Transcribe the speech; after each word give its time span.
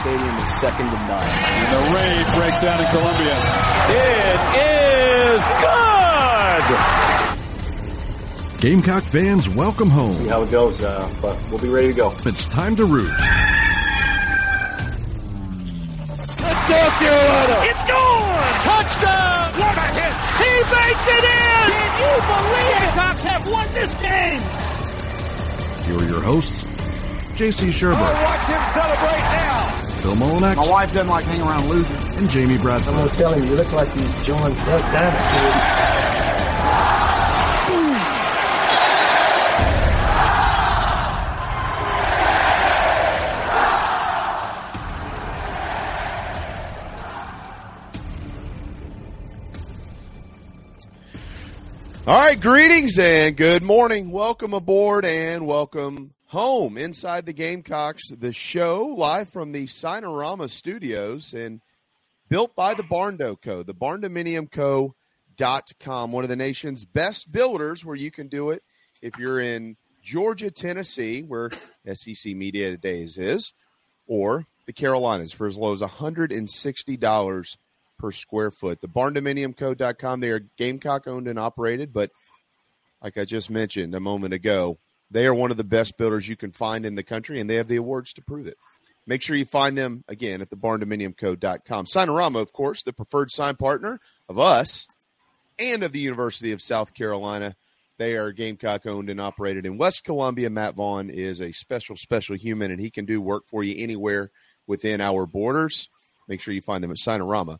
Stadium 0.00 0.36
is 0.38 0.48
second 0.48 0.86
to 0.86 0.92
none. 0.96 1.20
And 1.20 1.76
the 1.76 1.82
raid 1.94 2.24
breaks 2.40 2.64
out 2.64 2.80
in 2.80 2.86
Columbia. 2.88 3.36
It 3.90 4.40
is 5.36 5.42
good! 5.60 6.64
Gamecock 8.62 9.04
fans, 9.04 9.46
welcome 9.50 9.90
home. 9.90 10.16
See 10.16 10.28
how 10.28 10.40
it 10.42 10.50
goes, 10.50 10.82
uh, 10.82 11.06
but 11.20 11.36
we'll 11.50 11.58
be 11.58 11.68
ready 11.68 11.88
to 11.88 11.94
go. 11.94 12.14
It's 12.24 12.46
time 12.46 12.76
to 12.76 12.86
root. 12.86 13.10
Let's 16.40 16.66
go, 16.66 16.80
Carolina! 16.96 17.60
It's 17.68 17.84
gone! 17.84 18.54
Touchdown! 18.62 19.52
What 19.60 19.76
a 19.76 19.86
hit! 20.00 20.14
He 20.40 20.52
makes 20.64 21.04
it 21.12 21.24
in! 21.28 21.68
Can 21.68 21.92
you 22.00 22.12
believe 22.24 22.72
it? 22.72 22.80
Gamecocks 22.80 23.20
have 23.24 23.44
won 23.50 23.66
this 23.74 23.92
game! 24.00 24.40
Here 25.84 25.98
are 25.98 26.08
your 26.10 26.22
hosts, 26.22 26.64
J.C. 27.36 27.66
Shurburtt. 27.66 28.00
Oh, 28.00 28.24
watch 28.24 28.46
him 28.46 28.62
celebrate 28.72 29.20
now! 29.20 29.76
Phil 30.00 30.14
Molinex. 30.14 30.56
My 30.56 30.68
wife 30.70 30.92
doesn't 30.94 31.08
like 31.08 31.26
hanging 31.26 31.42
around 31.42 31.68
losing. 31.68 31.96
And 32.16 32.28
Jamie 32.30 32.56
Bradford. 32.56 32.88
I'm 32.88 32.96
going 32.96 33.10
to 33.10 33.16
tell 33.16 33.34
him, 33.34 33.44
you 33.44 33.54
look 33.54 33.70
like 33.72 33.94
you 33.94 34.02
joined 34.24 34.56
Duck 34.56 34.92
Dynasty. 34.92 35.90
All 52.06 52.16
right, 52.16 52.40
greetings 52.40 52.98
and 52.98 53.36
good 53.36 53.62
morning. 53.62 54.10
Welcome 54.10 54.54
aboard 54.54 55.04
and 55.04 55.46
welcome 55.46 56.14
home 56.30 56.78
inside 56.78 57.26
the 57.26 57.32
Gamecocks, 57.32 58.08
the 58.08 58.32
show 58.32 58.84
live 58.84 59.28
from 59.30 59.50
the 59.50 59.66
Signarama 59.66 60.48
studios 60.48 61.34
and 61.34 61.60
built 62.28 62.54
by 62.54 62.72
the 62.72 62.84
Barndo 62.84 63.36
Co., 63.42 63.64
the 63.64 63.74
barndominiumco.com, 63.74 66.12
one 66.12 66.22
of 66.22 66.30
the 66.30 66.36
nation's 66.36 66.84
best 66.84 67.32
builders 67.32 67.84
where 67.84 67.96
you 67.96 68.12
can 68.12 68.28
do 68.28 68.50
it 68.50 68.62
if 69.02 69.18
you're 69.18 69.40
in 69.40 69.76
Georgia, 70.04 70.52
Tennessee, 70.52 71.22
where 71.22 71.50
SEC 71.92 72.36
Media 72.36 72.76
Days 72.76 73.18
is, 73.18 73.52
or 74.06 74.46
the 74.66 74.72
Carolinas 74.72 75.32
for 75.32 75.48
as 75.48 75.56
low 75.56 75.72
as 75.72 75.80
$160 75.80 77.56
per 77.98 78.12
square 78.12 78.52
foot. 78.52 78.80
The 78.80 78.86
barndominiumco.com, 78.86 80.20
they 80.20 80.30
are 80.30 80.46
Gamecock 80.56 81.08
owned 81.08 81.26
and 81.26 81.40
operated, 81.40 81.92
but 81.92 82.12
like 83.02 83.18
I 83.18 83.24
just 83.24 83.50
mentioned 83.50 83.96
a 83.96 84.00
moment 84.00 84.32
ago, 84.32 84.78
they 85.10 85.26
are 85.26 85.34
one 85.34 85.50
of 85.50 85.56
the 85.56 85.64
best 85.64 85.98
builders 85.98 86.28
you 86.28 86.36
can 86.36 86.52
find 86.52 86.86
in 86.86 86.94
the 86.94 87.02
country, 87.02 87.40
and 87.40 87.48
they 87.48 87.56
have 87.56 87.68
the 87.68 87.76
awards 87.76 88.12
to 88.14 88.22
prove 88.22 88.46
it. 88.46 88.56
Make 89.06 89.22
sure 89.22 89.36
you 89.36 89.44
find 89.44 89.76
them 89.76 90.04
again 90.08 90.40
at 90.40 90.50
the 90.50 90.56
barndominiumco.com. 90.56 91.86
Signarama, 91.86 92.40
of 92.40 92.52
course, 92.52 92.82
the 92.82 92.92
preferred 92.92 93.30
sign 93.30 93.56
partner 93.56 93.98
of 94.28 94.38
us 94.38 94.86
and 95.58 95.82
of 95.82 95.92
the 95.92 96.00
University 96.00 96.52
of 96.52 96.62
South 96.62 96.94
Carolina. 96.94 97.56
They 97.98 98.14
are 98.14 98.32
Gamecock 98.32 98.86
owned 98.86 99.10
and 99.10 99.20
operated 99.20 99.66
in 99.66 99.78
West 99.78 100.04
Columbia. 100.04 100.48
Matt 100.48 100.74
Vaughn 100.74 101.10
is 101.10 101.40
a 101.40 101.52
special, 101.52 101.96
special 101.96 102.36
human, 102.36 102.70
and 102.70 102.80
he 102.80 102.90
can 102.90 103.04
do 103.04 103.20
work 103.20 103.44
for 103.50 103.64
you 103.64 103.82
anywhere 103.82 104.30
within 104.66 105.00
our 105.00 105.26
borders. 105.26 105.88
Make 106.28 106.40
sure 106.40 106.54
you 106.54 106.62
find 106.62 106.84
them 106.84 106.92
at 106.92 106.98
Signarama 106.98 107.58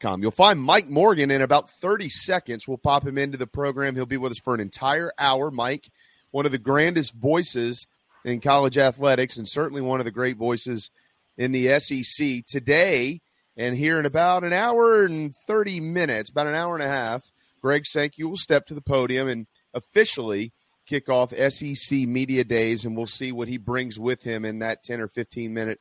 Com. 0.00 0.22
You'll 0.22 0.30
find 0.32 0.60
Mike 0.60 0.88
Morgan 0.88 1.30
in 1.30 1.42
about 1.42 1.70
30 1.70 2.08
seconds. 2.08 2.66
We'll 2.66 2.78
pop 2.78 3.06
him 3.06 3.16
into 3.16 3.38
the 3.38 3.46
program. 3.46 3.94
He'll 3.94 4.06
be 4.06 4.16
with 4.16 4.32
us 4.32 4.40
for 4.42 4.54
an 4.54 4.60
entire 4.60 5.12
hour. 5.18 5.50
Mike, 5.50 5.88
one 6.30 6.46
of 6.46 6.52
the 6.52 6.58
grandest 6.58 7.14
voices 7.14 7.86
in 8.24 8.40
college 8.40 8.78
athletics 8.78 9.36
and 9.36 9.48
certainly 9.48 9.80
one 9.80 10.00
of 10.00 10.04
the 10.04 10.12
great 10.12 10.36
voices 10.36 10.90
in 11.36 11.52
the 11.52 11.78
SEC 11.80 12.44
today. 12.46 13.20
And 13.56 13.76
here 13.76 13.98
in 13.98 14.06
about 14.06 14.44
an 14.44 14.52
hour 14.52 15.04
and 15.04 15.34
30 15.46 15.80
minutes, 15.80 16.30
about 16.30 16.46
an 16.46 16.54
hour 16.54 16.74
and 16.74 16.84
a 16.84 16.88
half, 16.88 17.30
Greg 17.60 17.86
Sankey 17.86 18.24
will 18.24 18.36
step 18.36 18.66
to 18.66 18.74
the 18.74 18.80
podium 18.80 19.28
and 19.28 19.46
officially 19.74 20.52
kick 20.86 21.08
off 21.08 21.34
SEC 21.34 21.98
Media 21.98 22.44
Days, 22.44 22.84
and 22.84 22.96
we'll 22.96 23.06
see 23.06 23.30
what 23.30 23.48
he 23.48 23.58
brings 23.58 23.98
with 23.98 24.22
him 24.22 24.44
in 24.44 24.60
that 24.60 24.82
10 24.84 25.00
or 25.00 25.08
15 25.08 25.52
minute 25.52 25.80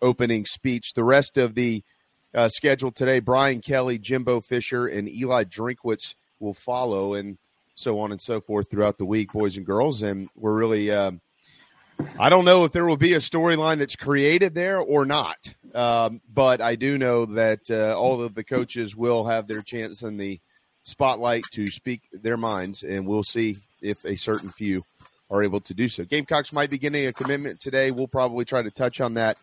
opening 0.00 0.46
speech. 0.46 0.92
The 0.94 1.04
rest 1.04 1.36
of 1.36 1.54
the 1.54 1.82
uh, 2.34 2.48
scheduled 2.48 2.94
today. 2.94 3.18
Brian 3.18 3.60
Kelly, 3.60 3.98
Jimbo 3.98 4.40
Fisher, 4.40 4.86
and 4.86 5.08
Eli 5.08 5.44
Drinkwitz 5.44 6.14
will 6.38 6.54
follow, 6.54 7.14
and 7.14 7.38
so 7.76 8.00
on 8.00 8.10
and 8.10 8.20
so 8.20 8.40
forth 8.40 8.68
throughout 8.70 8.98
the 8.98 9.04
week, 9.04 9.32
boys 9.32 9.56
and 9.56 9.64
girls. 9.64 10.02
And 10.02 10.28
we're 10.34 10.54
really, 10.54 10.90
um, 10.90 11.20
I 12.18 12.28
don't 12.28 12.44
know 12.44 12.64
if 12.64 12.72
there 12.72 12.86
will 12.86 12.96
be 12.96 13.14
a 13.14 13.18
storyline 13.18 13.78
that's 13.78 13.94
created 13.94 14.54
there 14.54 14.80
or 14.80 15.04
not, 15.04 15.54
um, 15.74 16.20
but 16.32 16.60
I 16.60 16.74
do 16.74 16.98
know 16.98 17.26
that 17.26 17.70
uh, 17.70 17.96
all 17.96 18.22
of 18.22 18.34
the 18.34 18.44
coaches 18.44 18.96
will 18.96 19.26
have 19.26 19.46
their 19.46 19.62
chance 19.62 20.02
in 20.02 20.16
the 20.16 20.40
spotlight 20.82 21.44
to 21.52 21.66
speak 21.68 22.08
their 22.12 22.36
minds, 22.36 22.82
and 22.82 23.06
we'll 23.06 23.22
see 23.22 23.56
if 23.82 24.04
a 24.04 24.16
certain 24.16 24.48
few 24.48 24.82
are 25.30 25.42
able 25.42 25.60
to 25.60 25.74
do 25.74 25.88
so. 25.88 26.04
Gamecocks 26.04 26.52
might 26.52 26.70
be 26.70 26.78
getting 26.78 27.06
a 27.06 27.12
commitment 27.12 27.60
today. 27.60 27.90
We'll 27.90 28.08
probably 28.08 28.44
try 28.44 28.62
to 28.62 28.70
touch 28.70 29.00
on 29.00 29.14
that 29.14 29.36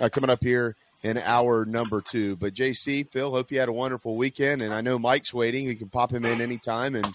uh, 0.00 0.08
coming 0.08 0.30
up 0.30 0.42
here 0.42 0.74
in 1.02 1.18
our 1.18 1.64
number 1.66 2.00
two. 2.00 2.36
But 2.36 2.54
JC, 2.54 3.06
Phil, 3.10 3.30
hope 3.30 3.52
you 3.52 3.60
had 3.60 3.68
a 3.68 3.72
wonderful 3.72 4.16
weekend. 4.16 4.62
And 4.62 4.72
I 4.72 4.80
know 4.80 4.98
Mike's 4.98 5.34
waiting. 5.34 5.66
We 5.66 5.76
can 5.76 5.90
pop 5.90 6.10
him 6.10 6.24
in 6.24 6.40
anytime 6.40 6.94
and 6.94 7.06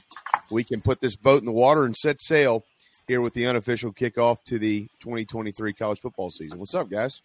we 0.52 0.64
can 0.64 0.82
put 0.82 1.02
this 1.02 1.16
boat 1.16 1.40
in 1.40 1.46
the 1.46 1.52
water 1.52 1.86
and 1.86 1.96
set 1.96 2.22
sail 2.22 2.64
here 3.08 3.22
with 3.22 3.34
the 3.34 3.46
unofficial 3.46 3.94
kickoff 3.94 4.44
to 4.46 4.60
the 4.60 4.88
2023 5.02 5.74
college 5.74 6.00
football 6.00 6.30
season. 6.30 6.60
What's 6.60 6.76
up, 6.76 6.90
guys? 6.90 7.22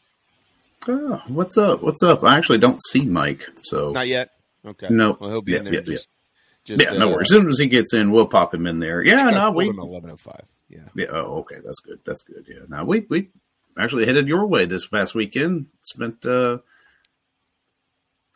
Oh, 0.88 1.22
what's 1.28 1.56
up? 1.56 1.82
What's 1.82 2.02
up? 2.02 2.22
I 2.24 2.36
actually 2.36 2.58
don't 2.58 2.82
see 2.82 3.04
Mike, 3.04 3.48
so 3.62 3.92
not 3.92 4.08
yet. 4.08 4.30
Okay, 4.64 4.88
no, 4.90 5.16
well, 5.20 5.30
he'll 5.30 5.42
be 5.42 5.52
yeah, 5.52 5.58
in 5.58 5.64
there. 5.64 5.74
Yeah, 5.74 5.80
just, 5.80 6.08
yeah. 6.66 6.76
Just, 6.76 6.92
yeah 6.92 6.98
no 6.98 7.08
uh, 7.08 7.12
worries. 7.12 7.32
As 7.32 7.36
soon 7.36 7.48
as 7.48 7.58
he 7.58 7.66
gets 7.66 7.94
in, 7.94 8.10
we'll 8.10 8.26
pop 8.26 8.54
him 8.54 8.66
in 8.66 8.78
there. 8.78 9.02
Yeah, 9.02 9.30
no, 9.30 9.50
we 9.50 9.68
eleven 9.68 10.10
oh 10.10 10.16
five. 10.16 10.44
Yeah, 10.68 10.80
yeah. 10.94 11.06
Oh, 11.10 11.38
okay, 11.40 11.56
that's 11.64 11.80
good. 11.80 12.00
That's 12.04 12.22
good. 12.22 12.46
Yeah. 12.48 12.64
Now 12.68 12.84
we 12.84 13.06
we 13.08 13.30
actually 13.78 14.06
headed 14.06 14.28
your 14.28 14.46
way 14.46 14.64
this 14.64 14.86
past 14.86 15.14
weekend. 15.14 15.66
Spent 15.82 16.24
uh 16.26 16.58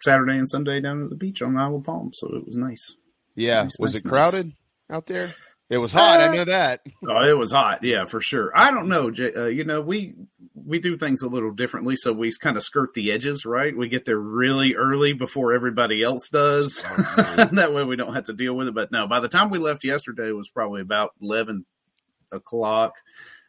Saturday 0.03 0.39
and 0.39 0.49
Sunday 0.49 0.81
down 0.81 1.05
at 1.05 1.11
the 1.11 1.17
beach 1.17 1.43
on 1.43 1.56
Isle 1.56 1.77
of 1.77 1.84
Palm, 1.84 2.11
so 2.15 2.34
it 2.34 2.47
was 2.47 2.56
nice. 2.56 2.95
Yeah, 3.34 3.65
nice, 3.65 3.79
was 3.79 3.95
nice, 3.95 4.05
it 4.05 4.09
crowded 4.09 4.47
nice. 4.47 4.55
Out 4.91 5.06
there? 5.06 5.34
It 5.71 5.78
was 5.78 5.93
hot. 5.93 6.21
Uh, 6.21 6.25
I 6.25 6.34
know 6.34 6.45
that. 6.45 6.84
oh, 7.09 7.28
it 7.28 7.39
was 7.39 7.53
hot. 7.53 7.84
Yeah, 7.84 8.05
for 8.05 8.21
sure. 8.21 8.50
I 8.55 8.73
don't 8.73 8.88
know. 8.88 9.12
Uh, 9.17 9.47
you 9.47 9.64
know, 9.64 9.81
we 9.81 10.14
we 10.55 10.81
do 10.81 10.97
things 10.97 11.23
a 11.23 11.29
little 11.29 11.53
differently, 11.53 11.94
so 11.94 12.12
we 12.12 12.32
kind 12.41 12.56
of 12.56 12.64
skirt 12.64 12.93
the 12.93 13.12
edges, 13.12 13.47
right? 13.47 13.76
We 13.76 13.88
get 13.88 14.05
there 14.05 14.19
really 14.19 14.75
early 14.75 15.12
before 15.12 15.53
everybody 15.53 16.03
else 16.03 16.29
does. 16.29 16.82
that 17.17 17.70
way, 17.73 17.85
we 17.85 17.94
don't 17.94 18.14
have 18.14 18.25
to 18.25 18.32
deal 18.32 18.55
with 18.55 18.67
it. 18.67 18.75
But 18.75 18.91
no, 18.91 19.06
by 19.06 19.20
the 19.20 19.29
time 19.29 19.49
we 19.49 19.59
left 19.59 19.85
yesterday, 19.85 20.29
it 20.29 20.37
was 20.37 20.49
probably 20.49 20.82
about 20.82 21.12
eleven 21.23 21.64
o'clock 22.32 22.94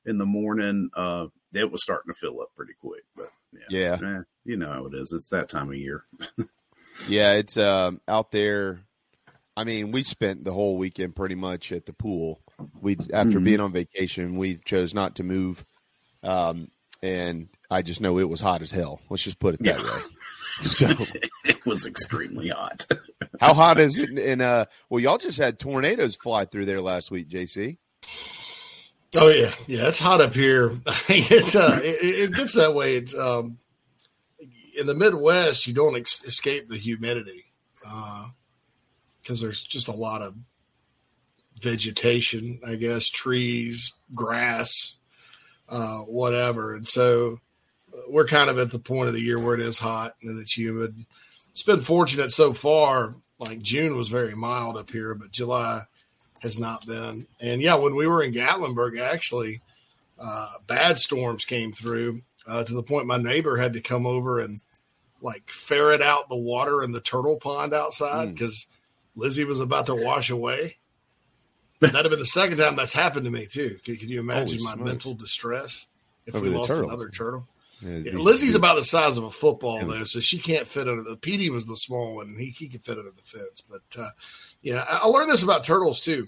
in 0.06 0.20
the 0.20 0.26
morning. 0.26 0.92
Uh, 0.96 1.26
it 1.54 1.72
was 1.72 1.82
starting 1.82 2.14
to 2.14 2.20
fill 2.20 2.40
up 2.40 2.50
pretty 2.56 2.74
quick, 2.80 3.04
but 3.16 3.32
yeah, 3.70 3.98
yeah. 4.00 4.18
Eh, 4.20 4.22
you 4.46 4.58
know 4.58 4.72
how 4.72 4.86
it 4.86 4.94
is. 4.94 5.12
It's 5.12 5.30
that 5.30 5.50
time 5.50 5.70
of 5.70 5.76
year. 5.76 6.06
yeah, 7.08 7.34
it's 7.34 7.58
um, 7.58 8.00
out 8.08 8.32
there. 8.32 8.82
I 9.56 9.64
mean, 9.64 9.92
we 9.92 10.04
spent 10.04 10.44
the 10.44 10.54
whole 10.54 10.78
weekend 10.78 11.16
pretty 11.16 11.36
much 11.36 11.72
at 11.72 11.86
the 11.86 11.94
pool. 11.94 12.42
We 12.80 12.94
after 13.14 13.32
mm-hmm. 13.32 13.44
being 13.44 13.60
on 13.60 13.72
vacation, 13.74 14.38
we 14.38 14.58
chose 14.58 14.94
not 14.94 15.16
to 15.16 15.24
move, 15.24 15.66
um, 16.24 16.72
and 17.04 17.50
I 17.70 17.82
just 17.82 18.02
know 18.02 18.20
it 18.20 18.30
was 18.30 18.42
hot 18.42 18.62
as 18.62 18.72
hell. 18.72 19.02
Let's 19.10 19.24
just 19.24 19.40
put 19.40 19.56
it 19.56 19.64
that 19.64 19.80
yeah. 19.80 19.86
way. 19.86 20.02
So 20.62 20.90
it 21.44 21.66
was 21.66 21.88
extremely 21.88 22.50
hot. 22.50 22.86
how 23.40 23.56
hot 23.56 23.80
is 23.80 23.98
it 23.98 24.12
And 24.12 24.44
Uh, 24.44 24.66
well, 24.90 25.00
y'all 25.00 25.18
just 25.18 25.40
had 25.40 25.58
tornadoes 25.58 26.16
fly 26.16 26.46
through 26.46 26.68
there 26.68 26.82
last 26.82 27.10
week, 27.10 27.30
JC. 27.30 27.78
Oh 29.16 29.30
yeah, 29.30 29.56
yeah, 29.66 29.88
it's 29.88 29.98
hot 29.98 30.22
up 30.22 30.36
here. 30.36 30.78
it's 31.10 31.56
uh, 31.56 31.80
it, 31.84 32.30
it, 32.30 32.34
gets 32.34 32.54
that 32.54 32.76
way. 32.76 32.96
It's 32.96 33.16
um, 33.16 33.58
in 34.78 34.86
the 34.86 34.94
Midwest, 34.94 35.66
you 35.66 35.74
don't 35.74 35.96
ex- 35.98 36.24
escape 36.24 36.70
the 36.70 36.78
humidity 36.78 37.46
because 39.22 39.42
uh, 39.42 39.46
there's 39.46 39.64
just 39.64 39.88
a 39.88 39.94
lot 39.94 40.22
of 40.22 40.36
vegetation, 41.62 42.60
I 42.66 42.76
guess, 42.76 43.08
trees, 43.08 43.94
grass. 44.14 44.98
uh, 45.72 46.00
whatever. 46.00 46.76
And 46.76 46.88
so 46.88 47.40
we're 48.08 48.28
kind 48.28 48.50
of 48.50 48.60
at 48.60 48.72
the 48.72 48.80
point 48.80 49.08
of 49.08 49.14
the 49.14 49.22
year 49.22 49.40
where 49.40 49.56
it 49.56 49.62
is 49.62 49.80
hot 49.80 50.16
and 50.22 50.40
it's 50.40 50.58
humid. 50.58 51.06
It's 51.52 51.64
been 51.64 51.82
fortunate 51.82 52.32
so 52.32 52.54
far. 52.54 53.16
Like 53.40 53.62
June 53.62 53.98
was 53.98 54.10
very 54.10 54.36
mild 54.36 54.78
up 54.78 54.92
here, 54.92 55.16
but 55.16 55.32
July 55.32 55.84
has 56.42 56.60
not 56.60 56.86
been. 56.86 57.26
And 57.40 57.62
yeah, 57.62 57.76
when 57.76 57.96
we 57.96 58.06
were 58.06 58.22
in 58.22 58.34
Gatlinburg, 58.34 59.00
actually, 59.00 59.62
uh, 60.20 60.54
bad 60.68 60.98
storms 60.98 61.46
came 61.46 61.72
through 61.72 62.22
uh, 62.46 62.64
to 62.64 62.74
the 62.74 62.84
point 62.84 63.08
my 63.08 63.18
neighbor 63.18 63.58
had 63.58 63.74
to 63.74 63.82
come 63.82 64.06
over 64.06 64.40
and 64.40 64.60
like 65.22 65.50
ferret 65.50 66.02
out 66.02 66.30
the 66.30 66.36
water 66.36 66.84
in 66.84 66.92
the 66.92 67.02
turtle 67.02 67.38
pond 67.38 67.74
outside 67.74 68.34
because 68.34 68.66
mm. 68.70 68.76
Lizzie 69.16 69.46
was 69.46 69.60
about 69.60 69.88
to 69.88 69.96
wash 69.96 70.30
away. 70.30 70.78
That'd 71.80 71.96
have 71.96 72.10
been 72.12 72.20
the 72.20 72.26
second 72.26 72.58
time 72.60 72.76
that's 72.76 72.94
happened 72.94 73.26
to 73.26 73.32
me 73.32 73.48
too. 73.48 73.80
Can, 73.84 73.98
can 73.98 74.08
you 74.08 74.20
imagine 74.20 74.60
Holy 74.60 74.64
my 74.64 74.74
smokes. 74.74 74.88
mental 74.88 75.14
distress 75.16 75.88
if 76.26 76.36
Over 76.36 76.44
we 76.44 76.50
lost 76.52 76.70
turtle. 76.70 76.90
another 76.90 77.10
turtle? 77.10 77.48
Yeah, 77.82 77.98
yeah, 77.98 78.12
Lizzie's 78.14 78.54
about 78.54 78.76
the 78.76 78.84
size 78.84 79.18
of 79.18 79.24
a 79.24 79.32
football 79.32 79.80
yeah. 79.80 79.88
though, 79.88 80.04
so 80.04 80.20
she 80.20 80.38
can't 80.38 80.68
fit 80.68 80.88
under 80.88 81.02
the. 81.02 81.18
Petey 81.18 81.50
was 81.50 81.66
the 81.66 81.76
small 81.76 82.16
one, 82.16 82.28
and 82.28 82.40
he 82.40 82.52
he 82.52 82.70
could 82.70 82.84
fit 82.84 83.00
under 83.00 83.10
the 83.10 83.24
fence. 83.24 83.64
But 83.68 84.00
uh, 84.00 84.10
yeah, 84.62 84.86
I, 84.88 84.98
I 84.98 85.08
learned 85.08 85.32
this 85.32 85.42
about 85.42 85.64
turtles 85.64 86.02
too. 86.02 86.28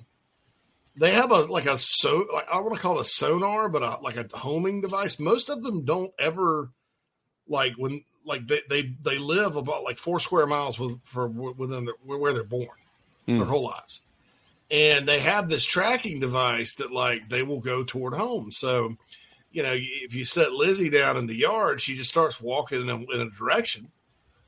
They 0.96 1.12
have 1.12 1.30
a 1.30 1.42
like 1.42 1.68
a 1.68 1.78
so 1.78 2.26
like, 2.34 2.46
I 2.52 2.60
want 2.60 2.76
to 2.76 2.82
call 2.82 2.98
it 2.98 3.02
a 3.02 3.06
sonar, 3.06 3.70
but 3.70 3.84
a, 3.84 4.00
like 4.02 4.18
a 4.18 4.28
homing 4.36 4.82
device. 4.82 5.20
Most 5.20 5.52
of 5.52 5.62
them 5.62 5.86
don't 5.86 6.12
ever 6.18 6.72
like 7.48 7.74
when 7.78 8.04
like 8.26 8.48
they 8.48 8.62
they, 8.70 8.94
they 9.04 9.18
live 9.18 9.56
about 9.56 9.84
like 9.84 9.98
four 9.98 10.20
square 10.20 10.48
miles 10.48 10.80
with, 10.80 11.00
for 11.06 11.28
within 11.28 11.86
the, 11.86 11.94
where 12.04 12.34
they're 12.34 12.44
born 12.44 12.68
mm. 13.28 13.38
their 13.38 13.48
whole 13.48 13.64
lives 13.64 14.02
and 14.74 15.08
they 15.08 15.20
have 15.20 15.50
this 15.50 15.64
tracking 15.64 16.20
device 16.20 16.74
that 16.74 16.92
like 16.92 17.30
they 17.30 17.44
will 17.44 17.60
go 17.60 17.84
toward 17.84 18.16
home. 18.16 18.52
So, 18.52 18.98
you 19.52 19.62
know, 19.62 19.76
if 19.76 20.16
you 20.16 20.26
set 20.26 20.52
Lizzie 20.52 20.90
down 20.90 21.16
in 21.16 21.28
the 21.28 21.36
yard, 21.36 21.80
she 21.80 21.96
just 21.96 22.10
starts 22.10 22.42
walking 22.42 22.82
in 22.82 22.90
a, 22.90 22.96
in 22.96 23.22
a 23.22 23.30
direction. 23.30 23.92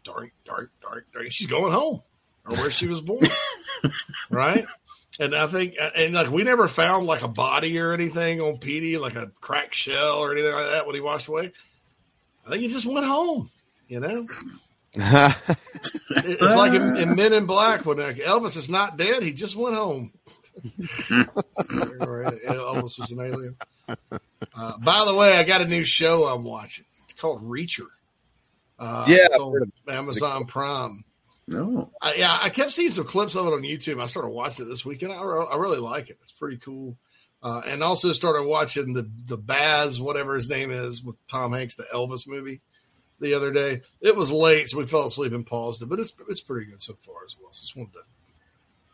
Dark, 0.04 0.31
dark, 0.44 0.72
dark, 0.81 1.06
dark. 1.13 1.31
She's 1.31 1.48
going 1.48 1.72
home 1.72 2.01
or 2.50 2.57
where 2.57 2.72
she 2.72 2.88
was 2.88 3.01
born, 3.01 3.27
right? 4.31 4.66
And 5.19 5.36
I 5.36 5.45
think, 5.45 5.75
and 5.95 6.16
like 6.16 6.31
we 6.31 6.44
never 6.44 6.68
found 6.68 7.06
like 7.06 7.22
a 7.22 7.27
body 7.27 7.77
or 7.80 7.92
anything 7.92 8.42
on 8.42 8.57
Petey, 8.57 8.98
like 8.98 9.16
a 9.16 9.31
cracked 9.42 9.75
shell 9.75 10.18
or 10.18 10.31
anything 10.31 10.54
like 10.54 10.72
that 10.72 10.88
when 10.88 10.95
he 10.95 11.01
washed 11.01 11.27
away. 11.27 11.54
I 12.45 12.50
think 12.50 12.62
he 12.63 12.68
just 12.68 12.86
went 12.88 13.06
home, 13.06 13.51
you 13.88 14.00
know. 14.00 14.28
it's 14.98 16.56
like 16.56 16.74
in, 16.74 16.96
in, 16.96 17.16
Men 17.16 17.34
in 17.34 17.46
Black 17.46 17.86
when 17.86 17.98
like, 17.98 18.16
Elvis 18.18 18.56
is 18.56 18.70
not 18.70 18.98
dead; 18.98 19.24
he 19.24 19.34
just 19.34 19.56
went 19.56 19.76
home. 19.76 20.14
Elvis 21.58 22.98
was 23.00 23.12
an 23.12 23.20
alien. 23.20 23.58
Uh, 24.56 24.78
by 24.78 25.04
the 25.06 25.14
way, 25.14 25.38
I 25.38 25.44
got 25.44 25.62
a 25.62 25.68
new 25.68 25.84
show 25.84 26.24
I'm 26.26 26.46
watching. 26.46 26.86
It's 27.04 27.14
called 27.14 27.44
Reacher. 27.44 27.88
Uh, 28.80 29.06
yeah, 29.10 29.28
on 29.38 29.72
Amazon 29.90 30.46
Prime. 30.46 31.04
No, 31.48 31.92
I, 32.02 32.16
yeah, 32.16 32.40
I 32.42 32.50
kept 32.50 32.72
seeing 32.72 32.90
some 32.90 33.06
clips 33.06 33.36
of 33.36 33.46
it 33.48 33.54
on 33.54 33.64
YouTube. 33.64 34.02
I 34.02 34.06
started 34.06 34.30
watching 34.30 34.66
it 34.66 34.70
this 34.70 34.86
weekend. 34.86 35.12
I, 35.12 35.18
I 35.18 35.58
really 35.58 35.80
like 35.80 36.10
it. 36.10 36.18
It's 36.22 36.32
pretty 36.32 36.58
cool. 36.58 36.98
Uh, 37.44 37.62
and 37.68 37.84
also 37.84 38.14
started 38.14 38.48
watching 38.48 38.94
the 38.94 39.10
the 39.26 39.38
Baz, 39.38 40.00
whatever 40.00 40.36
his 40.36 40.50
name 40.50 40.72
is, 40.72 41.04
with 41.04 41.18
Tom 41.28 41.52
Hanks, 41.52 41.76
the 41.76 41.86
Elvis 41.94 42.28
movie 42.28 42.62
the 43.19 43.33
other 43.33 43.51
day. 43.51 43.81
It 44.01 44.15
was 44.15 44.31
late, 44.31 44.69
so 44.69 44.77
we 44.77 44.88
fell 44.88 45.07
asleep 45.07 45.33
and 45.33 45.45
paused 45.45 45.81
it, 45.81 45.88
but 45.88 46.00
it's 46.00 46.13
it's 46.29 46.41
pretty 46.41 46.69
good 46.69 46.81
so 46.81 46.95
far 47.06 47.17
as 47.25 47.35
well. 47.41 47.51
So 47.51 47.62
just 47.62 47.75
wanted 47.75 47.94
to, 47.94 48.01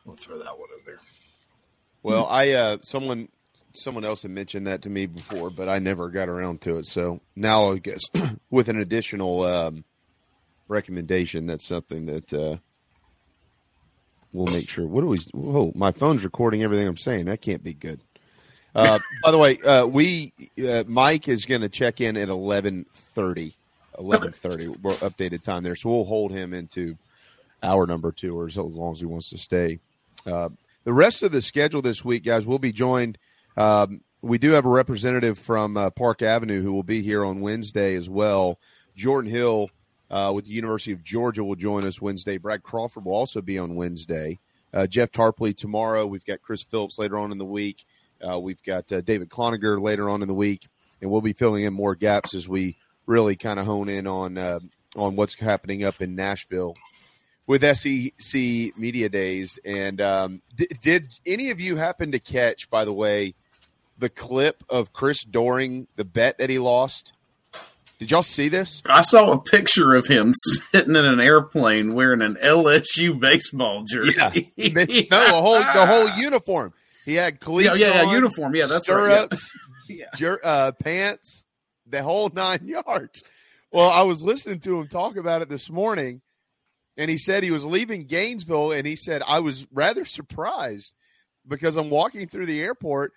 want 0.06 0.20
to 0.20 0.26
throw 0.26 0.38
that 0.38 0.58
one 0.58 0.70
in 0.78 0.86
there. 0.86 1.00
Well, 2.04 2.28
I 2.28 2.50
uh, 2.52 2.78
someone 2.82 3.30
someone 3.74 4.06
else 4.06 4.24
had 4.24 4.32
mentioned 4.32 4.68
that 4.68 4.82
to 4.84 4.90
me 4.90 5.06
before, 5.06 5.50
but 5.50 5.70
I 5.70 5.80
never 5.80 6.10
got 6.10 6.30
around 6.30 6.62
to 6.62 6.78
it. 6.78 6.86
So 6.88 7.22
now 7.36 7.72
I 7.72 7.78
guess 7.78 8.02
with 8.50 8.70
an 8.70 8.80
additional 8.80 9.44
um, 9.44 9.84
recommendation, 10.68 11.48
that's 11.48 11.66
something 11.66 12.06
that 12.08 12.34
uh, 12.34 12.58
we'll 14.34 14.54
make 14.54 14.70
sure. 14.70 14.88
What 14.88 15.02
do 15.02 15.08
we? 15.08 15.20
Whoa, 15.34 15.72
my 15.76 15.92
phone's 15.92 16.24
recording 16.24 16.64
everything 16.64 16.88
I'm 16.88 16.98
saying. 16.98 17.26
That 17.26 17.42
can't 17.42 17.64
be 17.64 17.74
good. 17.74 18.02
Uh, 18.74 19.00
by 19.22 19.32
the 19.32 19.38
way, 19.38 19.58
uh, 19.60 19.86
we 19.86 20.34
uh, 20.66 20.84
Mike 20.88 21.28
is 21.28 21.46
going 21.46 21.62
to 21.62 21.70
check 21.70 22.00
in 22.02 22.18
at 22.18 22.30
eleven 22.30 22.86
thirty 22.94 23.58
eleven 24.02 24.32
thirty 24.32 24.68
updated 24.68 25.44
time 25.44 25.64
there. 25.64 25.76
So 25.76 25.90
we'll 25.90 26.04
hold 26.04 26.32
him 26.32 26.54
into 26.54 26.98
hour 27.64 27.86
number 27.86 28.12
two, 28.12 28.32
or 28.32 28.48
as 28.48 28.58
long 28.58 28.94
as 28.94 29.00
he 29.00 29.06
wants 29.06 29.30
to 29.30 29.38
stay. 29.38 29.80
Uh, 30.26 30.50
the 30.84 30.94
rest 30.94 31.24
of 31.24 31.32
the 31.32 31.42
schedule 31.42 31.82
this 31.82 32.04
week, 32.04 32.26
guys, 32.26 32.46
we'll 32.46 32.60
be 32.60 32.72
joined. 32.72 33.18
Um, 33.56 34.02
we 34.22 34.38
do 34.38 34.52
have 34.52 34.66
a 34.66 34.70
representative 34.70 35.38
from 35.38 35.78
uh, 35.78 35.90
Park 35.92 36.22
Avenue 36.22 36.62
who 36.62 36.74
will 36.74 36.84
be 36.84 37.02
here 37.02 37.24
on 37.24 37.42
Wednesday 37.42 37.96
as 37.96 38.10
well. 38.10 38.60
Jordan 38.96 39.30
Hill 39.30 39.70
uh, 40.10 40.32
with 40.34 40.46
the 40.46 40.52
University 40.52 40.92
of 40.92 41.04
Georgia 41.04 41.44
will 41.44 41.56
join 41.56 41.86
us 41.86 42.02
Wednesday. 42.02 42.38
Brad 42.38 42.64
Crawford 42.64 43.06
will 43.06 43.14
also 43.14 43.42
be 43.42 43.58
on 43.58 43.76
Wednesday. 43.76 44.40
Uh, 44.74 44.88
Jeff 44.88 45.12
Tarpley 45.12 45.56
tomorrow. 45.56 46.06
We've 46.06 46.26
got 46.26 46.42
Chris 46.42 46.64
Phillips 46.64 46.98
later 46.98 47.18
on 47.18 47.32
in 47.32 47.38
the 47.38 47.46
week. 47.46 47.86
Uh, 48.22 48.40
we've 48.40 48.62
got 48.64 48.92
uh, 48.92 49.02
David 49.02 49.30
Cloninger 49.30 49.82
later 49.82 50.10
on 50.10 50.22
in 50.22 50.28
the 50.28 50.34
week, 50.34 50.68
and 51.02 51.10
we'll 51.10 51.22
be 51.22 51.34
filling 51.34 51.64
in 51.64 51.74
more 51.74 51.96
gaps 51.96 52.36
as 52.36 52.48
we 52.48 52.78
really 53.06 53.36
kind 53.36 53.60
of 53.60 53.66
hone 53.66 53.90
in 53.90 54.08
on 54.08 54.38
uh, 54.38 54.60
on 54.96 55.16
what's 55.16 55.36
happening 55.36 55.84
up 55.84 56.02
in 56.02 56.16
Nashville 56.16 56.76
with 57.48 57.64
SEC 57.78 58.78
Media 58.78 59.10
Days. 59.10 59.60
And 59.66 60.00
um, 60.02 60.42
d- 60.56 60.70
did 60.82 61.08
any 61.26 61.50
of 61.50 61.60
you 61.60 61.76
happen 61.76 62.12
to 62.12 62.20
catch, 62.20 62.70
by 62.70 62.86
the 62.86 62.94
way, 62.94 63.34
the 63.98 64.10
clip 64.10 64.64
of 64.70 64.94
Chris 64.94 65.24
Doering, 65.24 65.88
the 65.96 66.06
bet 66.06 66.38
that 66.38 66.50
he 66.50 66.60
lost? 66.60 67.14
Did 68.00 68.10
y'all 68.10 68.24
see 68.24 68.50
this? 68.50 68.82
I 68.88 69.04
saw 69.04 69.34
a 69.34 69.40
picture 69.40 69.94
of 69.94 70.08
him 70.08 70.34
sitting 70.72 70.96
in 70.96 71.06
an 71.06 71.20
airplane 71.20 71.94
wearing 71.94 72.22
an 72.22 72.36
LSU 72.42 73.20
baseball 73.20 73.84
jersey. 73.84 74.52
Yeah. 74.56 74.72
no, 74.74 74.86
the 74.86 75.30
whole 75.34 75.60
the 75.60 75.86
whole 75.86 76.10
uniform. 76.18 76.74
He 77.06 77.14
had 77.14 77.40
cleats. 77.40 77.70
Yeah, 77.78 77.94
yeah, 77.94 78.04
on, 78.06 78.14
uniform. 78.16 78.56
Yeah, 78.56 78.66
that's 78.66 78.86
stirrups, 78.86 79.54
right. 79.88 79.98
Yeah. 79.98 80.06
Jer- 80.16 80.40
uh, 80.44 80.72
pants 80.72 81.44
the 81.92 82.04
whole 82.04 82.30
nine 82.34 82.62
yards. 82.68 83.24
Well, 83.72 83.90
I 83.90 84.02
was 84.02 84.24
listening 84.24 84.60
to 84.62 84.80
him 84.80 84.88
talk 84.88 85.16
about 85.16 85.42
it 85.42 85.50
this 85.50 85.70
morning, 85.70 86.22
and 86.98 87.10
he 87.10 87.18
said 87.18 87.44
he 87.44 87.52
was 87.52 87.66
leaving 87.66 88.06
Gainesville, 88.06 88.72
and 88.72 88.86
he 88.86 88.96
said 88.96 89.22
I 89.26 89.40
was 89.40 89.66
rather 89.72 90.04
surprised 90.04 90.94
because 91.48 91.78
I'm 91.78 91.90
walking 91.90 92.28
through 92.28 92.48
the 92.48 92.62
airport, 92.62 93.14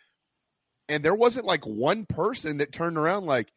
and 0.88 1.02
there 1.04 1.14
wasn't 1.14 1.46
like 1.46 1.66
one 1.66 2.06
person 2.06 2.58
that 2.58 2.72
turned 2.72 2.96
around 2.96 3.26
like, 3.26 3.48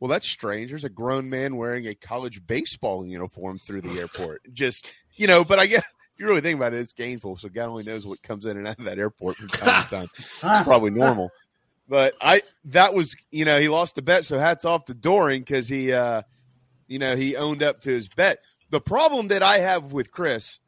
"Well, 0.00 0.08
that's 0.08 0.28
strange." 0.28 0.70
There's 0.70 0.84
a 0.84 0.88
grown 0.88 1.28
man 1.28 1.56
wearing 1.56 1.86
a 1.86 1.94
college 1.94 2.46
baseball 2.46 3.04
uniform 3.04 3.58
through 3.58 3.82
the 3.82 3.98
airport. 4.00 4.42
Just 4.52 4.90
you 5.16 5.26
know, 5.26 5.44
but 5.44 5.58
I 5.58 5.66
guess 5.66 5.84
if 6.14 6.20
you 6.20 6.26
really 6.26 6.40
think 6.40 6.56
about 6.56 6.72
it, 6.72 6.80
it's 6.80 6.94
Gainesville, 6.94 7.36
so 7.36 7.48
God 7.50 7.68
only 7.68 7.84
knows 7.84 8.06
what 8.06 8.22
comes 8.22 8.46
in 8.46 8.56
and 8.56 8.66
out 8.66 8.78
of 8.78 8.86
that 8.86 8.98
airport 8.98 9.36
from 9.36 9.48
time 9.48 9.84
to 9.84 9.90
time. 9.90 10.08
It's 10.14 10.38
probably 10.40 10.90
normal. 10.90 11.30
But 11.88 12.14
I 12.20 12.42
that 12.66 12.94
was 12.94 13.16
you 13.30 13.44
know 13.44 13.60
he 13.60 13.68
lost 13.68 13.94
the 13.96 14.02
bet, 14.02 14.24
so 14.24 14.38
hats 14.38 14.64
off 14.64 14.86
to 14.86 14.94
Doering 14.94 15.42
because 15.42 15.68
he 15.68 15.92
uh, 15.92 16.22
you 16.86 16.98
know 16.98 17.16
he 17.16 17.36
owned 17.36 17.62
up 17.62 17.82
to 17.82 17.90
his 17.90 18.08
bet. 18.08 18.38
The 18.70 18.80
problem 18.80 19.28
that 19.28 19.42
I 19.42 19.58
have 19.58 19.92
with 19.92 20.10
Chris, 20.10 20.58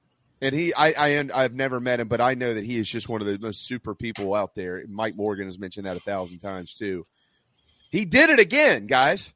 and 0.40 0.54
he 0.54 0.74
I, 0.74 0.88
I 0.90 1.28
I've 1.32 1.54
never 1.54 1.80
met 1.80 2.00
him, 2.00 2.08
but 2.08 2.20
I 2.20 2.34
know 2.34 2.54
that 2.54 2.64
he 2.64 2.78
is 2.78 2.88
just 2.88 3.08
one 3.08 3.20
of 3.20 3.26
the 3.26 3.38
most 3.38 3.66
super 3.66 3.94
people 3.94 4.34
out 4.34 4.54
there. 4.54 4.82
Mike 4.88 5.16
Morgan 5.16 5.46
has 5.46 5.58
mentioned 5.58 5.86
that 5.86 5.96
a 5.96 6.00
thousand 6.00 6.40
times 6.40 6.74
too. 6.74 7.04
He 7.90 8.04
did 8.04 8.28
it 8.28 8.40
again, 8.40 8.86
guys. 8.86 9.32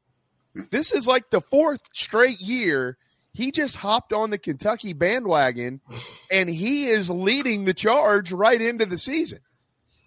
This 0.70 0.92
is 0.92 1.06
like 1.06 1.30
the 1.30 1.40
fourth 1.40 1.80
straight 1.92 2.40
year 2.40 2.98
he 3.38 3.52
just 3.52 3.76
hopped 3.76 4.12
on 4.12 4.30
the 4.30 4.38
Kentucky 4.38 4.92
bandwagon 4.92 5.80
and 6.28 6.50
he 6.50 6.86
is 6.88 7.08
leading 7.08 7.64
the 7.64 7.72
charge 7.72 8.32
right 8.32 8.60
into 8.60 8.84
the 8.84 8.98
season. 8.98 9.38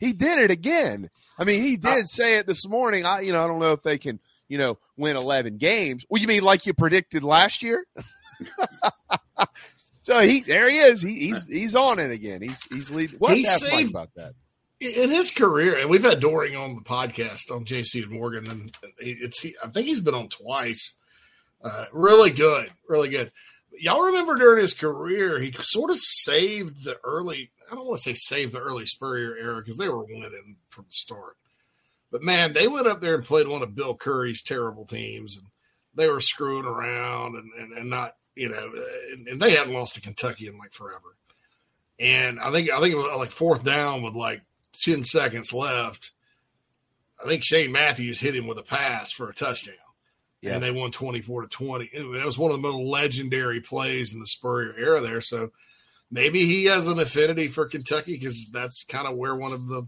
He 0.02 0.12
did 0.12 0.38
it 0.38 0.52
again. 0.52 1.10
I 1.42 1.44
mean, 1.44 1.64
he 1.64 1.76
did 1.76 2.08
say 2.08 2.38
it 2.38 2.46
this 2.46 2.68
morning. 2.68 3.04
I, 3.04 3.22
you 3.22 3.32
know, 3.32 3.44
I 3.44 3.48
don't 3.48 3.58
know 3.58 3.72
if 3.72 3.82
they 3.82 3.98
can, 3.98 4.20
you 4.48 4.60
know, 4.60 4.78
win 4.96 5.18
11 5.18 5.58
games. 5.58 6.06
Well, 6.08 6.22
you 6.22 6.28
mean 6.28 6.44
like 6.44 6.68
you 6.68 6.74
predicted 6.76 7.24
last 7.24 7.64
year? 7.64 7.84
so 10.04 10.20
he, 10.20 10.42
there 10.42 10.70
he 10.70 10.78
is. 10.78 11.02
He, 11.02 11.16
he's, 11.16 11.48
he's 11.48 11.76
on 11.76 11.98
it 11.98 12.12
again. 12.12 12.44
He's, 12.44 12.64
he's 12.66 12.92
leading. 12.92 13.18
What 13.18 13.36
he 13.36 13.44
saved, 13.44 13.90
about 13.90 14.12
that? 14.18 14.36
In 14.82 15.10
his 15.10 15.32
career, 15.32 15.80
and 15.80 15.90
we've 15.90 16.04
had 16.04 16.20
Doering 16.20 16.56
on 16.56 16.76
the 16.76 16.82
podcast 16.82 17.50
on 17.50 17.66
JC 17.66 18.04
and 18.04 18.12
Morgan, 18.12 18.46
and 18.48 18.78
it's, 19.00 19.40
he, 19.40 19.56
I 19.64 19.68
think 19.70 19.88
he's 19.88 20.00
been 20.00 20.14
on 20.14 20.30
twice. 20.30 20.94
Uh, 21.64 21.86
really 21.92 22.30
good, 22.30 22.70
really 22.88 23.10
good. 23.10 23.32
Y'all 23.80 24.06
remember 24.06 24.36
during 24.36 24.62
his 24.62 24.76
career, 24.76 25.40
he 25.40 25.52
sort 25.54 25.90
of 25.90 25.98
saved 25.98 26.84
the 26.84 27.00
early 27.04 27.50
I 27.72 27.76
don't 27.76 27.88
want 27.88 28.02
to 28.02 28.04
say 28.04 28.14
save 28.14 28.52
the 28.52 28.60
early 28.60 28.86
Spurrier 28.86 29.36
era 29.38 29.58
because 29.58 29.78
they 29.78 29.88
were 29.88 30.04
winning 30.04 30.58
from 30.70 30.86
the 30.90 30.94
start. 30.94 31.38
But 32.12 32.22
man, 32.22 32.52
they 32.52 32.68
went 32.68 32.88
up 32.88 33.00
there 33.00 33.16
and 33.16 33.24
played 33.24 33.48
one 33.48 33.64
of 33.64 33.74
Bill 33.74 33.96
Curry's 33.96 34.44
terrible 34.44 34.86
teams, 34.86 35.38
and 35.38 35.48
they 35.96 36.10
were 36.10 36.20
screwing 36.20 36.66
around 36.66 37.36
and, 37.36 37.50
and, 37.58 37.78
and 37.78 37.90
not, 37.90 38.18
you 38.36 38.50
know, 38.50 38.70
and, 39.14 39.28
and, 39.28 39.42
they 39.42 39.52
hadn't 39.56 39.74
lost 39.74 39.96
to 39.96 40.02
Kentucky 40.02 40.48
in 40.48 40.58
like 40.58 40.74
forever. 40.74 41.16
And 41.98 42.40
I 42.42 42.52
think 42.52 42.70
I 42.70 42.82
think 42.82 42.94
it 42.94 42.98
was 42.98 43.18
like 43.18 43.32
fourth 43.32 43.64
down 43.64 44.02
with 44.02 44.16
like 44.16 44.42
ten 44.78 45.06
seconds 45.06 45.54
left. 45.54 46.12
I 47.24 47.28
think 47.28 47.44
Shane 47.44 47.72
Matthews 47.72 48.20
hit 48.20 48.36
him 48.36 48.48
with 48.48 48.58
a 48.58 48.64
pass 48.64 49.12
for 49.12 49.30
a 49.30 49.34
touchdown. 49.34 49.76
Yeah. 50.42 50.56
And 50.56 50.64
they 50.64 50.72
won 50.72 50.90
24 50.90 51.44
to 51.44 51.48
20. 51.48 51.92
It 51.94 52.26
was 52.26 52.38
one 52.38 52.50
of 52.50 52.58
the 52.58 52.68
most 52.68 52.84
legendary 52.84 53.62
plays 53.62 54.14
in 54.14 54.20
the 54.20 54.26
Spurrier 54.26 54.74
era 54.76 55.00
there. 55.00 55.22
So 55.22 55.52
maybe 56.12 56.46
he 56.46 56.66
has 56.66 56.88
an 56.88 57.00
affinity 57.00 57.48
for 57.48 57.66
Kentucky 57.66 58.14
because 58.14 58.48
that's 58.52 58.84
kind 58.84 59.08
of 59.08 59.16
where 59.18 59.36
one 59.36 59.54
of 59.54 59.68
the 59.68 59.88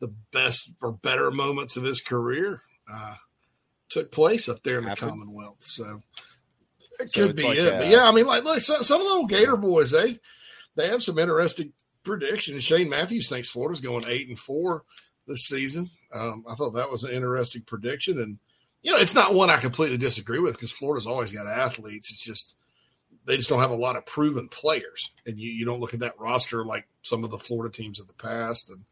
the 0.00 0.12
best 0.32 0.70
or 0.80 0.92
better 0.92 1.30
moments 1.30 1.76
of 1.76 1.82
his 1.82 2.00
career 2.00 2.62
uh, 2.92 3.14
took 3.88 4.10
place 4.12 4.48
up 4.48 4.62
there 4.62 4.78
in 4.78 4.84
the 4.84 4.90
Happened. 4.90 5.10
Commonwealth. 5.10 5.56
So 5.60 6.02
it 7.00 7.10
So 7.10 7.26
could 7.26 7.36
be 7.36 7.42
like 7.44 7.58
it. 7.58 7.72
a- 7.74 7.78
but 7.78 7.88
yeah, 7.88 8.08
I 8.08 8.12
mean, 8.12 8.26
like, 8.26 8.44
like 8.44 8.60
some, 8.60 8.82
some 8.82 9.00
of 9.00 9.06
the 9.06 9.12
old 9.12 9.28
Gator 9.30 9.56
boys, 9.56 9.90
they 9.90 10.18
they 10.76 10.88
have 10.88 11.02
some 11.02 11.18
interesting 11.18 11.72
predictions. 12.04 12.62
Shane 12.64 12.88
Matthews 12.88 13.28
thinks 13.28 13.50
Florida's 13.50 13.80
going 13.80 14.04
eight 14.08 14.28
and 14.28 14.38
four 14.38 14.84
this 15.26 15.46
season. 15.48 15.90
Um, 16.14 16.44
I 16.48 16.54
thought 16.54 16.74
that 16.74 16.90
was 16.90 17.04
an 17.04 17.12
interesting 17.12 17.62
prediction, 17.66 18.18
and 18.20 18.38
you 18.82 18.92
know, 18.92 18.98
it's 18.98 19.14
not 19.16 19.34
one 19.34 19.50
I 19.50 19.56
completely 19.56 19.98
disagree 19.98 20.38
with 20.38 20.54
because 20.54 20.70
Florida's 20.72 21.06
always 21.08 21.32
got 21.32 21.46
athletes. 21.48 22.10
It's 22.10 22.24
just 22.24 22.56
they 23.28 23.36
just 23.36 23.48
don't 23.48 23.60
have 23.60 23.70
a 23.70 23.76
lot 23.76 23.96
of 23.96 24.06
proven 24.06 24.48
players, 24.48 25.10
and 25.26 25.38
you 25.38 25.50
you 25.50 25.64
don't 25.64 25.80
look 25.80 25.94
at 25.94 26.00
that 26.00 26.18
roster 26.18 26.64
like 26.64 26.88
some 27.02 27.22
of 27.24 27.30
the 27.30 27.38
Florida 27.38 27.72
teams 27.72 28.00
of 28.00 28.08
the 28.08 28.14
past, 28.14 28.70
and 28.70 28.82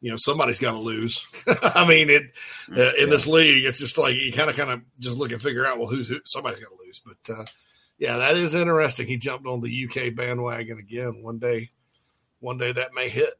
you 0.00 0.10
know 0.10 0.16
somebody's 0.16 0.58
got 0.58 0.72
to 0.72 0.78
lose. 0.78 1.24
I 1.62 1.86
mean, 1.86 2.08
it 2.10 2.22
uh, 2.76 2.92
in 2.98 3.10
this 3.10 3.26
league, 3.26 3.64
it's 3.64 3.78
just 3.78 3.98
like 3.98 4.14
you 4.16 4.32
kind 4.32 4.50
of 4.50 4.56
kind 4.56 4.70
of 4.70 4.80
just 4.98 5.18
look 5.18 5.30
and 5.30 5.42
figure 5.42 5.66
out 5.66 5.78
well 5.78 5.88
who's 5.88 6.08
who. 6.08 6.20
Somebody's 6.24 6.60
got 6.60 6.70
to 6.70 6.84
lose, 6.84 7.00
but 7.04 7.34
uh, 7.38 7.44
yeah, 7.98 8.16
that 8.16 8.36
is 8.36 8.54
interesting. 8.54 9.06
He 9.06 9.18
jumped 9.18 9.46
on 9.46 9.60
the 9.60 9.86
UK 9.86 10.14
bandwagon 10.14 10.78
again. 10.78 11.22
One 11.22 11.38
day, 11.38 11.70
one 12.40 12.58
day 12.58 12.72
that 12.72 12.94
may 12.94 13.08
hit. 13.08 13.34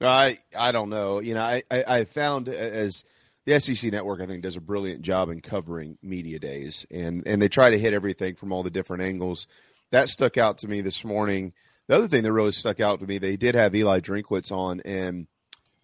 I 0.00 0.40
I 0.56 0.72
don't 0.72 0.90
know. 0.90 1.20
You 1.20 1.34
know, 1.34 1.42
I, 1.42 1.62
I, 1.70 1.84
I 1.86 2.04
found 2.04 2.48
as 2.48 3.04
the 3.46 3.60
SEC 3.60 3.92
network, 3.92 4.20
I 4.20 4.26
think, 4.26 4.42
does 4.42 4.56
a 4.56 4.60
brilliant 4.60 5.02
job 5.02 5.30
in 5.30 5.40
covering 5.40 5.96
media 6.02 6.38
days, 6.38 6.84
and 6.90 7.22
and 7.26 7.40
they 7.40 7.48
try 7.48 7.70
to 7.70 7.78
hit 7.78 7.94
everything 7.94 8.34
from 8.34 8.52
all 8.52 8.62
the 8.62 8.70
different 8.70 9.04
angles. 9.04 9.46
That 9.92 10.08
stuck 10.08 10.36
out 10.36 10.58
to 10.58 10.68
me 10.68 10.80
this 10.80 11.04
morning. 11.04 11.52
The 11.86 11.94
other 11.94 12.08
thing 12.08 12.24
that 12.24 12.32
really 12.32 12.50
stuck 12.50 12.80
out 12.80 12.98
to 12.98 13.06
me, 13.06 13.18
they 13.18 13.36
did 13.36 13.54
have 13.54 13.74
Eli 13.74 14.00
Drinkwitz 14.00 14.50
on, 14.50 14.80
and 14.80 15.28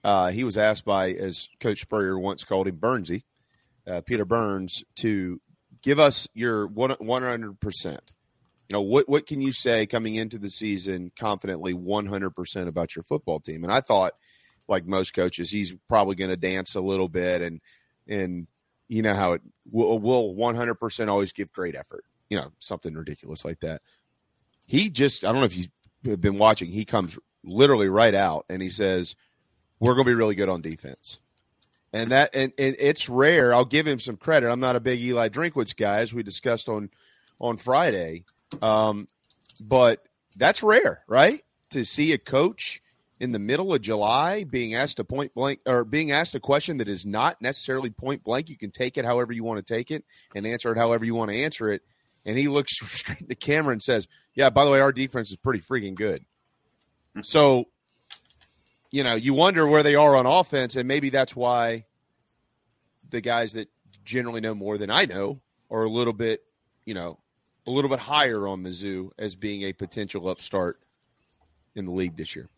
uh, 0.03 0.33
he 0.33 0.43
was 0.43 0.59
asked 0.59 0.85
by, 0.85 1.13
as 1.13 1.49
Coach 1.61 1.83
Spurrier 1.83 2.19
once 2.19 2.43
called 2.43 2.67
him, 2.67 2.77
Burnsy, 2.77 3.23
uh, 3.87 4.01
Peter 4.01 4.25
Burns, 4.25 4.83
to 4.97 5.41
give 5.83 6.01
us 6.01 6.27
your 6.35 6.67
one 6.67 6.97
hundred 6.99 7.61
percent. 7.61 8.03
You 8.69 8.75
know 8.75 8.83
what? 8.83 9.09
What 9.09 9.29
can 9.29 9.41
you 9.41 9.53
say 9.53 9.87
coming 9.87 10.17
into 10.17 10.39
the 10.39 10.51
season 10.51 11.13
confidently, 11.17 11.75
one 11.75 12.07
hundred 12.07 12.31
percent 12.31 12.69
about 12.69 12.97
your 12.97 13.05
football 13.05 13.39
team? 13.39 13.63
And 13.63 13.73
I 13.73 13.81
thought, 13.81 14.15
like 14.69 14.87
most 14.87 15.15
coaches, 15.15 15.51
he's 15.51 15.75
probably 15.89 16.15
going 16.15 16.31
to 16.31 16.37
dance 16.37 16.75
a 16.75 16.81
little 16.81 17.09
bit, 17.09 17.43
and 17.43 17.61
and 18.09 18.47
you 18.89 19.03
know 19.03 19.15
how 19.15 19.33
it 19.33 19.43
will 19.71 19.99
will 19.99 20.35
one 20.35 20.55
hundred 20.55 20.77
percent 20.77 21.11
always 21.11 21.33
give 21.33 21.53
great 21.53 21.75
effort. 21.75 22.05
You 22.29 22.39
know, 22.39 22.53
something 22.59 22.95
ridiculous 22.95 23.45
like 23.45 23.61
that. 23.61 23.83
He 24.67 24.89
just, 24.89 25.25
I 25.25 25.33
don't 25.33 25.41
know 25.41 25.47
if 25.47 25.57
you've 25.57 26.21
been 26.21 26.39
watching. 26.39 26.71
He 26.71 26.85
comes 26.85 27.19
literally 27.45 27.89
right 27.89 28.15
out 28.15 28.47
and 28.49 28.63
he 28.63 28.71
says, 28.71 29.17
"We're 29.81 29.95
going 29.95 30.07
to 30.07 30.13
be 30.13 30.19
really 30.19 30.35
good 30.35 30.49
on 30.49 30.63
defense." 30.63 31.19
And 31.93 32.13
that 32.13 32.31
and, 32.35 32.53
and 32.59 32.77
it's 32.79 33.09
rare. 33.09 33.53
I'll 33.53 33.67
give 33.67 33.87
him 33.87 34.01
some 34.01 34.17
credit. 34.17 34.51
I'm 34.51 34.61
not 34.61 34.77
a 34.77 34.81
big 34.81 35.01
Eli 35.01 35.29
Drinkwitz 35.29 35.77
guy, 35.77 35.99
as 35.99 36.15
we 36.15 36.23
discussed 36.23 36.69
on 36.69 36.89
on 37.39 37.59
Friday. 37.59 38.25
Um, 38.63 39.09
but 39.61 40.03
that's 40.37 40.63
rare, 40.63 41.03
right? 41.07 41.45
To 41.71 41.85
see 41.85 42.13
a 42.13 42.19
coach 42.19 42.82
in 43.23 43.31
the 43.31 43.39
middle 43.39 43.73
of 43.73 43.81
July 43.81 44.43
being 44.43 44.75
asked 44.75 44.99
a 44.99 45.05
point 45.05 45.33
blank 45.33 45.61
or 45.65 45.85
being 45.85 46.11
asked 46.11 46.35
a 46.35 46.41
question 46.41 46.79
that 46.79 46.89
is 46.89 47.07
not 47.07 47.41
necessarily 47.41 47.89
point 47.89 48.25
blank. 48.25 48.51
You 48.51 48.59
can 48.59 48.73
take 48.73 48.99
it 48.99 49.05
however 49.05 49.33
you 49.33 49.45
want 49.45 49.65
to 49.65 49.75
take 49.75 49.93
it 49.93 50.05
and 50.35 50.45
answer 50.45 50.73
it 50.73 50.77
however 50.77 51.05
you 51.05 51.15
want 51.15 51.31
to 51.31 51.41
answer 51.41 51.71
it. 51.71 51.83
And 52.27 52.37
he 52.37 52.49
looks 52.49 52.73
straight 52.93 53.23
at 53.23 53.29
the 53.29 53.37
camera 53.37 53.71
and 53.71 53.81
says, 53.81 54.09
Yeah, 54.35 54.51
by 54.51 54.65
the 54.65 54.73
way, 54.73 54.81
our 54.81 54.91
defense 54.91 55.31
is 55.31 55.39
pretty 55.39 55.61
freaking 55.61 55.95
good. 55.95 56.25
So, 57.23 57.67
you 58.91 59.05
know, 59.05 59.15
you 59.15 59.35
wonder 59.35 59.69
where 59.69 59.85
they 59.85 59.95
are 59.95 60.17
on 60.17 60.27
offense, 60.27 60.75
and 60.75 60.89
maybe 60.89 61.11
that's 61.11 61.37
why 61.37 61.85
the 63.09 63.21
guys 63.21 63.53
that 63.53 63.69
generally 64.05 64.41
know 64.41 64.55
more 64.55 64.79
than 64.79 64.91
I 64.91 65.05
know 65.05 65.41
are 65.71 65.85
a 65.85 65.91
little 65.91 66.13
bit, 66.13 66.43
you 66.85 66.95
know, 66.95 67.21
a 67.69 67.71
little 67.71 67.91
bit 67.91 68.01
higher 68.01 68.49
on 68.49 68.65
Mizzou 68.65 69.11
as 69.17 69.37
being 69.37 69.63
a 69.63 69.73
potential 69.73 70.29
upstart 70.29 70.81
in 71.77 71.85
the 71.85 71.93
league 71.93 72.17
this 72.17 72.35
year. 72.35 72.49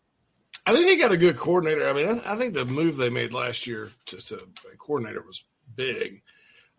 I 0.65 0.73
think 0.73 0.87
they 0.87 0.97
got 0.97 1.11
a 1.11 1.17
good 1.17 1.37
coordinator. 1.37 1.87
I 1.87 1.93
mean, 1.93 2.07
I, 2.07 2.33
I 2.33 2.37
think 2.37 2.53
the 2.53 2.65
move 2.65 2.97
they 2.97 3.09
made 3.09 3.33
last 3.33 3.67
year 3.67 3.91
to, 4.07 4.17
to 4.17 4.35
a 4.73 4.77
coordinator 4.77 5.21
was 5.21 5.43
big. 5.75 6.23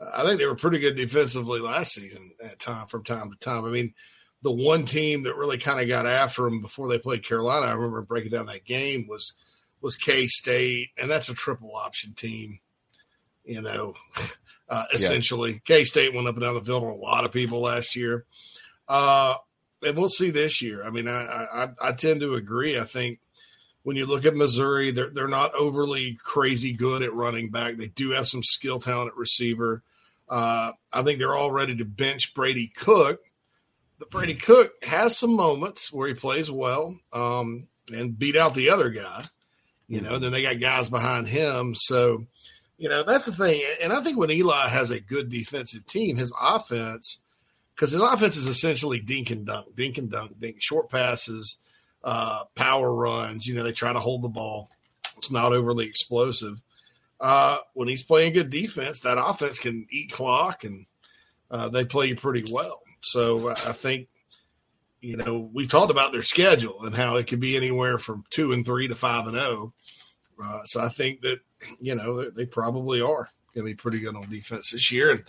Uh, 0.00 0.10
I 0.14 0.24
think 0.24 0.38
they 0.38 0.46
were 0.46 0.56
pretty 0.56 0.78
good 0.78 0.96
defensively 0.96 1.60
last 1.60 1.92
season 1.92 2.32
at 2.42 2.58
time 2.58 2.88
from 2.88 3.04
time 3.04 3.30
to 3.30 3.38
time. 3.38 3.64
I 3.64 3.70
mean, 3.70 3.94
the 4.42 4.50
one 4.50 4.84
team 4.84 5.22
that 5.22 5.36
really 5.36 5.58
kind 5.58 5.80
of 5.80 5.88
got 5.88 6.06
after 6.06 6.42
them 6.42 6.60
before 6.60 6.88
they 6.88 6.98
played 6.98 7.24
Carolina, 7.24 7.66
I 7.66 7.72
remember 7.72 8.02
breaking 8.02 8.32
down 8.32 8.46
that 8.46 8.64
game 8.64 9.06
was 9.08 9.34
was 9.80 9.96
K 9.96 10.26
State, 10.26 10.90
and 10.96 11.10
that's 11.10 11.28
a 11.28 11.34
triple 11.34 11.74
option 11.76 12.12
team. 12.14 12.58
You 13.44 13.62
know, 13.62 13.94
uh, 14.68 14.84
essentially, 14.92 15.62
K 15.64 15.84
State 15.84 16.12
went 16.12 16.26
up 16.26 16.34
and 16.34 16.44
down 16.44 16.54
the 16.54 16.64
field 16.64 16.82
on 16.82 16.90
a 16.90 16.94
lot 16.94 17.24
of 17.24 17.32
people 17.32 17.60
last 17.60 17.94
year, 17.94 18.24
uh, 18.88 19.36
and 19.84 19.96
we'll 19.96 20.08
see 20.08 20.30
this 20.30 20.60
year. 20.60 20.84
I 20.84 20.90
mean, 20.90 21.06
I, 21.08 21.22
I 21.22 21.68
I 21.80 21.92
tend 21.92 22.20
to 22.20 22.34
agree. 22.34 22.78
I 22.78 22.84
think 22.84 23.20
when 23.86 23.94
you 23.94 24.04
look 24.04 24.24
at 24.24 24.34
Missouri, 24.34 24.90
they're 24.90 25.10
they're 25.10 25.28
not 25.28 25.54
overly 25.54 26.18
crazy 26.20 26.72
good 26.72 27.02
at 27.02 27.14
running 27.14 27.50
back. 27.50 27.76
They 27.76 27.86
do 27.86 28.10
have 28.10 28.26
some 28.26 28.42
skill 28.42 28.80
talent 28.80 29.12
at 29.12 29.16
receiver. 29.16 29.80
Uh, 30.28 30.72
I 30.92 31.04
think 31.04 31.20
they're 31.20 31.36
all 31.36 31.52
ready 31.52 31.76
to 31.76 31.84
bench 31.84 32.34
Brady 32.34 32.66
Cook. 32.66 33.20
But 34.00 34.10
Brady 34.10 34.34
Cook 34.34 34.72
has 34.82 35.16
some 35.16 35.36
moments 35.36 35.92
where 35.92 36.08
he 36.08 36.14
plays 36.14 36.50
well 36.50 36.98
um, 37.12 37.68
and 37.88 38.18
beat 38.18 38.34
out 38.34 38.56
the 38.56 38.70
other 38.70 38.90
guy. 38.90 39.22
You 39.86 40.00
know, 40.00 40.18
then 40.18 40.32
they 40.32 40.42
got 40.42 40.58
guys 40.58 40.88
behind 40.88 41.28
him. 41.28 41.76
So, 41.76 42.26
you 42.78 42.88
know, 42.88 43.04
that's 43.04 43.24
the 43.24 43.36
thing. 43.36 43.62
And 43.80 43.92
I 43.92 44.00
think 44.00 44.18
when 44.18 44.32
Eli 44.32 44.66
has 44.66 44.90
a 44.90 44.98
good 44.98 45.30
defensive 45.30 45.86
team, 45.86 46.16
his 46.16 46.34
offense, 46.40 47.20
because 47.76 47.92
his 47.92 48.02
offense 48.02 48.36
is 48.36 48.48
essentially 48.48 48.98
dink 48.98 49.30
and 49.30 49.46
dunk, 49.46 49.76
dink 49.76 49.96
and 49.96 50.10
dunk, 50.10 50.40
dink, 50.40 50.56
short 50.58 50.90
passes, 50.90 51.58
uh, 52.04 52.44
power 52.54 52.92
runs. 52.92 53.46
You 53.46 53.54
know, 53.54 53.62
they 53.62 53.72
try 53.72 53.92
to 53.92 54.00
hold 54.00 54.22
the 54.22 54.28
ball. 54.28 54.70
It's 55.16 55.30
not 55.30 55.52
overly 55.52 55.86
explosive. 55.86 56.60
Uh, 57.20 57.58
when 57.74 57.88
he's 57.88 58.02
playing 58.02 58.34
good 58.34 58.50
defense, 58.50 59.00
that 59.00 59.22
offense 59.22 59.58
can 59.58 59.86
eat 59.90 60.12
clock 60.12 60.64
and 60.64 60.86
uh, 61.50 61.68
they 61.68 61.84
play 61.84 62.06
you 62.06 62.16
pretty 62.16 62.44
well. 62.52 62.82
So 63.00 63.50
I 63.50 63.72
think, 63.72 64.08
you 65.00 65.16
know, 65.16 65.48
we've 65.52 65.68
talked 65.68 65.90
about 65.90 66.12
their 66.12 66.22
schedule 66.22 66.84
and 66.84 66.94
how 66.94 67.16
it 67.16 67.26
could 67.26 67.40
be 67.40 67.56
anywhere 67.56 67.98
from 67.98 68.24
two 68.30 68.52
and 68.52 68.64
three 68.64 68.88
to 68.88 68.94
five 68.94 69.26
and 69.26 69.36
zero. 69.36 69.72
Uh, 70.42 70.64
so 70.64 70.82
I 70.82 70.88
think 70.88 71.22
that 71.22 71.40
you 71.80 71.94
know 71.94 72.30
they, 72.30 72.46
probably 72.46 73.00
are 73.00 73.28
going 73.54 73.64
to 73.66 73.72
be 73.72 73.74
pretty 73.74 74.00
good 74.00 74.16
on 74.16 74.28
defense 74.28 74.70
this 74.70 74.92
year. 74.92 75.10
And 75.10 75.24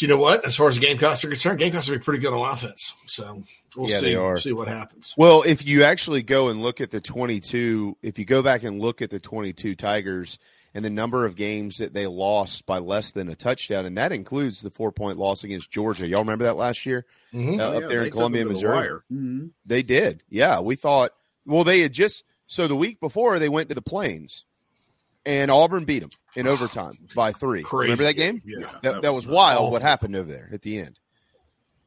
you 0.00 0.08
know 0.08 0.16
what? 0.16 0.44
As 0.44 0.56
far 0.56 0.68
as 0.68 0.78
Gamecocks 0.78 1.24
are 1.24 1.28
concerned, 1.28 1.58
Gamecocks 1.58 1.88
will 1.88 1.98
be 1.98 2.04
pretty 2.04 2.20
good 2.20 2.32
on 2.32 2.52
offense. 2.52 2.94
So 3.06 3.42
we'll 3.76 3.88
Yeah, 3.90 3.98
see. 3.98 4.06
they 4.06 4.14
are. 4.14 4.38
See 4.38 4.52
what 4.52 4.68
happens. 4.68 5.14
Well, 5.16 5.42
if 5.42 5.66
you 5.66 5.82
actually 5.84 6.22
go 6.22 6.48
and 6.48 6.62
look 6.62 6.80
at 6.80 6.90
the 6.90 7.00
22, 7.00 7.96
if 8.02 8.18
you 8.18 8.24
go 8.24 8.42
back 8.42 8.62
and 8.62 8.80
look 8.80 9.02
at 9.02 9.10
the 9.10 9.20
22 9.20 9.74
Tigers 9.74 10.38
and 10.74 10.84
the 10.84 10.90
number 10.90 11.24
of 11.24 11.34
games 11.34 11.78
that 11.78 11.94
they 11.94 12.06
lost 12.06 12.66
by 12.66 12.78
less 12.78 13.12
than 13.12 13.28
a 13.28 13.34
touchdown, 13.34 13.86
and 13.86 13.96
that 13.96 14.12
includes 14.12 14.60
the 14.60 14.70
four 14.70 14.92
point 14.92 15.18
loss 15.18 15.42
against 15.44 15.70
Georgia. 15.70 16.06
Y'all 16.06 16.20
remember 16.20 16.44
that 16.44 16.56
last 16.56 16.84
year 16.86 17.06
Mhm. 17.32 17.58
uh, 17.58 17.62
up 17.76 17.82
Yeah, 17.82 17.88
there 17.88 18.04
in 18.04 18.10
Columbia, 18.12 18.42
them 18.44 18.48
to 18.48 18.60
the 18.60 18.66
Missouri? 18.66 18.76
wire. 18.76 19.04
Mhm. 19.12 19.50
They 19.66 19.82
did. 19.82 20.22
Yeah, 20.28 20.60
we 20.60 20.76
thought. 20.76 21.12
Well, 21.46 21.64
they 21.64 21.80
had 21.80 21.92
just 21.92 22.22
so 22.46 22.66
the 22.68 22.76
week 22.76 23.00
before 23.00 23.38
they 23.38 23.48
went 23.48 23.68
to 23.70 23.74
the 23.74 23.82
Plains, 23.82 24.44
and 25.26 25.50
Auburn 25.50 25.84
beat 25.84 26.00
them 26.00 26.10
in 26.36 26.46
overtime 26.46 26.98
by 27.14 27.32
three. 27.32 27.62
Crazy. 27.62 27.90
Remember 27.90 28.04
that 28.04 28.14
game? 28.14 28.42
Yeah. 28.44 28.58
That, 28.60 28.82
That 28.82 29.02
that, 29.02 29.14
was 29.14 29.26
was, 29.26 29.34
wild. 29.34 29.58
awful. 29.62 29.72
What 29.72 29.82
happened 29.82 30.16
over 30.16 30.30
there 30.30 30.48
at 30.52 30.62
the 30.62 30.78
end? 30.78 30.98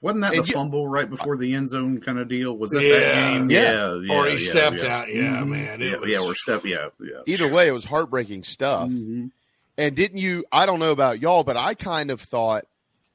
Wasn't 0.02 0.22
that 0.22 0.34
And 0.34 0.44
the 0.44 0.48
you- 0.48 0.54
fumble 0.54 0.88
right 0.88 1.08
before 1.10 1.38
the 1.38 1.54
end 1.54 1.70
zone 1.70 2.02
kind 2.02 2.18
of 2.18 2.28
deal? 2.28 2.58
Was 2.58 2.72
that 2.72 2.80
that 2.80 2.86
Yeah. 2.88 3.34
game? 3.38 3.50
Yeah. 3.52 3.94
yeah, 4.02 4.14
or 4.16 4.26
he 4.26 4.34
yeah, 4.34 4.38
stepped 4.40 4.82
yeah. 4.84 4.98
out. 5.02 5.08
Yeah, 5.14 5.22
Mhm. 5.44 5.48
man. 5.50 5.82
It 5.82 5.92
Yeah, 5.92 5.98
was, 5.98 6.10
yeah, 6.10 6.22
we're 6.26 6.34
step. 6.36 6.66
Yeah, 6.66 6.88
yeah. 7.00 7.22
Either 7.28 7.48
way, 7.48 7.68
it 7.68 7.72
was 7.72 7.86
heartbreaking 7.86 8.44
stuff. 8.44 8.90
Mhm. 8.90 9.32
And 9.78 9.96
didn't 9.96 10.18
you? 10.18 10.44
I 10.52 10.66
don't 10.66 10.80
know 10.80 10.92
about 10.92 11.20
y'all, 11.22 11.44
but 11.44 11.56
I 11.56 11.76
kind 11.76 12.10
of 12.12 12.20
thought 12.20 12.66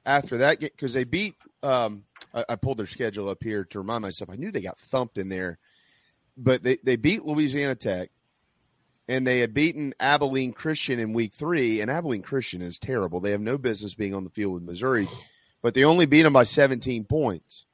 after 0.05 0.39
that 0.39 0.61
because 0.61 0.93
they 0.95 1.05
beat. 1.05 1.35
Um, 1.63 2.05
I, 2.33 2.45
I 2.51 2.57
pulled 2.57 2.79
their 2.79 2.87
schedule 2.87 3.29
up 3.29 3.43
here 3.43 3.65
to 3.65 3.79
remind 3.81 4.03
myself. 4.03 4.31
I 4.31 4.37
knew 4.37 4.51
they 4.53 4.61
got 4.63 4.79
thumped 4.79 5.19
in 5.19 5.29
there, 5.29 5.59
but 6.37 6.63
they 6.63 6.77
they 6.85 6.95
beat 6.97 7.25
Louisiana 7.25 7.75
Tech, 7.75 8.11
and 9.09 9.27
they 9.27 9.41
had 9.41 9.53
beaten 9.55 9.93
Abilene 9.99 10.53
Christian 10.53 10.99
in 11.01 11.13
week 11.13 11.33
three. 11.35 11.81
And 11.81 11.91
Abilene 11.91 12.23
Christian 12.23 12.63
is 12.63 12.79
terrible. 12.79 13.19
They 13.21 13.33
have 13.33 13.41
no 13.41 13.59
business 13.59 13.95
being 13.95 14.15
on 14.15 14.23
the 14.25 14.31
field 14.31 14.55
with 14.55 14.63
Missouri, 14.63 15.09
but 15.67 15.75
they 15.75 15.83
only 15.83 16.07
beat 16.07 16.23
them 16.23 16.33
by 16.33 16.45
17 16.45 17.07
points. 17.07 17.65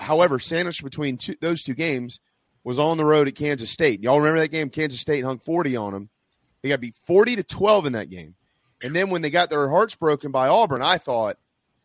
However, 0.00 0.40
sandwiched 0.40 0.82
between 0.82 1.18
two, 1.18 1.36
those 1.40 1.62
two 1.62 1.74
games 1.74 2.18
was 2.64 2.80
on 2.80 2.96
the 2.96 3.04
road 3.04 3.28
at 3.28 3.36
Kansas 3.36 3.70
State. 3.70 4.02
Y'all 4.02 4.18
remember 4.18 4.40
that 4.40 4.48
game? 4.48 4.70
Kansas 4.70 4.98
State 4.98 5.22
hung 5.24 5.38
40 5.38 5.76
on 5.76 5.92
them 5.92 6.10
They 6.62 6.68
got 6.68 6.80
beat 6.80 6.96
40 7.06 7.36
to 7.36 7.44
12 7.44 7.86
in 7.86 7.92
that 7.92 8.10
game. 8.10 8.34
And 8.82 8.92
then 8.92 9.10
when 9.10 9.22
they 9.22 9.30
got 9.30 9.50
their 9.50 9.68
hearts 9.68 9.94
broken 9.94 10.32
by 10.32 10.48
Auburn, 10.48 10.82
I 10.82 10.98
thought 10.98 11.38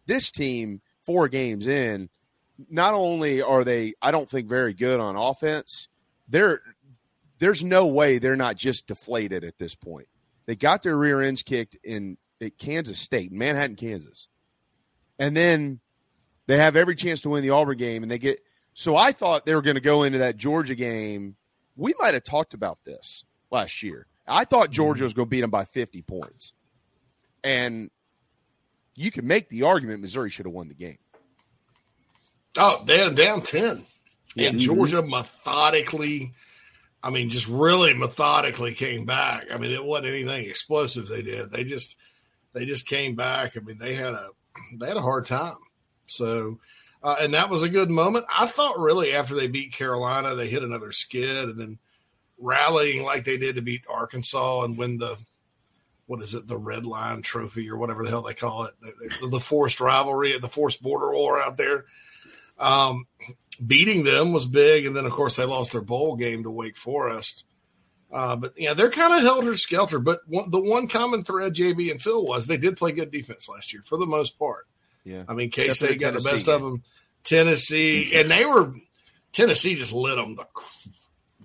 this 0.07 0.31
team, 0.31 0.81
four 1.03 1.27
games 1.27 1.67
in, 1.67 2.09
not 2.67 2.95
only 2.95 3.43
are 3.43 3.63
they, 3.63 3.93
I 4.01 4.09
don't 4.09 4.27
think, 4.27 4.49
very 4.49 4.73
good 4.73 4.99
on 4.99 5.15
offense, 5.15 5.87
they're 6.27 6.61
there's 7.37 7.63
no 7.63 7.85
way 7.85 8.17
they're 8.17 8.35
not 8.35 8.55
just 8.55 8.87
deflated 8.87 9.43
at 9.43 9.59
this 9.59 9.75
point. 9.75 10.07
They 10.47 10.55
got 10.55 10.81
their 10.81 10.97
rear 10.97 11.21
ends 11.21 11.43
kicked 11.43 11.77
in 11.83 12.17
at 12.41 12.57
Kansas 12.57 12.99
State, 12.99 13.31
Manhattan, 13.31 13.75
Kansas. 13.75 14.29
And 15.19 15.35
then 15.35 15.79
they 16.47 16.57
have 16.57 16.75
every 16.75 16.95
chance 16.95 17.21
to 17.21 17.29
win 17.29 17.43
the 17.43 17.51
Auburn 17.51 17.77
game 17.77 18.03
and 18.03 18.11
they 18.11 18.19
get 18.19 18.39
so 18.73 18.95
I 18.97 19.11
thought 19.11 19.45
they 19.45 19.53
were 19.53 19.61
going 19.61 19.75
to 19.75 19.81
go 19.81 20.03
into 20.03 20.19
that 20.19 20.37
Georgia 20.37 20.75
game. 20.75 21.35
We 21.75 21.93
might 21.99 22.13
have 22.13 22.23
talked 22.23 22.53
about 22.53 22.79
this 22.85 23.23
last 23.51 23.83
year. 23.83 24.07
I 24.27 24.45
thought 24.45 24.71
Georgia 24.71 24.99
mm-hmm. 24.99 25.03
was 25.05 25.13
going 25.13 25.27
to 25.27 25.29
beat 25.29 25.41
them 25.41 25.51
by 25.51 25.65
50 25.65 26.01
points. 26.01 26.53
And 27.43 27.91
you 28.95 29.11
can 29.11 29.27
make 29.27 29.49
the 29.49 29.63
argument 29.63 30.01
Missouri 30.01 30.29
should 30.29 30.45
have 30.45 30.53
won 30.53 30.69
the 30.69 30.73
game. 30.73 30.97
Oh, 32.57 32.83
down 32.85 33.15
down 33.15 33.41
10. 33.41 33.85
Yeah. 34.35 34.49
And 34.49 34.59
Georgia 34.59 35.01
methodically 35.01 36.33
I 37.03 37.09
mean, 37.09 37.29
just 37.29 37.49
really 37.49 37.93
methodically 37.93 38.73
came 38.73 39.05
back. 39.05 39.53
I 39.53 39.57
mean, 39.57 39.71
it 39.71 39.83
wasn't 39.83 40.07
anything 40.07 40.45
explosive 40.45 41.07
they 41.09 41.21
did. 41.21 41.51
They 41.51 41.65
just 41.65 41.97
they 42.53 42.65
just 42.65 42.87
came 42.87 43.15
back. 43.15 43.57
I 43.57 43.59
mean, 43.59 43.77
they 43.77 43.93
had 43.93 44.13
a 44.13 44.29
they 44.79 44.87
had 44.87 44.97
a 44.97 45.01
hard 45.01 45.25
time. 45.25 45.57
So, 46.07 46.59
uh, 47.01 47.15
and 47.19 47.33
that 47.33 47.49
was 47.49 47.63
a 47.63 47.69
good 47.69 47.89
moment. 47.89 48.25
I 48.29 48.45
thought 48.45 48.79
really 48.79 49.13
after 49.13 49.35
they 49.35 49.47
beat 49.47 49.73
Carolina, 49.73 50.35
they 50.35 50.47
hit 50.47 50.63
another 50.63 50.91
skid, 50.91 51.49
and 51.49 51.59
then 51.59 51.79
rallying 52.37 53.03
like 53.03 53.25
they 53.25 53.37
did 53.37 53.55
to 53.55 53.61
beat 53.61 53.85
Arkansas 53.89 54.63
and 54.63 54.77
win 54.77 54.97
the 54.97 55.17
what 56.05 56.21
is 56.21 56.35
it, 56.35 56.47
the 56.47 56.57
Red 56.57 56.85
Line 56.85 57.21
Trophy 57.21 57.69
or 57.69 57.77
whatever 57.77 58.03
the 58.03 58.09
hell 58.09 58.21
they 58.21 58.33
call 58.33 58.65
it, 58.65 58.73
the, 59.21 59.27
the 59.27 59.39
forced 59.39 59.79
rivalry, 59.79 60.37
the 60.37 60.49
forced 60.49 60.83
border 60.83 61.11
war 61.11 61.41
out 61.41 61.57
there. 61.57 61.85
Um, 62.59 63.07
beating 63.65 64.03
them 64.03 64.33
was 64.33 64.45
big, 64.45 64.85
and 64.85 64.95
then 64.95 65.05
of 65.05 65.11
course 65.13 65.35
they 65.35 65.45
lost 65.45 65.71
their 65.71 65.81
bowl 65.81 66.15
game 66.15 66.43
to 66.43 66.51
Wake 66.51 66.77
Forest. 66.77 67.45
Uh, 68.13 68.35
but 68.35 68.53
yeah, 68.55 68.75
they're 68.75 68.91
kind 68.91 69.11
of 69.11 69.21
helter 69.21 69.55
skelter. 69.55 69.97
But 69.97 70.19
one, 70.27 70.51
the 70.51 70.59
one 70.59 70.87
common 70.87 71.23
thread, 71.23 71.55
JB 71.55 71.89
and 71.89 72.01
Phil, 72.01 72.23
was 72.23 72.45
they 72.45 72.57
did 72.57 72.77
play 72.77 72.91
good 72.91 73.09
defense 73.09 73.49
last 73.49 73.73
year 73.73 73.81
for 73.83 73.97
the 73.97 74.05
most 74.05 74.37
part. 74.37 74.67
Yeah, 75.03 75.23
I 75.27 75.33
mean 75.33 75.49
K 75.49 75.71
State 75.71 75.99
got 75.99 76.13
the 76.13 76.21
best 76.21 76.45
game. 76.45 76.55
of 76.55 76.61
them. 76.61 76.83
Tennessee, 77.23 78.13
and 78.13 78.29
they 78.29 78.45
were 78.45 78.73
Tennessee 79.31 79.75
just 79.75 79.93
lit 79.93 80.17
them. 80.17 80.35
The, 80.35 80.45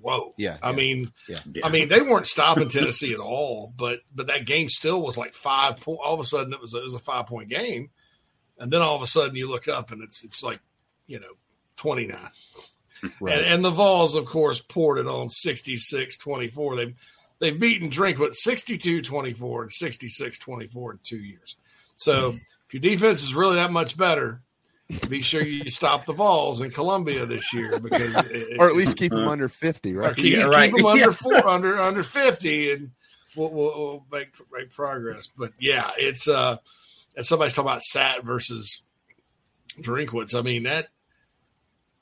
whoa, 0.02 0.34
yeah. 0.37 0.58
I 0.62 0.70
yeah. 0.70 0.76
mean, 0.76 1.12
yeah. 1.26 1.38
I 1.64 1.70
mean 1.70 1.88
they 1.88 2.02
weren't 2.02 2.26
stopping 2.26 2.68
Tennessee 2.68 3.14
at 3.14 3.20
all. 3.20 3.72
But 3.75 4.00
but 4.14 4.26
that 4.26 4.44
game 4.44 4.68
still 4.68 5.00
was 5.00 5.16
like 5.16 5.32
five 5.32 5.80
point. 5.80 6.00
All 6.04 6.14
of 6.14 6.20
a 6.20 6.25
sudden, 6.25 6.52
it 6.52 6.60
was 6.60 6.75
a, 6.75 6.78
it 6.78 6.84
was 6.84 6.94
a 6.94 7.00
five 7.00 7.26
point 7.26 7.48
game, 7.48 7.88
and 8.58 8.70
then 8.70 8.82
all 8.82 8.94
of 8.94 9.02
a 9.02 9.06
sudden 9.06 9.37
you 9.37 9.48
look 9.48 9.68
up 9.68 9.90
and 9.90 10.02
it's 10.02 10.22
it's 10.22 10.42
like 10.42 10.60
you 11.06 11.18
know 11.18 11.32
29. 11.76 12.18
Right. 13.20 13.38
And, 13.38 13.46
and, 13.46 13.64
the 13.64 13.70
Vols, 13.70 14.14
of 14.14 14.26
course, 14.26 14.60
poured 14.60 14.98
it 14.98 15.06
on 15.06 15.28
66 15.28 16.16
24. 16.16 16.76
They've, 16.76 16.94
they've 17.38 17.58
beaten 17.58 17.90
Drinkwitz 17.90 18.34
62 18.36 19.02
24 19.02 19.62
and 19.62 19.72
66 19.72 20.38
24 20.38 20.92
in 20.92 20.98
two 21.02 21.18
years. 21.18 21.56
So 21.96 22.36
if 22.66 22.74
your 22.74 22.80
defense 22.80 23.22
is 23.22 23.34
really 23.34 23.56
that 23.56 23.72
much 23.72 23.96
better, 23.96 24.42
be 25.08 25.20
sure 25.20 25.42
you 25.42 25.68
stop 25.68 26.06
the 26.06 26.12
Vols 26.12 26.61
in 26.61 26.70
Columbia 26.70 27.26
this 27.26 27.52
year 27.52 27.78
because, 27.78 28.16
it, 28.30 28.58
or 28.58 28.68
at 28.68 28.76
least 28.76 28.96
keep 28.96 29.12
them 29.12 29.28
under 29.28 29.48
50, 29.48 29.94
right? 29.94 30.16
Keep, 30.16 30.37
yeah, 30.37 30.44
right. 30.44 30.70
keep 30.70 30.78
them 30.78 30.87
under 30.87 31.12
four, 31.12 31.46
under 31.46 31.78
under 31.78 32.02
50, 32.02 32.72
and 32.72 32.90
we'll, 33.37 33.50
we'll, 33.50 33.78
we'll, 33.78 34.04
make 34.11 34.28
make 34.52 34.70
progress. 34.70 35.26
But 35.26 35.52
yeah, 35.58 35.90
it's 35.98 36.26
uh, 36.26 36.56
and 37.16 37.26
somebody's 37.26 37.54
talking 37.54 37.70
about 37.70 37.82
Sat 37.82 38.24
versus 38.24 38.82
Drinkwitz. 39.80 40.34
I 40.34 40.42
mean 40.42 40.62
that 40.62 40.88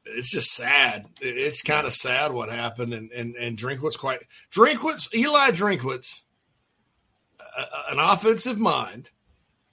it's 0.07 0.31
just 0.31 0.53
sad. 0.53 1.07
It's 1.21 1.63
kind 1.63 1.87
of 1.87 1.93
sad 1.93 2.33
what 2.33 2.51
happened, 2.51 2.95
and 2.95 3.11
and 3.13 3.35
and 3.37 3.59
Drinkwitz 3.59 3.99
quite 3.99 4.21
Drinkwitz 4.53 5.13
Eli 5.15 5.51
Drinkwitz, 5.51 6.23
uh, 7.41 7.83
an 7.91 7.99
offensive 7.99 8.59
mind, 8.59 9.11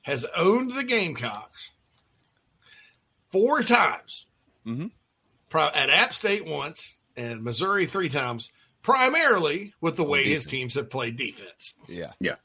has 0.01 0.25
owned 0.35 0.73
the 0.73 0.83
Gamecocks 0.83 1.71
four 3.31 3.61
times. 3.63 4.25
Mm-hmm. 4.65 4.87
At 5.55 5.91
App 5.91 6.15
State 6.15 6.47
once 6.47 6.97
and 7.15 7.43
Missouri 7.43 7.85
three 7.85 8.09
times, 8.09 8.49
primarily 8.81 9.73
with 9.81 9.97
the 9.97 10.03
way 10.03 10.23
his 10.23 10.45
teams 10.45 10.73
have 10.73 10.89
played 10.89 11.15
defense. 11.15 11.73
Yeah, 11.87 12.11
yeah. 12.19 12.35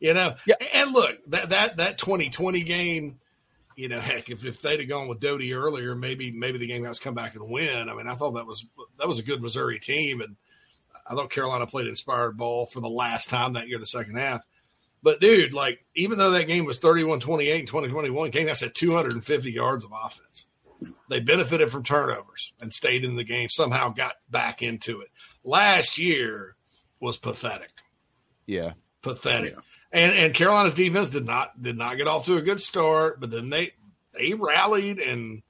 you 0.00 0.12
know, 0.12 0.34
yeah. 0.46 0.56
And 0.74 0.92
look 0.92 1.18
that 1.28 1.48
that 1.50 1.76
that 1.78 1.96
twenty 1.96 2.28
twenty 2.28 2.62
game 2.62 3.20
you 3.76 3.88
know, 3.88 4.00
heck, 4.00 4.30
if, 4.30 4.44
if 4.44 4.60
they'd 4.60 4.80
have 4.80 4.88
gone 4.88 5.06
with 5.06 5.20
Doty 5.20 5.52
earlier, 5.54 5.94
maybe 5.94 6.32
maybe 6.32 6.58
the 6.58 6.66
Gamecocks 6.66 6.98
come 6.98 7.14
back 7.14 7.34
and 7.34 7.48
win. 7.48 7.88
I 7.88 7.94
mean, 7.94 8.08
I 8.08 8.16
thought 8.16 8.32
that 8.32 8.46
was 8.46 8.66
that 8.98 9.06
was 9.06 9.20
a 9.20 9.24
good 9.24 9.40
Missouri 9.42 9.78
team, 9.78 10.20
and 10.20 10.36
I 11.08 11.14
thought 11.14 11.30
Carolina 11.30 11.66
played 11.66 11.86
inspired 11.86 12.36
ball 12.36 12.66
for 12.66 12.80
the 12.80 12.88
last 12.88 13.28
time 13.28 13.52
that 13.52 13.68
year, 13.68 13.78
the 13.78 13.86
second 13.86 14.16
half. 14.16 14.40
But 15.02 15.20
dude, 15.20 15.52
like 15.52 15.84
even 15.94 16.18
though 16.18 16.32
that 16.32 16.48
game 16.48 16.64
was 16.64 16.80
31-28 16.80 17.60
in 17.60 17.66
2021, 17.66 18.30
Gamecocks 18.30 18.60
had 18.60 18.74
250 18.74 19.52
yards 19.52 19.84
of 19.84 19.92
offense. 19.92 20.46
They 21.08 21.20
benefited 21.20 21.70
from 21.70 21.84
turnovers 21.84 22.52
and 22.60 22.72
stayed 22.72 23.04
in 23.04 23.16
the 23.16 23.24
game. 23.24 23.48
Somehow 23.48 23.90
got 23.90 24.16
back 24.28 24.62
into 24.62 25.00
it. 25.00 25.08
Last 25.44 25.96
year 25.96 26.56
was 27.00 27.16
pathetic. 27.16 27.70
Yeah, 28.46 28.72
pathetic. 29.02 29.54
Yeah. 29.54 29.60
And 29.96 30.12
and 30.12 30.34
Carolina's 30.34 30.74
defense 30.74 31.08
did 31.08 31.24
not 31.24 31.60
did 31.60 31.78
not 31.78 31.96
get 31.96 32.06
off 32.06 32.26
to 32.26 32.36
a 32.36 32.42
good 32.42 32.60
start, 32.60 33.18
but 33.18 33.30
then 33.30 33.48
they 33.48 33.72
they 34.12 34.34
rallied 34.34 34.98
and 34.98 35.42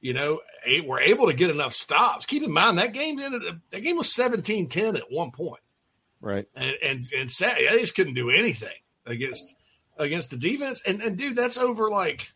you 0.00 0.14
know 0.14 0.40
were 0.86 1.00
able 1.00 1.26
to 1.26 1.34
get 1.34 1.50
enough 1.50 1.74
stops. 1.74 2.24
Keep 2.24 2.44
in 2.44 2.52
mind 2.52 2.78
that 2.78 2.92
game 2.92 3.18
ended 3.18 3.42
that 3.72 3.82
game 3.82 3.96
was 3.96 4.14
17-10 4.14 4.96
at 4.96 5.10
one 5.10 5.32
point. 5.32 5.60
Right. 6.20 6.46
And 6.54 6.76
and 6.82 7.04
and 7.18 7.28
they 7.28 7.80
just 7.80 7.96
couldn't 7.96 8.14
do 8.14 8.30
anything 8.30 8.76
against 9.06 9.56
against 9.98 10.30
the 10.30 10.36
defense. 10.36 10.80
And 10.86 11.02
and 11.02 11.18
dude, 11.18 11.34
that's 11.34 11.58
over 11.58 11.90
like 11.90 12.32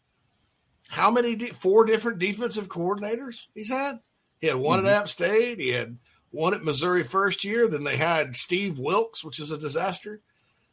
how 0.88 1.08
many 1.08 1.36
de- 1.36 1.54
four 1.54 1.84
different 1.84 2.18
defensive 2.18 2.68
coordinators 2.68 3.46
he's 3.54 3.70
had? 3.70 4.00
He 4.40 4.48
had 4.48 4.56
one 4.56 4.80
mm-hmm. 4.80 4.88
at 4.88 5.02
App 5.02 5.08
State, 5.08 5.60
he 5.60 5.68
had 5.68 5.98
one 6.32 6.52
at 6.52 6.64
Missouri 6.64 7.04
first 7.04 7.44
year, 7.44 7.68
then 7.68 7.84
they 7.84 7.96
had 7.96 8.34
Steve 8.34 8.80
Wilks, 8.80 9.24
which 9.24 9.38
is 9.38 9.52
a 9.52 9.58
disaster. 9.58 10.20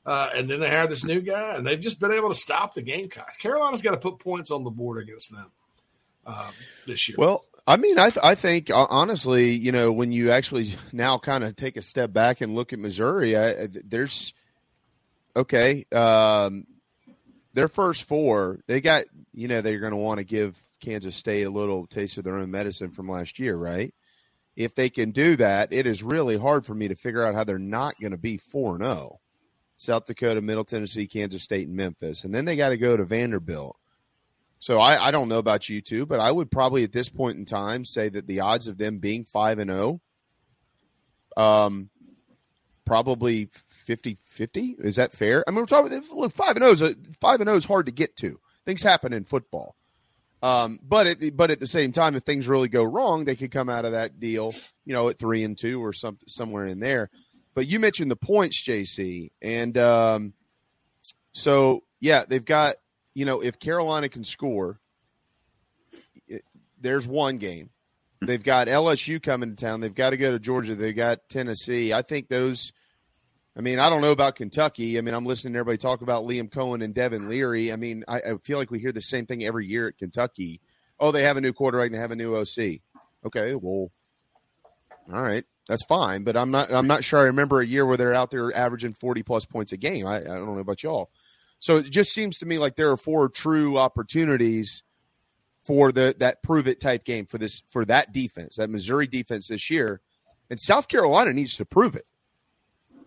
Uh, 0.05 0.29
and 0.35 0.49
then 0.49 0.59
they 0.59 0.69
hired 0.69 0.91
this 0.91 1.03
new 1.03 1.19
guy, 1.19 1.55
and 1.55 1.65
they've 1.65 1.79
just 1.79 1.99
been 1.99 2.11
able 2.11 2.29
to 2.29 2.35
stop 2.35 2.75
the 2.75 2.81
Gamecocks. 2.81 3.37
Carolina's 3.37 3.81
got 3.81 3.91
to 3.91 3.97
put 3.97 4.19
points 4.19 4.51
on 4.51 4.63
the 4.63 4.69
board 4.69 5.01
against 5.01 5.31
them 5.31 5.51
um, 6.27 6.51
this 6.85 7.09
year. 7.09 7.15
Well, 7.17 7.43
I 7.65 7.77
mean, 7.77 7.97
I, 7.97 8.11
th- 8.11 8.23
I 8.23 8.35
think 8.35 8.69
honestly, 8.71 9.53
you 9.53 9.71
know, 9.71 9.91
when 9.91 10.11
you 10.11 10.29
actually 10.29 10.75
now 10.91 11.17
kind 11.17 11.43
of 11.43 11.55
take 11.55 11.77
a 11.77 11.81
step 11.81 12.13
back 12.13 12.41
and 12.41 12.53
look 12.53 12.73
at 12.73 12.77
Missouri, 12.79 13.35
I, 13.35 13.67
there's 13.67 14.33
okay. 15.35 15.85
Um, 15.91 16.67
their 17.55 17.67
first 17.67 18.03
four, 18.03 18.59
they 18.67 18.81
got, 18.81 19.05
you 19.33 19.47
know, 19.47 19.61
they're 19.61 19.79
going 19.79 19.91
to 19.91 19.97
want 19.97 20.19
to 20.19 20.25
give 20.25 20.55
Kansas 20.81 21.15
State 21.15 21.43
a 21.43 21.49
little 21.49 21.87
taste 21.87 22.17
of 22.17 22.23
their 22.23 22.37
own 22.37 22.51
medicine 22.51 22.91
from 22.91 23.09
last 23.09 23.39
year, 23.39 23.55
right? 23.55 23.93
If 24.55 24.75
they 24.75 24.89
can 24.89 25.11
do 25.11 25.35
that, 25.37 25.73
it 25.73 25.87
is 25.87 26.03
really 26.03 26.37
hard 26.37 26.65
for 26.65 26.75
me 26.75 26.89
to 26.89 26.95
figure 26.95 27.25
out 27.25 27.33
how 27.33 27.43
they're 27.43 27.57
not 27.57 27.99
going 27.99 28.11
to 28.11 28.17
be 28.17 28.37
four 28.37 28.77
zero. 28.77 29.19
Oh. 29.75 29.81
South 29.85 30.05
Dakota, 30.05 30.41
Middle 30.41 30.63
Tennessee, 30.63 31.07
Kansas 31.07 31.43
State, 31.43 31.67
and 31.67 31.75
Memphis. 31.75 32.23
And 32.23 32.33
then 32.33 32.45
they 32.45 32.55
got 32.55 32.69
to 32.69 32.77
go 32.77 32.95
to 32.95 33.03
Vanderbilt. 33.03 33.77
So 34.59 34.79
I, 34.79 35.07
I 35.07 35.11
don't 35.11 35.29
know 35.29 35.37
about 35.37 35.69
you 35.69 35.81
two, 35.81 36.05
but 36.05 36.19
I 36.19 36.31
would 36.31 36.49
probably 36.49 36.83
at 36.83 36.91
this 36.91 37.09
point 37.09 37.37
in 37.37 37.45
time 37.45 37.85
say 37.85 38.09
that 38.09 38.25
the 38.25 38.39
odds 38.39 38.67
of 38.67 38.77
them 38.77 38.99
being 38.99 39.25
five 39.25 39.59
and 39.59 39.69
zero, 39.69 40.01
oh, 41.37 41.43
um, 41.43 41.89
probably 42.85 43.49
50-50. 43.87 44.83
Is 44.83 44.95
that 44.95 45.11
fair? 45.11 45.43
I 45.47 45.51
mean, 45.51 45.59
we're 45.59 45.65
talking 45.65 46.03
look 46.11 46.31
five 46.31 46.55
and 46.55 46.59
zero 46.59 46.69
oh 46.69 46.91
is 46.91 46.95
five 47.19 47.41
and 47.41 47.47
zero 47.47 47.57
is 47.57 47.65
hard 47.65 47.85
to 47.87 47.91
get 47.91 48.15
to. 48.17 48.39
Things 48.65 48.81
happen 48.81 49.13
in 49.13 49.25
football, 49.25 49.75
um, 50.41 50.79
but 50.81 51.05
at 51.05 51.37
but 51.37 51.51
at 51.51 51.59
the 51.59 51.67
same 51.67 51.91
time, 51.91 52.15
if 52.15 52.23
things 52.23 52.47
really 52.47 52.69
go 52.69 52.83
wrong, 52.83 53.25
they 53.25 53.35
could 53.35 53.51
come 53.51 53.69
out 53.69 53.85
of 53.85 53.91
that 53.91 54.19
deal, 54.19 54.55
you 54.85 54.93
know, 54.93 55.09
at 55.09 55.19
three 55.19 55.43
and 55.43 55.57
two 55.57 55.83
or 55.83 55.93
some 55.93 56.17
somewhere 56.27 56.65
in 56.65 56.79
there. 56.79 57.11
But 57.55 57.67
you 57.67 57.79
mentioned 57.79 58.11
the 58.11 58.17
points, 58.17 58.63
JC, 58.63 59.31
and 59.41 59.77
um, 59.77 60.33
so 61.31 61.83
yeah, 62.01 62.25
they've 62.27 62.43
got 62.43 62.75
you 63.15 63.25
know 63.25 63.41
if 63.41 63.59
Carolina 63.59 64.09
can 64.09 64.25
score, 64.25 64.79
it, 66.27 66.43
there's 66.79 67.07
one 67.07 67.37
game. 67.37 67.69
They've 68.21 68.43
got 68.43 68.67
LSU 68.67 69.23
coming 69.23 69.55
to 69.55 69.55
town. 69.55 69.79
They've 69.79 69.93
got 69.93 70.11
to 70.11 70.17
go 70.17 70.31
to 70.31 70.39
Georgia. 70.39 70.75
They 70.75 70.93
got 70.93 71.29
Tennessee. 71.29 71.93
I 71.93 72.01
think 72.01 72.27
those. 72.27 72.73
I 73.57 73.61
mean, 73.61 73.79
I 73.79 73.89
don't 73.89 74.01
know 74.01 74.11
about 74.11 74.35
Kentucky. 74.35 74.97
I 74.97 75.01
mean, 75.01 75.13
I'm 75.13 75.25
listening 75.25 75.53
to 75.53 75.59
everybody 75.59 75.77
talk 75.77 76.01
about 76.01 76.25
Liam 76.25 76.49
Coen 76.49 76.83
and 76.83 76.93
Devin 76.93 77.29
Leary. 77.29 77.71
I 77.71 77.77
mean, 77.77 78.03
I, 78.05 78.17
I 78.17 78.37
feel 78.43 78.57
like 78.57 78.69
we 78.69 78.79
hear 78.79 78.91
the 78.91 79.01
same 79.01 79.25
thing 79.25 79.45
every 79.45 79.65
year 79.65 79.87
at 79.87 79.97
Kentucky. 79.97 80.59
Oh, 80.99 81.13
they 81.13 81.23
have 81.23 81.37
a 81.37 81.41
new 81.41 81.53
quarterback. 81.53 81.91
They 81.91 81.97
have 81.97 82.11
a 82.11 82.17
new 82.17 82.35
OC. 82.35 82.81
Okay, 83.25 83.55
well, 83.55 83.91
All 85.13 85.21
right, 85.21 85.43
that's 85.67 85.83
fine, 85.85 86.23
but 86.23 86.35
I'm 86.35 86.51
not. 86.51 86.73
I'm 86.73 86.87
not 86.87 87.03
sure. 87.03 87.19
I 87.19 87.23
remember 87.23 87.61
a 87.61 87.65
year 87.65 87.85
where 87.85 87.97
they're 87.97 88.13
out 88.13 88.31
there 88.31 88.55
averaging 88.55 88.93
40 88.93 89.23
plus 89.23 89.45
points 89.45 89.71
a 89.71 89.77
game. 89.77 90.07
I, 90.07 90.17
I 90.17 90.23
don't 90.23 90.53
know 90.53 90.59
about 90.59 90.83
y'all. 90.83 91.09
So 91.59 91.77
it 91.77 91.89
just 91.89 92.11
seems 92.11 92.39
to 92.39 92.45
me 92.45 92.57
like 92.57 92.75
there 92.75 92.91
are 92.91 92.97
four 92.97 93.29
true 93.29 93.77
opportunities 93.77 94.83
for 95.63 95.91
the 95.91 96.15
that 96.19 96.43
prove 96.43 96.67
it 96.67 96.79
type 96.79 97.03
game 97.03 97.25
for 97.25 97.37
this 97.37 97.61
for 97.69 97.85
that 97.85 98.13
defense, 98.13 98.57
that 98.57 98.69
Missouri 98.69 99.07
defense 99.07 99.47
this 99.47 99.69
year, 99.69 100.01
and 100.49 100.59
South 100.59 100.87
Carolina 100.87 101.33
needs 101.33 101.57
to 101.57 101.65
prove 101.65 101.95
it. 101.95 102.05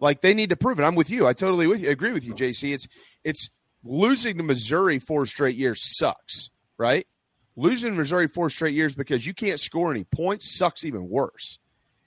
Like 0.01 0.21
they 0.21 0.35
need 0.35 0.51
to 0.51 0.57
prove 0.57 0.79
it. 0.79 0.85
I'm 0.85 0.95
with 0.95 1.11
you. 1.11 1.27
I 1.27 1.33
totally 1.33 1.67
with 1.67 1.81
you. 1.81 1.91
agree 1.91 2.13
with 2.13 2.25
you, 2.25 2.35
JC. 2.35 2.75
It's 2.75 2.89
it's 3.25 3.49
losing 3.85 4.37
to 4.39 4.43
Missouri 4.43 4.99
four 4.99 5.27
straight 5.27 5.57
years 5.57 5.81
sucks, 5.97 6.51
right? 6.77 7.07
Losing 7.57 7.97
Missouri 7.97 8.29
four 8.29 8.51
straight 8.51 8.75
years 8.75 8.95
because 8.95 9.27
you 9.27 9.35
can't 9.35 9.61
score 9.61 9.91
any 9.91 10.05
points 10.05 10.57
sucks 10.57 10.85
even 10.85 11.09
worse. 11.09 11.59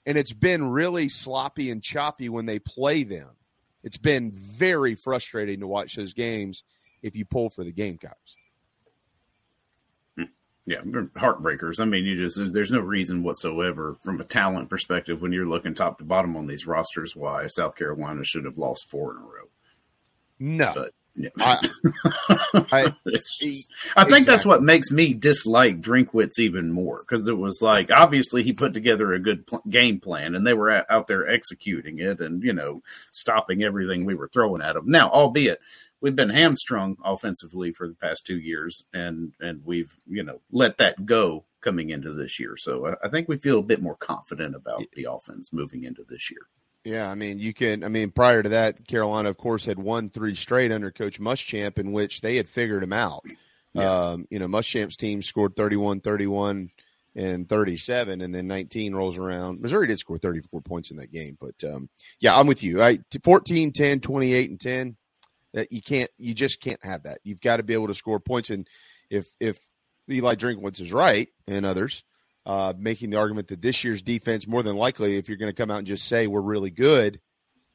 And 0.04 0.18
it's 0.18 0.32
been 0.32 0.70
really 0.70 1.08
sloppy 1.08 1.70
and 1.70 1.82
choppy 1.82 2.28
when 2.28 2.46
they 2.46 2.58
play 2.58 3.04
them. 3.04 3.30
It's 3.84 3.96
been 3.96 4.32
very 4.32 4.94
frustrating 4.94 5.60
to 5.60 5.66
watch 5.66 5.96
those 5.96 6.12
games 6.12 6.64
if 7.02 7.16
you 7.16 7.24
pull 7.24 7.50
for 7.50 7.64
the 7.64 7.72
Gamecocks. 7.72 8.36
Yeah, 10.64 10.82
heartbreakers. 11.16 11.80
I 11.80 11.86
mean, 11.86 12.04
you 12.04 12.14
just 12.16 12.52
there's 12.52 12.70
no 12.70 12.78
reason 12.78 13.24
whatsoever 13.24 13.96
from 14.04 14.20
a 14.20 14.24
talent 14.24 14.70
perspective 14.70 15.20
when 15.20 15.32
you're 15.32 15.48
looking 15.48 15.74
top 15.74 15.98
to 15.98 16.04
bottom 16.04 16.36
on 16.36 16.46
these 16.46 16.68
rosters 16.68 17.16
why 17.16 17.48
South 17.48 17.74
Carolina 17.74 18.22
should 18.22 18.44
have 18.44 18.58
lost 18.58 18.88
four 18.88 19.10
in 19.10 19.16
a 19.16 19.20
row. 19.20 19.48
No, 20.38 20.72
but. 20.74 20.92
I, 21.40 21.58
I, 22.54 22.94
just, 23.10 23.70
I 23.96 24.04
think 24.04 24.26
that's 24.26 24.46
what 24.46 24.62
makes 24.62 24.90
me 24.90 25.12
dislike 25.12 25.80
Drinkwitz 25.80 26.38
even 26.38 26.72
more 26.72 26.98
because 26.98 27.28
it 27.28 27.36
was 27.36 27.60
like 27.60 27.90
obviously 27.90 28.42
he 28.42 28.52
put 28.52 28.72
together 28.72 29.12
a 29.12 29.18
good 29.18 29.46
pl- 29.46 29.62
game 29.68 30.00
plan 30.00 30.34
and 30.34 30.46
they 30.46 30.54
were 30.54 30.70
at, 30.70 30.86
out 30.90 31.08
there 31.08 31.28
executing 31.28 31.98
it 31.98 32.20
and 32.20 32.42
you 32.42 32.52
know 32.52 32.82
stopping 33.10 33.62
everything 33.62 34.04
we 34.04 34.14
were 34.14 34.28
throwing 34.28 34.62
at 34.62 34.74
them. 34.74 34.90
Now, 34.90 35.10
albeit 35.10 35.60
we've 36.00 36.16
been 36.16 36.30
hamstrung 36.30 36.96
offensively 37.04 37.72
for 37.72 37.88
the 37.88 37.94
past 37.94 38.26
two 38.26 38.38
years, 38.38 38.82
and 38.92 39.32
and 39.40 39.64
we've 39.64 39.96
you 40.06 40.22
know 40.22 40.40
let 40.50 40.78
that 40.78 41.06
go 41.06 41.44
coming 41.62 41.90
into 41.90 42.12
this 42.12 42.38
year. 42.38 42.56
So 42.58 42.88
I, 42.88 43.06
I 43.06 43.08
think 43.08 43.28
we 43.28 43.36
feel 43.38 43.60
a 43.60 43.62
bit 43.62 43.80
more 43.80 43.96
confident 43.96 44.54
about 44.54 44.84
the 44.94 45.06
offense 45.10 45.52
moving 45.52 45.84
into 45.84 46.04
this 46.06 46.30
year. 46.30 46.42
Yeah, 46.84 47.08
I 47.08 47.14
mean, 47.14 47.38
you 47.38 47.54
can. 47.54 47.84
I 47.84 47.88
mean, 47.88 48.10
prior 48.10 48.42
to 48.42 48.48
that, 48.50 48.86
Carolina, 48.88 49.30
of 49.30 49.36
course, 49.36 49.64
had 49.64 49.78
won 49.78 50.10
three 50.10 50.34
straight 50.34 50.72
under 50.72 50.90
Coach 50.90 51.20
Muschamp, 51.20 51.78
in 51.78 51.92
which 51.92 52.20
they 52.20 52.36
had 52.36 52.48
figured 52.48 52.82
him 52.82 52.92
out. 52.92 53.24
Yeah. 53.72 54.08
Um, 54.08 54.26
you 54.30 54.38
know, 54.38 54.48
Muschamp's 54.48 54.96
team 54.96 55.22
scored 55.22 55.54
31, 55.56 56.00
31, 56.00 56.70
and 57.14 57.48
37, 57.48 58.20
and 58.20 58.34
then 58.34 58.46
19 58.48 58.94
rolls 58.94 59.16
around. 59.16 59.60
Missouri 59.60 59.86
did 59.86 59.98
score 59.98 60.18
34 60.18 60.60
points 60.62 60.90
in 60.90 60.96
that 60.96 61.12
game, 61.12 61.38
but 61.40 61.54
um, 61.64 61.88
yeah, 62.20 62.36
I'm 62.36 62.46
with 62.46 62.62
you. 62.62 62.82
I 62.82 62.98
14, 63.22 63.72
10, 63.72 64.00
28, 64.00 64.50
and 64.50 64.60
10 64.60 64.96
that 65.54 65.70
you 65.70 65.82
can't, 65.82 66.10
you 66.18 66.34
just 66.34 66.60
can't 66.60 66.82
have 66.84 67.04
that. 67.04 67.18
You've 67.22 67.40
got 67.40 67.58
to 67.58 67.62
be 67.62 67.74
able 67.74 67.88
to 67.88 67.94
score 67.94 68.20
points. 68.20 68.50
And 68.50 68.66
if 69.10 69.26
if 69.38 69.58
Eli 70.10 70.34
Drinkwitz 70.34 70.80
is 70.80 70.92
right 70.92 71.28
and 71.46 71.64
others, 71.64 72.02
uh, 72.44 72.72
making 72.76 73.10
the 73.10 73.18
argument 73.18 73.48
that 73.48 73.62
this 73.62 73.84
year's 73.84 74.02
defense, 74.02 74.46
more 74.46 74.62
than 74.62 74.76
likely, 74.76 75.16
if 75.16 75.28
you're 75.28 75.38
going 75.38 75.52
to 75.52 75.56
come 75.56 75.70
out 75.70 75.78
and 75.78 75.86
just 75.86 76.06
say 76.06 76.26
we're 76.26 76.40
really 76.40 76.70
good, 76.70 77.20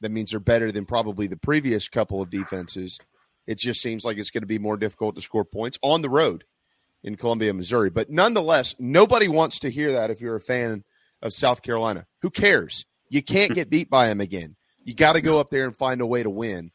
that 0.00 0.10
means 0.10 0.30
they're 0.30 0.40
better 0.40 0.70
than 0.70 0.86
probably 0.86 1.26
the 1.26 1.36
previous 1.36 1.88
couple 1.88 2.22
of 2.22 2.30
defenses. 2.30 2.98
It 3.46 3.58
just 3.58 3.80
seems 3.80 4.04
like 4.04 4.18
it's 4.18 4.30
going 4.30 4.42
to 4.42 4.46
be 4.46 4.58
more 4.58 4.76
difficult 4.76 5.16
to 5.16 5.22
score 5.22 5.44
points 5.44 5.78
on 5.82 6.02
the 6.02 6.10
road 6.10 6.44
in 7.02 7.16
Columbia, 7.16 7.54
Missouri. 7.54 7.90
But 7.90 8.10
nonetheless, 8.10 8.74
nobody 8.78 9.28
wants 9.28 9.60
to 9.60 9.70
hear 9.70 9.92
that 9.92 10.10
if 10.10 10.20
you're 10.20 10.36
a 10.36 10.40
fan 10.40 10.84
of 11.22 11.32
South 11.32 11.62
Carolina. 11.62 12.06
Who 12.22 12.30
cares? 12.30 12.84
You 13.08 13.22
can't 13.22 13.54
get 13.54 13.70
beat 13.70 13.88
by 13.88 14.08
them 14.08 14.20
again. 14.20 14.56
You 14.84 14.94
got 14.94 15.14
to 15.14 15.20
go 15.20 15.40
up 15.40 15.50
there 15.50 15.64
and 15.64 15.76
find 15.76 16.00
a 16.00 16.06
way 16.06 16.22
to 16.22 16.30
win 16.30 16.70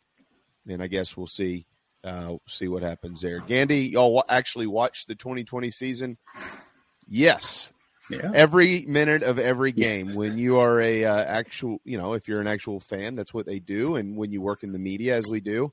and 0.68 0.82
I 0.82 0.88
guess 0.88 1.16
we'll 1.18 1.28
see 1.28 1.66
uh, 2.04 2.36
see 2.50 2.68
what 2.68 2.84
happens 2.84 3.22
there. 3.22 3.40
Gandy, 3.40 3.88
y'all 3.88 4.26
actually 4.28 4.68
watch 4.68 5.06
the 5.06 5.16
2020 5.16 5.72
season? 5.72 6.18
Yes. 7.08 7.72
Yeah. 8.10 8.32
Every 8.34 8.86
minute 8.86 9.24
of 9.24 9.40
every 9.40 9.72
game. 9.72 10.16
When 10.16 10.38
you 10.38 10.60
are 10.60 10.82
a 10.82 11.06
uh, 11.06 11.24
actual, 11.24 11.80
you 11.86 11.98
know, 11.98 12.14
if 12.14 12.28
you're 12.28 12.42
an 12.42 12.48
actual 12.48 12.80
fan, 12.80 13.16
that's 13.16 13.34
what 13.34 13.46
they 13.46 13.60
do. 13.60 13.96
And 13.96 14.18
when 14.18 14.32
you 14.32 14.42
work 14.42 14.64
in 14.64 14.74
the 14.74 14.80
media, 14.80 15.16
as 15.16 15.30
we 15.30 15.40
do, 15.40 15.72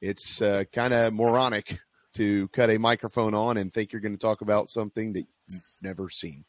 it's 0.00 0.42
uh, 0.42 0.64
kind 0.72 0.92
of 0.92 1.14
moronic 1.14 1.78
to 2.14 2.48
cut 2.48 2.70
a 2.70 2.78
microphone 2.78 3.34
on 3.34 3.56
and 3.56 3.72
think 3.72 3.92
you're 3.92 4.00
going 4.00 4.16
to 4.16 4.18
talk 4.18 4.40
about 4.40 4.68
something 4.68 5.12
that 5.12 5.26
you've 5.48 5.62
never 5.82 6.10
seen. 6.10 6.44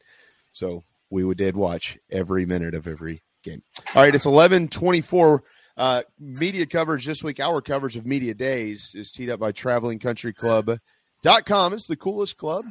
So 0.54 0.84
we 1.10 1.24
would 1.24 1.38
did 1.38 1.56
watch 1.56 1.98
every 2.10 2.46
minute 2.46 2.74
of 2.74 2.88
every 2.88 3.22
game. 3.44 3.62
All 3.96 4.02
right, 4.02 4.16
it's 4.16 4.26
11:24. 4.26 5.42
Uh, 5.78 6.04
media 6.20 6.66
coverage 6.66 7.06
this 7.06 7.22
week, 7.22 7.42
our 7.42 7.62
coverage 7.62 7.98
of 7.98 8.06
media 8.06 8.34
days 8.34 8.94
is 8.96 9.12
teed 9.12 9.30
up 9.30 9.42
by 9.42 9.52
travelingcountryclub.com. 9.52 11.74
It's 11.74 11.88
the 11.88 11.98
coolest 11.98 12.38
club 12.38 12.64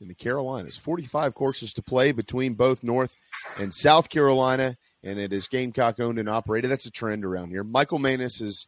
in 0.00 0.08
the 0.08 0.14
Carolinas. 0.14 0.76
45 0.76 1.34
courses 1.34 1.72
to 1.74 1.82
play 1.82 2.12
between 2.12 2.54
both 2.54 2.82
North 2.82 3.14
and 3.58 3.74
South 3.74 4.08
Carolina, 4.08 4.76
and 5.02 5.18
it 5.18 5.32
is 5.32 5.48
Gamecock 5.48 6.00
owned 6.00 6.18
and 6.18 6.28
operated. 6.28 6.70
That's 6.70 6.86
a 6.86 6.90
trend 6.90 7.24
around 7.24 7.50
here. 7.50 7.64
Michael 7.64 7.98
Manis 7.98 8.40
is 8.40 8.66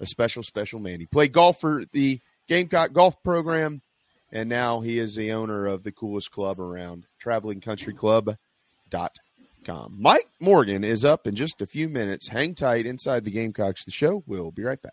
a 0.00 0.06
special, 0.06 0.42
special 0.42 0.80
man. 0.80 1.00
He 1.00 1.06
played 1.06 1.32
golf 1.32 1.60
for 1.60 1.84
the 1.92 2.20
Gamecock 2.48 2.92
golf 2.92 3.22
program, 3.22 3.82
and 4.32 4.48
now 4.48 4.80
he 4.80 4.98
is 4.98 5.14
the 5.14 5.32
owner 5.32 5.66
of 5.66 5.84
the 5.84 5.92
coolest 5.92 6.30
club 6.30 6.60
around, 6.60 7.06
travelingcountryclub.com. 7.22 9.96
Mike 9.98 10.28
Morgan 10.40 10.84
is 10.84 11.04
up 11.04 11.26
in 11.26 11.36
just 11.36 11.60
a 11.60 11.66
few 11.66 11.88
minutes. 11.88 12.28
Hang 12.28 12.54
tight 12.54 12.86
inside 12.86 13.24
the 13.24 13.30
Gamecocks, 13.30 13.84
the 13.84 13.90
show. 13.90 14.22
We'll 14.26 14.50
be 14.50 14.62
right 14.62 14.80
back. 14.80 14.92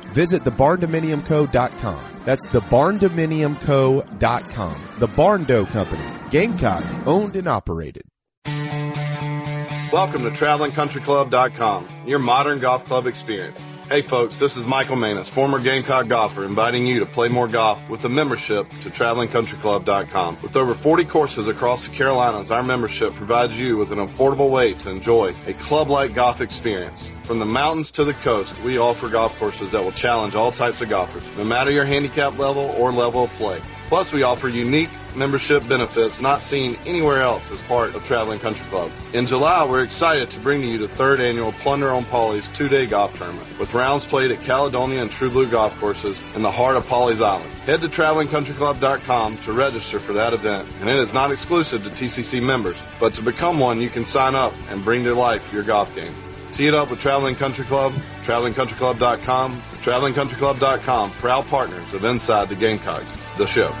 Visit 0.13 0.43
thebarndominiumco.com. 0.43 2.21
That's 2.25 2.45
thebarndominiumco.com. 2.47 4.81
The 4.99 5.07
Barn 5.07 5.45
Barndo 5.45 5.65
Company. 5.67 6.05
Gamecock, 6.29 6.83
owned 7.07 7.35
and 7.35 7.47
operated. 7.47 8.03
Welcome 9.91 10.23
to 10.23 10.29
TravelingCountryClub.com, 10.31 11.87
your 12.05 12.19
modern 12.19 12.59
golf 12.59 12.85
club 12.85 13.07
experience. 13.07 13.61
Hey 13.91 14.01
folks, 14.01 14.37
this 14.37 14.55
is 14.55 14.65
Michael 14.65 14.95
Manis, 14.95 15.27
former 15.27 15.59
Gamecock 15.59 16.07
golfer, 16.07 16.45
inviting 16.45 16.87
you 16.87 17.01
to 17.01 17.05
play 17.05 17.27
more 17.27 17.49
golf 17.49 17.77
with 17.89 18.05
a 18.05 18.09
membership 18.09 18.69
to 18.83 18.89
TravelingCountryClub.com. 18.89 20.37
With 20.41 20.55
over 20.55 20.73
40 20.73 21.03
courses 21.03 21.47
across 21.47 21.85
the 21.85 21.93
Carolinas, 21.93 22.51
our 22.51 22.63
membership 22.63 23.13
provides 23.15 23.59
you 23.59 23.75
with 23.75 23.91
an 23.91 23.97
affordable 23.97 24.49
way 24.49 24.75
to 24.75 24.89
enjoy 24.89 25.35
a 25.45 25.53
club-like 25.55 26.15
golf 26.15 26.39
experience. 26.39 27.11
From 27.23 27.39
the 27.39 27.45
mountains 27.45 27.91
to 27.91 28.05
the 28.05 28.13
coast, 28.13 28.57
we 28.63 28.77
offer 28.77 29.09
golf 29.09 29.37
courses 29.37 29.71
that 29.71 29.83
will 29.83 29.91
challenge 29.91 30.35
all 30.35 30.53
types 30.53 30.81
of 30.81 30.87
golfers, 30.87 31.29
no 31.35 31.43
matter 31.43 31.69
your 31.69 31.83
handicap 31.83 32.37
level 32.37 32.73
or 32.77 32.93
level 32.93 33.25
of 33.25 33.31
play. 33.31 33.61
Plus, 33.89 34.13
we 34.13 34.23
offer 34.23 34.47
unique 34.47 34.89
membership 35.17 35.67
benefits 35.67 36.21
not 36.21 36.41
seen 36.41 36.77
anywhere 36.85 37.21
else 37.21 37.51
as 37.51 37.61
part 37.63 37.93
of 37.93 38.05
Traveling 38.05 38.39
Country 38.39 38.65
Club. 38.67 38.89
In 39.11 39.27
July, 39.27 39.65
we're 39.65 39.83
excited 39.83 40.29
to 40.29 40.39
bring 40.39 40.61
to 40.61 40.67
you 40.67 40.77
the 40.77 40.87
third 40.87 41.19
annual 41.19 41.51
Plunder 41.51 41.89
on 41.89 42.05
Pawleys 42.05 42.47
two-day 42.53 42.85
golf 42.85 43.17
tournament 43.17 43.59
with 43.59 43.73
rounds 43.81 44.05
played 44.05 44.29
at 44.29 44.43
Caledonia 44.43 45.01
and 45.01 45.09
True 45.09 45.31
Blue 45.31 45.49
golf 45.49 45.75
courses 45.79 46.21
in 46.35 46.43
the 46.43 46.51
heart 46.51 46.75
of 46.75 46.85
Pawleys 46.85 47.19
Island. 47.19 47.49
Head 47.65 47.81
to 47.81 47.87
TravelingCountryClub.com 47.87 49.37
to 49.39 49.53
register 49.53 49.99
for 49.99 50.13
that 50.13 50.33
event, 50.33 50.69
and 50.81 50.87
it 50.87 50.97
is 50.97 51.15
not 51.15 51.31
exclusive 51.31 51.83
to 51.83 51.89
TCC 51.89 52.43
members, 52.43 52.81
but 52.99 53.15
to 53.15 53.23
become 53.23 53.59
one, 53.59 53.81
you 53.81 53.89
can 53.89 54.05
sign 54.05 54.35
up 54.35 54.53
and 54.69 54.85
bring 54.85 55.03
to 55.05 55.15
life 55.15 55.51
your 55.51 55.63
golf 55.63 55.95
game. 55.95 56.13
Tee 56.51 56.67
it 56.67 56.75
up 56.75 56.91
with 56.91 56.99
Traveling 56.99 57.35
Country 57.35 57.65
Club, 57.65 57.93
TravelingCountryClub.com, 58.23 59.61
TravelingCountryClub.com, 59.81 61.11
proud 61.13 61.45
partners 61.47 61.95
of 61.95 62.05
Inside 62.05 62.49
the 62.49 62.55
Gamecocks, 62.55 63.19
the 63.39 63.47
show. 63.47 63.73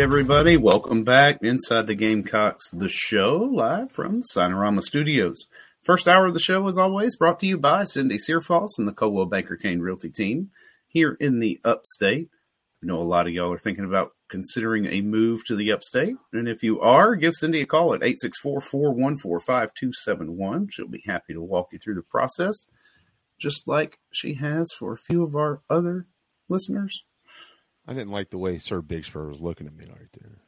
everybody. 0.00 0.56
Welcome 0.56 1.04
back 1.04 1.40
inside 1.42 1.86
the 1.86 1.94
Gamecocks, 1.94 2.70
the 2.70 2.88
show 2.88 3.36
live 3.52 3.92
from 3.92 4.22
Signarama 4.22 4.80
Studios. 4.80 5.46
First 5.82 6.08
hour 6.08 6.24
of 6.24 6.32
the 6.32 6.40
show, 6.40 6.66
as 6.68 6.78
always, 6.78 7.16
brought 7.16 7.38
to 7.40 7.46
you 7.46 7.58
by 7.58 7.84
Cindy 7.84 8.16
Searfoss 8.16 8.78
and 8.78 8.88
the 8.88 8.94
Coldwell 8.94 9.26
Banker 9.26 9.58
Caine 9.58 9.80
Realty 9.80 10.08
team 10.08 10.52
here 10.88 11.18
in 11.20 11.38
the 11.38 11.60
upstate. 11.66 12.30
I 12.82 12.86
know 12.86 12.96
a 12.96 13.04
lot 13.04 13.26
of 13.26 13.34
y'all 13.34 13.52
are 13.52 13.58
thinking 13.58 13.84
about 13.84 14.12
considering 14.30 14.86
a 14.86 15.02
move 15.02 15.44
to 15.44 15.54
the 15.54 15.70
upstate. 15.70 16.16
And 16.32 16.48
if 16.48 16.62
you 16.62 16.80
are, 16.80 17.14
give 17.14 17.34
Cindy 17.34 17.60
a 17.60 17.66
call 17.66 17.92
at 17.92 18.02
864 18.02 18.62
414 18.62 19.44
5271. 19.44 20.68
She'll 20.70 20.88
be 20.88 21.04
happy 21.04 21.34
to 21.34 21.42
walk 21.42 21.68
you 21.72 21.78
through 21.78 21.96
the 21.96 22.02
process, 22.02 22.64
just 23.38 23.68
like 23.68 23.98
she 24.10 24.32
has 24.34 24.72
for 24.72 24.94
a 24.94 24.98
few 24.98 25.22
of 25.22 25.36
our 25.36 25.60
other 25.68 26.06
listeners. 26.48 27.04
I 27.90 27.92
didn't 27.92 28.12
like 28.12 28.30
the 28.30 28.38
way 28.38 28.56
Sir 28.58 28.80
Big 28.80 29.04
Spur 29.04 29.28
was 29.28 29.40
looking 29.40 29.66
at 29.66 29.76
me 29.76 29.84
right 29.84 30.12
there. 30.20 30.38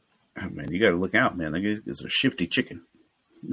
Oh, 0.41 0.49
man, 0.49 0.71
you 0.71 0.79
got 0.79 0.91
to 0.91 0.95
look 0.95 1.13
out, 1.13 1.37
man. 1.37 1.51
That 1.51 1.59
guy's 1.59 2.01
a 2.01 2.09
shifty 2.09 2.47
chicken. 2.47 2.83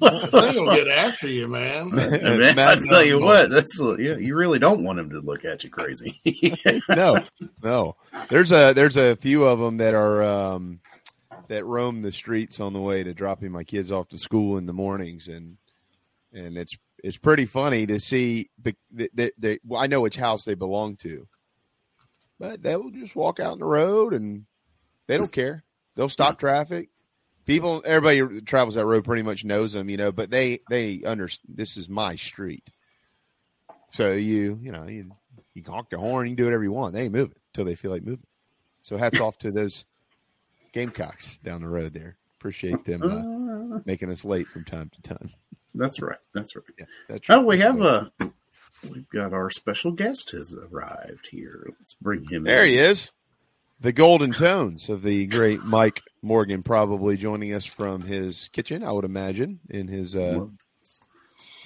They'll 0.00 0.74
get 0.74 0.88
after 0.88 1.28
you, 1.28 1.46
man. 1.46 1.90
man 1.94 2.58
I 2.58 2.74
tell 2.80 3.04
you 3.04 3.20
what, 3.20 3.50
that's 3.50 3.80
yeah. 3.80 4.16
You 4.16 4.34
really 4.34 4.58
don't 4.58 4.82
want 4.82 4.98
him 4.98 5.10
to 5.10 5.20
look 5.20 5.44
at 5.44 5.62
you 5.62 5.70
crazy. 5.70 6.20
no, 6.88 7.22
no. 7.62 7.94
There's 8.28 8.50
a 8.50 8.72
there's 8.72 8.96
a 8.96 9.14
few 9.14 9.44
of 9.44 9.60
them 9.60 9.76
that 9.76 9.94
are 9.94 10.24
um, 10.24 10.80
that 11.46 11.64
roam 11.64 12.02
the 12.02 12.10
streets 12.10 12.58
on 12.58 12.72
the 12.72 12.80
way 12.80 13.04
to 13.04 13.14
dropping 13.14 13.52
my 13.52 13.62
kids 13.62 13.92
off 13.92 14.08
to 14.08 14.18
school 14.18 14.58
in 14.58 14.66
the 14.66 14.72
mornings, 14.72 15.28
and 15.28 15.58
and 16.32 16.58
it's 16.58 16.76
it's 17.06 17.16
pretty 17.16 17.46
funny 17.46 17.86
to 17.86 18.00
see. 18.00 18.50
They, 18.60 18.74
they, 18.90 19.30
they, 19.38 19.60
well, 19.64 19.80
I 19.80 19.86
know 19.86 20.00
which 20.00 20.16
house 20.16 20.44
they 20.44 20.54
belong 20.54 20.96
to, 20.96 21.28
but 22.40 22.64
they 22.64 22.74
will 22.74 22.90
just 22.90 23.14
walk 23.14 23.38
out 23.38 23.52
in 23.52 23.60
the 23.60 23.64
road 23.64 24.12
and 24.12 24.44
they 25.06 25.16
don't 25.16 25.30
care. 25.30 25.62
They'll 25.94 26.08
stop 26.08 26.40
traffic. 26.40 26.88
People, 27.44 27.80
everybody 27.86 28.18
who 28.18 28.40
travels 28.40 28.74
that 28.74 28.84
road 28.84 29.04
pretty 29.04 29.22
much 29.22 29.44
knows 29.44 29.72
them, 29.72 29.88
you 29.88 29.96
know. 29.96 30.10
But 30.10 30.30
they 30.30 30.60
they 30.68 31.04
understand 31.04 31.56
this 31.56 31.76
is 31.76 31.88
my 31.88 32.16
street, 32.16 32.72
so 33.92 34.12
you 34.12 34.58
you 34.60 34.72
know 34.72 34.88
you 34.88 35.12
you 35.54 35.62
honk 35.64 35.92
your 35.92 36.00
horn, 36.00 36.26
you 36.26 36.32
can 36.32 36.36
do 36.36 36.44
whatever 36.46 36.64
you 36.64 36.72
want. 36.72 36.92
They 36.92 37.02
ain't 37.02 37.12
moving 37.12 37.36
until 37.54 37.66
they 37.66 37.76
feel 37.76 37.92
like 37.92 38.02
moving. 38.02 38.26
So 38.82 38.96
hats 38.96 39.20
off 39.20 39.38
to 39.38 39.52
those 39.52 39.86
Gamecocks 40.72 41.38
down 41.44 41.62
the 41.62 41.68
road 41.68 41.94
there. 41.94 42.16
Appreciate 42.38 42.84
them 42.84 43.02
uh, 43.02 43.78
making 43.86 44.10
us 44.10 44.24
late 44.24 44.48
from 44.48 44.64
time 44.64 44.90
to 44.90 45.02
time. 45.02 45.30
That's 45.76 46.00
right. 46.00 46.18
That's 46.34 46.56
right. 46.56 46.64
Yeah, 46.78 46.86
that's 47.08 47.26
oh, 47.30 47.40
we 47.42 47.60
have 47.60 47.80
a. 47.80 48.10
We've 48.82 49.08
got 49.10 49.32
our 49.32 49.50
special 49.50 49.92
guest 49.92 50.30
has 50.32 50.54
arrived 50.54 51.28
here. 51.30 51.66
Let's 51.78 51.94
bring 51.94 52.24
him. 52.24 52.38
In. 52.38 52.44
There 52.44 52.64
in. 52.64 52.72
he 52.72 52.78
is. 52.78 53.10
The 53.80 53.92
golden 53.92 54.32
tones 54.32 54.88
of 54.88 55.02
the 55.02 55.26
great 55.26 55.62
Mike 55.62 56.02
Morgan, 56.22 56.62
probably 56.62 57.18
joining 57.18 57.52
us 57.52 57.66
from 57.66 58.02
his 58.02 58.48
kitchen, 58.48 58.82
I 58.82 58.90
would 58.90 59.04
imagine, 59.04 59.60
in 59.68 59.86
his 59.86 60.16
uh, 60.16 60.46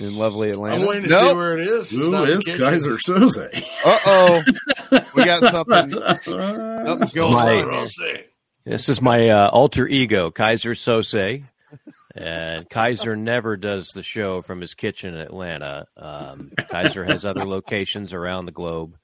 in 0.01 0.16
lovely 0.16 0.51
Atlanta. 0.51 0.83
I'm 0.83 0.88
waiting 0.88 1.05
to 1.05 1.11
nope. 1.11 1.31
see 1.31 1.37
where 1.37 1.59
it 1.59 1.68
is. 1.68 1.92
It's 1.92 2.09
Ooh, 2.09 2.25
it's 2.25 2.49
Keyser 2.49 2.99
Soze. 3.07 3.64
Uh 3.85 3.99
oh, 4.07 4.42
we 5.14 5.25
got 5.25 5.42
something. 5.42 5.92
Something's 6.23 7.12
going 7.12 7.35
on. 7.35 7.87
This 8.64 8.88
is 8.88 9.01
my 9.01 9.29
uh, 9.29 9.49
alter 9.49 9.87
ego, 9.87 10.31
Keyser 10.31 10.73
Soze. 10.73 11.44
And 12.14 12.68
Keyser 12.68 13.16
never 13.16 13.57
does 13.57 13.88
the 13.88 14.03
show 14.03 14.42
from 14.42 14.61
his 14.61 14.75
kitchen 14.75 15.14
in 15.14 15.20
Atlanta. 15.20 15.87
Um, 15.96 16.51
Keyser 16.57 17.09
has 17.09 17.25
other 17.25 17.44
locations 17.44 18.12
around 18.12 18.46
the 18.46 18.53
globe. 18.53 18.96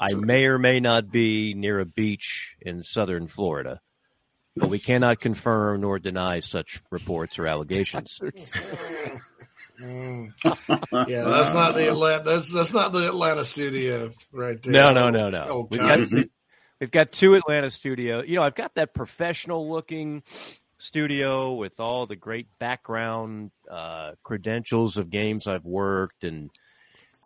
I 0.00 0.14
may 0.14 0.46
or 0.46 0.58
may 0.58 0.80
not 0.80 1.10
be 1.10 1.54
near 1.54 1.80
a 1.80 1.86
beach 1.86 2.56
in 2.60 2.82
southern 2.82 3.26
Florida, 3.26 3.80
but 4.56 4.68
we 4.68 4.78
cannot 4.78 5.20
confirm 5.20 5.82
nor 5.82 5.98
deny 5.98 6.40
such 6.40 6.80
reports 6.90 7.38
or 7.38 7.46
allegations. 7.46 8.18
Mm. 9.80 10.32
yeah, 11.08 11.24
that's 11.24 11.54
not 11.54 11.74
the 11.74 11.88
Atlanta. 11.88 12.24
That's 12.24 12.52
that's 12.52 12.72
not 12.72 12.92
the 12.92 13.08
Atlanta 13.08 13.44
studio 13.44 14.12
right 14.30 14.62
there. 14.62 14.72
No, 14.72 14.92
no, 14.92 15.10
no, 15.10 15.30
no. 15.30 15.44
Oh, 15.48 15.68
we've, 15.70 15.80
got, 15.80 16.08
we've 16.80 16.90
got 16.90 17.12
two 17.12 17.34
Atlanta 17.34 17.70
studio. 17.70 18.22
You 18.22 18.36
know, 18.36 18.42
I've 18.42 18.54
got 18.54 18.74
that 18.76 18.94
professional 18.94 19.70
looking 19.70 20.22
studio 20.82 21.52
with 21.52 21.78
all 21.78 22.06
the 22.06 22.16
great 22.16 22.48
background 22.58 23.52
uh, 23.70 24.12
credentials 24.24 24.96
of 24.96 25.10
games 25.10 25.46
I've 25.46 25.64
worked 25.64 26.24
and 26.24 26.50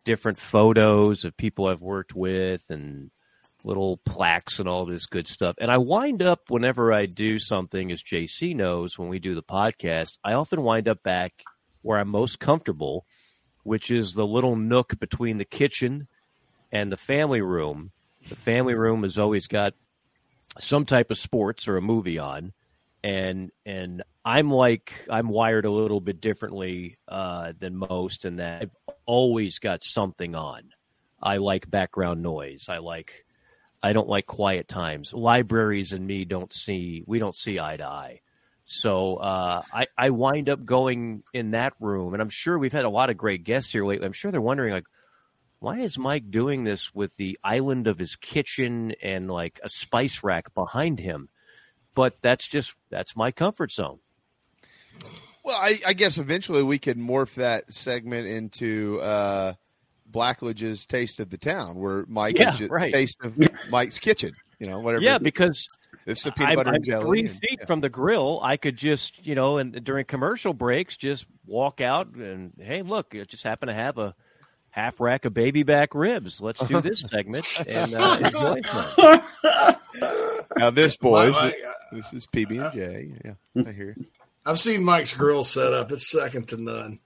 different 0.04 0.38
photos 0.38 1.24
of 1.24 1.36
people 1.36 1.66
I've 1.66 1.80
worked 1.80 2.14
with 2.14 2.62
and 2.68 3.10
little 3.64 3.96
plaques 4.04 4.58
and 4.58 4.68
all 4.68 4.84
this 4.84 5.06
good 5.06 5.26
stuff. 5.26 5.56
And 5.58 5.70
I 5.70 5.78
wind 5.78 6.22
up 6.22 6.50
whenever 6.50 6.92
I 6.92 7.06
do 7.06 7.38
something, 7.38 7.90
as 7.90 8.02
JC 8.02 8.54
knows, 8.54 8.98
when 8.98 9.08
we 9.08 9.18
do 9.18 9.34
the 9.34 9.42
podcast, 9.42 10.18
I 10.22 10.34
often 10.34 10.62
wind 10.62 10.86
up 10.86 11.02
back 11.02 11.32
where 11.80 11.98
I'm 11.98 12.08
most 12.08 12.38
comfortable, 12.38 13.06
which 13.62 13.90
is 13.90 14.12
the 14.12 14.26
little 14.26 14.54
nook 14.54 14.98
between 15.00 15.38
the 15.38 15.44
kitchen 15.46 16.08
and 16.70 16.92
the 16.92 16.96
family 16.96 17.40
room. 17.40 17.90
The 18.28 18.36
family 18.36 18.74
room 18.74 19.02
has 19.02 19.18
always 19.18 19.46
got 19.46 19.72
some 20.60 20.84
type 20.84 21.10
of 21.10 21.18
sports 21.18 21.66
or 21.66 21.78
a 21.78 21.82
movie 21.82 22.18
on 22.18 22.52
and 23.06 23.52
and 23.64 24.02
I'm 24.24 24.50
like 24.50 24.92
I'm 25.08 25.28
wired 25.28 25.64
a 25.64 25.70
little 25.70 26.00
bit 26.00 26.20
differently 26.20 26.96
uh, 27.06 27.52
than 27.56 27.76
most 27.76 28.24
in 28.24 28.36
that 28.36 28.62
I've 28.62 28.94
always 29.06 29.60
got 29.60 29.84
something 29.84 30.34
on. 30.34 30.70
I 31.22 31.36
like 31.36 31.70
background 31.70 32.22
noise. 32.22 32.66
I 32.68 32.78
like 32.78 33.24
I 33.80 33.92
don't 33.92 34.08
like 34.08 34.26
quiet 34.26 34.66
times. 34.66 35.14
Libraries 35.14 35.92
and 35.92 36.04
me 36.04 36.24
don't 36.24 36.52
see 36.52 37.04
we 37.06 37.20
don't 37.20 37.36
see 37.36 37.60
eye 37.60 37.76
to 37.76 37.86
eye. 37.86 38.20
So 38.64 39.16
uh, 39.16 39.62
I 39.72 39.86
I 39.96 40.10
wind 40.10 40.48
up 40.48 40.64
going 40.64 41.22
in 41.32 41.52
that 41.52 41.74
room, 41.78 42.12
and 42.12 42.20
I'm 42.20 42.30
sure 42.30 42.58
we've 42.58 42.72
had 42.72 42.86
a 42.86 42.90
lot 42.90 43.10
of 43.10 43.16
great 43.16 43.44
guests 43.44 43.70
here 43.70 43.86
lately. 43.86 44.04
I'm 44.04 44.12
sure 44.12 44.32
they're 44.32 44.40
wondering 44.40 44.72
like, 44.72 44.86
why 45.60 45.78
is 45.78 45.96
Mike 45.96 46.32
doing 46.32 46.64
this 46.64 46.92
with 46.92 47.14
the 47.14 47.38
island 47.44 47.86
of 47.86 48.00
his 48.00 48.16
kitchen 48.16 48.94
and 49.00 49.30
like 49.30 49.60
a 49.62 49.68
spice 49.68 50.24
rack 50.24 50.52
behind 50.54 50.98
him? 50.98 51.28
But 51.96 52.14
that's 52.20 52.46
just 52.46 52.74
that's 52.90 53.16
my 53.16 53.32
comfort 53.32 53.72
zone. 53.72 53.98
Well, 55.42 55.56
I, 55.56 55.80
I 55.86 55.92
guess 55.94 56.18
eventually 56.18 56.62
we 56.62 56.78
could 56.78 56.98
morph 56.98 57.34
that 57.34 57.72
segment 57.72 58.28
into 58.28 59.00
uh, 59.00 59.54
Blackledge's 60.06 60.86
Taste 60.86 61.18
of 61.18 61.30
the 61.30 61.38
Town, 61.38 61.76
where 61.76 62.04
Mike 62.06 62.38
yeah, 62.38 62.56
right. 62.68 62.92
Taste 62.92 63.18
of 63.22 63.36
Mike's 63.70 63.98
Kitchen. 63.98 64.34
You 64.58 64.68
know, 64.68 64.78
whatever. 64.80 65.02
Yeah, 65.02 65.18
because 65.18 65.68
it's 66.06 66.22
the 66.22 66.32
peanut 66.32 66.56
butter 66.56 66.70
I'm, 66.70 66.76
and 66.76 66.84
jelly. 66.84 67.06
Three 67.06 67.20
and, 67.20 67.30
feet 67.30 67.58
yeah. 67.60 67.66
from 67.66 67.80
the 67.80 67.90
grill, 67.90 68.40
I 68.42 68.56
could 68.56 68.76
just 68.76 69.26
you 69.26 69.34
know, 69.34 69.58
and 69.58 69.82
during 69.84 70.04
commercial 70.04 70.52
breaks, 70.52 70.96
just 70.96 71.26
walk 71.46 71.80
out 71.80 72.08
and 72.14 72.52
hey, 72.60 72.82
look, 72.82 73.14
I 73.14 73.24
just 73.24 73.42
happen 73.42 73.68
to 73.68 73.74
have 73.74 73.98
a 73.98 74.14
half 74.70 75.00
rack 75.00 75.24
of 75.24 75.32
baby 75.32 75.62
back 75.62 75.94
ribs. 75.94 76.40
Let's 76.40 76.64
do 76.66 76.80
this 76.82 77.00
segment 77.10 77.46
and 77.66 77.94
uh, 77.94 78.18
enjoy 78.22 78.60
some. 78.62 80.26
Now 80.56 80.70
this 80.70 80.96
boys, 81.00 81.34
this 81.92 82.12
is 82.12 82.26
PB 82.26 82.64
and 82.64 82.72
J. 82.74 83.12
Yeah, 83.24 83.62
I 83.66 83.72
hear. 83.72 83.94
You. 83.98 84.06
I've 84.44 84.60
seen 84.60 84.84
Mike's 84.84 85.14
grill 85.14 85.44
set 85.44 85.72
up. 85.72 85.90
It's 85.92 86.10
second 86.10 86.48
to 86.48 86.56
none. 86.56 87.00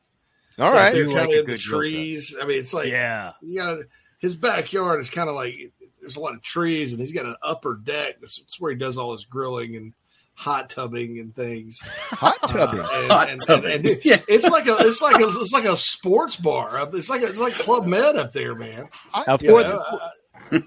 All 0.59 0.67
it's 0.67 0.75
right, 0.75 0.85
like 0.85 0.93
they're 0.93 1.07
kind 1.07 1.33
of 1.33 1.39
in 1.39 1.47
the 1.47 1.57
trees. 1.59 2.37
I 2.41 2.47
mean, 2.47 2.59
it's 2.59 2.75
like 2.75 2.89
yeah, 2.89 3.33
you 3.43 3.61
got 3.61 3.79
his 4.19 4.35
backyard 4.35 5.01
is 5.01 5.09
kind 5.11 5.29
of 5.29 5.35
like 5.35 5.73
there's 6.01 6.17
a 6.17 6.21
lot 6.21 6.35
of 6.35 6.43
trees, 6.43 6.93
and 6.93 7.01
he's 7.01 7.13
got 7.13 7.25
an 7.27 7.37
upper 7.43 7.77
deck. 7.77 8.17
That's, 8.21 8.39
that's 8.39 8.61
where 8.61 8.71
he 8.73 8.77
does 8.77 8.99
all 8.99 9.13
his 9.13 9.25
grilling 9.25 9.77
and 9.77 9.95
hot 10.35 10.71
tubbing 10.71 11.19
and 11.19 11.35
things. 11.35 11.79
Hot 11.85 12.37
tubbing, 12.49 12.81
Uh, 12.81 12.89
and, 12.95 13.11
Hot 13.13 13.29
and- 13.31 13.41
tubbing. 13.47 13.73
and- 13.73 13.87
and 13.87 14.05
Yeah. 14.05 14.21
it's 14.29 14.49
like 14.49 14.67
a 14.67 14.77
it's 14.81 15.03
like 15.03 15.21
a 15.21 15.27
it's 15.29 15.53
like 15.53 15.65
a 15.67 15.77
sports 15.77 16.37
bar. 16.37 16.89
It's 16.95 17.11
like 17.11 17.23
a, 17.23 17.27
it's 17.29 17.41
like 17.41 17.55
Club 17.59 17.87
Med 17.87 18.17
up 18.17 18.33
there, 18.33 18.55
man. 18.55 18.89
Now, 19.15 19.37
You 19.41 19.51
for, 19.51 19.63
know, 19.63 19.69
the, 19.69 19.79
uh, 19.79 20.11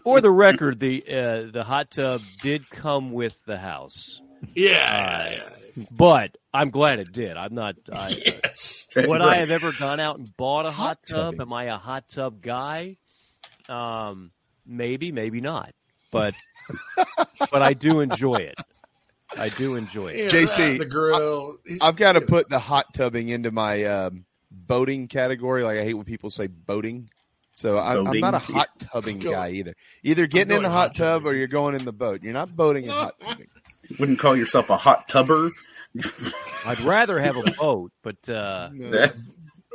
for 0.04 0.22
the 0.22 0.32
record, 0.32 0.80
the 0.80 1.04
uh, 1.08 1.52
the 1.52 1.63
hot 1.63 1.91
tub 1.91 2.22
did 2.41 2.69
come 2.69 3.12
with 3.12 3.38
the 3.46 3.58
house, 3.58 4.22
yeah, 4.54 5.30
yeah, 5.30 5.43
yeah. 5.76 5.86
but 5.91 6.38
I'm 6.54 6.69
glad 6.69 7.00
it 7.00 7.12
did. 7.12 7.38
I'm 7.38 7.54
not. 7.54 7.76
I, 7.91 8.10
yes. 8.10 8.88
would 8.96 9.22
I 9.22 9.38
have 9.38 9.52
ever 9.52 9.72
gone 9.72 10.00
out 10.00 10.17
and 10.17 10.36
bought 10.38 10.65
a 10.65 10.72
hot, 10.72 10.84
Hot 10.84 11.00
tub? 11.08 11.17
tubbing. 11.34 11.41
Am 11.41 11.54
I 11.54 11.65
a 11.65 11.78
hot 11.78 12.08
tub 12.10 12.41
guy? 12.41 12.98
Um, 13.69 14.32
maybe, 14.65 15.12
maybe 15.12 15.41
not. 15.41 15.74
But 16.12 16.36
but 17.52 17.62
I 17.62 17.74
do 17.74 18.00
enjoy 18.02 18.36
it. 18.36 18.56
I 19.38 19.50
do 19.50 19.76
enjoy 19.76 20.10
it. 20.10 20.34
Yeah, 20.34 20.41
JC, 20.41 20.78
the 20.78 20.86
grill. 20.86 21.58
I've 21.82 21.96
got 21.96 22.13
to 22.13 22.22
put 22.22 22.50
the 22.50 22.60
hot 22.60 22.93
tubbing 22.93 23.30
into 23.30 23.52
my 23.52 23.84
um, 23.86 24.26
boating 24.52 25.08
category. 25.08 25.63
Like 25.63 25.80
I 25.80 25.84
hate 25.84 25.96
when 25.96 26.06
people 26.06 26.30
say 26.30 26.48
boating. 26.48 27.10
So 27.56 27.78
I, 27.78 27.98
I'm 27.98 28.20
not 28.20 28.34
a 28.34 28.39
hot 28.39 28.70
tubbing 28.80 29.20
guy 29.20 29.52
either. 29.52 29.76
Either 30.04 30.26
getting 30.28 30.58
in 30.58 30.63
the 30.63 30.70
hot 30.70 30.88
hot 30.89 30.96
tub 30.96 31.22
tubbing. 31.22 31.28
or 31.28 31.36
you're 31.38 31.48
going 31.48 31.76
in 31.76 31.86
the 31.86 31.94
boat. 31.94 32.24
You're 32.24 32.34
not 32.34 32.56
boating 32.56 32.86
and 32.86 32.94
hot 32.94 33.20
tubbing. 33.20 33.48
Wouldn't 34.00 34.20
call 34.20 34.36
yourself 34.36 34.70
a 34.70 34.78
hot 34.78 35.08
tubber. 35.08 35.52
I'd 36.66 36.80
rather 36.82 37.20
have 37.20 37.38
a 37.38 37.44
boat, 37.60 37.92
but 38.02 38.18
uh, 38.30 38.70
That- 38.74 39.13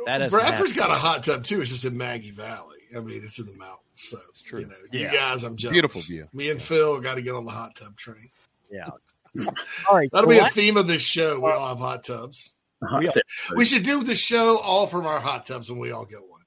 that 0.05 0.21
has 0.21 0.31
Bradford's 0.31 0.71
got 0.71 0.89
a 0.89 0.93
hot 0.95 1.23
tub 1.25 1.43
too. 1.43 1.59
It's 1.61 1.69
just 1.71 1.83
in 1.83 1.97
Maggie 1.97 2.31
Valley. 2.31 2.77
I 2.95 3.01
mean, 3.01 3.21
it's 3.21 3.37
in 3.37 3.45
the 3.47 3.51
mountains. 3.53 3.79
So 3.95 4.17
it's 4.29 4.41
true. 4.41 4.61
you 4.61 4.65
know, 4.67 4.73
Yeah. 4.93 5.11
you 5.11 5.17
guys, 5.17 5.43
I'm 5.43 5.57
jealous. 5.57 5.73
Beautiful 5.73 6.01
view. 6.01 6.27
Me 6.33 6.49
and 6.49 6.61
Phil 6.61 7.01
got 7.01 7.15
to 7.15 7.21
get 7.21 7.35
on 7.35 7.43
the 7.43 7.51
hot 7.51 7.75
tub 7.75 7.97
train. 7.97 8.29
yeah. 8.71 8.87
All 9.89 9.95
right, 9.95 10.09
That'll 10.13 10.29
so 10.31 10.37
be 10.37 10.39
a 10.39 10.47
theme 10.49 10.77
of 10.77 10.87
this 10.87 11.01
show. 11.01 11.39
We 11.41 11.51
all 11.51 11.67
have 11.67 11.77
hot 11.79 12.05
tubs. 12.05 12.53
hot 12.81 12.99
We- 13.01 13.05
tub. 13.07 13.15
We 13.57 13.65
should 13.65 13.83
do 13.83 14.01
the 14.03 14.15
show 14.15 14.57
all 14.59 14.87
from 14.87 15.05
our 15.05 15.19
hot 15.19 15.45
tubs 15.45 15.69
when 15.69 15.79
we 15.79 15.91
all 15.91 16.05
get 16.05 16.21
one. 16.27 16.38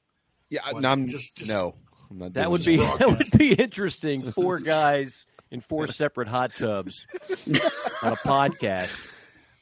Yeah, 0.52 0.70
no, 0.78 0.88
I'm 0.90 1.08
Just- 1.08 1.36
just- 1.36 1.50
no. 1.50 1.74
I'm 2.10 2.18
not 2.18 2.34
That 2.34 2.50
would 2.50 2.62
be 2.64 2.76
broadcast. 2.76 2.98
that 3.00 3.08
would 3.32 3.38
be 3.38 3.54
interesting. 3.54 4.32
Four 4.32 4.58
guys 4.58 5.24
in 5.50 5.60
four 5.60 5.86
separate 5.86 6.28
hot 6.28 6.52
tubs 6.54 7.06
on 7.48 8.12
a 8.12 8.16
podcast. 8.16 8.94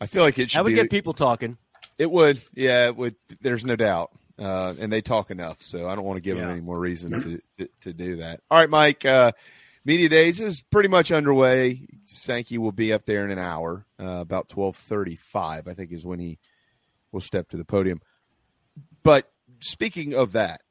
I 0.01 0.07
feel 0.07 0.25
like 0.25 0.37
it 0.41 0.51
should 0.51 0.59
That 0.59 0.65
would 0.65 0.71
be. 0.71 0.75
get 0.75 0.91
people 0.91 1.13
talking. 1.15 1.59
It 1.97 2.11
would, 2.11 2.43
yeah, 2.55 2.87
it 2.89 2.97
would. 2.97 3.15
There's 3.41 3.65
no 3.65 3.77
doubt, 3.77 4.11
uh, 4.37 4.75
and 4.81 4.93
they 4.93 5.01
talk 5.01 5.31
enough, 5.31 5.63
so 5.63 5.89
I 5.89 5.95
don't 5.95 6.05
want 6.05 6.17
to 6.17 6.23
give 6.23 6.39
them 6.39 6.51
any 6.51 6.61
more 6.61 6.79
reason 6.81 7.13
to, 7.13 7.41
to 7.59 7.69
to 7.83 7.93
do 7.93 8.17
that. 8.17 8.41
All 8.51 8.59
right, 8.59 8.69
Mike. 8.71 9.05
Uh, 9.05 9.31
Media 9.85 10.09
Days 10.09 10.41
is 10.41 10.61
pretty 10.61 10.89
much 10.89 11.13
underway. 11.13 11.87
Sankey 12.05 12.59
will 12.59 12.73
be 12.73 12.93
up 12.93 13.05
there 13.07 13.25
in 13.25 13.31
an 13.31 13.39
hour, 13.39 13.87
uh, 14.01 14.05
about 14.07 14.49
twelve 14.49 14.77
thirty-five. 14.77 15.69
I 15.69 15.75
think 15.75 15.93
is 15.93 16.05
when 16.05 16.19
he 16.19 16.39
will 17.13 17.21
step 17.21 17.51
to 17.51 17.57
the 17.57 17.65
podium. 17.65 18.01
But 19.03 19.31
speaking 19.61 20.15
of 20.15 20.33
that, 20.33 20.63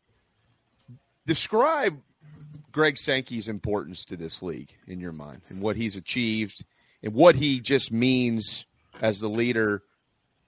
describe 1.30 2.02
Greg 2.72 2.98
Sankey's 2.98 3.48
importance 3.48 4.04
to 4.06 4.18
this 4.18 4.42
league 4.42 4.74
in 4.88 5.00
your 5.00 5.14
mind, 5.14 5.42
and 5.48 5.62
what 5.62 5.76
he's 5.76 5.96
achieved, 5.96 6.66
and 7.04 7.14
what 7.14 7.36
he 7.36 7.60
just 7.60 7.92
means 7.92 8.66
as 9.00 9.20
the 9.20 9.30
leader 9.30 9.84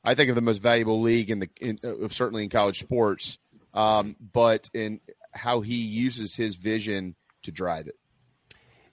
I 0.04 0.16
think 0.16 0.30
of 0.30 0.36
the 0.36 0.42
most 0.42 0.62
valuable 0.62 1.02
league 1.02 1.30
in 1.30 1.40
the 1.40 1.50
in, 1.60 1.80
uh, 1.84 2.08
certainly 2.10 2.44
in 2.44 2.50
college 2.50 2.80
sports, 2.80 3.38
um, 3.74 4.16
but 4.20 4.70
in 4.74 5.00
how 5.32 5.62
he 5.62 5.76
uses 5.76 6.36
his 6.36 6.56
vision 6.56 7.16
to 7.44 7.52
drive 7.52 7.88
it. 7.88 7.96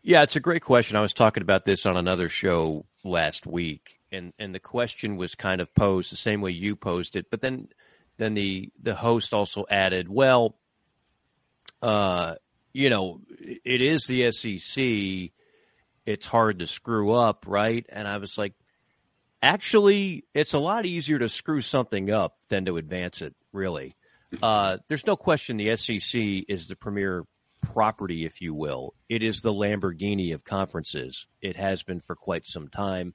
Yeah, 0.03 0.23
it's 0.23 0.37
a 0.37 0.41
great 0.41 0.63
question. 0.63 0.97
I 0.97 1.01
was 1.01 1.15
talking 1.15 1.43
about 1.43 1.65
this 1.65 1.87
on 1.87 1.97
another 1.97 2.29
show 2.29 2.85
last 3.03 3.47
week, 3.47 3.99
and 4.13 4.35
and 4.39 4.55
the 4.55 4.61
question 4.61 5.17
was 5.17 5.35
kind 5.35 5.63
of 5.63 5.75
posed 5.75 6.13
the 6.13 6.17
same 6.17 6.43
way 6.43 6.51
you 6.51 6.77
posed 6.77 7.17
it, 7.17 7.31
but 7.31 7.41
then 7.41 7.69
then 8.19 8.35
the 8.35 8.71
the 8.81 8.95
host 8.95 9.33
also 9.33 9.65
added, 9.71 10.11
well, 10.11 10.59
uh, 11.83 12.35
you 12.73 12.91
know, 12.91 13.21
it 13.39 13.81
is 13.81 14.07
the 14.07 14.31
SEC. 14.31 15.33
It's 16.07 16.27
hard 16.27 16.61
to 16.61 16.67
screw 16.67 17.13
up, 17.13 17.45
right? 17.47 17.85
And 17.89 18.09
I 18.09 18.19
was 18.19 18.39
like, 18.39 18.55
actually, 19.43 20.25
it's 20.35 20.55
a 20.55 20.59
lot 20.59 20.87
easier 20.87 21.19
to 21.19 21.29
screw 21.29 21.61
something 21.61 22.11
up 22.11 22.37
than 22.49 22.65
to 22.67 22.77
advance 22.77 23.23
it. 23.23 23.35
Really, 23.53 23.95
uh, 24.43 24.79
there's 24.89 25.07
no 25.07 25.17
question 25.17 25.57
the 25.57 25.77
SEC 25.77 26.21
is 26.49 26.69
the 26.69 26.77
premier 26.77 27.25
property, 27.63 28.25
if 28.25 28.41
you 28.41 28.55
will. 28.55 28.95
It 29.09 29.23
is 29.23 29.41
the 29.41 29.53
Lamborghini 29.53 30.35
of 30.35 30.45
conferences. 30.45 31.27
It 31.41 31.57
has 31.57 31.83
been 31.83 32.01
for 32.01 32.15
quite 32.15 32.47
some 32.47 32.69
time. 32.69 33.15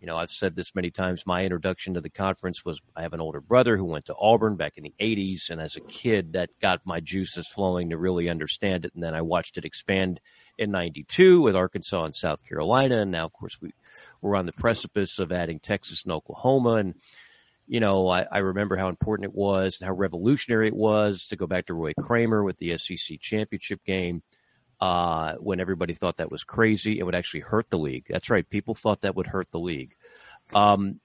You 0.00 0.06
know, 0.06 0.16
I've 0.16 0.30
said 0.30 0.54
this 0.54 0.74
many 0.74 0.90
times. 0.90 1.26
My 1.26 1.42
introduction 1.42 1.94
to 1.94 2.00
the 2.00 2.10
conference 2.10 2.64
was 2.64 2.80
I 2.94 3.02
have 3.02 3.14
an 3.14 3.20
older 3.20 3.40
brother 3.40 3.76
who 3.76 3.84
went 3.84 4.06
to 4.06 4.14
Auburn 4.16 4.54
back 4.56 4.74
in 4.76 4.84
the 4.84 4.94
80s. 5.00 5.50
And 5.50 5.60
as 5.60 5.76
a 5.76 5.80
kid, 5.80 6.34
that 6.34 6.50
got 6.60 6.86
my 6.86 7.00
juices 7.00 7.48
flowing 7.48 7.90
to 7.90 7.98
really 7.98 8.28
understand 8.28 8.84
it. 8.84 8.94
And 8.94 9.02
then 9.02 9.14
I 9.14 9.22
watched 9.22 9.58
it 9.58 9.64
expand 9.64 10.20
in 10.56 10.70
92 10.70 11.42
with 11.42 11.56
Arkansas 11.56 12.04
and 12.04 12.14
South 12.14 12.44
Carolina. 12.48 13.00
And 13.00 13.10
now, 13.10 13.24
of 13.24 13.32
course, 13.32 13.60
we, 13.60 13.72
we're 14.20 14.36
on 14.36 14.46
the 14.46 14.52
precipice 14.52 15.18
of 15.18 15.32
adding 15.32 15.58
Texas 15.58 16.04
and 16.04 16.12
Oklahoma. 16.12 16.74
And, 16.74 16.94
you 17.66 17.80
know, 17.80 18.08
I, 18.08 18.24
I 18.30 18.38
remember 18.38 18.76
how 18.76 18.88
important 18.88 19.30
it 19.30 19.36
was 19.36 19.78
and 19.80 19.88
how 19.88 19.94
revolutionary 19.94 20.68
it 20.68 20.76
was 20.76 21.26
to 21.30 21.36
go 21.36 21.48
back 21.48 21.66
to 21.66 21.74
Roy 21.74 21.92
Kramer 22.00 22.44
with 22.44 22.58
the 22.58 22.78
SEC 22.78 23.18
championship 23.20 23.84
game 23.84 24.22
uh, 24.80 25.34
when 25.34 25.60
everybody 25.60 25.94
thought 25.94 26.18
that 26.18 26.30
was 26.30 26.44
crazy. 26.44 26.98
It 26.98 27.04
would 27.04 27.14
actually 27.14 27.40
hurt 27.40 27.70
the 27.70 27.78
league. 27.78 28.06
That's 28.08 28.30
right. 28.30 28.48
People 28.48 28.74
thought 28.74 29.02
that 29.02 29.16
would 29.16 29.26
hurt 29.26 29.50
the 29.50 29.58
league. 29.58 29.96
Um, 30.54 31.00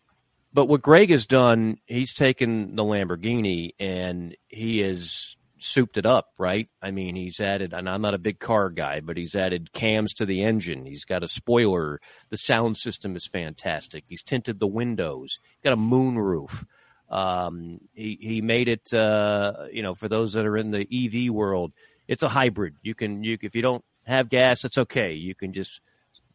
but 0.53 0.67
what 0.67 0.81
Greg 0.81 1.09
has 1.09 1.25
done, 1.25 1.77
he's 1.87 2.13
taken 2.13 2.75
the 2.75 2.83
Lamborghini 2.83 3.71
and 3.79 4.37
he 4.47 4.79
has 4.79 5.35
souped 5.63 5.97
it 5.97 6.05
up, 6.05 6.31
right? 6.37 6.67
I 6.81 6.91
mean, 6.91 7.15
he's 7.15 7.39
added, 7.39 7.73
and 7.73 7.89
I'm 7.89 8.01
not 8.01 8.13
a 8.13 8.19
big 8.19 8.37
car 8.39 8.69
guy, 8.69 8.99
but 8.99 9.17
he's 9.17 9.33
added 9.33 9.71
cams 9.71 10.13
to 10.15 10.25
the 10.25 10.43
engine. 10.43 10.85
He's 10.85 11.05
got 11.05 11.23
a 11.23 11.27
spoiler. 11.27 12.01
The 12.29 12.37
sound 12.37 12.77
system 12.77 13.15
is 13.15 13.25
fantastic. 13.25 14.03
He's 14.07 14.23
tinted 14.23 14.59
the 14.59 14.67
windows. 14.67 15.39
Got 15.63 15.73
a 15.73 15.77
moon 15.77 16.19
roof. 16.19 16.65
Um, 17.09 17.79
he 17.93 18.17
he 18.19 18.41
made 18.41 18.67
it. 18.67 18.93
Uh, 18.93 19.65
you 19.71 19.83
know, 19.83 19.93
for 19.93 20.07
those 20.07 20.33
that 20.33 20.45
are 20.45 20.57
in 20.57 20.71
the 20.71 20.87
EV 20.91 21.31
world, 21.31 21.73
it's 22.13 22.23
a 22.23 22.29
hybrid. 22.29 22.75
You 22.83 22.93
can 22.93 23.23
you 23.23 23.37
if 23.41 23.55
you 23.55 23.61
don't 23.61 23.83
have 24.05 24.29
gas, 24.29 24.63
it's 24.63 24.77
okay. 24.77 25.13
You 25.13 25.33
can 25.33 25.51
just 25.51 25.81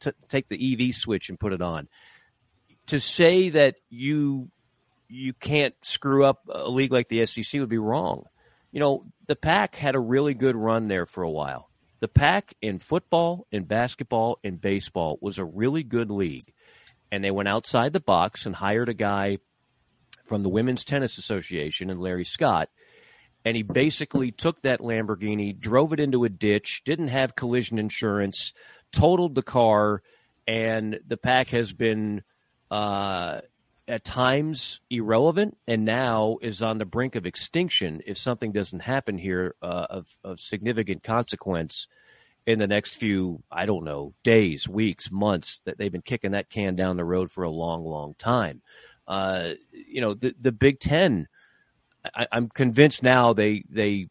t- 0.00 0.10
take 0.28 0.48
the 0.48 0.88
EV 0.88 0.94
switch 0.94 1.28
and 1.28 1.38
put 1.38 1.52
it 1.52 1.62
on. 1.62 1.88
To 2.88 2.98
say 2.98 3.50
that 3.50 3.76
you 3.88 4.50
you 5.08 5.32
can't 5.32 5.74
screw 5.82 6.24
up 6.24 6.40
a 6.52 6.68
league 6.68 6.92
like 6.92 7.08
the 7.08 7.24
SEC 7.26 7.60
would 7.60 7.68
be 7.68 7.78
wrong. 7.78 8.24
You 8.72 8.80
know, 8.80 9.04
the 9.26 9.36
Pac 9.36 9.76
had 9.76 9.94
a 9.94 10.00
really 10.00 10.34
good 10.34 10.56
run 10.56 10.88
there 10.88 11.06
for 11.06 11.22
a 11.22 11.30
while. 11.30 11.70
The 12.00 12.08
Pac 12.08 12.54
in 12.60 12.80
football, 12.80 13.46
in 13.52 13.64
basketball, 13.64 14.38
in 14.42 14.56
baseball 14.56 15.18
was 15.20 15.38
a 15.38 15.44
really 15.44 15.82
good 15.82 16.10
league. 16.10 16.52
And 17.10 17.24
they 17.24 17.30
went 17.30 17.48
outside 17.48 17.92
the 17.92 18.00
box 18.00 18.44
and 18.44 18.54
hired 18.54 18.88
a 18.88 18.94
guy 18.94 19.38
from 20.26 20.42
the 20.42 20.50
Women's 20.50 20.84
Tennis 20.84 21.16
Association 21.16 21.88
and 21.88 22.00
Larry 22.00 22.24
Scott. 22.24 22.68
And 23.48 23.56
he 23.56 23.62
basically 23.62 24.30
took 24.30 24.60
that 24.60 24.80
Lamborghini, 24.80 25.58
drove 25.58 25.94
it 25.94 26.00
into 26.00 26.24
a 26.24 26.28
ditch, 26.28 26.82
didn't 26.84 27.08
have 27.08 27.34
collision 27.34 27.78
insurance, 27.78 28.52
totaled 28.92 29.34
the 29.34 29.42
car, 29.42 30.02
and 30.46 31.00
the 31.06 31.16
Pac 31.16 31.48
has 31.48 31.72
been 31.72 32.24
uh, 32.70 33.40
at 33.88 34.04
times 34.04 34.80
irrelevant 34.90 35.56
and 35.66 35.86
now 35.86 36.36
is 36.42 36.62
on 36.62 36.76
the 36.76 36.84
brink 36.84 37.16
of 37.16 37.24
extinction 37.24 38.02
if 38.04 38.18
something 38.18 38.52
doesn't 38.52 38.80
happen 38.80 39.16
here 39.16 39.54
uh, 39.62 39.86
of, 39.88 40.14
of 40.22 40.40
significant 40.40 41.02
consequence 41.02 41.88
in 42.46 42.58
the 42.58 42.66
next 42.66 42.96
few, 42.96 43.42
I 43.50 43.64
don't 43.64 43.84
know, 43.84 44.12
days, 44.24 44.68
weeks, 44.68 45.10
months 45.10 45.62
that 45.64 45.78
they've 45.78 45.90
been 45.90 46.02
kicking 46.02 46.32
that 46.32 46.50
can 46.50 46.76
down 46.76 46.98
the 46.98 47.04
road 47.06 47.30
for 47.30 47.44
a 47.44 47.50
long, 47.50 47.82
long 47.86 48.14
time. 48.18 48.60
Uh, 49.06 49.52
you 49.72 50.02
know, 50.02 50.12
the, 50.12 50.34
the 50.38 50.52
Big 50.52 50.80
Ten, 50.80 51.28
I, 52.14 52.26
I'm 52.32 52.48
convinced 52.48 53.02
now 53.02 53.32
they, 53.32 53.64
they, 53.68 54.08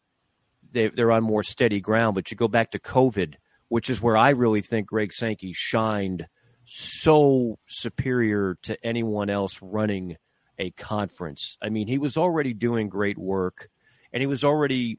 they, 0.72 0.88
they're 0.88 1.12
on 1.12 1.22
more 1.22 1.42
steady 1.42 1.80
ground, 1.80 2.14
but 2.14 2.30
you 2.30 2.36
go 2.36 2.48
back 2.48 2.72
to 2.72 2.78
COVID, 2.78 3.34
which 3.68 3.90
is 3.90 4.00
where 4.00 4.16
I 4.16 4.30
really 4.30 4.62
think 4.62 4.88
Greg 4.88 5.12
Sankey 5.12 5.52
shined 5.52 6.26
so 6.66 7.58
superior 7.66 8.56
to 8.62 8.76
anyone 8.84 9.30
else 9.30 9.60
running 9.62 10.16
a 10.58 10.70
conference. 10.72 11.56
I 11.62 11.70
mean, 11.70 11.86
he 11.86 11.98
was 11.98 12.16
already 12.16 12.52
doing 12.52 12.88
great 12.88 13.16
work, 13.16 13.68
and 14.12 14.20
he 14.20 14.26
was 14.26 14.44
already 14.44 14.98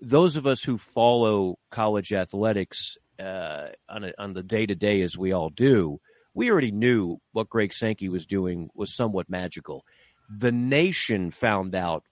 those 0.00 0.36
of 0.36 0.46
us 0.46 0.62
who 0.62 0.78
follow 0.78 1.58
college 1.70 2.12
athletics 2.12 2.96
uh, 3.18 3.68
on 3.88 4.04
a, 4.04 4.12
on 4.18 4.32
the 4.32 4.42
day 4.42 4.66
to 4.66 4.74
day, 4.74 5.02
as 5.02 5.18
we 5.18 5.32
all 5.32 5.50
do, 5.50 6.00
we 6.34 6.50
already 6.50 6.70
knew 6.70 7.18
what 7.32 7.48
Greg 7.48 7.72
Sankey 7.72 8.08
was 8.08 8.26
doing 8.26 8.70
was 8.74 8.94
somewhat 8.94 9.28
magical. 9.28 9.84
The 10.30 10.52
nation 10.52 11.32
found 11.32 11.74
out 11.74 12.04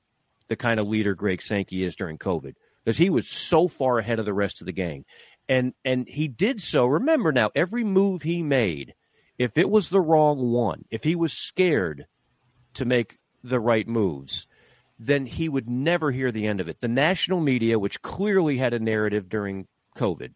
the 0.49 0.57
kind 0.57 0.81
of 0.81 0.87
leader 0.87 1.15
Greg 1.15 1.43
Sankey 1.43 1.85
is 1.85 1.97
during 1.97 2.19
COVID 2.19 2.55
because 2.85 2.99
he 2.99 3.11
was 3.11 3.29
so 3.29 3.69
far 3.69 3.99
ahead 3.99 4.19
of 4.19 4.25
the 4.25 4.35
rest 4.35 4.61
of 4.61 4.67
the 4.67 4.73
gang. 4.73 5.05
And 5.49 5.75
and 5.85 6.09
he 6.09 6.29
did 6.29 6.61
so. 6.61 6.87
Remember 6.87 7.33
now, 7.33 7.51
every 7.55 7.85
move 7.85 8.23
he 8.23 8.43
made, 8.43 8.95
if 9.39 9.57
it 9.59 9.71
was 9.71 9.91
the 9.91 10.01
wrong 10.01 10.51
one, 10.51 10.85
if 10.91 11.05
he 11.05 11.15
was 11.15 11.33
scared 11.33 12.07
to 12.75 12.85
make 12.85 13.19
the 13.45 13.61
right 13.61 13.87
moves, 13.87 14.47
then 14.99 15.27
he 15.27 15.49
would 15.49 15.69
never 15.69 16.11
hear 16.11 16.33
the 16.33 16.47
end 16.47 16.61
of 16.61 16.69
it. 16.69 16.79
The 16.81 16.89
national 16.89 17.41
media, 17.41 17.79
which 17.79 18.03
clearly 18.03 18.57
had 18.57 18.75
a 18.75 18.79
narrative 18.79 19.29
during 19.29 19.67
COVID, 19.97 20.33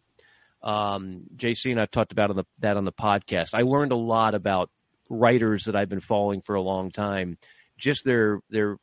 um, 0.63 1.23
JC 1.35 1.71
and 1.71 1.81
I've 1.81 1.91
talked 1.91 2.11
about 2.11 2.29
on 2.29 2.35
the, 2.37 2.45
that 2.59 2.77
on 2.77 2.85
the 2.85 2.91
podcast. 2.91 3.53
I 3.53 3.63
learned 3.63 3.91
a 3.91 3.97
lot 3.97 4.35
about 4.35 4.69
writers 5.09 5.65
that 5.65 5.75
I've 5.75 5.89
been 5.89 5.99
following 5.99 6.41
for 6.41 6.55
a 6.55 6.61
long 6.61 6.91
time, 6.91 7.37
just 7.77 8.05
their 8.05 8.41
their 8.49 8.77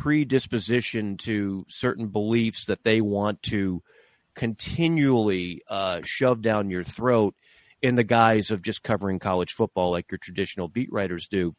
predisposition 0.00 1.18
to 1.18 1.66
certain 1.68 2.08
beliefs 2.08 2.66
that 2.66 2.82
they 2.82 3.02
want 3.02 3.42
to 3.42 3.82
continually 4.34 5.60
uh, 5.68 6.00
shove 6.02 6.40
down 6.40 6.70
your 6.70 6.82
throat 6.82 7.34
in 7.82 7.96
the 7.96 8.02
guise 8.02 8.50
of 8.50 8.62
just 8.62 8.82
covering 8.82 9.18
college 9.18 9.52
football 9.52 9.90
like 9.90 10.10
your 10.10 10.16
traditional 10.16 10.68
beat 10.68 10.90
writers 10.90 11.28
do. 11.28 11.54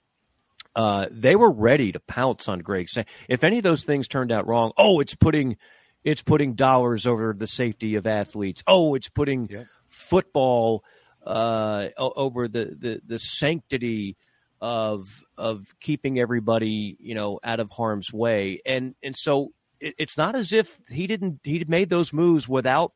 Uh, 0.75 1.05
they 1.11 1.35
were 1.35 1.51
ready 1.51 1.91
to 1.91 1.99
pounce 1.99 2.47
on 2.47 2.59
Greg. 2.59 2.87
If 3.29 3.43
any 3.43 3.57
of 3.57 3.63
those 3.63 3.83
things 3.83 4.07
turned 4.07 4.31
out 4.31 4.47
wrong, 4.47 4.71
oh, 4.75 5.01
it's 5.01 5.13
putting 5.13 5.57
it's 6.03 6.23
putting 6.23 6.55
dollars 6.55 7.05
over 7.05 7.35
the 7.37 7.45
safety 7.45 7.93
of 7.93 8.07
athletes. 8.07 8.63
Oh, 8.65 8.95
it's 8.95 9.09
putting 9.09 9.49
yeah. 9.49 9.63
football 9.87 10.83
uh, 11.23 11.89
over 11.95 12.47
the, 12.47 12.65
the 12.65 13.01
the 13.05 13.19
sanctity 13.19 14.17
of 14.61 15.23
of 15.37 15.73
keeping 15.79 16.19
everybody 16.19 16.95
you 16.99 17.15
know 17.15 17.39
out 17.43 17.59
of 17.59 17.71
harm's 17.71 18.13
way. 18.13 18.61
And 18.65 18.95
and 19.03 19.15
so 19.15 19.49
it, 19.79 19.95
it's 19.97 20.17
not 20.17 20.35
as 20.35 20.53
if 20.53 20.79
he 20.89 21.07
didn't 21.07 21.39
he 21.43 21.63
made 21.67 21.89
those 21.89 22.13
moves 22.13 22.47
without 22.47 22.93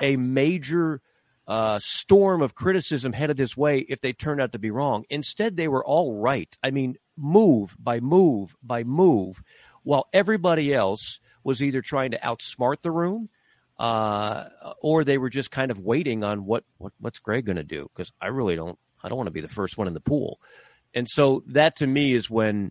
a 0.00 0.16
major 0.16 1.00
uh, 1.46 1.78
storm 1.80 2.42
of 2.42 2.54
criticism 2.54 3.12
headed 3.12 3.38
his 3.38 3.56
way 3.56 3.78
if 3.78 4.00
they 4.02 4.12
turned 4.12 4.40
out 4.40 4.52
to 4.52 4.58
be 4.58 4.70
wrong. 4.70 5.04
Instead, 5.08 5.56
they 5.56 5.66
were 5.66 5.84
all 5.84 6.20
right. 6.20 6.54
I 6.62 6.70
mean, 6.70 6.96
move 7.16 7.74
by 7.78 8.00
move 8.00 8.54
by 8.62 8.84
move, 8.84 9.42
while 9.82 10.08
everybody 10.12 10.74
else 10.74 11.20
was 11.42 11.62
either 11.62 11.80
trying 11.80 12.10
to 12.10 12.18
outsmart 12.18 12.82
the 12.82 12.90
room 12.90 13.30
uh, 13.78 14.48
or 14.80 15.04
they 15.04 15.18
were 15.18 15.30
just 15.30 15.50
kind 15.50 15.70
of 15.70 15.78
waiting 15.78 16.24
on 16.24 16.44
what, 16.44 16.64
what 16.78 16.92
what's 17.00 17.18
Greg 17.18 17.46
going 17.46 17.56
to 17.56 17.64
do 17.64 17.88
because 17.94 18.12
I 18.20 18.26
really 18.26 18.56
don't 18.56 18.78
I 19.02 19.08
don't 19.08 19.16
want 19.16 19.28
to 19.28 19.32
be 19.32 19.40
the 19.40 19.48
first 19.48 19.78
one 19.78 19.86
in 19.86 19.94
the 19.94 20.00
pool, 20.00 20.40
and 20.94 21.08
so 21.08 21.42
that 21.48 21.76
to 21.76 21.86
me 21.86 22.14
is 22.14 22.30
when 22.30 22.70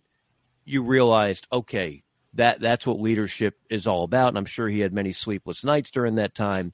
you 0.64 0.82
realized 0.82 1.46
okay 1.52 2.02
that 2.34 2.60
that's 2.60 2.86
what 2.86 3.00
leadership 3.00 3.56
is 3.70 3.86
all 3.86 4.04
about, 4.04 4.28
and 4.28 4.38
I'm 4.38 4.44
sure 4.44 4.68
he 4.68 4.80
had 4.80 4.92
many 4.92 5.12
sleepless 5.12 5.64
nights 5.64 5.90
during 5.90 6.16
that 6.16 6.34
time, 6.34 6.72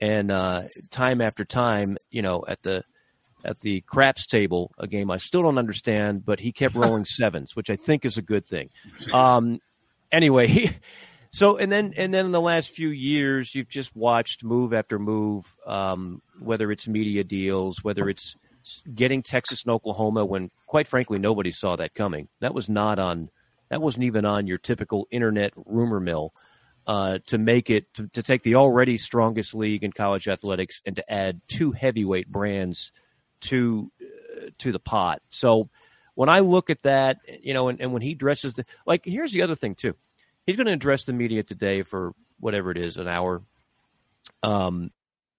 and 0.00 0.30
uh, 0.30 0.62
time 0.90 1.20
after 1.20 1.44
time, 1.44 1.96
you 2.10 2.22
know, 2.22 2.44
at 2.46 2.62
the 2.62 2.84
at 3.44 3.58
the 3.60 3.80
craps 3.82 4.26
table, 4.26 4.70
a 4.78 4.86
game 4.86 5.10
I 5.10 5.18
still 5.18 5.42
don't 5.42 5.58
understand, 5.58 6.24
but 6.24 6.40
he 6.40 6.52
kept 6.52 6.74
rolling 6.76 7.04
sevens, 7.04 7.56
which 7.56 7.70
I 7.70 7.76
think 7.76 8.04
is 8.04 8.16
a 8.16 8.22
good 8.22 8.46
thing. 8.46 8.70
Um, 9.12 9.60
anyway, 10.10 10.46
he 10.46 10.70
so 11.30 11.56
and 11.56 11.70
then 11.70 11.94
and 11.96 12.12
then 12.12 12.26
in 12.26 12.32
the 12.32 12.40
last 12.40 12.70
few 12.70 12.88
years, 12.88 13.54
you've 13.54 13.68
just 13.68 13.94
watched 13.96 14.44
move 14.44 14.72
after 14.72 14.98
move, 14.98 15.44
um, 15.66 16.22
whether 16.38 16.70
it's 16.70 16.86
media 16.86 17.24
deals, 17.24 17.82
whether 17.82 18.08
it's 18.08 18.36
getting 18.94 19.22
Texas 19.22 19.64
and 19.64 19.72
Oklahoma 19.72 20.24
when, 20.24 20.50
quite 20.66 20.88
frankly, 20.88 21.18
nobody 21.18 21.50
saw 21.50 21.76
that 21.76 21.94
coming. 21.94 22.28
That 22.40 22.54
was 22.54 22.68
not 22.68 22.98
on. 22.98 23.30
That 23.68 23.80
wasn't 23.80 24.04
even 24.04 24.24
on 24.24 24.46
your 24.46 24.58
typical 24.58 25.06
internet 25.10 25.52
rumor 25.56 26.00
mill. 26.00 26.32
Uh, 26.84 27.18
to 27.26 27.38
make 27.38 27.70
it 27.70 27.94
to, 27.94 28.08
to, 28.08 28.24
take 28.24 28.42
the 28.42 28.56
already 28.56 28.98
strongest 28.98 29.54
league 29.54 29.84
in 29.84 29.92
college 29.92 30.26
athletics 30.26 30.82
and 30.84 30.96
to 30.96 31.12
add 31.12 31.40
two 31.46 31.70
heavyweight 31.70 32.26
brands 32.26 32.90
to 33.40 33.88
uh, 34.02 34.46
to 34.58 34.72
the 34.72 34.80
pot. 34.80 35.22
So 35.28 35.68
when 36.16 36.28
I 36.28 36.40
look 36.40 36.70
at 36.70 36.82
that, 36.82 37.18
you 37.40 37.54
know, 37.54 37.68
and, 37.68 37.80
and 37.80 37.92
when 37.92 38.02
he 38.02 38.16
dresses 38.16 38.54
the 38.54 38.64
like, 38.84 39.04
here's 39.04 39.30
the 39.30 39.42
other 39.42 39.54
thing 39.54 39.76
too 39.76 39.94
he's 40.46 40.56
going 40.56 40.66
to 40.66 40.72
address 40.72 41.04
the 41.04 41.12
media 41.12 41.42
today 41.42 41.82
for 41.82 42.12
whatever 42.40 42.70
it 42.70 42.78
is, 42.78 42.96
an 42.96 43.08
hour. 43.08 43.42
Um, 44.42 44.90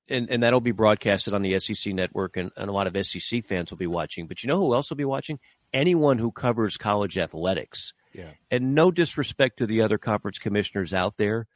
and, 0.09 0.29
and 0.29 0.43
that'll 0.43 0.61
be 0.61 0.71
broadcasted 0.71 1.33
on 1.33 1.41
the 1.41 1.59
SEC 1.59 1.93
network, 1.93 2.37
and, 2.37 2.51
and 2.57 2.69
a 2.69 2.73
lot 2.73 2.87
of 2.87 3.07
SEC 3.07 3.45
fans 3.45 3.71
will 3.71 3.77
be 3.77 3.87
watching. 3.87 4.27
But 4.27 4.43
you 4.43 4.47
know 4.47 4.57
who 4.57 4.73
else 4.73 4.89
will 4.89 4.97
be 4.97 5.05
watching? 5.05 5.39
Anyone 5.73 6.17
who 6.17 6.31
covers 6.31 6.77
college 6.77 7.17
athletics. 7.17 7.93
Yeah. 8.13 8.31
And 8.51 8.75
no 8.75 8.91
disrespect 8.91 9.57
to 9.57 9.65
the 9.65 9.81
other 9.81 9.97
conference 9.97 10.37
commissioners 10.37 10.93
out 10.93 11.17
there. 11.17 11.47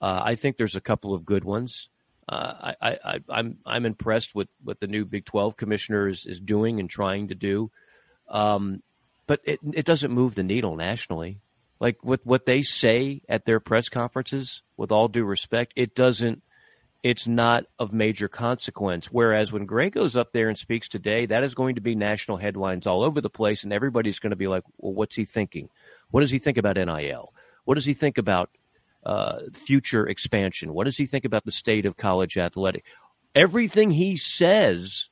Uh, 0.00 0.20
I 0.24 0.34
think 0.34 0.56
there's 0.56 0.76
a 0.76 0.80
couple 0.80 1.14
of 1.14 1.24
good 1.24 1.44
ones. 1.44 1.88
Uh, 2.28 2.72
I, 2.80 2.90
I, 2.90 2.98
I, 3.04 3.18
I'm 3.28 3.58
I'm 3.64 3.86
impressed 3.86 4.34
with 4.34 4.48
what 4.62 4.80
the 4.80 4.88
new 4.88 5.04
Big 5.04 5.24
12 5.26 5.56
commissioner 5.56 6.08
is, 6.08 6.26
is 6.26 6.40
doing 6.40 6.80
and 6.80 6.90
trying 6.90 7.28
to 7.28 7.34
do. 7.34 7.70
Um, 8.28 8.82
but 9.26 9.40
it, 9.44 9.60
it 9.74 9.84
doesn't 9.84 10.10
move 10.10 10.34
the 10.34 10.42
needle 10.42 10.74
nationally 10.76 11.40
like 11.80 12.02
with 12.04 12.24
what 12.24 12.44
they 12.44 12.62
say 12.62 13.22
at 13.28 13.44
their 13.44 13.60
press 13.60 13.88
conferences, 13.88 14.62
with 14.76 14.92
all 14.92 15.08
due 15.08 15.24
respect, 15.24 15.72
it 15.76 15.94
doesn't 15.94 16.42
it's 17.06 17.28
not 17.28 17.66
of 17.78 17.92
major 17.92 18.26
consequence. 18.26 19.06
Whereas 19.06 19.52
when 19.52 19.64
Greg 19.64 19.92
goes 19.92 20.16
up 20.16 20.32
there 20.32 20.48
and 20.48 20.58
speaks 20.58 20.88
today, 20.88 21.26
that 21.26 21.44
is 21.44 21.54
going 21.54 21.76
to 21.76 21.80
be 21.80 21.94
national 21.94 22.36
headlines 22.36 22.84
all 22.84 23.04
over 23.04 23.20
the 23.20 23.30
place, 23.30 23.62
and 23.62 23.72
everybody's 23.72 24.18
going 24.18 24.30
to 24.30 24.36
be 24.36 24.48
like, 24.48 24.64
well, 24.78 24.92
what's 24.92 25.14
he 25.14 25.24
thinking? 25.24 25.68
What 26.10 26.22
does 26.22 26.32
he 26.32 26.40
think 26.40 26.58
about 26.58 26.76
NIL? 26.76 27.32
What 27.64 27.76
does 27.76 27.84
he 27.84 27.94
think 27.94 28.18
about 28.18 28.50
uh, 29.04 29.38
future 29.52 30.04
expansion? 30.08 30.74
What 30.74 30.82
does 30.84 30.96
he 30.96 31.06
think 31.06 31.24
about 31.24 31.44
the 31.44 31.52
state 31.52 31.86
of 31.86 31.96
college 31.96 32.36
athletic? 32.36 32.84
Everything 33.36 33.92
he 33.92 34.16
says 34.16 35.08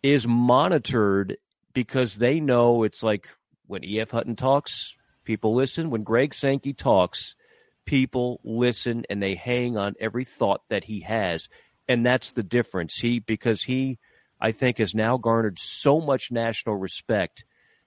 is 0.00 0.28
monitored 0.28 1.38
because 1.74 2.18
they 2.18 2.38
know 2.38 2.84
it's 2.84 3.02
like 3.02 3.28
when 3.66 3.84
E.F. 3.84 4.12
Hutton 4.12 4.36
talks, 4.36 4.94
People 5.24 5.54
listen. 5.54 5.90
When 5.90 6.02
Greg 6.02 6.34
Sankey 6.34 6.72
talks, 6.72 7.36
people 7.84 8.40
listen 8.44 9.04
and 9.10 9.22
they 9.22 9.34
hang 9.34 9.76
on 9.76 9.94
every 10.00 10.24
thought 10.24 10.62
that 10.68 10.84
he 10.84 11.00
has. 11.00 11.48
And 11.88 12.06
that's 12.06 12.30
the 12.30 12.42
difference. 12.42 12.96
He, 12.96 13.18
because 13.18 13.62
he, 13.62 13.98
I 14.40 14.52
think, 14.52 14.78
has 14.78 14.94
now 14.94 15.16
garnered 15.16 15.58
so 15.58 16.00
much 16.00 16.30
national 16.30 16.76
respect 16.76 17.44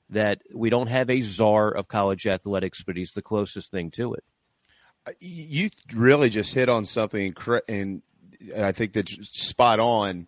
that 0.10 0.42
we 0.54 0.70
don't 0.70 0.88
have 0.88 1.10
a 1.10 1.22
czar 1.22 1.72
of 1.72 1.88
college 1.88 2.28
athletics, 2.28 2.84
but 2.84 2.96
he's 2.96 3.14
the 3.14 3.22
closest 3.22 3.72
thing 3.72 3.92
to 3.92 4.14
it. 4.14 4.24
Uh, 5.08 5.12
you 5.20 5.70
really 5.94 6.30
just 6.30 6.54
hit 6.54 6.70
on 6.70 6.86
something, 6.86 7.36
and 7.68 8.02
I 8.58 8.72
think 8.72 8.94
that's 8.94 9.16
spot 9.32 9.80
on. 9.80 10.28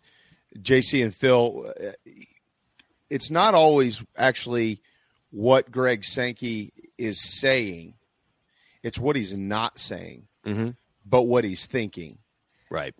JC 0.58 1.04
and 1.04 1.16
Phil, 1.16 1.72
uh, 1.80 1.92
it's 3.10 3.30
not 3.30 3.54
always 3.54 4.04
actually 4.16 4.82
what 5.32 5.72
Greg 5.72 6.04
Sankey 6.04 6.74
is 6.98 7.22
saying. 7.22 7.94
It's 8.84 9.00
what 9.00 9.16
he's 9.16 9.34
not 9.34 9.80
saying, 9.80 10.28
mm-hmm. 10.46 10.70
but 11.06 11.24
what 11.24 11.44
he's 11.44 11.66
thinking. 11.66 12.20
Right. 12.70 12.94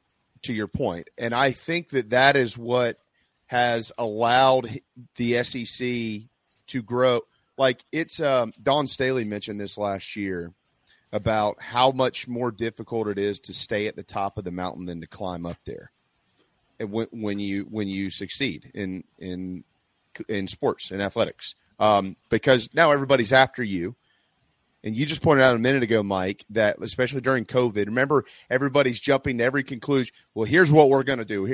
To 0.44 0.54
your 0.54 0.68
point. 0.68 1.10
And 1.18 1.34
I 1.34 1.52
think 1.52 1.90
that 1.90 2.12
that 2.12 2.36
is 2.36 2.58
what 2.58 3.00
has 3.48 3.92
allowed 3.98 4.82
the 5.16 5.44
SEC 5.44 6.28
to 6.68 6.82
grow. 6.84 7.22
Like 7.58 7.84
it's, 7.92 8.20
um, 8.20 8.54
Dawn 8.62 8.88
Staley 8.88 9.24
mentioned 9.24 9.60
this 9.60 9.78
last 9.78 10.16
year 10.16 10.54
about 11.12 11.62
how 11.62 11.92
much 11.92 12.28
more 12.28 12.52
difficult 12.52 13.08
it 13.08 13.18
is 13.18 13.40
to 13.40 13.54
stay 13.54 13.88
at 13.88 13.96
the 13.96 14.04
top 14.04 14.38
of 14.38 14.44
the 14.44 14.52
mountain 14.52 14.86
than 14.86 15.02
to 15.02 15.08
climb 15.08 15.46
up 15.46 15.58
there. 15.66 15.92
And 16.80 16.92
when, 16.92 17.08
when 17.12 17.40
you 17.40 17.64
when 17.64 17.88
you 17.88 18.12
succeed 18.12 18.70
in 18.74 19.04
in 19.18 19.64
in 20.28 20.48
sports 20.48 20.92
and 20.92 21.02
athletics, 21.02 21.56
um, 21.80 22.18
because 22.30 22.70
now 22.74 22.92
everybody's 22.92 23.34
after 23.34 23.64
you. 23.64 23.96
And 24.88 24.96
you 24.96 25.06
just 25.06 25.22
pointed 25.22 25.44
out 25.44 25.54
a 25.54 25.60
minute 25.60 25.84
ago, 25.84 26.02
Mike, 26.02 26.46
that 26.52 26.78
especially 26.82 27.20
during 27.20 27.44
COVID, 27.44 27.88
remember 27.88 28.24
everybody's 28.50 29.02
jumping 29.02 29.40
to 29.40 29.44
every 29.44 29.66
conclusion. 29.66 30.16
Well, 30.34 30.46
here's 30.46 30.72
what 30.72 30.90
we're 30.90 31.04
going 31.04 31.20
to 31.20 31.26
do. 31.26 31.54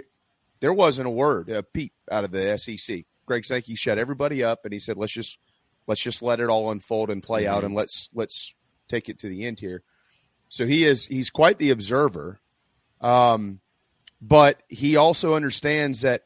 There 0.59 0.71
wasn't 0.71 1.07
a 1.07 1.09
word, 1.09 1.49
a 1.49 1.63
peep 1.63 1.93
out 2.11 2.25
of 2.25 2.29
the 2.29 2.55
SEC. 2.59 3.05
Greg 3.25 3.43
Sankey 3.43 3.73
shut 3.73 3.97
everybody 3.97 4.43
up, 4.43 4.65
and 4.65 4.71
he 4.71 4.77
said, 4.77 4.97
"Let's 4.97 5.13
just 5.13 5.39
let's 5.87 5.99
just 5.99 6.21
let 6.21 6.41
it 6.41 6.49
all 6.49 6.69
unfold 6.69 7.09
and 7.09 7.23
play 7.23 7.45
mm-hmm. 7.45 7.55
out, 7.55 7.63
and 7.63 7.73
let's 7.73 8.07
let's 8.13 8.53
take 8.87 9.09
it 9.09 9.17
to 9.21 9.27
the 9.29 9.45
end 9.45 9.59
here." 9.59 9.81
So 10.49 10.67
he 10.67 10.83
is 10.83 11.03
he's 11.07 11.31
quite 11.31 11.57
the 11.57 11.71
observer, 11.71 12.39
um, 13.01 13.61
but 14.21 14.61
he 14.67 14.95
also 14.95 15.33
understands 15.33 16.01
that 16.01 16.21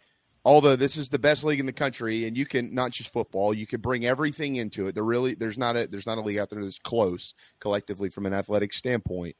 although 0.47 0.77
this 0.77 0.95
is 0.95 1.09
the 1.09 1.19
best 1.19 1.43
league 1.43 1.59
in 1.59 1.65
the 1.65 1.73
country 1.73 2.25
and 2.25 2.37
you 2.37 2.45
can 2.45 2.73
not 2.73 2.91
just 2.91 3.11
football 3.11 3.53
you 3.53 3.67
can 3.67 3.81
bring 3.81 4.05
everything 4.05 4.55
into 4.55 4.87
it 4.87 4.95
there 4.95 5.03
really 5.03 5.35
there's 5.35 5.57
not 5.57 5.75
a 5.75 5.87
there's 5.87 6.07
not 6.07 6.17
a 6.17 6.21
league 6.21 6.37
out 6.37 6.49
there 6.49 6.63
that's 6.63 6.79
close 6.79 7.33
collectively 7.59 8.09
from 8.09 8.25
an 8.25 8.33
athletic 8.33 8.71
standpoint 8.71 9.35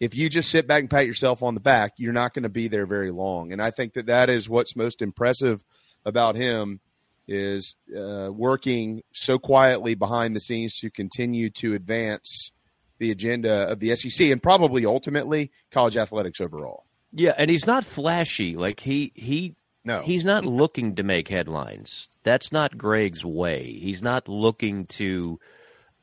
if 0.00 0.14
you 0.14 0.30
just 0.30 0.50
sit 0.50 0.66
back 0.66 0.80
and 0.80 0.88
pat 0.88 1.06
yourself 1.06 1.42
on 1.42 1.52
the 1.52 1.60
back 1.60 1.92
you're 1.98 2.12
not 2.12 2.32
going 2.32 2.42
to 2.42 2.48
be 2.48 2.68
there 2.68 2.86
very 2.86 3.10
long 3.10 3.52
and 3.52 3.60
i 3.60 3.70
think 3.70 3.92
that 3.92 4.06
that 4.06 4.30
is 4.30 4.48
what's 4.48 4.74
most 4.74 5.02
impressive 5.02 5.62
about 6.06 6.36
him 6.36 6.80
is 7.28 7.76
uh, 7.96 8.30
working 8.32 9.02
so 9.12 9.38
quietly 9.38 9.94
behind 9.94 10.34
the 10.34 10.40
scenes 10.40 10.78
to 10.78 10.90
continue 10.90 11.50
to 11.50 11.74
advance 11.74 12.50
the 12.98 13.10
agenda 13.10 13.70
of 13.70 13.78
the 13.78 13.94
SEC 13.94 14.28
and 14.30 14.42
probably 14.42 14.84
ultimately 14.84 15.52
college 15.70 15.96
athletics 15.96 16.40
overall. 16.40 16.84
Yeah, 17.12 17.34
and 17.36 17.48
he's 17.48 17.66
not 17.66 17.84
flashy. 17.84 18.56
Like 18.56 18.80
he 18.80 19.12
he 19.14 19.54
no, 19.84 20.02
he's 20.02 20.24
not 20.24 20.44
looking 20.44 20.96
to 20.96 21.02
make 21.02 21.28
headlines. 21.28 22.08
That's 22.22 22.52
not 22.52 22.76
Greg's 22.76 23.24
way. 23.24 23.78
He's 23.80 24.02
not 24.02 24.28
looking 24.28 24.86
to 24.86 25.40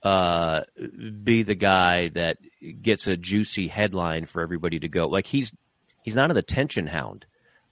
uh, 0.04 0.62
be 1.24 1.44
the 1.44 1.56
guy 1.56 2.10
that 2.10 2.38
gets 2.82 3.08
a 3.08 3.18
juicy 3.18 3.68
headline 3.68 4.26
for 4.26 4.42
everybody 4.42 4.80
to 4.80 4.88
go. 4.88 5.08
Like 5.08 5.28
he's 5.28 5.52
he's 6.04 6.16
not 6.16 6.32
an 6.32 6.38
attention 6.38 6.88
hound. 6.88 7.26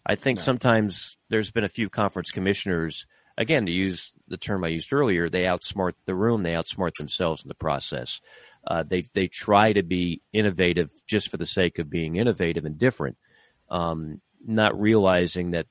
I 0.05 0.15
think 0.15 0.39
no. 0.39 0.43
sometimes 0.43 1.17
there's 1.29 1.51
been 1.51 1.63
a 1.63 1.69
few 1.69 1.89
conference 1.89 2.29
commissioners, 2.29 3.07
again, 3.37 3.65
to 3.65 3.71
use 3.71 4.13
the 4.27 4.37
term 4.37 4.63
I 4.63 4.67
used 4.67 4.93
earlier, 4.93 5.29
they 5.29 5.43
outsmart 5.43 5.93
the 6.05 6.15
room, 6.15 6.43
they 6.43 6.53
outsmart 6.53 6.93
themselves 6.97 7.43
in 7.43 7.47
the 7.47 7.55
process. 7.55 8.21
Uh, 8.67 8.83
they 8.83 9.05
they 9.13 9.27
try 9.27 9.73
to 9.73 9.83
be 9.83 10.21
innovative 10.33 10.91
just 11.07 11.29
for 11.29 11.37
the 11.37 11.45
sake 11.45 11.79
of 11.79 11.89
being 11.89 12.15
innovative 12.15 12.65
and 12.65 12.77
different, 12.77 13.17
um, 13.69 14.21
not 14.45 14.79
realizing 14.79 15.51
that 15.51 15.67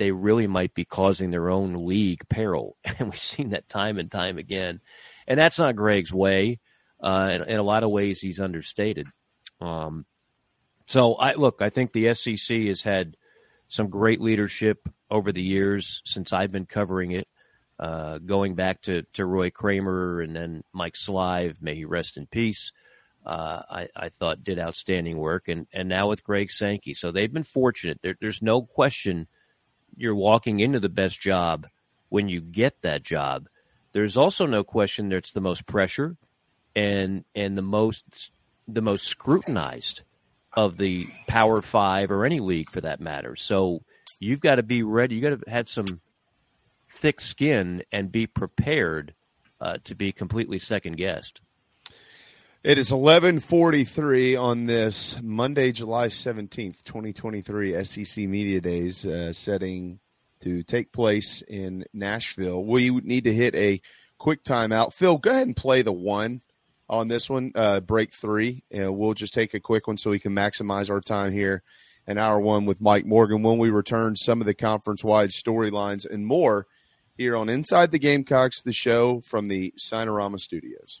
they 0.00 0.12
really 0.12 0.46
might 0.46 0.72
be 0.72 0.86
causing 0.86 1.30
their 1.30 1.50
own 1.50 1.86
league 1.86 2.26
peril, 2.30 2.76
and 2.84 3.10
we've 3.10 3.16
seen 3.18 3.50
that 3.50 3.68
time 3.68 3.98
and 3.98 4.10
time 4.10 4.38
again. 4.38 4.80
And 5.28 5.38
that's 5.38 5.58
not 5.58 5.76
Greg's 5.76 6.12
way. 6.12 6.58
Uh, 7.00 7.28
in, 7.32 7.42
in, 7.42 7.58
a 7.58 7.62
lot 7.62 7.84
of 7.84 7.90
ways, 7.90 8.20
he's 8.20 8.40
understated. 8.40 9.06
Um, 9.60 10.06
so 10.86 11.14
I 11.14 11.34
look. 11.34 11.60
I 11.60 11.68
think 11.68 11.92
the 11.92 12.14
SEC 12.14 12.62
has 12.62 12.82
had 12.82 13.16
some 13.68 13.90
great 13.90 14.22
leadership 14.22 14.88
over 15.10 15.32
the 15.32 15.42
years 15.42 16.02
since 16.06 16.32
I've 16.32 16.50
been 16.50 16.66
covering 16.66 17.12
it, 17.12 17.28
uh, 17.78 18.18
going 18.18 18.54
back 18.54 18.82
to, 18.82 19.02
to 19.14 19.26
Roy 19.26 19.50
Kramer 19.50 20.20
and 20.22 20.34
then 20.34 20.64
Mike 20.72 20.96
Slive, 20.96 21.62
may 21.62 21.74
he 21.74 21.84
rest 21.84 22.16
in 22.16 22.26
peace. 22.26 22.72
Uh, 23.24 23.62
I, 23.70 23.88
I, 23.94 24.08
thought 24.18 24.42
did 24.42 24.58
outstanding 24.58 25.18
work, 25.18 25.48
and, 25.48 25.66
and 25.74 25.90
now 25.90 26.08
with 26.08 26.24
Greg 26.24 26.50
Sankey. 26.50 26.94
So 26.94 27.12
they've 27.12 27.32
been 27.32 27.42
fortunate. 27.42 28.00
There, 28.02 28.16
there's 28.18 28.40
no 28.40 28.62
question 28.62 29.28
you're 29.96 30.14
walking 30.14 30.60
into 30.60 30.80
the 30.80 30.88
best 30.88 31.20
job 31.20 31.66
when 32.08 32.28
you 32.28 32.40
get 32.40 32.80
that 32.82 33.02
job. 33.02 33.48
There's 33.92 34.16
also 34.16 34.46
no 34.46 34.64
question 34.64 35.08
that 35.08 35.16
it's 35.16 35.32
the 35.32 35.40
most 35.40 35.66
pressure 35.66 36.16
and 36.76 37.24
and 37.34 37.58
the 37.58 37.62
most 37.62 38.30
the 38.68 38.82
most 38.82 39.06
scrutinized 39.06 40.02
of 40.52 40.76
the 40.76 41.06
Power 41.26 41.62
Five 41.62 42.10
or 42.10 42.24
any 42.24 42.40
league 42.40 42.70
for 42.70 42.80
that 42.80 43.00
matter. 43.00 43.36
So 43.36 43.82
you've 44.18 44.40
got 44.40 44.56
to 44.56 44.62
be 44.62 44.82
ready. 44.82 45.16
You 45.16 45.22
got 45.22 45.40
to 45.40 45.50
have 45.50 45.68
some 45.68 46.00
thick 46.88 47.20
skin 47.20 47.82
and 47.92 48.12
be 48.12 48.26
prepared 48.26 49.14
uh, 49.60 49.78
to 49.84 49.94
be 49.94 50.12
completely 50.12 50.58
second 50.58 50.96
guessed. 50.96 51.40
It 52.62 52.76
is 52.76 52.90
11:43 52.90 54.36
on 54.36 54.66
this 54.66 55.18
Monday, 55.22 55.72
July 55.72 56.08
17th, 56.08 56.84
2023 56.84 57.82
SEC 57.84 58.28
Media 58.28 58.60
Days 58.60 59.06
uh, 59.06 59.32
setting 59.32 59.98
to 60.40 60.62
take 60.62 60.92
place 60.92 61.40
in 61.48 61.86
Nashville. 61.94 62.62
We 62.62 62.90
need 62.90 63.24
to 63.24 63.32
hit 63.32 63.54
a 63.54 63.80
quick 64.18 64.44
timeout. 64.44 64.92
Phil, 64.92 65.16
go 65.16 65.30
ahead 65.30 65.46
and 65.46 65.56
play 65.56 65.80
the 65.80 65.90
one 65.90 66.42
on 66.86 67.08
this 67.08 67.30
one, 67.30 67.52
uh, 67.54 67.80
break 67.80 68.12
three. 68.12 68.62
And 68.70 68.94
we'll 68.94 69.14
just 69.14 69.32
take 69.32 69.54
a 69.54 69.60
quick 69.60 69.86
one 69.86 69.96
so 69.96 70.10
we 70.10 70.20
can 70.20 70.34
maximize 70.34 70.90
our 70.90 71.00
time 71.00 71.32
here 71.32 71.62
in 72.06 72.18
hour 72.18 72.38
one 72.38 72.66
with 72.66 72.78
Mike 72.78 73.06
Morgan 73.06 73.42
when 73.42 73.56
we 73.56 73.70
return 73.70 74.16
some 74.16 74.42
of 74.42 74.46
the 74.46 74.52
conference 74.52 75.02
wide 75.02 75.30
storylines 75.30 76.04
and 76.04 76.26
more 76.26 76.66
here 77.16 77.36
on 77.36 77.48
Inside 77.48 77.90
the 77.90 77.98
Gamecocks, 77.98 78.60
the 78.60 78.74
show 78.74 79.22
from 79.22 79.48
the 79.48 79.72
Signarama 79.78 80.38
Studios. 80.38 81.00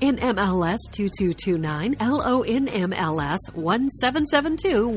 in 0.00 0.16
MLS 0.16 0.78
2229, 0.90 1.96
LONMLS 1.96 3.38
1772 3.54 4.88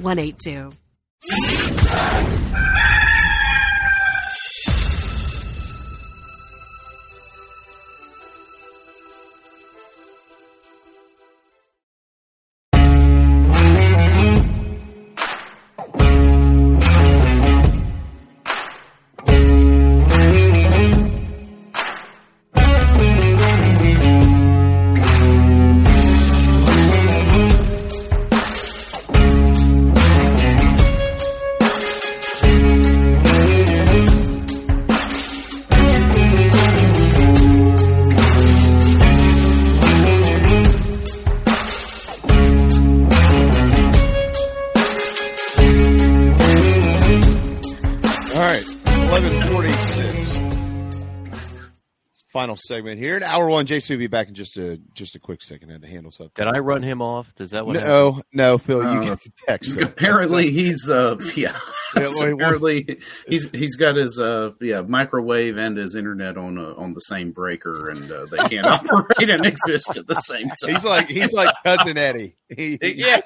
segment 52.67 52.99
here. 52.99 53.17
In 53.17 53.23
hour 53.23 53.47
one, 53.47 53.65
Jason 53.65 53.95
will 53.95 53.99
be 53.99 54.07
back 54.07 54.27
in 54.27 54.33
just 54.33 54.57
a 54.57 54.77
just 54.93 55.15
a 55.15 55.19
quick 55.19 55.41
second. 55.41 55.69
I 55.69 55.73
had 55.73 55.81
to 55.83 55.87
handle 55.87 56.11
something. 56.11 56.31
Did 56.35 56.47
I 56.47 56.59
run 56.59 56.83
him 56.83 57.01
off? 57.01 57.33
Does 57.35 57.51
that 57.51 57.65
what? 57.65 57.73
No, 57.73 58.11
happened? 58.11 58.25
no, 58.33 58.57
Phil. 58.57 58.81
You 58.81 58.87
uh, 58.87 59.03
get 59.03 59.23
the 59.23 59.31
text. 59.47 59.77
Apparently, 59.77 60.51
he's 60.51 60.89
uh, 60.89 61.17
yeah. 61.35 61.57
yeah 61.95 62.11
apparently, 62.19 62.99
he's 63.27 63.49
he's 63.51 63.75
got 63.75 63.95
his 63.95 64.19
uh, 64.19 64.51
yeah 64.61 64.81
microwave 64.81 65.57
and 65.57 65.77
his 65.77 65.95
internet 65.95 66.37
on 66.37 66.57
uh, 66.57 66.73
on 66.77 66.93
the 66.93 67.01
same 67.01 67.31
breaker, 67.31 67.89
and 67.89 68.11
uh, 68.11 68.25
they 68.25 68.37
can't 68.49 68.65
operate 68.65 69.29
and 69.29 69.45
exist 69.45 69.97
at 69.97 70.07
the 70.07 70.19
same 70.21 70.49
time. 70.49 70.73
He's 70.73 70.83
like 70.83 71.07
he's 71.07 71.33
like 71.33 71.53
cousin 71.63 71.97
Eddie. 71.97 72.35
He, 72.49 72.77
yeah. 72.81 73.21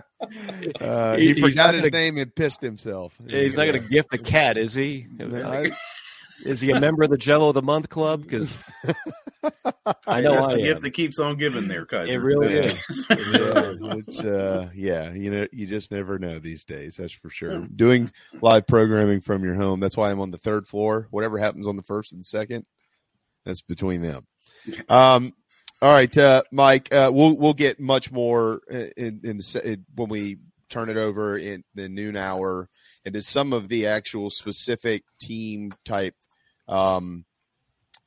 Uh, 0.78 1.16
he, 1.16 1.32
he 1.32 1.40
forgot 1.40 1.72
his 1.72 1.90
name 1.90 2.18
and 2.18 2.34
pissed 2.34 2.60
himself. 2.60 3.14
Yeah, 3.24 3.40
he's 3.40 3.56
not 3.56 3.64
going 3.64 3.82
to 3.82 3.88
gift 3.88 4.12
a 4.12 4.18
cat, 4.18 4.58
is 4.58 4.74
he? 4.74 5.06
Is 6.44 6.60
he 6.60 6.70
a 6.70 6.80
member 6.80 7.04
of 7.04 7.10
the 7.10 7.16
Jello 7.16 7.48
of 7.48 7.54
the 7.54 7.62
Month 7.62 7.88
Club? 7.88 8.22
Because 8.22 8.56
I 10.06 10.20
know 10.20 10.34
that's 10.34 10.48
the 10.48 10.62
gift 10.62 10.82
that 10.82 10.90
keeps 10.92 11.18
on 11.18 11.36
giving 11.36 11.68
there, 11.68 11.86
Keyser. 11.86 12.08
It 12.08 12.18
really 12.18 12.54
yeah. 12.54 12.62
is. 12.62 13.06
yeah, 13.10 13.16
it's 13.96 14.24
uh, 14.24 14.70
yeah. 14.74 15.12
You 15.12 15.30
know, 15.30 15.46
you 15.52 15.66
just 15.66 15.90
never 15.92 16.18
know 16.18 16.38
these 16.38 16.64
days. 16.64 16.96
That's 16.96 17.12
for 17.12 17.30
sure. 17.30 17.58
Hmm. 17.58 17.74
Doing 17.74 18.12
live 18.40 18.66
programming 18.66 19.20
from 19.20 19.44
your 19.44 19.54
home. 19.54 19.80
That's 19.80 19.96
why 19.96 20.10
I'm 20.10 20.20
on 20.20 20.30
the 20.30 20.38
third 20.38 20.66
floor. 20.66 21.08
Whatever 21.10 21.38
happens 21.38 21.66
on 21.66 21.76
the 21.76 21.82
first 21.82 22.12
and 22.12 22.24
second, 22.24 22.66
that's 23.44 23.62
between 23.62 24.02
them. 24.02 24.26
Um, 24.88 25.32
All 25.82 25.92
right, 25.92 26.16
uh, 26.16 26.42
Mike. 26.52 26.92
Uh, 26.92 27.10
we'll 27.12 27.36
we'll 27.36 27.54
get 27.54 27.80
much 27.80 28.12
more 28.12 28.60
in, 28.68 29.20
in, 29.24 29.40
in 29.64 29.84
when 29.94 30.08
we 30.08 30.38
turn 30.70 30.88
it 30.88 30.96
over 30.96 31.36
in 31.36 31.64
the 31.74 31.88
noon 31.88 32.16
hour 32.16 32.68
into 33.04 33.20
some 33.20 33.52
of 33.52 33.68
the 33.68 33.86
actual 33.86 34.30
specific 34.30 35.02
team 35.20 35.72
type, 35.84 36.14
um, 36.70 37.24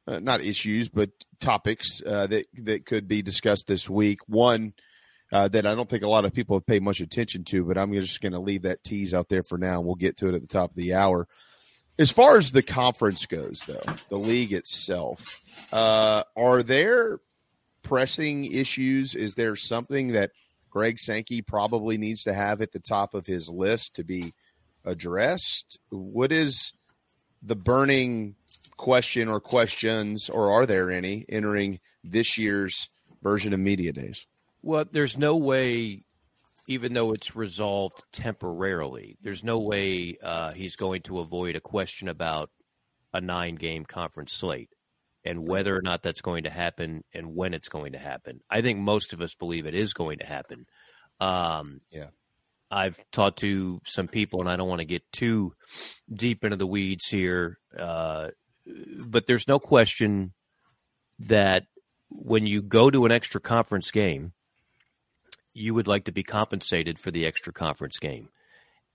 uh, 0.08 0.20
not 0.20 0.42
issues, 0.42 0.90
but 0.90 1.12
topics 1.40 2.02
uh, 2.06 2.28
that 2.28 2.46
that 2.64 2.86
could 2.86 3.08
be 3.08 3.22
discussed 3.22 3.68
this 3.68 3.90
week. 3.90 4.20
One 4.28 4.74
uh, 5.32 5.48
that 5.50 5.66
I 5.66 5.76
don't 5.76 5.90
think 5.90 6.04
a 6.04 6.10
lot 6.10 6.26
of 6.26 6.34
people 6.34 6.56
have 6.56 6.66
paid 6.66 6.84
much 6.84 7.02
attention 7.02 7.44
to, 7.46 7.66
but 7.66 7.78
I'm 7.78 7.94
just 7.94 8.22
going 8.22 8.34
to 8.34 8.40
leave 8.40 8.64
that 8.64 8.84
tease 8.84 9.14
out 9.14 9.30
there 9.30 9.44
for 9.44 9.58
now. 9.58 9.78
And 9.78 9.86
we'll 9.86 9.96
get 9.96 10.18
to 10.18 10.30
it 10.30 10.36
at 10.36 10.42
the 10.42 10.48
top 10.48 10.72
of 10.72 10.76
the 10.76 10.94
hour. 10.94 11.28
As 12.00 12.12
far 12.12 12.38
as 12.38 12.52
the 12.52 12.64
conference 12.64 13.26
goes, 13.26 13.62
though, 13.68 13.84
the 14.10 14.18
league 14.18 14.52
itself, 14.52 15.42
uh, 15.72 16.24
are 16.36 16.64
there 16.64 17.20
pressing 17.84 18.46
issues? 18.46 19.14
Is 19.14 19.36
there 19.36 19.56
something 19.56 20.14
that 20.14 20.32
Greg 20.70 21.00
Sankey 21.00 21.42
probably 21.42 21.98
needs 21.98 22.24
to 22.24 22.34
have 22.34 22.62
at 22.62 22.72
the 22.72 22.80
top 22.80 23.14
of 23.14 23.28
his 23.28 23.48
list 23.48 23.96
to 23.96 24.04
be 24.04 24.34
addressed? 24.84 25.78
What 25.90 26.32
is 26.32 26.74
the 27.44 27.56
burning 27.56 28.36
question 28.78 29.28
or 29.30 29.40
questions, 29.40 30.30
or 30.30 30.52
are 30.52 30.66
there 30.66 30.92
any 30.92 31.26
entering 31.30 31.80
this 32.04 32.38
year's 32.38 32.88
version 33.22 33.54
of 33.54 33.60
Media 33.60 33.94
Days? 33.94 34.26
Well, 34.62 34.86
there's 34.90 35.18
no 35.18 35.38
way, 35.38 36.04
even 36.68 36.94
though 36.94 37.12
it's 37.14 37.36
resolved 37.36 38.04
temporarily, 38.12 39.18
there's 39.22 39.44
no 39.44 39.60
way 39.60 40.18
uh, 40.24 40.52
he's 40.54 40.76
going 40.76 41.02
to 41.04 41.20
avoid 41.20 41.56
a 41.56 41.62
question 41.62 42.08
about 42.08 42.50
a 43.14 43.22
nine 43.22 43.56
game 43.56 43.86
conference 43.86 44.34
slate 44.34 44.70
and 45.26 45.48
whether 45.48 45.76
or 45.76 45.82
not 45.82 46.04
that's 46.04 46.22
going 46.22 46.44
to 46.44 46.50
happen 46.50 47.04
and 47.14 47.36
when 47.36 47.54
it's 47.54 47.70
going 47.70 47.94
to 47.94 48.00
happen. 48.00 48.42
I 48.50 48.62
think 48.62 48.80
most 48.80 49.14
of 49.14 49.22
us 49.22 49.36
believe 49.36 49.66
it 49.66 49.76
is 49.76 49.94
going 49.94 50.20
to 50.20 50.26
happen. 50.26 50.66
Um, 51.20 51.82
yeah. 51.90 52.08
I've 52.70 52.98
talked 53.12 53.40
to 53.40 53.80
some 53.86 54.08
people, 54.08 54.40
and 54.40 54.50
I 54.50 54.56
don't 54.56 54.68
want 54.68 54.80
to 54.80 54.86
get 54.86 55.04
too 55.12 55.54
deep 56.12 56.44
into 56.44 56.58
the 56.58 56.66
weeds 56.66 57.08
here, 57.08 57.60
uh, 57.78 58.30
but 58.66 59.26
there's 59.28 59.48
no 59.48 59.60
question 59.60 60.34
that 61.20 61.66
when 62.10 62.46
you 62.46 62.62
go 62.62 62.90
to 62.90 63.06
an 63.06 63.12
extra 63.12 63.42
conference 63.42 63.92
game, 63.92 64.34
you 65.54 65.74
would 65.74 65.88
like 65.88 66.06
to 66.06 66.12
be 66.12 66.24
compensated 66.24 67.00
for 67.00 67.12
the 67.12 67.26
extra 67.26 67.54
conference 67.54 68.00
game. 68.00 68.30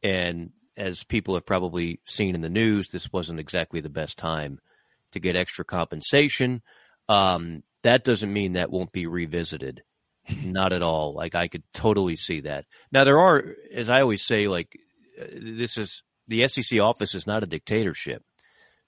And 0.02 0.50
as 0.76 1.04
people 1.04 1.34
have 1.34 1.46
probably 1.46 2.00
seen 2.04 2.34
in 2.34 2.40
the 2.40 2.48
news, 2.48 2.88
this 2.88 3.12
wasn't 3.12 3.40
exactly 3.40 3.80
the 3.80 3.88
best 3.88 4.16
time 4.18 4.60
to 5.12 5.20
get 5.20 5.36
extra 5.36 5.64
compensation. 5.64 6.62
Um, 7.08 7.62
that 7.82 8.04
doesn't 8.04 8.32
mean 8.32 8.52
that 8.54 8.70
won't 8.70 8.92
be 8.92 9.06
revisited. 9.06 9.82
Not 10.44 10.72
at 10.72 10.82
all. 10.82 11.14
Like 11.14 11.34
I 11.34 11.48
could 11.48 11.62
totally 11.72 12.16
see 12.16 12.40
that. 12.40 12.66
Now 12.92 13.04
there 13.04 13.18
are, 13.18 13.42
as 13.74 13.88
I 13.88 14.02
always 14.02 14.24
say, 14.24 14.46
like 14.46 14.78
uh, 15.20 15.26
this 15.32 15.78
is 15.78 16.02
the 16.26 16.46
SEC 16.48 16.80
office 16.80 17.14
is 17.14 17.26
not 17.26 17.42
a 17.42 17.46
dictatorship, 17.46 18.22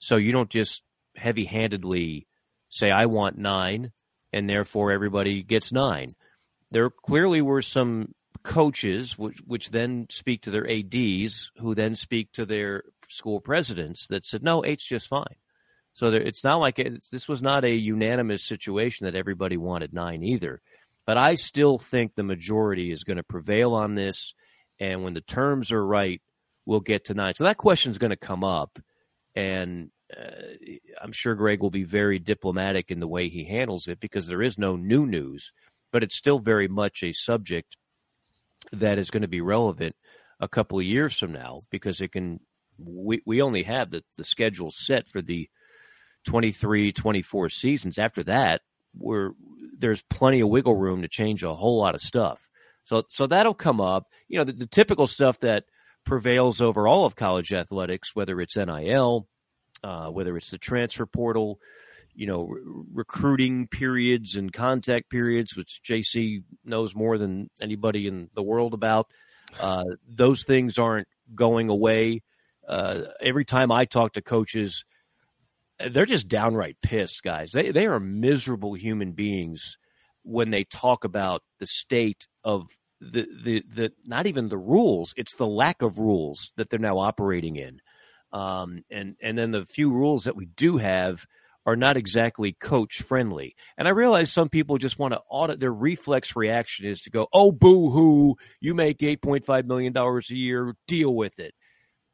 so 0.01 0.17
you 0.17 0.33
don't 0.33 0.51
just 0.51 0.83
heavy-handedly 1.15 2.27
say 2.71 2.91
I 2.91 3.07
want 3.07 3.39
nine, 3.39 3.93
and 4.33 4.49
therefore 4.49 4.93
everybody 4.93 5.43
gets 5.43 5.73
nine. 5.73 6.15
There 6.71 6.91
clearly 6.91 7.43
were 7.43 7.63
some 7.63 8.15
coaches 8.43 9.19
which 9.19 9.39
which 9.47 9.71
then 9.71 10.07
speak 10.09 10.43
to 10.43 10.51
their 10.51 10.69
ads 10.69 11.53
who 11.59 11.75
then 11.75 11.95
speak 11.95 12.33
to 12.33 12.47
their 12.47 12.85
school 13.07 13.39
presidents 13.39 14.07
that 14.07 14.25
said 14.25 14.43
no 14.43 14.65
eight's 14.65 14.87
just 14.87 15.09
fine. 15.09 15.37
So 15.93 16.11
there, 16.11 16.23
it's 16.23 16.45
not 16.45 16.57
like 16.57 16.79
it's, 16.79 17.11
this 17.11 17.29
was 17.29 17.43
not 17.43 17.65
a 17.65 17.75
unanimous 17.75 18.45
situation 18.45 19.05
that 19.05 19.17
everybody 19.17 19.57
wanted 19.57 19.93
nine 19.93 20.23
either. 20.23 20.63
But 21.07 21.19
i 21.19 21.35
still 21.35 21.77
think 21.77 22.15
the 22.15 22.23
majority 22.23 22.93
is 22.93 23.05
going 23.05 23.17
to 23.17 23.23
prevail 23.23 23.75
on 23.75 23.95
this 23.95 24.35
and 24.79 25.03
when 25.03 25.13
the 25.13 25.21
terms 25.21 25.73
are 25.73 25.85
right 25.85 26.23
we'll 26.67 26.81
get 26.81 27.07
to 27.07 27.15
nine. 27.15 27.35
So 27.35 27.45
that 27.45 27.57
question 27.57 27.91
is 27.91 27.99
going 27.99 28.11
to 28.11 28.17
come 28.17 28.45
up 28.45 28.79
and 29.35 29.91
uh, 30.17 30.43
i'm 31.03 31.13
sure 31.13 31.35
greg 31.35 31.61
will 31.61 31.71
be 31.71 31.85
very 31.85 32.19
diplomatic 32.19 32.91
in 32.91 33.01
the 33.01 33.09
way 33.09 33.29
he 33.29 33.45
handles 33.45 33.89
it 33.89 34.01
because 34.01 34.27
there 34.27 34.43
is 34.43 34.59
no 34.59 34.77
new 34.77 35.07
news 35.07 35.53
but 35.93 36.03
it's 36.03 36.17
still 36.17 36.39
very 36.39 36.69
much 36.69 37.03
a 37.03 37.13
subject 37.13 37.77
that 38.73 38.99
is 38.99 39.11
going 39.11 39.23
to 39.23 39.29
be 39.29 39.41
relevant 39.41 39.95
a 40.41 40.49
couple 40.49 40.79
of 40.79 40.85
years 40.85 41.19
from 41.19 41.33
now 41.33 41.59
because 41.71 42.01
it 42.01 42.13
can 42.13 42.41
we, 42.79 43.21
we 43.27 43.43
only 43.43 43.63
have 43.63 43.91
the, 43.91 44.03
the 44.17 44.25
schedule 44.25 44.71
set 44.71 45.07
for 45.07 45.21
the 45.21 45.49
23 46.25 46.93
24 46.93 47.49
seasons. 47.51 47.99
After 47.99 48.23
that 48.25 48.63
we're 48.99 49.33
there's 49.79 50.03
plenty 50.03 50.41
of 50.41 50.49
wiggle 50.49 50.77
room 50.77 51.03
to 51.03 51.09
change 51.09 51.43
a 51.43 51.55
whole 51.55 51.79
lot 51.79 51.95
of 51.95 52.01
stuff. 52.01 52.49
So 52.85 53.05
so 53.09 53.27
that'll 53.27 53.55
come 53.55 53.81
up. 53.81 54.07
You 54.29 54.39
know 54.39 54.45
the, 54.45 54.53
the 54.53 54.67
typical 54.67 55.07
stuff 55.07 55.41
that 55.41 55.65
prevails 56.05 56.61
over 56.61 56.89
all 56.89 57.05
of 57.05 57.17
college 57.17 57.53
athletics 57.53 58.15
whether 58.15 58.41
it's 58.41 58.57
nil 58.57 59.27
uh, 59.83 60.09
whether 60.09 60.37
it's 60.37 60.51
the 60.51 60.59
transfer 60.59 61.07
portal 61.07 61.59
you 62.15 62.27
know, 62.27 62.47
re- 62.47 62.61
recruiting 62.93 63.67
periods 63.67 64.37
and 64.37 64.53
contact 64.53 65.11
periods, 65.11 65.57
which 65.57 65.81
JC 65.83 66.43
knows 66.65 66.95
more 66.95 67.19
than 67.19 67.51
anybody 67.61 68.07
in 68.07 68.29
the 68.35 68.43
world 68.43 68.75
about. 68.75 69.11
Uh, 69.59 69.85
those 70.09 70.45
things 70.45 70.79
aren't 70.79 71.09
going 71.35 71.69
away. 71.69 72.23
Uh, 72.69 73.03
every 73.21 73.45
time 73.45 73.73
I 73.73 73.85
talk 73.85 74.13
to 74.13 74.23
coaches, 74.23 74.85
they're 75.91 76.07
just 76.07 76.29
downright 76.29 76.77
pissed, 76.83 77.23
guys. 77.23 77.53
They 77.53 77.71
they 77.71 77.87
are 77.87 77.99
miserable 77.99 78.75
human 78.75 79.13
beings 79.13 79.79
when 80.23 80.51
they 80.51 80.65
talk 80.65 81.05
about 81.05 81.43
the 81.59 81.67
state 81.67 82.27
of 82.45 82.67
the 83.01 83.27
the 83.43 83.65
the 83.69 83.93
not 84.05 84.27
even 84.27 84.49
the 84.49 84.59
rules. 84.59 85.15
It's 85.17 85.35
the 85.35 85.47
lack 85.47 85.83
of 85.83 85.99
rules 85.99 86.53
that 86.57 86.71
they're 86.71 86.79
now 86.79 86.99
operating 86.99 87.57
in, 87.57 87.81
um, 88.33 88.85
and 88.91 89.17
and 89.23 89.39
then 89.39 89.51
the 89.51 89.65
few 89.65 89.91
rules 89.91 90.25
that 90.25 90.37
we 90.37 90.47
do 90.47 90.77
have 90.77 91.27
are 91.67 91.77
not 91.77 91.97
exactly 91.97 92.53
coach 92.53 93.03
friendly. 93.03 93.55
And 93.77 93.87
I 93.87 93.91
realize 93.91 94.33
some 94.33 94.49
people 94.49 94.79
just 94.79 94.99
want 94.99 95.13
to 95.13 95.21
audit 95.29 95.61
their 95.61 95.73
reflex 95.73 96.35
reaction 96.35 96.87
is 96.87 97.03
to 97.03 97.11
go, 97.11 97.29
"Oh 97.33 97.53
boo 97.53 97.91
hoo, 97.91 98.37
you 98.61 98.75
make 98.75 98.99
8.5 98.99 99.67
million 99.67 99.93
dollars 99.93 100.31
a 100.31 100.37
year, 100.37 100.75
deal 100.87 101.15
with 101.15 101.39
it." 101.39 101.55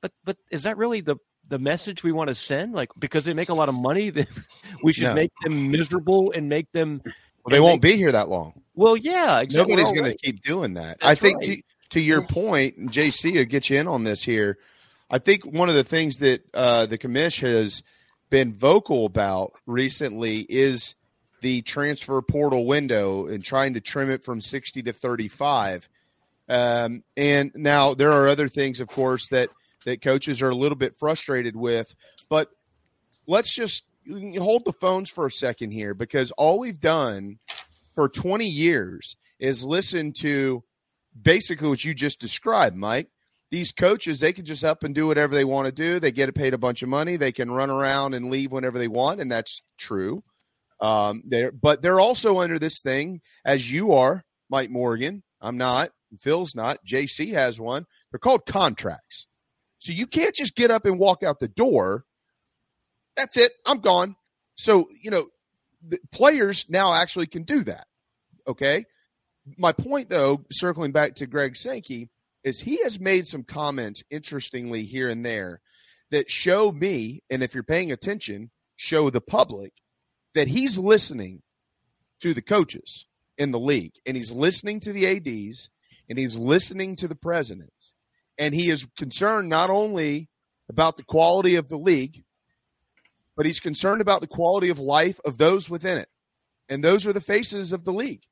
But 0.01 0.13
but 0.25 0.37
is 0.51 0.65
that 0.65 0.77
really 0.77 1.01
the 1.01 1.17
the 1.49 1.59
message 1.59 2.03
we 2.03 2.13
want 2.13 2.29
to 2.29 2.35
send? 2.35 2.75
Like 2.75 2.91
because 2.99 3.25
they 3.25 3.35
make 3.35 3.49
a 3.49 3.55
lot 3.55 3.69
of 3.69 3.75
money, 3.75 4.13
we 4.83 4.93
should 4.93 5.05
no. 5.05 5.15
make 5.15 5.33
them 5.43 5.71
miserable 5.71 6.33
and 6.33 6.49
make 6.49 6.71
them 6.73 7.03
well, 7.05 7.51
they 7.51 7.61
won't 7.61 7.83
make, 7.83 7.93
be 7.93 7.97
here 7.97 8.13
that 8.13 8.29
long. 8.29 8.63
Well, 8.77 8.97
yeah, 8.97 9.41
exactly. 9.41 9.75
Nobody's 9.75 9.93
going 9.93 10.05
right. 10.05 10.19
to 10.19 10.27
keep 10.27 10.43
doing 10.43 10.75
that. 10.75 10.99
That's 11.01 11.11
I 11.11 11.15
think 11.17 11.39
right. 11.39 11.47
to, 11.47 11.63
to 11.91 12.01
your 12.01 12.23
point, 12.23 12.93
JC, 12.93 13.33
to 13.35 13.45
get 13.45 13.69
you 13.69 13.79
in 13.79 13.89
on 13.89 14.05
this 14.05 14.23
here, 14.23 14.59
I 15.11 15.19
think 15.19 15.45
one 15.45 15.69
of 15.69 15.75
the 15.75 15.85
things 15.85 16.19
that 16.19 16.45
uh, 16.55 16.87
the 16.87 16.99
commission 16.99 17.53
has– 17.53 17.83
been 18.31 18.55
vocal 18.55 19.07
about 19.07 19.53
recently 19.67 20.41
is 20.41 20.95
the 21.43 21.63
transfer 21.63 22.21
portal 22.23 22.67
window 22.67 23.27
and 23.27 23.45
trying 23.45 23.75
to 23.75 23.81
trim 23.81 24.11
it 24.11 24.25
from 24.25 24.41
60 24.41 24.83
to 24.83 24.93
35. 24.93 25.89
Um, 26.49 27.03
and 27.17 27.53
now 27.55 27.95
there 27.95 28.13
are 28.13 28.29
other 28.29 28.49
things, 28.49 28.81
of 28.81 28.89
course, 28.89 29.29
that, 29.31 29.51
that 29.85 30.03
coaches 30.03 30.43
are 30.43 30.51
a 30.51 30.57
little 30.57 30.77
bit 30.77 30.97
frustrated 30.97 31.57
with. 31.57 31.95
But 32.29 32.51
let's 33.27 33.55
just 33.55 33.85
hold 34.09 34.65
the 34.65 34.73
phones 34.73 35.11
for 35.11 35.27
a 35.27 35.31
second 35.31 35.73
here 35.73 35.95
because 35.95 36.31
all 36.33 36.59
we've 36.59 36.81
done 36.81 37.39
for 37.97 38.09
20 38.09 38.47
years 38.47 39.17
is 39.41 39.65
listen 39.65 40.13
to 40.21 40.63
basically 41.21 41.69
what 41.69 41.85
you 41.85 41.95
just 41.95 42.21
described, 42.21 42.77
Mike. 42.77 43.09
These 43.51 43.73
coaches 43.73 44.21
they 44.21 44.33
can 44.33 44.45
just 44.45 44.65
up 44.65 44.85
and 44.85 44.95
do 44.95 45.07
whatever 45.07 45.35
they 45.35 45.45
want 45.45 45.67
to 45.67 45.73
do. 45.73 45.99
They 45.99 46.13
get 46.13 46.33
paid 46.35 46.55
a 46.55 46.59
bunch 46.59 46.83
of 46.83 46.89
money. 46.89 47.17
They 47.17 47.33
can 47.33 47.51
run 47.51 47.71
around 47.71 48.15
and 48.15 48.31
leave 48.31 48.53
whenever 48.53 48.79
they 48.79 48.89
want 48.89 49.21
and 49.21 49.31
that's 49.31 49.63
true. 49.79 50.23
Um, 50.81 51.23
they're, 51.27 51.53
but 51.53 51.81
they're 51.81 52.01
also 52.01 52.39
under 52.41 52.59
this 52.59 52.81
thing 52.83 53.21
as 53.45 53.71
you 53.71 53.95
are 53.95 54.25
mike 54.51 54.71
morgan. 54.71 55.23
I'm 55.41 55.57
not. 55.57 55.91
Phil's 56.21 56.55
not. 56.55 56.79
Jc 56.87 57.33
has 57.33 57.59
one. 57.59 57.87
They're 58.11 58.19
called 58.19 58.47
contracts. 58.47 59.27
So 59.79 59.93
you 59.93 60.07
can't 60.07 60.35
just 60.35 60.55
get 60.55 60.71
up 60.71 60.85
and 60.85 60.99
walk 60.99 61.23
out 61.23 61.41
the 61.41 61.49
door. 61.49 62.05
That's 63.17 63.37
it. 63.37 63.53
I'm 63.65 63.81
gone. 63.81 64.17
So 64.57 64.89
you 65.03 65.11
know 65.11 65.29
players 66.13 66.67
now 66.69 66.93
actually 66.93 67.27
can 67.27 67.43
do 67.43 67.65
that 67.65 67.87
okay 68.47 68.85
my 69.57 69.73
point 69.73 70.09
though 70.09 70.45
circling 70.51 70.93
back 70.93 71.15
to 71.15 71.27
greg 71.27 71.57
sankey 71.57 72.09
is 72.45 72.61
he 72.61 72.83
has 72.83 73.01
made 73.01 73.27
some 73.27 73.43
comments 73.43 74.03
interestingly 74.11 74.85
here 74.85 75.09
and 75.09 75.27
there 75.27 75.61
that 76.11 76.31
show 76.31 76.71
me, 76.73 77.23
and 77.31 77.43
if 77.43 77.55
you're 77.55 77.63
paying 77.63 77.93
attention, 77.93 78.51
show 78.77 79.11
the 79.11 79.21
public 79.21 79.73
that 80.35 80.49
he's 80.49 80.79
listening 80.79 81.43
to 82.21 82.35
the 82.35 82.43
coaches 82.43 83.07
in 83.39 83.51
the 83.51 83.59
league 83.59 83.95
and 84.07 84.17
he's 84.17 84.31
listening 84.31 84.81
to 84.81 84.93
the 84.93 85.07
ADs 85.07 85.71
and 86.09 86.19
he's 86.19 86.37
listening 86.37 86.97
to 86.97 87.09
the 87.09 87.17
presidents. 87.17 87.73
And 88.39 88.55
he 88.55 88.71
is 88.71 88.87
concerned 88.97 89.49
not 89.49 89.71
only 89.71 90.29
about 90.69 90.97
the 90.97 91.05
quality 91.05 91.57
of 91.57 91.69
the 91.69 91.79
league, 91.79 92.25
but 93.37 93.47
he's 93.47 93.61
concerned 93.61 94.01
about 94.01 94.21
the 94.21 94.27
quality 94.27 94.71
of 94.71 94.79
life 94.79 95.21
of 95.25 95.39
those 95.39 95.69
within 95.69 95.99
it. 95.99 96.09
And 96.69 96.83
those 96.83 97.07
are 97.07 97.13
the 97.13 97.21
faces 97.21 97.73
of 97.73 97.85
the 97.85 97.93
league. 97.93 98.23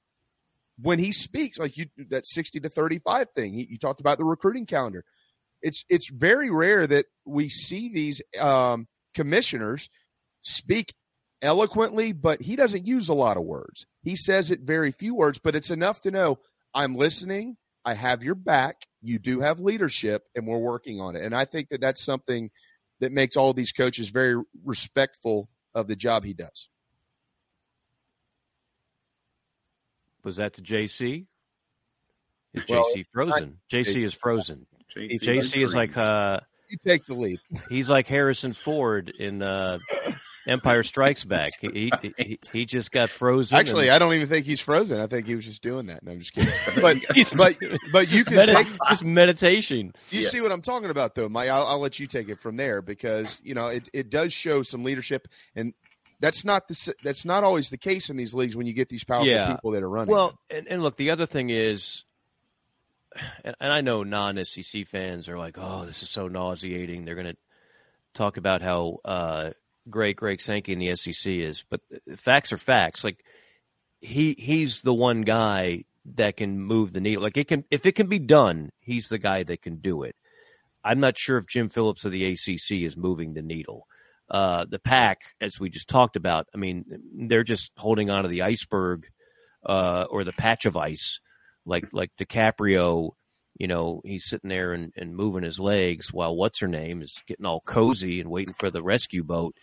When 0.80 0.98
he 0.98 1.12
speaks, 1.12 1.58
like 1.58 1.76
you 1.76 1.86
that 2.08 2.26
60 2.26 2.60
to 2.60 2.68
35 2.68 3.28
thing, 3.30 3.54
he, 3.54 3.68
you 3.70 3.78
talked 3.78 4.00
about 4.00 4.18
the 4.18 4.24
recruiting 4.24 4.66
calendar. 4.66 5.04
It's 5.62 5.84
it's 5.88 6.10
very 6.10 6.50
rare 6.50 6.86
that 6.86 7.06
we 7.24 7.48
see 7.48 7.88
these 7.88 8.20
um, 8.40 8.88
commissioners 9.14 9.88
speak 10.42 10.94
eloquently, 11.42 12.12
but 12.12 12.42
he 12.42 12.56
doesn't 12.56 12.86
use 12.86 13.08
a 13.08 13.14
lot 13.14 13.36
of 13.36 13.44
words. 13.44 13.86
He 14.02 14.16
says 14.16 14.50
it 14.50 14.60
very 14.60 14.90
few 14.90 15.14
words, 15.14 15.38
but 15.38 15.54
it's 15.54 15.70
enough 15.70 16.00
to 16.00 16.10
know 16.10 16.38
I'm 16.74 16.96
listening. 16.96 17.56
I 17.84 17.94
have 17.94 18.22
your 18.22 18.34
back. 18.34 18.86
You 19.00 19.18
do 19.18 19.40
have 19.40 19.60
leadership, 19.60 20.24
and 20.34 20.46
we're 20.46 20.58
working 20.58 21.00
on 21.00 21.14
it. 21.14 21.22
And 21.22 21.36
I 21.36 21.44
think 21.44 21.68
that 21.68 21.80
that's 21.80 22.02
something 22.02 22.50
that 23.00 23.12
makes 23.12 23.36
all 23.36 23.52
these 23.52 23.72
coaches 23.72 24.08
very 24.08 24.40
respectful 24.64 25.48
of 25.74 25.86
the 25.86 25.96
job 25.96 26.24
he 26.24 26.32
does. 26.32 26.68
Was 30.24 30.36
that 30.36 30.54
to 30.54 30.62
JC? 30.62 31.26
Is 32.54 32.64
well, 32.68 32.84
JC 32.84 33.04
frozen? 33.12 33.58
I, 33.70 33.74
JC 33.74 34.04
is 34.04 34.14
frozen. 34.14 34.66
JC, 34.96 35.20
JC 35.20 35.64
is 35.64 35.74
like 35.74 35.96
uh, 35.96 36.38
you 36.70 36.78
take 36.84 37.04
the 37.04 37.14
lead. 37.14 37.40
He's 37.68 37.90
like 37.90 38.06
Harrison 38.06 38.52
Ford 38.52 39.10
in 39.10 39.42
uh, 39.42 39.78
Empire 40.46 40.82
Strikes 40.82 41.24
Back. 41.34 41.52
He, 41.60 41.90
he, 42.02 42.38
he 42.52 42.66
just 42.66 42.92
got 42.92 43.10
frozen. 43.10 43.58
Actually, 43.58 43.88
and... 43.88 43.96
I 43.96 43.98
don't 43.98 44.14
even 44.14 44.28
think 44.28 44.46
he's 44.46 44.60
frozen. 44.60 45.00
I 45.00 45.06
think 45.06 45.26
he 45.26 45.34
was 45.34 45.44
just 45.44 45.62
doing 45.62 45.86
that. 45.86 46.02
No, 46.02 46.12
I'm 46.12 46.20
just 46.20 46.32
kidding. 46.32 46.52
But 46.80 46.98
but 47.36 47.56
but 47.92 48.12
you 48.12 48.24
can 48.24 48.46
take 48.46 48.66
this 48.90 49.02
meditation. 49.02 49.92
You 50.10 50.22
yes. 50.22 50.32
see 50.32 50.40
what 50.40 50.52
I'm 50.52 50.62
talking 50.62 50.90
about, 50.90 51.14
though, 51.14 51.28
Mike. 51.28 51.48
I'll, 51.48 51.66
I'll, 51.66 51.78
let 51.78 51.98
you 51.98 52.06
take 52.06 52.28
it 52.28 52.40
from 52.40 52.56
there 52.56 52.82
because 52.82 53.40
you 53.42 53.54
know 53.54 53.68
it, 53.68 53.88
it 53.92 54.10
does 54.10 54.32
show 54.32 54.62
some 54.62 54.82
leadership, 54.82 55.28
and 55.54 55.72
that's 56.20 56.44
not 56.44 56.68
the 56.68 56.94
that's 57.02 57.24
not 57.24 57.44
always 57.44 57.70
the 57.70 57.78
case 57.78 58.10
in 58.10 58.16
these 58.16 58.34
leagues 58.34 58.56
when 58.56 58.66
you 58.66 58.72
get 58.72 58.88
these 58.88 59.04
powerful 59.04 59.28
yeah. 59.28 59.54
people 59.54 59.70
that 59.72 59.82
are 59.82 59.88
running. 59.88 60.12
Well, 60.12 60.38
and, 60.50 60.66
and 60.68 60.82
look, 60.82 60.96
the 60.96 61.10
other 61.10 61.26
thing 61.26 61.50
is 61.50 62.04
and, 63.44 63.54
and 63.60 63.72
I 63.72 63.80
know 63.80 64.02
non 64.02 64.42
SEC 64.44 64.86
fans 64.86 65.28
are 65.28 65.38
like, 65.38 65.56
"Oh, 65.58 65.84
this 65.84 66.02
is 66.02 66.10
so 66.10 66.28
nauseating." 66.28 67.04
They're 67.04 67.14
going 67.14 67.32
to 67.32 67.36
talk 68.14 68.36
about 68.36 68.62
how 68.62 68.98
uh, 69.04 69.50
great 69.88 70.16
Greg 70.16 70.40
Sankey 70.40 70.72
in 70.72 70.78
the 70.78 70.94
SEC 70.96 71.32
is, 71.32 71.64
but 71.68 71.80
facts 72.16 72.52
are 72.52 72.58
facts. 72.58 73.04
Like 73.04 73.24
he 74.00 74.34
he's 74.38 74.82
the 74.82 74.94
one 74.94 75.22
guy 75.22 75.84
that 76.16 76.36
can 76.36 76.60
move 76.60 76.92
the 76.92 77.00
needle. 77.00 77.22
Like 77.22 77.36
it 77.36 77.48
can 77.48 77.64
if 77.70 77.86
it 77.86 77.92
can 77.92 78.08
be 78.08 78.18
done, 78.18 78.70
he's 78.80 79.08
the 79.08 79.18
guy 79.18 79.42
that 79.44 79.62
can 79.62 79.76
do 79.76 80.02
it. 80.02 80.16
I'm 80.84 81.00
not 81.00 81.16
sure 81.16 81.38
if 81.38 81.46
Jim 81.46 81.68
Phillips 81.68 82.04
of 82.04 82.12
the 82.12 82.24
ACC 82.32 82.82
is 82.82 82.96
moving 82.96 83.32
the 83.32 83.42
needle. 83.42 83.86
Uh, 84.30 84.64
the 84.68 84.78
Pac, 84.78 85.20
as 85.40 85.60
we 85.60 85.70
just 85.70 85.88
talked 85.88 86.16
about, 86.16 86.46
I 86.54 86.58
mean, 86.58 86.84
they're 87.26 87.44
just 87.44 87.72
holding 87.76 88.10
on 88.10 88.22
to 88.22 88.28
the 88.28 88.42
iceberg 88.42 89.06
uh, 89.64 90.04
or 90.10 90.24
the 90.24 90.32
patch 90.32 90.66
of 90.66 90.76
ice 90.76 91.20
like 91.66 91.86
like 91.92 92.10
DiCaprio, 92.18 93.12
you 93.56 93.68
know, 93.68 94.00
he's 94.04 94.24
sitting 94.24 94.50
there 94.50 94.72
and, 94.72 94.92
and 94.96 95.14
moving 95.14 95.44
his 95.44 95.60
legs 95.60 96.12
while 96.12 96.34
what's 96.34 96.60
her 96.60 96.68
name 96.68 97.02
is 97.02 97.22
getting 97.26 97.46
all 97.46 97.60
cozy 97.60 98.20
and 98.20 98.30
waiting 98.30 98.54
for 98.54 98.70
the 98.70 98.82
rescue 98.82 99.22
boat. 99.22 99.54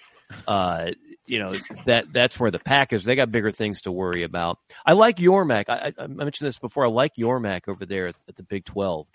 Uh, 0.47 0.91
you 1.25 1.39
know 1.39 1.55
that 1.85 2.11
that's 2.13 2.39
where 2.39 2.51
the 2.51 2.59
Pac 2.59 2.93
is. 2.93 3.03
They 3.03 3.15
got 3.15 3.31
bigger 3.31 3.51
things 3.51 3.81
to 3.81 3.91
worry 3.91 4.23
about. 4.23 4.59
I 4.85 4.93
like 4.93 5.17
Yormark. 5.17 5.65
I, 5.69 5.93
I 5.97 6.07
mentioned 6.07 6.47
this 6.47 6.57
before. 6.57 6.85
I 6.85 6.89
like 6.89 7.13
Yormark 7.17 7.67
over 7.67 7.85
there 7.85 8.07
at, 8.07 8.15
at 8.27 8.35
the 8.35 8.43
Big 8.43 8.65
Twelve, 8.65 9.07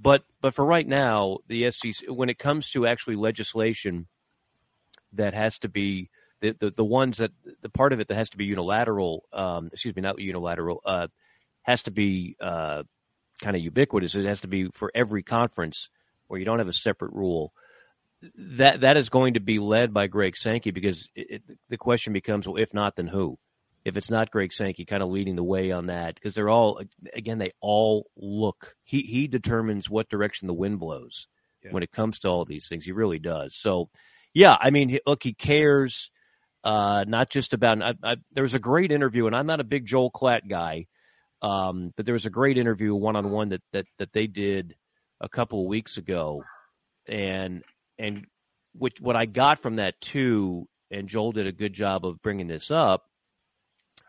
but 0.00 0.24
but 0.40 0.54
for 0.54 0.64
right 0.64 0.86
now, 0.86 1.38
the 1.48 1.70
SEC 1.70 2.08
when 2.08 2.28
it 2.28 2.38
comes 2.38 2.70
to 2.72 2.86
actually 2.86 3.16
legislation 3.16 4.06
that 5.12 5.34
has 5.34 5.58
to 5.60 5.68
be 5.68 6.10
the, 6.40 6.52
the, 6.58 6.70
the 6.70 6.84
ones 6.84 7.18
that 7.18 7.32
the 7.62 7.70
part 7.70 7.92
of 7.92 8.00
it 8.00 8.08
that 8.08 8.16
has 8.16 8.30
to 8.30 8.36
be 8.36 8.44
unilateral. 8.44 9.24
Um, 9.32 9.70
excuse 9.72 9.94
me, 9.94 10.02
not 10.02 10.18
unilateral. 10.18 10.82
Uh, 10.84 11.08
has 11.62 11.82
to 11.84 11.90
be 11.90 12.36
uh, 12.40 12.82
kind 13.40 13.56
of 13.56 13.62
ubiquitous. 13.62 14.14
It 14.14 14.26
has 14.26 14.42
to 14.42 14.48
be 14.48 14.68
for 14.72 14.90
every 14.94 15.22
conference 15.22 15.88
where 16.28 16.38
you 16.38 16.46
don't 16.46 16.58
have 16.58 16.68
a 16.68 16.72
separate 16.72 17.12
rule. 17.12 17.52
That 18.36 18.80
that 18.80 18.96
is 18.96 19.08
going 19.08 19.34
to 19.34 19.40
be 19.40 19.58
led 19.58 19.92
by 19.92 20.06
Greg 20.06 20.36
Sankey 20.36 20.70
because 20.70 21.08
it, 21.14 21.42
it, 21.48 21.58
the 21.68 21.76
question 21.76 22.12
becomes, 22.12 22.48
well, 22.48 22.56
if 22.56 22.72
not, 22.72 22.96
then 22.96 23.06
who? 23.06 23.38
If 23.84 23.96
it's 23.96 24.10
not 24.10 24.30
Greg 24.30 24.52
Sankey, 24.52 24.84
kind 24.84 25.02
of 25.02 25.10
leading 25.10 25.36
the 25.36 25.44
way 25.44 25.70
on 25.70 25.86
that 25.86 26.14
because 26.14 26.34
they're 26.34 26.48
all 26.48 26.80
again 27.14 27.38
they 27.38 27.52
all 27.60 28.10
look. 28.16 28.74
He 28.84 29.02
he 29.02 29.28
determines 29.28 29.88
what 29.88 30.08
direction 30.08 30.48
the 30.48 30.54
wind 30.54 30.80
blows 30.80 31.28
yeah. 31.62 31.72
when 31.72 31.82
it 31.82 31.92
comes 31.92 32.20
to 32.20 32.28
all 32.28 32.44
these 32.44 32.68
things. 32.68 32.84
He 32.84 32.92
really 32.92 33.18
does. 33.18 33.54
So, 33.54 33.90
yeah, 34.34 34.56
I 34.58 34.70
mean, 34.70 34.98
look, 35.06 35.22
he 35.22 35.34
cares. 35.34 36.10
Uh, 36.64 37.04
not 37.06 37.30
just 37.30 37.52
about. 37.52 37.80
I, 37.80 37.94
I, 38.02 38.16
there 38.32 38.42
was 38.42 38.54
a 38.54 38.58
great 38.58 38.90
interview, 38.90 39.26
and 39.26 39.36
I'm 39.36 39.46
not 39.46 39.60
a 39.60 39.64
big 39.64 39.86
Joel 39.86 40.10
Klatt 40.10 40.48
guy, 40.48 40.86
um, 41.42 41.92
but 41.96 42.06
there 42.06 42.14
was 42.14 42.26
a 42.26 42.30
great 42.30 42.58
interview 42.58 42.94
one 42.94 43.16
on 43.16 43.30
one 43.30 43.50
that 43.50 43.62
that 43.72 43.86
that 43.98 44.12
they 44.12 44.26
did 44.26 44.74
a 45.20 45.28
couple 45.28 45.60
of 45.60 45.66
weeks 45.66 45.96
ago, 45.96 46.42
and 47.06 47.62
and 47.98 48.26
which 48.74 49.00
what 49.00 49.16
I 49.16 49.26
got 49.26 49.60
from 49.60 49.76
that 49.76 50.00
too, 50.00 50.68
and 50.90 51.08
Joel 51.08 51.32
did 51.32 51.46
a 51.46 51.52
good 51.52 51.72
job 51.72 52.06
of 52.06 52.22
bringing 52.22 52.48
this 52.48 52.70
up, 52.70 53.04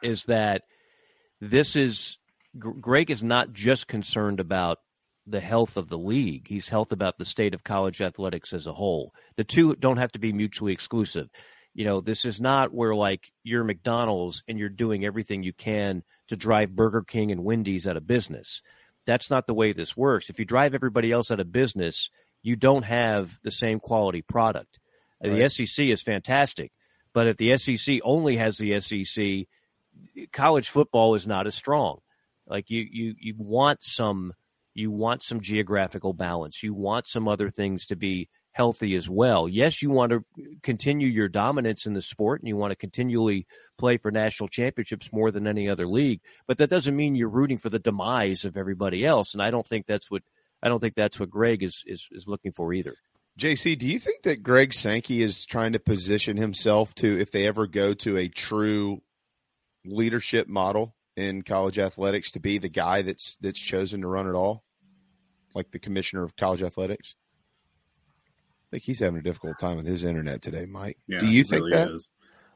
is 0.01 0.25
that 0.25 0.63
this 1.41 1.75
is 1.75 2.17
Greg 2.57 3.11
is 3.11 3.23
not 3.23 3.51
just 3.51 3.88
concerned 3.88 4.39
about 4.39 4.80
the 5.25 5.41
health 5.41 5.75
of 5.75 5.89
the 5.89 5.97
league. 5.97 6.47
He's 6.47 6.69
health 6.69 6.93
about 6.93 7.17
the 7.17 7.25
state 7.25 7.53
of 7.53 7.63
college 7.63 8.01
athletics 8.01 8.53
as 8.53 8.65
a 8.65 8.73
whole. 8.73 9.13
The 9.36 9.43
two 9.43 9.75
don't 9.75 9.97
have 9.97 10.13
to 10.13 10.19
be 10.19 10.32
mutually 10.32 10.71
exclusive. 10.71 11.30
You 11.73 11.84
know, 11.84 11.99
this 11.99 12.23
is 12.23 12.39
not 12.39 12.73
where 12.73 12.95
like 12.95 13.32
you're 13.43 13.65
McDonald's 13.65 14.41
and 14.47 14.57
you're 14.57 14.69
doing 14.69 15.05
everything 15.05 15.43
you 15.43 15.53
can 15.53 16.03
to 16.28 16.36
drive 16.36 16.75
Burger 16.75 17.03
King 17.03 17.32
and 17.32 17.43
Wendy's 17.43 17.88
out 17.88 17.97
of 17.97 18.07
business. 18.07 18.61
That's 19.05 19.30
not 19.30 19.47
the 19.47 19.53
way 19.53 19.73
this 19.73 19.95
works. 19.95 20.30
If 20.30 20.39
you 20.39 20.45
drive 20.45 20.73
everybody 20.73 21.11
else 21.11 21.32
out 21.32 21.39
of 21.39 21.51
business, 21.51 22.09
you 22.43 22.55
don't 22.55 22.84
have 22.84 23.39
the 23.43 23.51
same 23.51 23.80
quality 23.80 24.21
product. 24.21 24.80
Right. 25.23 25.38
The 25.38 25.49
SEC 25.49 25.86
is 25.86 26.01
fantastic, 26.01 26.71
but 27.13 27.28
if 27.28 27.38
the 27.38 27.57
SEC 27.57 27.99
only 28.03 28.38
has 28.38 28.57
the 28.57 28.80
SEC, 28.80 29.47
college 30.32 30.69
football 30.69 31.15
is 31.15 31.25
not 31.25 31.47
as 31.47 31.55
strong. 31.55 31.99
Like 32.45 32.69
you, 32.69 32.86
you, 32.89 33.15
you 33.19 33.36
want 33.38 33.84
some, 33.84 34.34
you 34.73 34.91
want 34.91 35.23
some 35.23 35.41
geographical 35.41 36.13
balance. 36.13 36.61
You 36.61 36.73
want 36.73 37.07
some 37.07 37.28
other 37.28 37.49
things 37.49 37.88
to 37.88 37.95
be 37.95 38.30
healthy 38.58 38.95
as 38.95 39.08
well. 39.08 39.47
Yes, 39.47 39.84
you 39.84 39.91
want 39.91 40.12
to 40.12 40.26
continue 40.64 41.08
your 41.08 41.30
dominance 41.30 41.86
in 41.86 41.93
the 41.93 42.01
sport 42.01 42.41
and 42.41 42.47
you 42.47 42.58
want 42.58 42.72
to 42.72 42.76
continually 42.76 43.45
play 43.78 43.97
for 43.97 44.10
national 44.10 44.49
championships 44.49 45.14
more 45.14 45.30
than 45.30 45.45
any 45.45 45.70
other 45.70 45.86
league, 45.86 46.22
but 46.47 46.58
that 46.58 46.70
doesn't 46.72 46.95
mean 46.95 47.14
you're 47.14 47.30
rooting 47.30 47.60
for 47.60 47.70
the 47.70 47.78
demise 47.78 48.45
of 48.45 48.58
everybody 48.58 49.05
else. 49.05 49.34
And 49.34 49.43
I 49.43 49.51
don't 49.51 49.66
think 49.66 49.86
that's 49.86 50.10
what 50.10 50.24
I 50.64 50.70
don't 50.70 50.80
think 50.80 50.95
that's 50.95 51.20
what 51.20 51.30
Greg 51.30 51.62
is 51.62 51.84
is, 51.86 52.08
is 52.12 52.28
looking 52.28 52.51
for 52.51 52.74
either. 52.74 52.95
JC, 53.39 53.78
do 53.78 53.86
you 53.86 53.99
think 53.99 54.24
that 54.24 54.41
Greg 54.41 54.74
Sankey 54.74 55.22
is 55.22 55.45
trying 55.45 55.74
to 55.74 55.80
position 55.80 56.36
himself 56.36 56.95
to, 56.95 57.20
if 57.20 57.32
they 57.32 57.45
ever 57.45 57.68
go 57.68 57.93
to 57.93 58.18
a 58.18 58.28
true 58.28 59.03
leadership 59.86 60.47
model 60.47 60.95
in 61.16 61.43
college 61.43 61.78
athletics, 61.78 62.32
to 62.32 62.39
be 62.39 62.58
the 62.58 62.70
guy 62.70 63.03
that's 63.03 63.38
that's 63.39 63.62
chosen 63.62 64.01
to 64.01 64.08
run 64.08 64.28
it 64.28 64.34
all, 64.34 64.64
like 65.53 65.70
the 65.70 65.78
commissioner 65.78 66.24
of 66.24 66.36
college 66.36 66.64
athletics? 66.64 67.14
I 68.68 68.70
think 68.72 68.84
he's 68.84 68.99
having 68.99 69.20
a 69.20 69.24
difficult 69.24 69.59
time 69.59 69.78
with 69.78 69.86
his 69.86 70.03
internet 70.03 70.41
today, 70.41 70.65
Mike. 70.65 70.97
Yeah, 71.07 71.20
Do 71.20 71.28
you 71.28 71.43
think 71.45 71.63
really 71.63 71.72
that? 71.72 71.91
Is. 71.91 72.07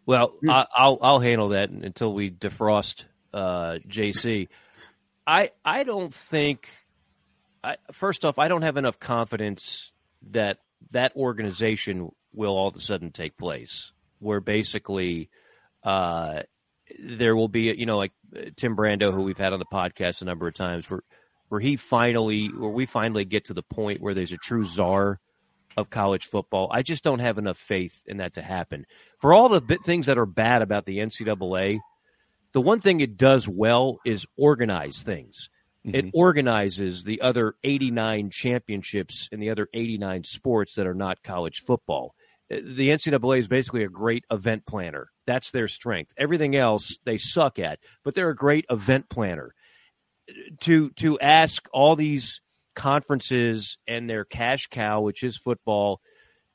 Well, 0.05 0.33
hmm. 0.41 0.49
I, 0.49 0.65
will 0.77 0.99
I'll 1.01 1.19
handle 1.19 1.49
that 1.49 1.69
until 1.69 2.13
we 2.13 2.29
defrost 2.29 3.05
uh, 3.33 3.77
JC. 3.87 4.49
I 5.25 5.51
I 5.63 5.83
don't 5.83 6.13
think. 6.13 6.67
I, 7.63 7.77
first 7.93 8.25
off, 8.25 8.39
I 8.39 8.49
don't 8.49 8.63
have 8.63 8.75
enough 8.75 8.99
confidence 8.99 9.93
that 10.31 10.57
that 10.91 11.15
organization 11.15 12.11
will 12.33 12.57
all 12.57 12.67
of 12.67 12.75
a 12.75 12.81
sudden 12.81 13.11
take 13.11 13.37
place, 13.37 13.93
where 14.19 14.41
basically 14.41 15.29
uh, 15.83 16.41
there 16.99 17.35
will 17.35 17.47
be, 17.47 17.73
you 17.77 17.85
know, 17.85 17.97
like 17.97 18.11
Tim 18.57 18.75
Brando, 18.75 19.13
who 19.13 19.21
we've 19.21 19.37
had 19.37 19.53
on 19.53 19.59
the 19.59 19.65
podcast 19.65 20.21
a 20.21 20.25
number 20.25 20.47
of 20.47 20.55
times, 20.55 20.89
where 20.89 21.03
where 21.47 21.61
he 21.61 21.77
finally, 21.77 22.47
where 22.47 22.69
we 22.69 22.85
finally 22.85 23.23
get 23.23 23.45
to 23.45 23.53
the 23.53 23.63
point 23.63 24.01
where 24.01 24.13
there's 24.13 24.31
a 24.31 24.37
true 24.37 24.63
czar 24.63 25.19
of 25.77 25.89
college 25.89 26.27
football. 26.27 26.69
I 26.71 26.81
just 26.81 27.03
don't 27.03 27.19
have 27.19 27.37
enough 27.37 27.57
faith 27.57 28.03
in 28.05 28.17
that 28.17 28.35
to 28.35 28.41
happen. 28.41 28.85
For 29.17 29.33
all 29.33 29.49
the 29.49 29.61
things 29.83 30.07
that 30.07 30.17
are 30.17 30.25
bad 30.25 30.61
about 30.61 30.85
the 30.85 30.99
NCAA, 30.99 31.79
the 32.53 32.61
one 32.61 32.81
thing 32.81 32.99
it 32.99 33.17
does 33.17 33.47
well 33.47 33.99
is 34.05 34.25
organize 34.37 35.01
things. 35.03 35.49
Mm-hmm. 35.85 35.95
It 35.95 36.11
organizes 36.13 37.03
the 37.03 37.21
other 37.21 37.55
89 37.63 38.29
championships 38.29 39.29
and 39.31 39.41
the 39.41 39.49
other 39.49 39.67
89 39.73 40.23
sports 40.25 40.75
that 40.75 40.87
are 40.87 40.93
not 40.93 41.23
college 41.23 41.63
football. 41.65 42.13
Uh, 42.51 42.57
the 42.63 42.89
NCAA 42.89 43.39
is 43.39 43.47
basically 43.47 43.83
a 43.83 43.89
great 43.89 44.25
event 44.29 44.65
planner. 44.65 45.09
That's 45.25 45.51
their 45.51 45.67
strength. 45.67 46.13
Everything 46.17 46.55
else 46.55 46.99
they 47.05 47.17
suck 47.17 47.57
at, 47.57 47.79
but 48.03 48.13
they're 48.13 48.29
a 48.29 48.35
great 48.35 48.65
event 48.69 49.09
planner. 49.09 49.53
To 50.61 50.91
to 50.91 51.19
ask 51.19 51.67
all 51.73 51.95
these 51.95 52.41
conferences 52.75 53.77
and 53.87 54.09
their 54.09 54.25
cash 54.25 54.67
cow, 54.67 55.01
which 55.01 55.23
is 55.23 55.37
football, 55.37 56.01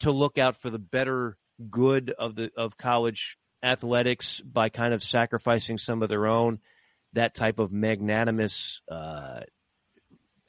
to 0.01 0.11
look 0.11 0.39
out 0.39 0.61
for 0.61 0.71
the 0.71 0.79
better 0.79 1.37
good 1.71 2.11
of 2.11 2.35
the 2.35 2.51
of 2.57 2.77
college 2.77 3.39
athletics 3.63 4.41
by 4.41 4.69
kind 4.69 4.95
of 4.95 5.03
sacrificing 5.03 5.79
some 5.79 6.03
of 6.03 6.09
their 6.09 6.27
own, 6.27 6.61
that 7.15 7.35
type 7.35 7.59
of 7.59 7.73
magnanimous 7.73 8.81
uh, 8.91 9.41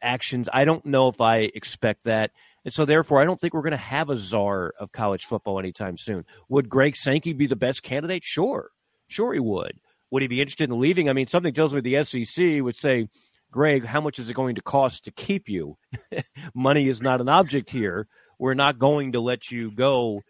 actions. 0.02 0.50
I 0.52 0.66
don't 0.66 0.86
know 0.86 1.08
if 1.08 1.22
I 1.22 1.40
expect 1.40 2.04
that. 2.06 2.32
And 2.66 2.74
so, 2.74 2.86
therefore, 2.86 3.22
I 3.22 3.26
don't 3.26 3.40
think 3.40 3.54
we're 3.54 3.62
going 3.62 3.72
to 3.72 3.78
have 3.78 4.10
a 4.10 4.18
czar 4.18 4.74
of 4.80 4.92
college 4.92 5.26
football 5.26 5.60
anytime 5.60 5.98
soon. 5.98 6.26
Would 6.50 6.70
Greg 6.70 6.98
Sankey 6.98 7.34
be 7.34 7.48
the 7.48 7.56
best 7.56 7.82
candidate? 7.82 8.24
Sure. 8.24 8.72
Sure, 9.08 9.34
he 9.34 9.40
would. 9.40 9.80
Would 10.12 10.22
he 10.22 10.28
be 10.28 10.42
interested 10.42 10.70
in 10.70 10.80
leaving? 10.80 11.10
I 11.10 11.14
mean, 11.14 11.28
something 11.28 11.54
tells 11.54 11.74
me 11.74 11.82
the 11.82 12.04
SEC 12.04 12.62
would 12.62 12.76
say, 12.76 13.08
Greg, 13.52 13.86
how 13.86 14.02
much 14.02 14.20
is 14.20 14.30
it 14.30 14.34
going 14.34 14.56
to 14.56 14.62
cost 14.62 15.06
to 15.06 15.12
keep 15.12 15.50
you? 15.50 15.78
Money 16.54 16.88
is 16.88 17.02
not 17.02 17.22
an 17.22 17.30
object 17.30 17.70
here. 17.70 18.08
We're 18.40 18.54
not 18.54 18.78
going 18.78 19.14
to 19.14 19.20
let 19.22 19.52
you 19.52 19.72
go. 19.72 20.22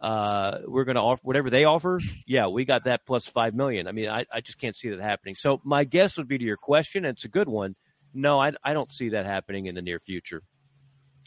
Uh, 0.00 0.58
we're 0.66 0.84
going 0.84 0.96
to 0.96 1.02
offer 1.02 1.20
whatever 1.22 1.50
they 1.50 1.64
offer. 1.64 2.00
Yeah, 2.26 2.48
we 2.48 2.64
got 2.64 2.84
that 2.84 3.06
plus 3.06 3.26
five 3.26 3.54
million. 3.54 3.88
I 3.88 3.92
mean, 3.92 4.08
I, 4.08 4.26
I 4.32 4.40
just 4.40 4.58
can't 4.58 4.76
see 4.76 4.90
that 4.90 5.00
happening. 5.00 5.34
So 5.34 5.60
my 5.64 5.84
guess 5.84 6.18
would 6.18 6.28
be 6.28 6.38
to 6.38 6.44
your 6.44 6.58
question, 6.58 7.04
and 7.04 7.16
it's 7.16 7.24
a 7.24 7.28
good 7.28 7.48
one. 7.48 7.74
No, 8.12 8.38
I, 8.38 8.52
I 8.62 8.72
don't 8.72 8.90
see 8.90 9.10
that 9.10 9.26
happening 9.26 9.66
in 9.66 9.74
the 9.74 9.82
near 9.82 9.98
future. 9.98 10.42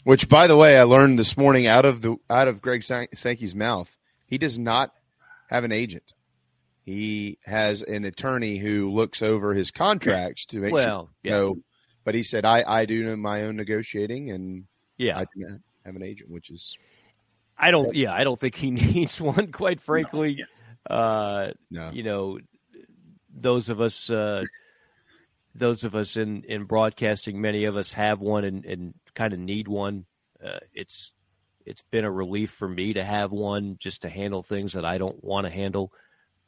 Which, 0.04 0.30
by 0.30 0.48
the 0.48 0.56
way, 0.56 0.78
I 0.78 0.84
learned 0.84 1.20
this 1.20 1.36
morning 1.36 1.68
out 1.68 1.86
of 1.86 2.02
the 2.02 2.16
out 2.30 2.48
of 2.48 2.62
Greg 2.62 2.84
Sankey's 2.84 3.54
mouth. 3.54 3.98
He 4.26 4.38
does 4.38 4.58
not 4.58 4.92
have 5.50 5.64
an 5.64 5.72
agent. 5.72 6.14
He 6.84 7.38
has 7.46 7.82
an 7.82 8.06
attorney 8.06 8.58
who 8.58 8.92
looks 8.92 9.22
over 9.22 9.54
his 9.54 9.72
contracts 9.72 10.46
to 10.48 10.60
make 10.60 10.74
well, 10.74 11.06
sure. 11.06 11.10
Yeah. 11.24 11.32
No, 11.32 11.58
but 12.04 12.16
he 12.16 12.24
said 12.24 12.46
I 12.46 12.64
I 12.66 12.86
do 12.86 13.16
my 13.18 13.44
own 13.44 13.56
negotiating 13.56 14.32
and 14.32 14.66
yeah, 14.98 15.18
I 15.18 15.26
do 15.36 15.60
have 15.86 15.96
an 15.96 16.04
agent, 16.04 16.30
which 16.30 16.50
is. 16.50 16.78
I 17.58 17.72
don't. 17.72 17.96
Yeah, 17.96 18.14
I 18.14 18.24
don't 18.24 18.40
think 18.40 18.56
he 18.56 18.72
needs 18.72 19.20
one. 19.20 19.52
Quite 19.52 19.82
frankly, 19.82 20.44
no. 20.90 20.96
Uh, 20.96 21.52
no. 21.72 21.92
You 21.92 22.04
know, 22.04 22.40
those 23.34 23.70
of 23.70 23.82
us, 23.82 24.10
uh, 24.10 24.44
those 25.56 25.84
of 25.84 25.96
us 25.96 26.18
in 26.18 26.44
in 26.44 26.66
broadcasting, 26.66 27.42
many 27.42 27.66
of 27.66 27.76
us 27.76 27.94
have 27.94 28.20
one 28.20 28.44
and, 28.44 28.66
and 28.66 28.94
kind 29.16 29.34
of 29.34 29.40
need 29.40 29.68
one. 29.68 30.06
Uh, 30.44 30.60
it's 30.74 31.12
it's 31.66 31.82
been 31.92 32.06
a 32.06 32.12
relief 32.12 32.52
for 32.52 32.68
me 32.68 32.94
to 32.94 33.04
have 33.04 33.32
one 33.32 33.78
just 33.80 34.02
to 34.02 34.10
handle 34.10 34.44
things 34.44 34.74
that 34.74 34.86
I 34.86 34.98
don't 34.98 35.24
want 35.24 35.46
to 35.46 35.52
handle. 35.52 35.92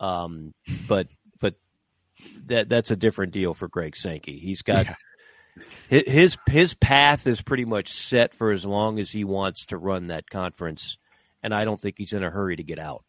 Um, 0.02 0.54
but 0.88 1.08
but 1.40 1.54
that 2.48 2.68
that's 2.68 2.92
a 2.92 2.96
different 2.96 3.32
deal 3.32 3.54
for 3.54 3.68
Greg 3.68 3.96
Sankey. 3.96 4.40
He's 4.40 4.64
got 4.64 4.88
yeah. 5.90 6.02
his 6.06 6.38
his 6.50 6.74
path 6.74 7.28
is 7.28 7.42
pretty 7.42 7.66
much 7.66 7.94
set 7.94 8.34
for 8.34 8.52
as 8.52 8.66
long 8.66 9.00
as 9.00 9.12
he 9.12 9.24
wants 9.24 9.68
to 9.68 9.78
run 9.78 10.08
that 10.08 10.30
conference, 10.30 10.98
and 11.44 11.54
I 11.54 11.64
don't 11.64 11.80
think 11.80 11.96
he's 12.00 12.14
in 12.14 12.24
a 12.24 12.30
hurry 12.30 12.56
to 12.56 12.64
get 12.64 12.80
out. 12.80 13.06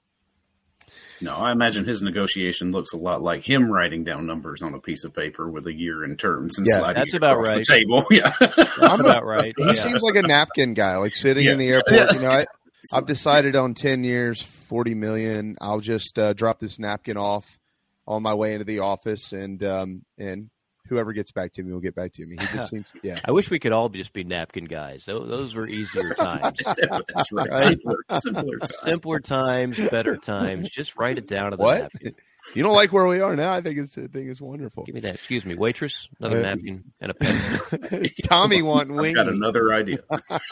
No, 1.22 1.36
I 1.36 1.53
imagine 1.53 1.86
his 1.86 2.03
negotiation 2.03 2.72
looks 2.72 2.93
a 2.93 2.99
lot 2.99 3.22
like 3.22 3.49
him 3.49 3.70
writing 3.70 4.05
down 4.05 4.26
numbers 4.26 4.61
on 4.61 4.74
a 4.74 4.80
piece 4.80 5.05
of 5.05 5.14
paper 5.14 5.49
with 5.49 5.66
a 5.66 5.72
year 5.72 6.05
in 6.05 6.16
terms 6.16 6.59
and 6.59 6.66
yeah, 6.66 6.78
sliding 6.78 7.01
that's 7.01 7.14
about 7.14 7.38
right. 7.38 7.59
the 7.59 7.64
table. 7.64 8.05
Yeah, 8.11 8.34
I'm 8.82 9.01
about 9.01 9.24
right. 9.24 9.55
He 9.57 9.64
yeah. 9.64 9.72
seems 9.72 10.03
like 10.03 10.16
a 10.16 10.22
napkin 10.22 10.74
guy, 10.74 10.97
like 10.97 11.14
sitting 11.14 11.47
yeah. 11.47 11.53
in 11.53 11.59
the 11.59 11.68
airport. 11.68 12.12
You 12.14 12.20
know, 12.20 12.30
I, 12.30 12.47
I've 12.93 13.07
decided 13.07 13.57
on 13.57 13.74
ten 13.74 14.05
years, 14.05 14.43
forty 14.43 14.95
million. 14.95 15.57
I'll 15.61 15.80
just 15.80 16.18
uh, 16.18 16.33
drop 16.33 16.59
this 16.59 16.78
napkin 16.78 17.16
off 17.16 17.59
on 18.07 18.22
my 18.22 18.35
way 18.35 18.55
into 18.55 18.64
the 18.64 18.80
office, 18.80 19.33
and 19.33 19.62
um, 19.64 20.05
and 20.18 20.51
whoever 20.89 21.12
gets 21.12 21.33
back 21.33 21.53
to 21.53 21.62
me 21.62 21.72
will 21.72 21.80
get 21.80 21.95
back 21.95 22.12
to 22.12 22.26
me. 22.26 22.37
He 22.39 22.47
just 22.57 22.70
seems, 22.70 22.93
yeah. 23.03 23.18
I 23.24 23.33
wish 23.33 23.51
we 23.51 23.59
could 23.59 23.72
all 23.72 23.89
just 23.89 24.12
be 24.12 24.24
napkin 24.24 24.66
guys. 24.66 25.05
Those, 25.05 25.28
those 25.28 25.55
were 25.55 25.66
easier 25.66 26.14
times. 26.18 26.59
That's 26.64 27.33
right. 27.33 27.51
right? 27.51 27.62
Simpler, 27.62 27.97
simpler, 28.20 28.59
times. 28.59 28.78
simpler 28.83 29.20
times, 29.20 29.80
better 29.91 30.16
times. 30.16 30.70
Just 30.70 30.97
write 30.97 31.18
it 31.18 31.26
down 31.26 31.53
to 31.53 31.57
the 31.57 31.62
what? 31.62 31.83
napkin. 31.83 32.14
You 32.55 32.62
don't 32.62 32.74
like 32.74 32.93
where 32.93 33.07
we 33.07 33.20
are 33.20 33.36
now? 33.36 33.53
I 33.53 33.61
think 33.61 33.78
it's 33.78 33.97
I 33.97 34.09
think 34.09 34.28
it's 34.28 34.40
wonderful. 34.40 34.84
Give 34.84 34.95
me 34.95 35.01
that. 35.03 35.14
Excuse 35.14 35.47
me, 35.47 35.55
waitress. 35.55 36.09
Another 36.18 36.38
uh, 36.38 36.43
napkin 36.43 36.93
and 37.01 37.12
a 37.12 37.14
pen. 37.14 38.11
Tommy 38.24 38.62
want 38.62 38.90
wingy. 38.90 39.18
I've 39.18 39.26
got 39.26 39.32
another 39.32 39.72
idea. 39.72 39.99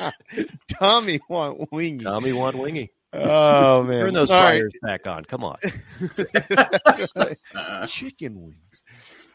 Tommy 0.68 1.20
want 1.28 1.72
wingy. 1.72 2.04
Tommy 2.04 2.32
want 2.32 2.56
wingy. 2.56 2.92
Oh 3.12 3.82
man! 3.82 4.04
Turn 4.04 4.14
those 4.14 4.30
fires 4.30 4.72
right. 4.82 5.02
back 5.02 5.08
on. 5.08 5.24
Come 5.24 5.42
on. 5.42 5.58
Chicken 7.88 8.40
wings. 8.40 8.56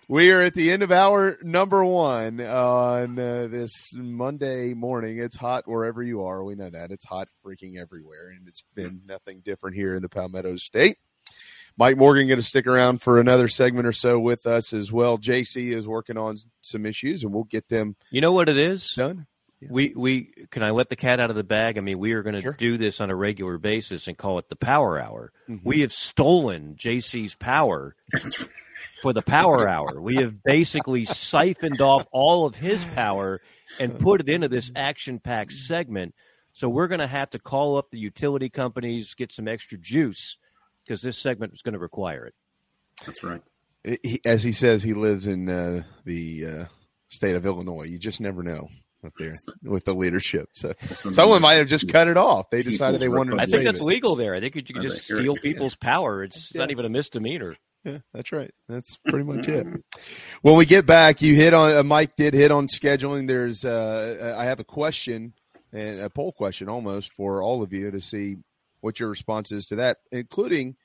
We 0.08 0.32
are 0.32 0.44
at 0.44 0.54
the 0.54 0.72
end 0.72 0.84
of 0.84 0.92
hour 0.92 1.38
number 1.42 1.84
one 1.84 2.40
on 2.40 3.20
uh, 3.20 3.48
this 3.50 3.92
Monday 3.94 4.74
morning. 4.74 5.18
It's 5.18 5.36
hot 5.36 5.68
wherever 5.68 6.02
you 6.02 6.24
are. 6.24 6.42
We 6.44 6.56
know 6.56 6.70
that. 6.70 6.92
It's 6.92 7.06
hot 7.06 7.28
freaking 7.44 7.78
everywhere, 7.78 8.30
and 8.30 8.48
it's 8.48 8.64
been 8.76 9.02
nothing 9.06 9.42
different 9.44 9.76
here 9.76 9.94
in 9.94 10.02
the 10.02 10.10
Palmetto 10.10 10.56
State. 10.58 10.98
Mike 11.78 11.98
Morgan 11.98 12.28
going 12.28 12.40
to 12.40 12.46
stick 12.46 12.68
around 12.68 13.02
for 13.02 13.20
another 13.20 13.48
segment 13.48 13.86
or 13.86 13.92
so 13.92 14.20
with 14.20 14.46
us 14.46 14.74
as 14.74 14.92
well. 14.92 15.18
JC 15.18 15.72
is 15.72 15.88
working 15.88 16.18
on 16.18 16.38
some 16.62 16.86
issues, 16.86 17.24
and 17.24 17.34
we'll 17.34 17.44
get 17.44 17.68
them. 17.68 17.96
You 18.12 18.22
know 18.22 18.32
what 18.32 18.50
it 18.50 18.58
is 18.58 18.94
done. 18.94 19.28
Yeah. 19.60 19.70
We 19.72 19.94
we 19.96 20.34
can 20.52 20.64
I 20.64 20.72
let 20.72 20.90
the 20.90 20.96
cat 20.96 21.20
out 21.20 21.30
of 21.30 21.36
the 21.36 21.44
bag? 21.44 21.78
I 21.78 21.82
mean, 21.82 22.00
we 22.00 22.14
are 22.14 22.24
going 22.24 22.36
to 22.36 22.42
sure. 22.42 22.54
do 22.54 22.78
this 22.78 23.02
on 23.02 23.10
a 23.10 23.16
regular 23.16 23.58
basis 23.58 24.08
and 24.08 24.18
call 24.18 24.40
it 24.40 24.50
the 24.50 24.56
Power 24.56 25.00
Hour. 25.00 25.32
Mm-hmm. 25.50 25.68
We 25.68 25.82
have 25.82 25.94
stolen 25.94 26.76
JC's 26.78 27.36
power 27.36 27.96
for 29.02 29.14
the 29.14 29.22
Power 29.22 29.68
Hour. 29.68 30.02
We 30.02 30.18
have 30.18 30.44
basically 30.44 31.06
siphoned 31.06 31.82
off 31.82 32.06
all 32.12 32.46
of 32.46 32.56
his 32.56 32.86
power 32.88 33.42
and 33.80 33.98
put 33.98 34.22
it 34.22 34.30
into 34.30 34.48
this 34.48 34.72
action-packed 34.76 35.54
segment. 35.54 36.16
So 36.52 36.70
we're 36.70 36.88
going 36.88 37.00
to 37.00 37.08
have 37.08 37.32
to 37.32 37.40
call 37.40 37.78
up 37.78 37.92
the 37.92 38.00
utility 38.00 38.50
companies, 38.50 39.14
get 39.14 39.32
some 39.32 39.48
extra 39.48 39.78
juice 39.78 40.38
because 40.86 41.02
this 41.02 41.18
segment 41.18 41.54
is 41.54 41.62
going 41.62 41.74
to 41.74 41.80
require 41.80 42.26
it. 42.26 42.34
That's 43.06 43.24
right. 43.24 43.42
He, 44.04 44.22
as 44.26 44.44
he 44.44 44.52
says, 44.52 44.82
he 44.82 44.94
lives 44.94 45.28
in 45.28 45.48
uh, 45.50 45.84
the 46.06 46.46
uh, 46.46 46.66
state 47.08 47.36
of 47.36 47.46
Illinois. 47.46 47.84
You 47.84 48.00
just 48.00 48.20
never 48.20 48.42
know 48.42 48.68
up 49.06 49.14
there 49.20 49.34
with 49.64 49.86
the 49.86 49.94
leadership. 49.94 50.50
So 50.54 50.74
someone 50.94 51.42
might 51.42 51.56
have 51.56 51.68
just 51.68 51.88
cut 51.88 52.08
it 52.08 52.18
off. 52.18 52.50
They 52.50 52.64
decided 52.64 53.00
they 53.00 53.10
wanted. 53.10 53.36
to 53.36 53.42
I 53.42 53.46
think 53.46 53.64
that's 53.64 53.80
it. 53.80 53.84
legal 53.84 54.16
there. 54.16 54.34
I 54.34 54.40
think 54.40 54.56
you 54.56 54.64
can 54.64 54.82
just 54.82 55.04
steal 55.04 55.36
people's 55.36 55.76
power. 55.76 56.24
It's, 56.24 56.38
it's 56.38 56.56
not 56.56 56.72
even 56.72 56.86
a 56.86 56.90
misdemeanor. 56.90 57.56
Yeah, 57.84 58.00
that's 58.14 58.32
right. 58.32 58.52
That's 58.68 58.98
pretty 58.98 59.24
much 59.24 59.48
it. 59.48 59.68
When 60.42 60.56
we 60.56 60.66
get 60.66 60.88
back, 60.88 61.22
you 61.22 61.36
hit 61.36 61.54
on 61.54 61.78
uh, 61.78 61.84
Mike 61.84 62.16
did 62.16 62.34
hit 62.34 62.50
on 62.50 62.68
scheduling. 62.68 63.28
There's 63.28 63.64
uh, 63.64 64.34
I 64.36 64.46
have 64.46 64.60
a 64.60 64.64
question 64.64 65.34
and 65.72 66.00
a 66.00 66.10
poll 66.10 66.32
question 66.32 66.68
almost 66.68 67.14
for 67.14 67.44
all 67.44 67.62
of 67.62 67.74
you 67.74 67.92
to 67.92 68.02
see 68.02 68.38
what 68.86 69.00
your 69.00 69.10
response 69.10 69.52
is 69.52 69.66
to 69.68 69.76
that, 69.78 69.98
including 70.12 70.76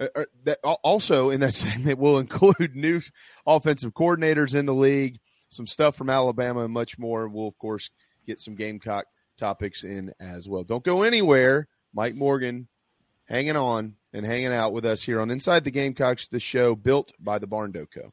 uh, 0.00 0.06
uh 0.14 0.24
that 0.44 0.58
also 0.62 1.30
in 1.30 1.40
that 1.40 1.54
segment 1.64 1.98
will 1.98 2.18
include 2.18 2.74
new 2.74 3.02
offensive 3.46 3.92
coordinators 3.92 4.54
in 4.54 4.64
the 4.64 4.74
league, 4.74 5.18
some 5.50 5.66
stuff 5.66 5.96
from 5.96 6.08
Alabama, 6.08 6.64
and 6.64 6.72
much 6.72 6.98
more. 6.98 7.28
We'll 7.28 7.48
of 7.48 7.58
course 7.58 7.90
get 8.26 8.40
some 8.40 8.54
Gamecock 8.54 9.06
topics 9.38 9.84
in 9.84 10.12
as 10.20 10.48
well. 10.48 10.62
Don't 10.62 10.84
go 10.84 11.02
anywhere. 11.02 11.68
Mike 11.92 12.14
Morgan 12.14 12.68
hanging 13.26 13.56
on 13.56 13.96
and 14.12 14.24
hanging 14.24 14.52
out 14.52 14.72
with 14.72 14.86
us 14.86 15.02
here 15.02 15.20
on 15.20 15.30
Inside 15.30 15.64
the 15.64 15.70
Gamecocks, 15.70 16.28
the 16.28 16.40
show 16.40 16.74
built 16.74 17.12
by 17.18 17.38
the 17.38 17.46
Barn 17.46 17.72
Co. 17.72 18.12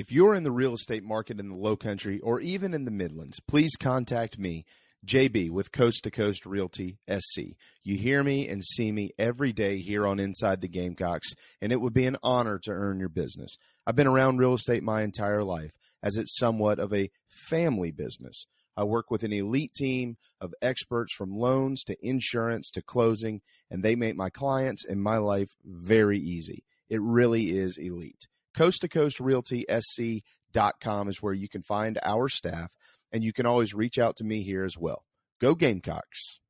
If 0.00 0.10
you're 0.10 0.34
in 0.34 0.44
the 0.44 0.50
real 0.50 0.72
estate 0.72 1.04
market 1.04 1.38
in 1.40 1.50
the 1.50 1.54
low 1.54 1.76
country 1.76 2.20
or 2.20 2.40
even 2.40 2.72
in 2.72 2.86
the 2.86 2.90
Midlands, 2.90 3.38
please 3.38 3.76
contact 3.78 4.38
me, 4.38 4.64
JB 5.04 5.50
with 5.50 5.72
Coast 5.72 6.04
to 6.04 6.10
Coast 6.10 6.46
Realty 6.46 6.96
SC. 7.06 7.40
You 7.84 7.98
hear 7.98 8.22
me 8.22 8.48
and 8.48 8.64
see 8.64 8.92
me 8.92 9.10
every 9.18 9.52
day 9.52 9.76
here 9.76 10.06
on 10.06 10.18
Inside 10.18 10.62
the 10.62 10.68
Gamecocks, 10.68 11.34
and 11.60 11.70
it 11.70 11.82
would 11.82 11.92
be 11.92 12.06
an 12.06 12.16
honor 12.22 12.58
to 12.62 12.70
earn 12.70 12.98
your 12.98 13.10
business. 13.10 13.58
I've 13.86 13.94
been 13.94 14.06
around 14.06 14.38
real 14.38 14.54
estate 14.54 14.82
my 14.82 15.02
entire 15.02 15.44
life, 15.44 15.72
as 16.02 16.16
it's 16.16 16.38
somewhat 16.38 16.78
of 16.78 16.94
a 16.94 17.10
family 17.28 17.90
business. 17.90 18.46
I 18.78 18.84
work 18.84 19.10
with 19.10 19.22
an 19.22 19.34
elite 19.34 19.74
team 19.74 20.16
of 20.40 20.54
experts 20.62 21.12
from 21.14 21.36
loans 21.36 21.84
to 21.84 21.96
insurance 22.00 22.70
to 22.70 22.80
closing, 22.80 23.42
and 23.70 23.82
they 23.82 23.96
make 23.96 24.16
my 24.16 24.30
clients 24.30 24.82
and 24.82 25.02
my 25.02 25.18
life 25.18 25.50
very 25.62 26.18
easy. 26.18 26.64
It 26.88 27.02
really 27.02 27.50
is 27.50 27.76
elite. 27.76 28.28
Coast 28.56 28.80
to 28.82 28.88
Coast 28.88 29.20
Realty 29.20 29.64
SC.com 29.68 31.08
is 31.08 31.22
where 31.22 31.32
you 31.32 31.48
can 31.48 31.62
find 31.62 31.98
our 32.02 32.28
staff, 32.28 32.72
and 33.12 33.22
you 33.22 33.32
can 33.32 33.46
always 33.46 33.74
reach 33.74 33.98
out 33.98 34.16
to 34.16 34.24
me 34.24 34.42
here 34.42 34.64
as 34.64 34.76
well. 34.76 35.04
Go 35.40 35.54
Gamecocks. 35.54 36.40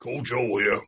Coach 0.00 0.32
O 0.32 0.58
here. 0.58 0.80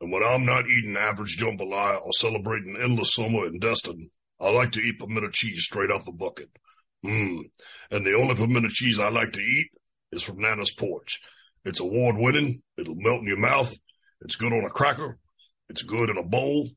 And 0.00 0.10
when 0.10 0.22
I'm 0.24 0.46
not 0.46 0.66
eating 0.66 0.96
average 0.96 1.36
jambalaya 1.38 2.00
or 2.02 2.12
celebrating 2.14 2.76
endless 2.80 3.14
summer 3.14 3.46
in 3.46 3.58
Destin, 3.58 4.10
I 4.40 4.50
like 4.50 4.72
to 4.72 4.80
eat 4.80 4.98
pimento 4.98 5.28
cheese 5.30 5.64
straight 5.64 5.90
off 5.90 6.06
the 6.06 6.12
bucket. 6.12 6.48
Mmm. 7.04 7.40
And 7.90 8.06
the 8.06 8.14
only 8.14 8.34
pimento 8.34 8.68
cheese 8.70 8.98
I 8.98 9.10
like 9.10 9.32
to 9.32 9.40
eat 9.40 9.68
is 10.12 10.22
from 10.22 10.38
Nana's 10.38 10.72
Porch. 10.72 11.20
It's 11.64 11.80
award 11.80 12.16
winning. 12.16 12.62
It'll 12.78 12.94
melt 12.96 13.20
in 13.20 13.28
your 13.28 13.36
mouth. 13.36 13.74
It's 14.22 14.36
good 14.36 14.52
on 14.52 14.64
a 14.64 14.70
cracker. 14.70 15.18
It's 15.68 15.82
good 15.82 16.08
in 16.08 16.16
a 16.16 16.22
bowl. 16.22 16.68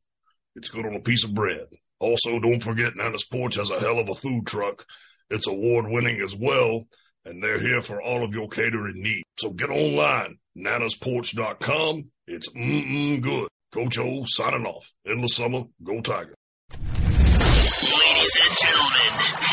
It's 0.55 0.69
good 0.69 0.85
on 0.85 0.95
a 0.95 0.99
piece 0.99 1.23
of 1.23 1.33
bread. 1.33 1.67
Also, 2.03 2.37
don't 2.39 2.59
forget 2.61 2.95
Nana's 2.97 3.23
Porch 3.23 3.55
has 3.55 3.69
a 3.69 3.79
hell 3.79 3.97
of 3.97 4.09
a 4.09 4.13
food 4.15 4.45
truck. 4.45 4.85
It's 5.29 5.47
award 5.47 5.87
winning 5.87 6.19
as 6.21 6.35
well, 6.35 6.85
and 7.23 7.41
they're 7.41 7.59
here 7.59 7.81
for 7.81 8.01
all 8.01 8.23
of 8.25 8.33
your 8.35 8.49
catering 8.49 9.01
needs. 9.01 9.23
So 9.39 9.51
get 9.51 9.69
online, 9.69 10.37
nanasporch.com. 10.57 12.11
It's 12.27 12.49
mm-mm 12.49 13.21
good. 13.21 13.47
Coach 13.71 13.97
O 13.99 14.23
signing 14.27 14.65
off. 14.65 14.93
Endless 15.07 15.35
summer. 15.35 15.63
Go 15.81 16.01
Tiger. 16.01 16.35
Ladies 16.71 18.37
and 18.43 18.57
gentlemen, 18.61 19.11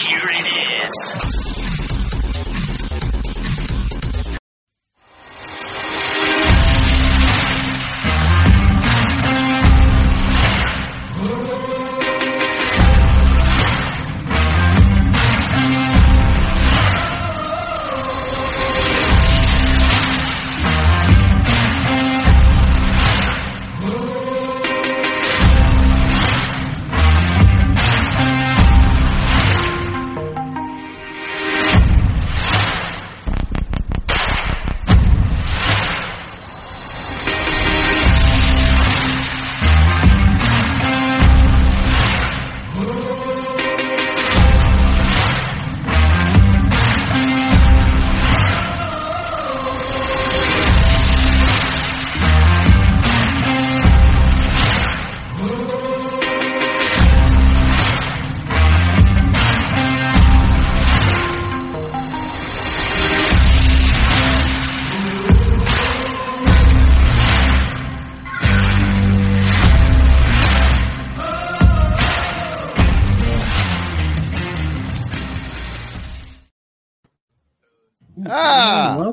here 0.08 0.28
it 0.32 0.84
is. 0.84 1.59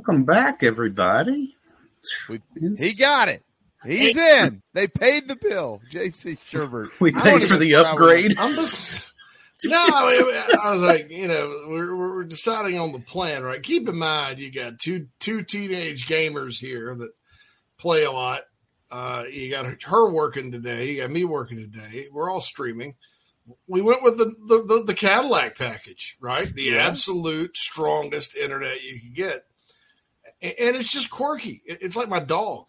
Welcome 0.08 0.24
back, 0.24 0.64
everybody. 0.64 1.58
We, 2.30 2.40
he 2.78 2.94
got 2.94 3.28
it. 3.28 3.44
He's 3.84 4.16
in. 4.16 4.62
They 4.74 4.88
paid 4.88 5.28
the 5.28 5.36
bill. 5.36 5.82
J.C. 5.90 6.38
Shurburtt. 6.50 6.98
We 7.02 7.12
paid 7.12 7.50
for 7.50 7.58
the 7.58 7.76
upgrade. 7.76 8.40
I'm 8.40 8.56
just 8.56 9.12
no. 9.66 9.76
I, 9.78 10.72
was 10.72 10.82
like, 10.82 11.12
you 11.12 11.28
know, 11.28 11.54
we're, 11.68 11.94
we're 11.98 12.24
deciding 12.24 12.80
on 12.80 12.94
the 12.94 13.00
plan, 13.00 13.44
right? 13.44 13.62
Keep 13.62 13.90
in 13.90 13.98
mind, 13.98 14.40
you 14.40 14.50
got 14.50 14.80
two 14.80 15.08
two 15.20 15.44
teenage 15.44 16.08
gamers 16.08 16.58
here 16.58 16.96
that 16.96 17.12
play 17.78 18.06
a 18.06 18.12
lot. 18.12 18.44
Uh, 18.90 19.26
you 19.30 19.50
got 19.50 19.66
her 19.84 20.10
working 20.10 20.54
today. 20.54 20.92
You 20.92 21.02
got 21.02 21.12
me 21.12 21.26
working 21.26 21.58
today. 21.58 22.06
We're 22.14 22.32
all 22.32 22.40
streaming. 22.40 22.96
We 23.68 23.82
went 23.82 24.04
with 24.04 24.18
the 24.18 24.34
the, 24.48 24.64
the, 24.64 24.84
the 24.86 24.96
Cadillac 24.96 25.58
package, 25.58 26.16
right? 26.22 26.48
The 26.48 26.64
Yeah. 26.64 26.88
absolute 26.88 27.58
strongest 27.58 28.38
internet 28.38 28.82
you 28.84 29.02
can 29.02 29.12
get, 29.14 29.44
and 30.42 30.76
it's 30.76 30.92
just 30.92 31.10
quirky. 31.10 31.62
It's 31.66 31.96
like 31.96 32.10
my 32.10 32.20
dog. 32.20 32.66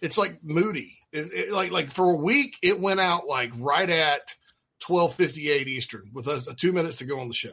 It's 0.00 0.18
like 0.18 0.42
moody. 0.42 0.98
It, 1.12 1.32
it- 1.32 1.52
like 1.52 1.70
like 1.70 1.90
for 1.92 2.10
a 2.10 2.16
week, 2.16 2.56
it 2.62 2.80
went 2.80 3.00
out 3.00 3.26
like 3.26 3.50
right 3.56 3.88
at 3.88 4.34
twelve 4.80 5.14
fifty 5.14 5.50
eight 5.50 5.68
Eastern 5.68 6.10
with 6.12 6.26
us 6.28 6.48
uh, 6.48 6.54
two 6.56 6.72
minutes 6.72 6.96
to 6.96 7.04
go 7.04 7.20
on 7.20 7.28
the 7.28 7.34
show 7.34 7.52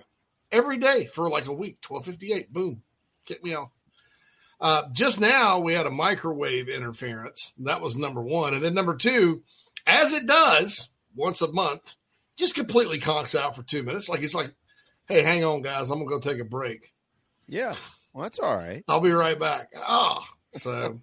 every 0.52 0.78
day 0.78 1.06
for 1.08 1.30
like 1.30 1.48
a 1.48 1.54
week. 1.54 1.80
Twelve 1.82 2.06
fifty 2.06 2.34
eight, 2.34 2.52
boom, 2.52 2.82
get 3.26 3.44
me 3.44 3.54
off. 3.56 3.70
Uh, 4.62 4.84
just 4.92 5.22
now, 5.22 5.60
we 5.60 5.74
had 5.74 5.86
a 5.86 5.92
microwave 5.92 6.68
interference. 6.68 7.54
That 7.60 7.82
was 7.82 7.96
number 7.96 8.22
one, 8.22 8.54
and 8.54 8.64
then 8.64 8.74
number 8.74 8.98
two, 8.98 9.44
as 9.88 10.12
it 10.12 10.26
does 10.26 10.90
once 11.16 11.42
a 11.42 11.52
month, 11.52 11.96
just 12.36 12.56
completely 12.56 13.00
conks 13.00 13.40
out 13.40 13.56
for 13.56 13.64
two 13.64 13.84
minutes. 13.84 14.10
Like 14.10 14.22
it's 14.22 14.36
like, 14.36 14.54
hey, 15.08 15.22
hang 15.22 15.46
on, 15.46 15.62
guys, 15.62 15.90
I'm 15.92 16.00
gonna 16.00 16.10
go 16.10 16.20
take 16.20 16.42
a 16.42 16.46
break. 16.46 16.92
Yeah, 17.48 17.74
well, 18.14 18.24
that's 18.24 18.40
all 18.40 18.56
right. 18.56 18.84
I'll 18.88 19.02
be 19.02 19.12
right 19.12 19.40
back. 19.40 19.68
Ah, 19.78 20.28
so 20.56 21.00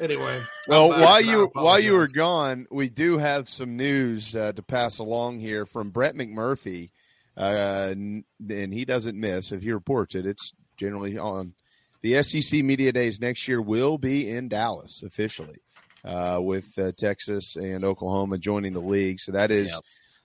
anyway. 0.00 0.42
Well, 0.66 0.90
while 0.90 1.20
you 1.20 1.50
while 1.52 1.78
you 1.80 1.92
were 1.94 2.08
gone, 2.14 2.66
we 2.70 2.88
do 2.88 3.18
have 3.18 3.48
some 3.48 3.76
news 3.76 4.34
uh, 4.34 4.52
to 4.52 4.62
pass 4.62 4.98
along 4.98 5.40
here 5.40 5.66
from 5.66 5.90
Brett 5.90 6.14
McMurphy, 6.14 6.90
uh, 7.36 7.88
n- 7.90 8.24
and 8.48 8.72
he 8.72 8.84
doesn't 8.84 9.18
miss. 9.18 9.52
If 9.52 9.62
he 9.62 9.72
reports 9.72 10.14
it, 10.14 10.26
it's 10.26 10.52
generally 10.76 11.18
on. 11.18 11.54
The 12.00 12.22
SEC 12.22 12.62
Media 12.62 12.92
Days 12.92 13.20
next 13.20 13.48
year 13.48 13.60
will 13.60 13.98
be 13.98 14.30
in 14.30 14.48
Dallas 14.48 15.02
officially, 15.04 15.56
uh, 16.04 16.38
with 16.40 16.78
uh, 16.78 16.92
Texas 16.96 17.56
and 17.56 17.84
Oklahoma 17.84 18.38
joining 18.38 18.72
the 18.72 18.80
league. 18.80 19.18
So 19.18 19.32
that 19.32 19.50
is 19.50 19.72
Yep. 19.72 19.80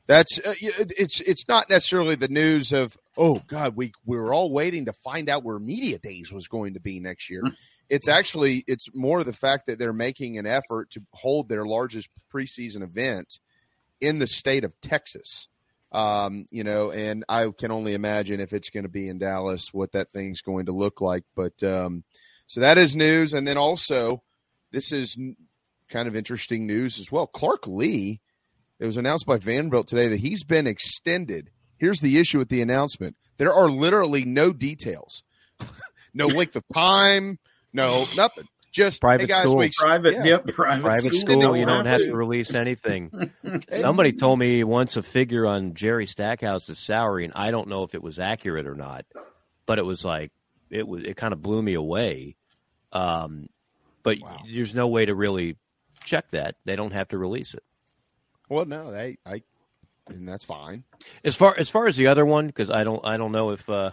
that's 0.06 0.40
uh, 0.40 0.54
it's 0.62 1.20
it's 1.22 1.48
not 1.48 1.70
necessarily 1.72 2.14
the 2.16 2.28
news 2.28 2.72
of 2.72 2.96
oh 3.18 3.42
God 3.48 3.76
we 3.76 3.94
we 4.06 4.18
were 4.18 4.34
all 4.34 4.52
waiting 4.52 4.86
to 4.86 4.94
find 4.94 5.30
out 5.30 5.44
where 5.44 5.60
Media 5.60 6.00
Days 6.00 6.32
was 6.32 6.48
going 6.48 6.74
to 6.74 6.80
be 6.80 7.00
next 7.00 7.30
year. 7.30 7.44
It's 7.90 8.08
actually 8.08 8.64
it's 8.68 8.88
more 8.94 9.24
the 9.24 9.34
fact 9.34 9.68
that 9.68 9.80
they're 9.80 9.94
making 9.94 10.38
an 10.38 10.46
effort 10.46 10.92
to 10.92 11.02
hold 11.14 11.50
their 11.50 11.66
largest 11.66 12.10
preseason 12.34 12.82
event 12.82 13.40
in 14.02 14.20
the 14.20 14.28
state 14.28 14.64
of 14.64 14.80
Texas. 14.82 15.48
Um, 15.92 16.48
you 16.50 16.64
know, 16.64 16.92
and 16.92 17.24
I 17.30 17.50
can 17.56 17.70
only 17.70 17.94
imagine 17.94 18.40
if 18.40 18.52
it's 18.52 18.72
going 18.72 18.84
to 18.84 18.90
be 18.90 19.08
in 19.08 19.20
Dallas, 19.20 19.68
what 19.72 19.92
that 19.92 20.12
thing's 20.12 20.42
going 20.42 20.66
to 20.66 20.72
look 20.72 21.02
like. 21.02 21.24
But 21.36 21.62
um, 21.62 22.04
so 22.48 22.62
that 22.62 22.80
is 22.80 22.96
news, 22.96 23.34
and 23.34 23.48
then 23.48 23.58
also 23.58 24.24
this 24.72 24.92
is 24.92 25.16
kind 25.90 26.08
of 26.08 26.16
interesting 26.16 26.66
news 26.66 27.00
as 27.00 27.12
well. 27.12 27.28
Clark 27.28 27.68
Lea, 27.68 28.20
it 28.80 28.86
was 28.86 28.98
announced 28.98 29.28
by 29.28 29.38
Vanderbilt 29.38 29.88
today 29.88 30.08
that 30.10 30.20
he's 30.20 30.44
been 30.44 30.68
extended. 30.68 31.52
Here's 31.84 32.00
the 32.00 32.18
issue 32.18 32.38
with 32.38 32.48
the 32.48 32.62
announcement: 32.62 33.18
there 33.36 33.54
are 33.54 33.70
literally 33.70 34.24
no 34.24 34.54
details, 34.54 35.26
no 36.14 36.28
length 36.28 36.56
of 36.56 36.64
time, 36.74 37.40
no 37.74 38.06
nothing. 38.16 38.48
Just 38.72 39.02
Private 39.02 39.24
hey 39.24 39.28
guys, 39.28 39.42
school. 39.42 39.58
we- 39.58 39.70
Private, 39.78 40.14
yeah. 40.14 40.24
yep, 40.24 40.48
private, 40.48 40.82
Private 40.82 41.14
school. 41.14 41.42
school, 41.42 41.58
you 41.58 41.66
don't 41.66 41.86
have 41.86 42.00
to 42.00 42.16
release 42.16 42.54
anything. 42.56 43.32
Somebody 43.82 44.14
told 44.14 44.40
me 44.40 44.64
once 44.64 44.96
a 44.96 45.04
figure 45.04 45.46
on 45.46 45.74
Jerry 45.74 46.06
Stackhouse's 46.06 46.80
salary, 46.80 47.26
and 47.26 47.34
I 47.36 47.52
don't 47.52 47.68
know 47.68 47.84
if 47.84 47.94
it 47.96 48.02
was 48.02 48.18
accurate 48.18 48.66
or 48.66 48.76
not, 48.76 49.04
but 49.66 49.78
it 49.78 49.86
was 49.86 50.06
like 50.06 50.32
it 50.70 50.88
was. 50.88 51.04
It 51.04 51.18
kind 51.18 51.34
of 51.34 51.42
blew 51.42 51.62
me 51.62 51.74
away. 51.74 52.38
Um, 52.94 53.50
but 54.04 54.20
there's 54.50 54.74
no 54.74 54.88
way 54.88 55.06
to 55.06 55.14
really 55.14 55.58
check 56.06 56.32
that. 56.32 56.56
They 56.64 56.78
don't 56.78 56.94
have 56.94 57.10
to 57.10 57.18
release 57.18 57.54
it. 57.54 57.64
Well, 58.48 58.64
no, 58.64 58.90
they, 58.90 59.18
I, 59.26 59.42
and 60.08 60.28
that's 60.28 60.46
fine. 60.46 60.84
As 61.24 61.36
far 61.36 61.56
as 61.58 61.70
far 61.70 61.88
as 61.88 61.96
the 61.96 62.08
other 62.08 62.26
one, 62.26 62.48
because 62.48 62.70
I 62.70 62.84
don't 62.84 63.06
I 63.06 63.18
don't 63.18 63.32
know 63.32 63.52
if 63.52 63.70
uh, 63.70 63.92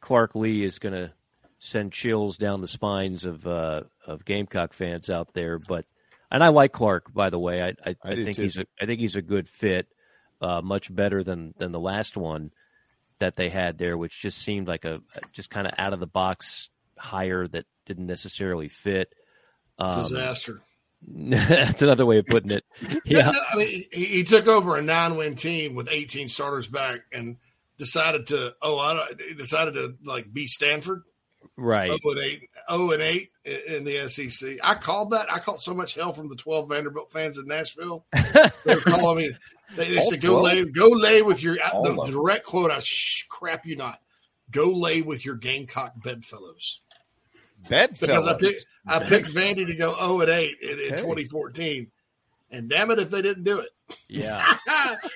Clark 0.00 0.34
Lea 0.34 0.64
is 0.64 0.78
going 0.78 0.94
to 0.94 1.12
send 1.58 1.92
chills 1.92 2.36
down 2.36 2.60
the 2.60 2.68
spines 2.68 3.24
of 3.24 3.46
uh, 3.46 3.82
of 4.06 4.24
Gamecock 4.24 4.72
fans 4.72 5.10
out 5.10 5.32
there. 5.34 5.58
But 5.58 5.84
and 6.30 6.42
I 6.42 6.48
like 6.48 6.72
Clark, 6.72 7.12
by 7.12 7.30
the 7.30 7.38
way. 7.38 7.62
I 7.62 7.68
I, 7.68 7.96
I 8.02 8.12
I, 8.12 8.14
think 8.16 8.36
too. 8.36 8.42
he's 8.42 8.58
a 8.58 8.66
I 8.80 8.86
think 8.86 9.00
he's 9.00 9.16
a 9.16 9.22
good 9.22 9.48
fit, 9.48 9.88
uh, 10.40 10.60
much 10.62 10.94
better 10.94 11.22
than 11.22 11.54
than 11.58 11.72
the 11.72 11.80
last 11.80 12.16
one 12.16 12.50
that 13.18 13.36
they 13.36 13.50
had 13.50 13.78
there, 13.78 13.96
which 13.96 14.20
just 14.20 14.38
seemed 14.38 14.66
like 14.66 14.84
a 14.84 15.00
just 15.32 15.50
kind 15.50 15.66
of 15.66 15.74
out 15.78 15.92
of 15.92 16.00
the 16.00 16.06
box 16.06 16.68
hire 16.98 17.46
that 17.48 17.66
didn't 17.86 18.06
necessarily 18.06 18.68
fit. 18.68 19.12
Um, 19.78 20.02
Disaster. 20.02 20.60
that's 21.08 21.82
another 21.82 22.06
way 22.06 22.18
of 22.18 22.26
putting 22.26 22.50
it. 22.50 22.64
Yeah. 23.04 23.32
I 23.52 23.56
mean, 23.56 23.84
he, 23.92 24.04
he 24.04 24.22
took 24.24 24.46
over 24.46 24.76
a 24.76 24.82
nine-win 24.82 25.34
team 25.34 25.74
with 25.74 25.88
18 25.90 26.28
starters 26.28 26.66
back 26.66 27.00
and 27.12 27.36
decided 27.78 28.26
to. 28.28 28.54
Oh, 28.62 28.78
I 28.78 29.12
decided 29.36 29.74
to 29.74 29.96
like 30.04 30.32
be 30.32 30.46
Stanford. 30.46 31.02
Right. 31.56 31.90
Oh 32.04 32.10
and 32.10 32.20
eight, 32.20 32.48
oh 32.68 32.92
and 32.92 33.02
eight 33.02 33.30
in 33.44 33.84
the 33.84 34.08
SEC. 34.08 34.56
I 34.62 34.74
called 34.74 35.10
that. 35.10 35.32
I 35.32 35.38
caught 35.38 35.60
so 35.60 35.74
much 35.74 35.94
hell 35.94 36.12
from 36.12 36.28
the 36.28 36.36
12 36.36 36.68
Vanderbilt 36.68 37.10
fans 37.12 37.38
in 37.38 37.46
Nashville. 37.46 38.04
they 38.64 38.74
were 38.74 38.80
calling 38.82 39.16
me. 39.16 39.32
They, 39.76 39.94
they 39.94 40.00
said, 40.02 40.20
"Go 40.20 40.40
12? 40.40 40.44
lay, 40.44 40.64
go 40.70 40.88
lay 40.88 41.22
with 41.22 41.42
your." 41.42 41.56
All 41.72 41.82
The 41.82 41.90
of 41.90 41.96
them. 41.96 42.12
direct 42.14 42.44
quote: 42.44 42.70
"I 42.70 42.78
shh, 42.80 43.24
crap 43.28 43.64
you 43.66 43.76
not. 43.76 44.00
Go 44.50 44.70
lay 44.70 45.02
with 45.02 45.24
your 45.24 45.34
Gamecock 45.36 45.94
bedfellows." 46.02 46.80
Bedfellows. 47.68 47.98
Because 48.24 48.26
I 48.28 48.38
picked 48.38 48.66
I 48.90 49.04
picked 49.08 49.28
Vandy 49.32 49.66
to 49.66 49.74
go 49.74 49.94
0 49.98 50.20
and 50.22 50.30
8 50.30 50.56
in, 50.60 50.70
in 50.70 50.78
Hey. 50.78 50.96
2014. 50.96 51.86
And 52.50 52.68
damn 52.68 52.90
it 52.90 52.98
if 52.98 53.10
they 53.10 53.22
didn't 53.22 53.44
do 53.44 53.60
it. 53.60 53.68
Yeah. 54.08 54.40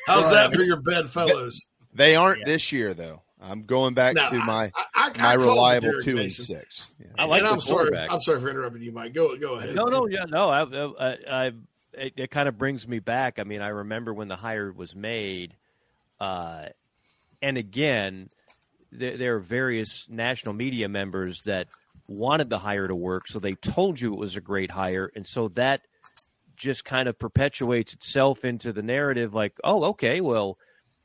How's 0.07 0.25
Well, 0.31 0.33
that 0.33 0.55
for 0.55 0.63
your 0.63 0.81
bedfellows? 0.81 1.69
They 1.93 2.15
aren't 2.17 2.45
this 2.45 2.73
year 2.73 2.95
though. 2.95 3.23
I'm 3.43 3.65
going 3.65 3.93
back 3.95 4.15
No, 4.15 4.31
to 4.31 4.37
my 4.37 4.73
I, 4.75 4.87
I, 4.95 5.09
my 5.19 5.29
I 5.33 5.37
called 5.37 5.41
reliable 5.41 5.91
Derek 5.91 6.05
two 6.05 6.15
Mason. 6.15 6.55
and 6.55 6.63
six. 6.63 6.91
Yeah. 6.99 7.07
I 7.19 7.25
like. 7.27 7.43
And 7.43 7.51
I'm 7.51 7.61
sorry. 7.61 7.97
I'm 7.97 8.21
sorry 8.21 8.41
for 8.41 8.49
interrupting 8.49 8.83
you, 8.83 8.91
Mike. 8.93 9.13
Go 9.13 9.37
go 9.37 9.57
ahead. 9.57 9.75
No, 9.75 9.85
no, 9.85 10.07
yeah, 10.09 10.25
no. 10.27 10.49
I, 10.49 10.63
I, 10.63 11.17
I 11.29 11.47
it, 11.93 12.13
it 12.17 12.31
kind 12.31 12.49
of 12.49 12.57
brings 12.57 12.89
me 12.89 13.01
back. 13.01 13.39
I 13.39 13.45
mean, 13.45 13.61
I 13.61 13.69
remember 13.69 14.15
when 14.15 14.29
the 14.29 14.37
hire 14.37 14.73
was 14.73 14.97
made, 14.97 15.55
uh, 16.21 16.67
and 17.43 17.59
again, 17.59 18.31
there, 18.91 19.17
there 19.19 19.37
are 19.37 19.41
various 19.41 20.09
national 20.09 20.55
media 20.55 20.89
members 20.89 21.43
that 21.43 21.69
wanted 22.07 22.51
the 22.51 22.59
hire 22.59 22.87
to 22.87 22.95
work, 22.95 23.29
so 23.29 23.39
they 23.39 23.55
told 23.55 24.01
you 24.01 24.13
it 24.13 24.19
was 24.19 24.37
a 24.37 24.41
great 24.41 24.71
hire, 24.71 25.11
and 25.15 25.27
so 25.27 25.49
that 25.49 25.83
just 26.57 26.85
kind 26.85 27.09
of 27.09 27.19
perpetuates 27.19 27.93
itself 27.95 28.45
into 28.45 28.73
the 28.73 28.83
narrative, 28.83 29.35
like, 29.35 29.59
oh, 29.65 29.85
okay, 29.85 30.21
well. 30.21 30.59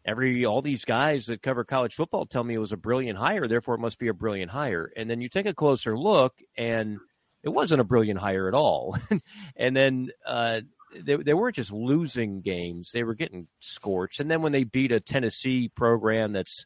Every 0.05 0.45
all 0.45 0.61
these 0.61 0.85
guys 0.85 1.25
that 1.25 1.43
cover 1.43 1.65
college 1.65 1.93
football 1.93 2.25
tell 2.25 2.43
me 2.43 2.55
it 2.55 2.59
was 2.59 2.71
a 2.71 2.77
brilliant 2.77 3.19
hire, 3.19 3.47
therefore 3.47 3.75
it 3.75 3.81
must 3.81 3.99
be 3.99 4.07
a 4.07 4.13
brilliant 4.13 4.49
hire. 4.49 4.89
And 4.95 5.09
then 5.09 5.19
you 5.19 5.27
take 5.27 5.45
a 5.45 5.53
closer 5.53 5.95
look, 5.95 6.33
and 6.57 6.99
it 7.43 7.49
wasn't 7.49 7.81
a 7.81 7.85
brilliant 7.85 8.19
hire 8.19 8.47
at 8.47 8.53
all. 8.53 8.97
and 9.55 9.75
then 9.75 10.09
uh, 10.25 10.61
they, 10.95 11.15
they 11.17 11.33
weren't 11.33 11.55
just 11.55 11.71
losing 11.71 12.41
games; 12.41 12.91
they 12.91 13.03
were 13.03 13.13
getting 13.13 13.47
scorched. 13.59 14.19
And 14.19 14.29
then 14.29 14.41
when 14.41 14.51
they 14.51 14.63
beat 14.63 14.91
a 14.91 14.99
Tennessee 14.99 15.69
program 15.69 16.33
that's 16.33 16.65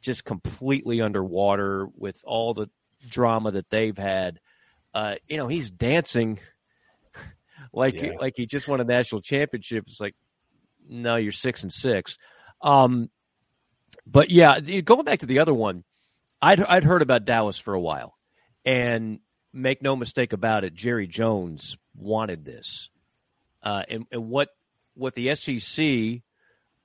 just 0.00 0.24
completely 0.24 1.00
underwater 1.00 1.86
with 1.96 2.20
all 2.24 2.54
the 2.54 2.68
drama 3.08 3.52
that 3.52 3.70
they've 3.70 3.96
had, 3.96 4.38
uh, 4.94 5.14
you 5.28 5.36
know, 5.36 5.48
he's 5.48 5.70
dancing 5.70 6.38
like 7.72 7.94
Yeah. 7.94 8.12
like 8.20 8.34
he 8.36 8.46
just 8.46 8.68
won 8.68 8.80
a 8.80 8.84
national 8.84 9.20
championship. 9.22 9.84
It's 9.86 10.00
like, 10.00 10.14
no, 10.88 11.16
you're 11.16 11.32
six 11.32 11.62
and 11.62 11.72
six. 11.72 12.16
Um, 12.60 13.10
but 14.06 14.30
yeah, 14.30 14.60
going 14.60 15.04
back 15.04 15.20
to 15.20 15.26
the 15.26 15.38
other 15.40 15.54
one, 15.54 15.84
I'd 16.40 16.60
I'd 16.60 16.84
heard 16.84 17.02
about 17.02 17.24
Dallas 17.24 17.58
for 17.58 17.74
a 17.74 17.80
while, 17.80 18.14
and 18.64 19.20
make 19.52 19.82
no 19.82 19.94
mistake 19.96 20.32
about 20.32 20.64
it, 20.64 20.74
Jerry 20.74 21.06
Jones 21.06 21.76
wanted 21.94 22.44
this, 22.44 22.88
uh, 23.62 23.82
and, 23.88 24.06
and 24.10 24.28
what 24.28 24.48
what 24.94 25.14
the 25.14 25.34
SEC 25.34 26.22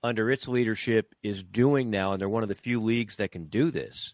under 0.03 0.29
its 0.31 0.47
leadership 0.47 1.13
is 1.23 1.43
doing 1.43 1.89
now, 1.89 2.11
and 2.11 2.21
they're 2.21 2.29
one 2.29 2.43
of 2.43 2.49
the 2.49 2.55
few 2.55 2.81
leagues 2.81 3.17
that 3.17 3.31
can 3.31 3.45
do 3.45 3.71
this. 3.71 4.13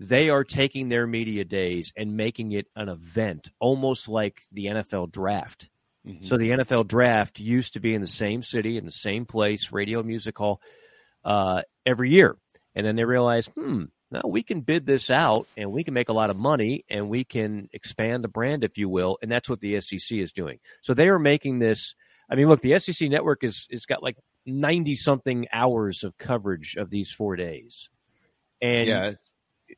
They 0.00 0.30
are 0.30 0.44
taking 0.44 0.88
their 0.88 1.06
media 1.06 1.44
days 1.44 1.92
and 1.96 2.16
making 2.16 2.52
it 2.52 2.66
an 2.76 2.88
event, 2.88 3.50
almost 3.58 4.08
like 4.08 4.42
the 4.52 4.66
NFL 4.66 5.10
draft. 5.10 5.68
So 6.22 6.36
the 6.38 6.50
NFL 6.50 6.86
draft 6.86 7.38
used 7.38 7.74
to 7.74 7.80
be 7.80 7.94
in 7.94 8.00
the 8.00 8.06
same 8.06 8.42
city, 8.42 8.78
in 8.78 8.84
the 8.84 8.90
same 8.90 9.26
place, 9.26 9.72
Radio 9.72 10.02
Music 10.02 10.38
Hall, 10.38 10.60
uh, 11.24 11.62
every 11.84 12.10
year. 12.10 12.36
And 12.74 12.86
then 12.86 12.96
they 12.96 13.04
realized, 13.04 13.50
hmm, 13.50 13.84
no, 14.10 14.22
we 14.24 14.42
can 14.42 14.62
bid 14.62 14.86
this 14.86 15.10
out 15.10 15.46
and 15.56 15.70
we 15.70 15.84
can 15.84 15.92
make 15.92 16.08
a 16.08 16.14
lot 16.14 16.30
of 16.30 16.36
money 16.38 16.84
and 16.88 17.10
we 17.10 17.24
can 17.24 17.68
expand 17.72 18.24
the 18.24 18.28
brand, 18.28 18.64
if 18.64 18.78
you 18.78 18.88
will. 18.88 19.18
And 19.20 19.30
that's 19.30 19.50
what 19.50 19.60
the 19.60 19.80
SEC 19.80 20.16
is 20.18 20.32
doing. 20.32 20.60
So 20.80 20.94
they 20.94 21.08
are 21.08 21.18
making 21.18 21.58
this. 21.58 21.94
I 22.30 22.36
mean, 22.36 22.48
look, 22.48 22.60
the 22.60 22.78
SEC 22.78 23.10
network 23.10 23.44
is 23.44 23.66
is 23.68 23.84
got 23.84 24.02
like 24.02 24.16
ninety 24.46 24.94
something 24.94 25.46
hours 25.52 26.04
of 26.04 26.16
coverage 26.16 26.76
of 26.76 26.88
these 26.88 27.12
four 27.12 27.36
days, 27.36 27.90
and 28.62 28.86
Yeah. 28.86 29.12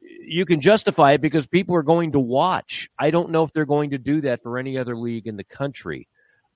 You 0.00 0.44
can 0.44 0.60
justify 0.60 1.12
it 1.12 1.20
because 1.20 1.46
people 1.46 1.74
are 1.76 1.82
going 1.82 2.12
to 2.12 2.20
watch. 2.20 2.88
I 2.98 3.10
don't 3.10 3.30
know 3.30 3.44
if 3.44 3.52
they're 3.52 3.64
going 3.66 3.90
to 3.90 3.98
do 3.98 4.20
that 4.22 4.42
for 4.42 4.58
any 4.58 4.78
other 4.78 4.96
league 4.96 5.26
in 5.26 5.36
the 5.36 5.44
country. 5.44 6.08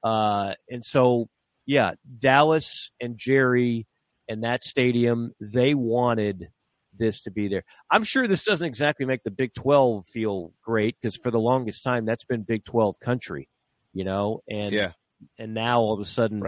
Uh, 0.03 0.55
and 0.69 0.85
so, 0.85 1.29
yeah, 1.67 1.93
Dallas 2.19 2.91
and 3.01 3.17
Jerry 3.17 3.87
and 4.29 4.45
that 4.45 4.65
stadium, 4.65 5.33
they 5.41 5.75
wanted 5.75 6.49
this 6.97 7.23
to 7.23 7.31
be 7.31 7.49
there. 7.49 7.65
I'm 7.91 8.05
sure 8.05 8.27
this 8.29 8.45
doesn't 8.45 8.67
exactly 8.67 9.05
make 9.07 9.23
the 9.25 9.31
Big 9.31 9.53
12 9.55 10.07
feel 10.07 10.53
great 10.63 10.97
because 11.01 11.17
for 11.17 11.31
the 11.31 11.41
longest 11.41 11.83
time, 11.83 12.05
that's 12.05 12.25
been 12.25 12.43
Big 12.43 12.65
12 12.65 13.01
country, 13.01 13.49
you 13.93 14.05
know? 14.05 14.43
And, 14.49 14.73
Yeah. 14.73 14.93
and 15.39 15.55
now 15.55 15.81
all 15.81 15.95
of 15.95 16.01
a 16.01 16.05
sudden, 16.05 16.43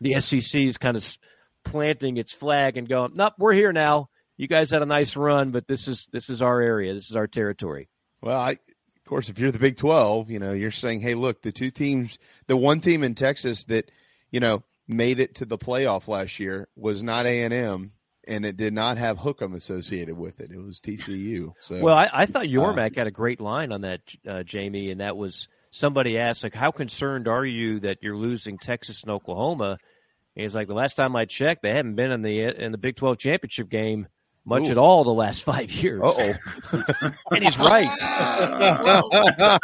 the 0.00 0.20
SEC 0.20 0.62
is 0.62 0.78
kind 0.78 0.96
of 0.96 1.04
planting 1.64 2.16
its 2.16 2.32
flag 2.32 2.76
and 2.76 2.88
going, 2.88 3.12
nope, 3.14 3.34
we're 3.38 3.52
here 3.52 3.72
now. 3.72 4.08
You 4.36 4.48
guys 4.48 4.70
had 4.70 4.82
a 4.82 4.86
nice 4.86 5.16
run, 5.16 5.50
but 5.50 5.68
this 5.68 5.86
is 5.86 6.08
this 6.12 6.28
is 6.28 6.42
our 6.42 6.60
area. 6.60 6.92
This 6.94 7.10
is 7.10 7.16
our 7.16 7.26
territory. 7.26 7.88
Well, 8.20 8.38
I, 8.38 8.52
of 9.04 9.08
course, 9.08 9.28
if 9.28 9.38
you're 9.38 9.52
the 9.52 9.58
Big 9.58 9.76
12, 9.76 10.30
you 10.30 10.38
know, 10.38 10.52
you're 10.52 10.70
saying, 10.70 11.02
hey, 11.02 11.14
look, 11.14 11.42
the 11.42 11.52
two 11.52 11.70
teams, 11.70 12.18
the 12.46 12.56
one 12.56 12.80
team 12.80 13.04
in 13.04 13.14
Texas 13.14 13.64
that, 13.64 13.90
you 14.30 14.40
know, 14.40 14.62
made 14.88 15.20
it 15.20 15.34
to 15.36 15.44
the 15.44 15.58
playoff 15.58 16.08
last 16.08 16.40
year 16.40 16.68
was 16.74 17.02
not 17.02 17.26
A&M, 17.26 17.92
and 18.26 18.46
it 18.46 18.56
did 18.56 18.72
not 18.72 18.96
have 18.96 19.18
Hookham 19.18 19.54
associated 19.54 20.16
with 20.16 20.40
it. 20.40 20.50
It 20.50 20.58
was 20.58 20.80
TCU. 20.80 21.52
So, 21.60 21.80
Well, 21.80 21.94
I, 21.94 22.08
I 22.12 22.26
thought 22.26 22.46
uh, 22.46 22.48
Yormark 22.48 22.96
had 22.96 23.06
a 23.06 23.10
great 23.10 23.40
line 23.40 23.72
on 23.72 23.82
that, 23.82 24.00
uh, 24.26 24.42
Jamie, 24.42 24.90
and 24.90 25.02
that 25.02 25.18
was 25.18 25.48
somebody 25.70 26.18
asked, 26.18 26.42
like, 26.42 26.54
how 26.54 26.70
concerned 26.70 27.28
are 27.28 27.44
you 27.44 27.80
that 27.80 27.98
you're 28.00 28.16
losing 28.16 28.56
Texas 28.56 29.02
and 29.02 29.12
Oklahoma? 29.12 29.78
And 30.34 30.42
he's 30.42 30.54
like, 30.54 30.68
the 30.68 30.74
last 30.74 30.94
time 30.94 31.14
I 31.14 31.26
checked, 31.26 31.62
they 31.62 31.74
haven't 31.74 31.94
been 31.94 32.10
in 32.10 32.22
the 32.22 32.40
in 32.40 32.72
the 32.72 32.78
Big 32.78 32.96
12 32.96 33.18
championship 33.18 33.68
game 33.68 34.08
much 34.46 34.68
Ooh. 34.68 34.72
at 34.72 34.78
all 34.78 35.04
the 35.04 35.12
last 35.14 35.42
five 35.44 35.70
years. 35.72 36.00
Uh-oh. 36.02 36.34
and 37.30 37.44
he's 37.44 37.58
right. 37.58 37.88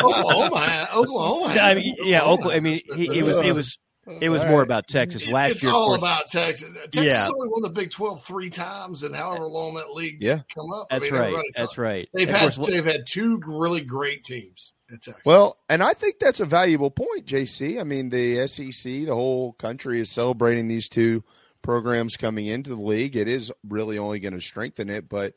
Oklahoma, 0.01 0.89
Oklahoma. 0.95 1.55
I 1.61 1.75
mean, 1.75 1.95
yeah, 2.05 2.23
Oklahoma. 2.23 2.55
I 2.57 2.61
mean, 2.61 2.81
he, 2.97 3.19
it 3.19 3.25
was 3.27 3.37
it 3.39 3.55
was 3.55 3.79
it 4.21 4.29
was 4.29 4.45
more 4.45 4.63
about 4.63 4.89
Texas 4.89 5.27
last 5.29 5.53
it's 5.57 5.63
year. 5.63 5.71
of 5.71 5.77
all 5.77 5.87
course. 5.89 6.03
about 6.03 6.27
Texas. 6.29 6.69
Texas 6.85 7.05
Yeah. 7.05 7.29
only 7.33 7.49
won 7.49 7.63
the 7.63 7.71
Big 7.71 7.91
Twelve 7.91 8.25
three 8.25 8.51
times, 8.51 9.03
and 9.03 9.15
however 9.15 9.47
long 9.47 9.75
that 9.75 9.93
league's 9.93 10.27
Yeah. 10.27 10.41
come 10.55 10.73
up. 10.73 10.89
That's 10.91 11.05
I 11.05 11.11
mean, 11.11 11.21
right. 11.21 11.45
That's 11.55 11.73
talk- 11.75 11.79
right. 11.79 12.09
They've 12.15 12.29
Of 12.29 12.35
had 12.35 12.55
course, 12.55 12.69
they've 12.69 12.85
had 12.85 13.07
two 13.07 13.41
really 13.47 13.83
great 13.83 14.25
teams 14.25 14.73
at 14.93 15.03
Texas. 15.03 15.23
Well, 15.27 15.59
and 15.69 15.83
I 15.83 15.93
think 15.93 16.19
that's 16.19 16.41
a 16.41 16.47
valuable 16.47 16.91
point, 16.91 17.27
JC. 17.27 17.79
I 17.81 17.85
mean, 17.85 18.11
the 18.11 18.47
SEC, 18.49 19.05
the 19.07 19.15
whole 19.15 19.53
country 19.53 20.01
is 20.01 20.11
celebrating 20.11 20.67
these 20.69 20.89
two 20.89 21.23
programs 21.63 22.17
coming 22.17 22.47
into 22.47 22.71
the 22.71 22.83
league. 22.83 23.17
It 23.17 23.29
is 23.29 23.53
really 23.69 23.99
only 23.99 24.21
going 24.21 24.35
to 24.35 24.41
strengthen 24.41 24.91
it, 24.91 25.09
but 25.09 25.35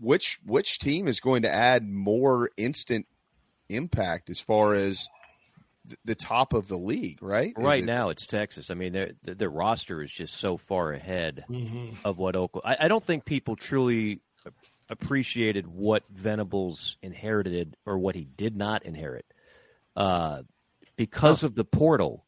which 0.00 0.38
which 0.44 0.78
team 0.78 1.06
is 1.08 1.20
going 1.20 1.42
to 1.42 1.50
add 1.50 1.88
more 1.88 2.50
instant 2.56 3.06
impact 3.68 4.30
as 4.30 4.40
far 4.40 4.74
as 4.74 5.08
the 6.04 6.14
top 6.14 6.52
of 6.52 6.68
the 6.68 6.78
league, 6.78 7.22
right? 7.22 7.52
Right 7.56 7.82
it- 7.82 7.86
now, 7.86 8.08
it's 8.08 8.26
Texas. 8.26 8.70
I 8.70 8.74
mean, 8.74 8.92
their 8.92 9.12
their 9.22 9.50
roster 9.50 10.02
is 10.02 10.10
just 10.10 10.34
so 10.34 10.56
far 10.56 10.92
ahead 10.92 11.44
Mhm. 11.48 11.96
of 12.04 12.18
what 12.18 12.36
Oklahoma. 12.36 12.76
I, 12.80 12.86
I 12.86 12.88
don't 12.88 13.02
think 13.02 13.24
people 13.24 13.56
truly 13.56 14.20
appreciated 14.88 15.66
what 15.66 16.02
Venables 16.10 16.96
inherited 17.02 17.76
or 17.86 17.98
what 17.98 18.14
he 18.14 18.24
did 18.24 18.56
not 18.56 18.84
inherit, 18.84 19.24
uh, 19.96 20.42
because 20.96 21.44
of 21.44 21.54
the 21.54 21.64
portal, 21.64 22.24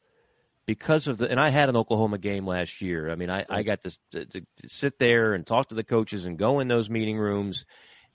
because 0.67 1.07
of 1.07 1.19
the. 1.19 1.31
And 1.31 1.41
I 1.41 1.51
had 1.51 1.69
an 1.69 1.77
Oklahoma 1.77 2.19
game 2.19 2.47
last 2.47 2.81
year. 2.81 3.11
I 3.11 3.15
mean, 3.15 3.31
I, 3.31 3.45
I 3.49 3.63
got 3.63 3.83
to, 3.83 3.99
to, 4.13 4.27
to 4.27 4.43
sit 4.67 4.99
there 4.99 5.35
and 5.35 5.47
talk 5.47 5.69
to 5.69 5.75
the 5.75 5.85
coaches 5.85 6.27
and 6.27 6.39
go 6.39 6.61
in 6.61 6.69
those 6.69 6.91
meeting 6.91 7.19
rooms, 7.19 7.65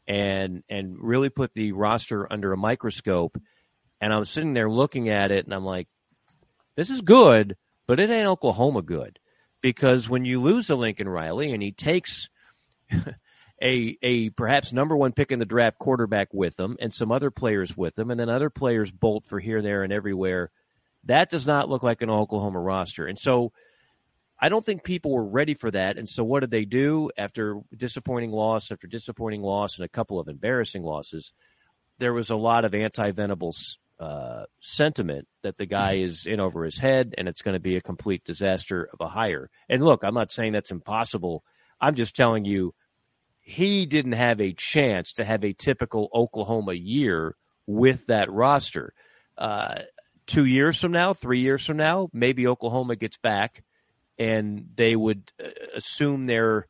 and 0.07 0.63
and 0.69 0.97
really 0.99 1.29
put 1.29 1.53
the 1.53 1.71
roster 1.71 2.31
under 2.31 2.51
a 2.51 2.57
microscope. 2.57 3.37
And 4.01 4.13
I 4.13 4.17
was 4.17 4.29
sitting 4.29 4.53
there 4.53 4.69
looking 4.69 5.09
at 5.09 5.31
it, 5.31 5.45
and 5.45 5.53
I'm 5.53 5.65
like, 5.65 5.87
this 6.75 6.89
is 6.89 7.01
good, 7.01 7.57
but 7.87 7.99
it 7.99 8.09
ain't 8.09 8.27
Oklahoma 8.27 8.81
good. 8.81 9.19
Because 9.61 10.09
when 10.09 10.23
you 10.23 10.41
lose 10.41 10.69
a 10.69 10.75
Lincoln 10.75 11.09
Riley 11.09 11.51
and 11.51 11.61
he 11.61 11.73
takes 11.73 12.29
a 13.61 13.97
a 14.01 14.29
perhaps 14.29 14.71
number 14.73 14.95
one 14.95 15.11
pick 15.11 15.31
in 15.31 15.39
the 15.39 15.45
draft 15.45 15.77
quarterback 15.77 16.29
with 16.33 16.57
him 16.59 16.77
and 16.79 16.93
some 16.93 17.11
other 17.11 17.29
players 17.29 17.75
with 17.75 17.97
him, 17.97 18.09
and 18.09 18.19
then 18.19 18.29
other 18.29 18.49
players 18.49 18.91
bolt 18.91 19.27
for 19.27 19.39
here, 19.39 19.61
there, 19.61 19.83
and 19.83 19.93
everywhere. 19.93 20.51
That 21.09 21.29
does 21.29 21.45
not 21.45 21.69
look 21.69 21.83
like 21.83 22.01
an 22.01 22.09
Oklahoma 22.09 22.59
roster, 22.59 23.05
and 23.05 23.19
so 23.19 23.51
I 24.41 24.49
don't 24.49 24.63
think 24.63 24.83
people 24.83 25.11
were 25.11 25.25
ready 25.25 25.53
for 25.53 25.69
that. 25.71 25.97
And 25.97 26.07
so, 26.07 26.23
what 26.23 26.39
did 26.39 26.51
they 26.51 26.65
do 26.65 27.09
after 27.17 27.59
disappointing 27.75 28.31
loss 28.31 28.71
after 28.71 28.87
disappointing 28.87 29.41
loss 29.41 29.77
and 29.77 29.85
a 29.85 29.89
couple 29.89 30.19
of 30.19 30.27
embarrassing 30.27 30.83
losses? 30.83 31.33
There 31.97 32.13
was 32.13 32.29
a 32.29 32.35
lot 32.35 32.63
of 32.63 32.73
anti 32.73 33.11
Venables 33.11 33.77
uh, 33.99 34.43
sentiment 34.61 35.27
that 35.41 35.57
the 35.57 35.65
guy 35.65 35.95
is 35.95 36.25
in 36.25 36.39
over 36.39 36.63
his 36.63 36.77
head 36.77 37.15
and 37.17 37.27
it's 37.27 37.41
going 37.41 37.55
to 37.55 37.59
be 37.59 37.75
a 37.75 37.81
complete 37.81 38.23
disaster 38.23 38.89
of 38.93 39.01
a 39.01 39.09
hire. 39.09 39.49
And 39.67 39.83
look, 39.83 40.03
I'm 40.03 40.13
not 40.13 40.31
saying 40.31 40.53
that's 40.53 40.71
impossible. 40.71 41.43
I'm 41.81 41.95
just 41.95 42.15
telling 42.15 42.45
you 42.45 42.73
he 43.41 43.85
didn't 43.85 44.13
have 44.13 44.39
a 44.39 44.53
chance 44.53 45.13
to 45.13 45.25
have 45.25 45.43
a 45.43 45.53
typical 45.53 46.09
Oklahoma 46.13 46.73
year 46.73 47.35
with 47.67 48.07
that 48.07 48.31
roster. 48.31 48.93
Uh, 49.37 49.79
two 50.29 50.45
years 50.45 50.79
from 50.79 50.91
now, 50.91 51.13
three 51.13 51.41
years 51.41 51.65
from 51.65 51.77
now, 51.77 52.07
maybe 52.13 52.47
Oklahoma 52.47 52.95
gets 52.95 53.17
back 53.17 53.63
and 54.17 54.69
they 54.75 54.95
would 54.95 55.31
uh, 55.43 55.47
assume 55.75 56.25
their 56.25 56.67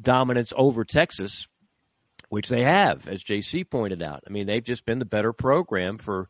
dominance 0.00 0.52
over 0.54 0.84
Texas, 0.84 1.48
which 2.28 2.48
they 2.48 2.62
have, 2.62 3.08
as 3.08 3.24
JC 3.24 3.68
pointed 3.68 4.02
out. 4.02 4.22
I 4.26 4.30
mean, 4.30 4.46
they've 4.46 4.62
just 4.62 4.84
been 4.84 4.98
the 4.98 5.04
better 5.04 5.32
program 5.32 5.98
for 5.98 6.28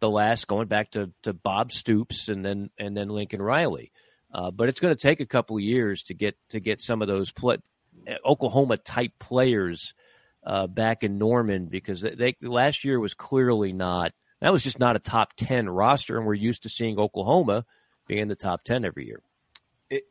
the 0.00 0.10
last 0.10 0.46
going 0.46 0.68
back 0.68 0.92
to, 0.92 1.12
to 1.22 1.32
Bob 1.34 1.70
Stoops 1.70 2.28
and 2.28 2.44
then 2.44 2.70
and 2.78 2.96
then 2.96 3.08
Lincoln 3.08 3.42
Riley. 3.42 3.92
Uh, 4.32 4.50
but 4.50 4.68
it's 4.68 4.80
going 4.80 4.94
to 4.94 5.00
take 5.00 5.20
a 5.20 5.26
couple 5.26 5.56
of 5.56 5.62
years 5.62 6.04
to 6.04 6.14
get 6.14 6.36
to 6.50 6.60
get 6.60 6.80
some 6.80 7.02
of 7.02 7.08
those 7.08 7.30
play, 7.30 7.58
Oklahoma 8.24 8.78
type 8.78 9.12
players 9.18 9.94
uh, 10.44 10.66
back 10.66 11.04
in 11.04 11.18
Norman 11.18 11.66
because 11.66 12.00
they, 12.00 12.14
they 12.14 12.36
last 12.42 12.84
year 12.84 12.98
was 12.98 13.14
clearly 13.14 13.72
not 13.72 14.12
that 14.40 14.52
was 14.52 14.62
just 14.62 14.78
not 14.78 14.96
a 14.96 15.00
top 15.00 15.34
ten 15.36 15.68
roster, 15.68 16.16
and 16.16 16.26
we're 16.26 16.34
used 16.34 16.62
to 16.64 16.68
seeing 16.68 16.98
Oklahoma 16.98 17.64
being 18.06 18.20
in 18.20 18.28
the 18.28 18.36
top 18.36 18.64
ten 18.64 18.84
every 18.84 19.06
year 19.06 19.22
it, 19.90 20.04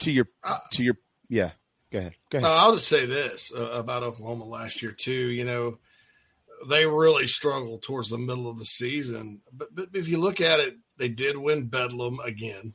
to 0.00 0.10
your 0.10 0.28
to 0.72 0.82
your 0.82 0.96
yeah. 1.28 1.50
Go 1.90 1.98
ahead. 2.00 2.14
Go 2.30 2.38
ahead. 2.38 2.50
Uh, 2.50 2.54
I'll 2.54 2.74
just 2.74 2.88
say 2.88 3.06
this 3.06 3.50
uh, 3.56 3.70
about 3.70 4.02
Oklahoma 4.02 4.44
last 4.44 4.82
year 4.82 4.92
too. 4.92 5.30
You 5.30 5.44
know, 5.44 5.78
they 6.68 6.84
really 6.86 7.26
struggled 7.26 7.82
towards 7.82 8.10
the 8.10 8.18
middle 8.18 8.48
of 8.48 8.58
the 8.58 8.64
season, 8.64 9.40
but 9.52 9.74
but 9.74 9.88
if 9.94 10.08
you 10.08 10.18
look 10.18 10.40
at 10.40 10.60
it, 10.60 10.76
they 10.98 11.08
did 11.08 11.36
win 11.36 11.66
Bedlam 11.66 12.18
again. 12.20 12.74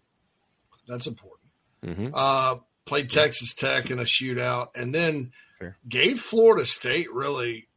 That's 0.88 1.08
important. 1.08 1.50
Mm-hmm. 1.86 2.08
Uh, 2.14 2.56
played 2.86 3.10
Texas 3.10 3.54
Tech 3.54 3.92
in 3.92 4.00
a 4.00 4.04
shootout, 4.04 4.70
and 4.76 4.94
then 4.94 5.32
Fair. 5.60 5.78
gave 5.88 6.20
Florida 6.20 6.66
State 6.66 7.14
really 7.14 7.68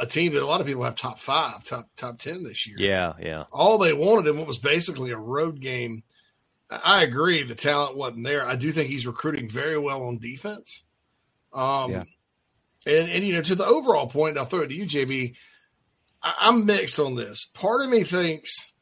a 0.00 0.06
team 0.06 0.32
that 0.32 0.42
a 0.42 0.46
lot 0.46 0.60
of 0.60 0.66
people 0.66 0.84
have 0.84 0.96
top 0.96 1.18
five, 1.18 1.64
top 1.64 1.88
top 1.96 2.18
ten 2.18 2.42
this 2.42 2.66
year. 2.66 2.76
Yeah, 2.78 3.12
yeah. 3.20 3.44
All 3.52 3.78
they 3.78 3.92
wanted 3.92 4.28
in 4.28 4.38
what 4.38 4.46
was 4.46 4.58
basically 4.58 5.10
a 5.10 5.18
road 5.18 5.60
game 5.60 6.02
I 6.70 7.02
agree. 7.02 7.42
The 7.42 7.54
talent 7.54 7.96
wasn't 7.96 8.26
there. 8.26 8.46
I 8.46 8.56
do 8.56 8.72
think 8.72 8.88
he's 8.88 9.06
recruiting 9.06 9.48
very 9.48 9.78
well 9.78 10.04
on 10.04 10.18
defense. 10.18 10.82
Um, 11.52 11.90
yeah. 11.90 12.04
And, 12.86 13.10
and, 13.10 13.24
you 13.24 13.34
know, 13.34 13.42
to 13.42 13.54
the 13.54 13.66
overall 13.66 14.08
point, 14.08 14.38
I'll 14.38 14.44
throw 14.44 14.60
it 14.60 14.68
to 14.68 14.74
you, 14.74 14.84
JB. 14.84 15.34
I, 16.22 16.48
am 16.48 16.66
mixed 16.66 16.98
on 16.98 17.14
this. 17.14 17.46
Part 17.54 17.82
of 17.82 17.88
me 17.88 18.02
thinks 18.02 18.72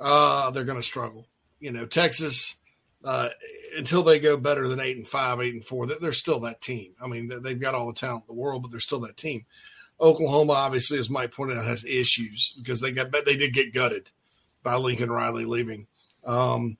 uh, 0.00 0.50
they're 0.50 0.64
going 0.64 0.78
to 0.78 0.82
struggle. 0.82 1.28
You 1.60 1.72
know, 1.72 1.86
Texas, 1.86 2.56
uh, 3.04 3.30
until 3.76 4.02
they 4.02 4.20
go 4.20 4.36
better 4.36 4.68
than 4.68 4.80
eight 4.80 4.96
and 4.96 5.06
five, 5.06 5.40
eight 5.40 5.54
and 5.54 5.64
four, 5.64 5.86
they're 5.86 6.12
still 6.12 6.40
that 6.40 6.60
team. 6.60 6.92
I 7.02 7.08
mean, 7.08 7.30
they've 7.42 7.60
got 7.60 7.74
all 7.74 7.88
the 7.88 7.98
talent 7.98 8.24
in 8.28 8.34
the 8.34 8.40
world, 8.40 8.62
but 8.62 8.70
they're 8.70 8.80
still 8.80 9.00
that 9.00 9.16
team. 9.16 9.44
Oklahoma, 10.00 10.52
obviously, 10.52 10.98
as 10.98 11.10
Mike 11.10 11.32
pointed 11.32 11.58
out, 11.58 11.64
has 11.64 11.84
issues 11.84 12.54
because 12.58 12.80
they 12.80 12.92
got, 12.92 13.12
they 13.24 13.36
did 13.36 13.52
get 13.52 13.74
gutted 13.74 14.10
by 14.62 14.76
Lincoln 14.76 15.10
Riley 15.10 15.44
leaving. 15.44 15.86
Um, 16.24 16.78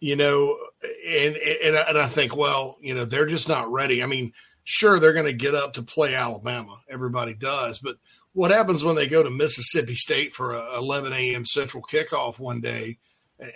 you 0.00 0.16
know, 0.16 0.58
and, 1.06 1.36
and 1.36 1.76
and 1.76 1.98
I 1.98 2.06
think, 2.06 2.36
well, 2.36 2.76
you 2.80 2.94
know, 2.94 3.04
they're 3.04 3.26
just 3.26 3.48
not 3.48 3.70
ready. 3.70 4.02
I 4.02 4.06
mean, 4.06 4.32
sure, 4.64 4.98
they're 4.98 5.12
going 5.12 5.26
to 5.26 5.32
get 5.32 5.54
up 5.54 5.74
to 5.74 5.82
play 5.82 6.14
Alabama. 6.14 6.80
Everybody 6.88 7.34
does, 7.34 7.78
but 7.78 7.96
what 8.32 8.50
happens 8.50 8.82
when 8.82 8.96
they 8.96 9.06
go 9.06 9.22
to 9.22 9.30
Mississippi 9.30 9.94
State 9.94 10.32
for 10.32 10.54
a 10.54 10.76
11 10.76 11.12
a.m. 11.12 11.44
Central 11.44 11.82
kickoff 11.82 12.38
one 12.38 12.60
day, 12.60 12.98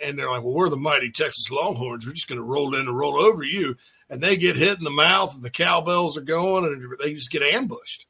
and 0.01 0.17
they're 0.17 0.29
like, 0.29 0.43
"Well, 0.43 0.53
we're 0.53 0.69
the 0.69 0.77
mighty 0.77 1.11
Texas 1.11 1.51
Longhorns. 1.51 2.05
We're 2.05 2.13
just 2.13 2.27
going 2.27 2.39
to 2.39 2.43
roll 2.43 2.75
in 2.75 2.81
and 2.87 2.97
roll 2.97 3.19
over 3.19 3.43
you," 3.43 3.75
and 4.09 4.21
they 4.21 4.37
get 4.37 4.55
hit 4.55 4.77
in 4.77 4.83
the 4.83 4.89
mouth, 4.89 5.33
and 5.33 5.43
the 5.43 5.49
cowbells 5.49 6.17
are 6.17 6.21
going, 6.21 6.65
and 6.65 6.95
they 7.01 7.13
just 7.13 7.31
get 7.31 7.41
ambushed. 7.41 8.05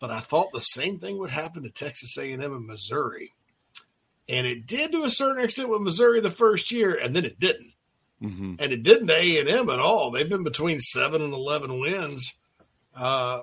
But 0.00 0.10
I 0.10 0.20
thought 0.20 0.52
the 0.52 0.60
same 0.60 0.98
thing 0.98 1.18
would 1.18 1.30
happen 1.30 1.62
to 1.62 1.70
Texas 1.70 2.16
A&M 2.16 2.40
and 2.40 2.66
Missouri 2.66 3.32
and 4.28 4.46
it 4.46 4.66
did 4.66 4.92
to 4.92 5.04
a 5.04 5.10
certain 5.10 5.42
extent 5.42 5.70
with 5.70 5.80
Missouri 5.80 6.20
the 6.20 6.30
first 6.30 6.70
year, 6.70 6.94
and 6.94 7.16
then 7.16 7.24
it 7.24 7.40
didn't. 7.40 7.72
Mm-hmm. 8.22 8.54
And 8.58 8.72
it 8.72 8.82
didn't 8.82 9.10
A 9.10 9.38
and 9.38 9.48
M 9.48 9.70
at 9.70 9.78
all. 9.78 10.10
They've 10.10 10.28
been 10.28 10.44
between 10.44 10.80
seven 10.80 11.22
and 11.22 11.32
eleven 11.32 11.80
wins, 11.80 12.34
uh, 12.94 13.42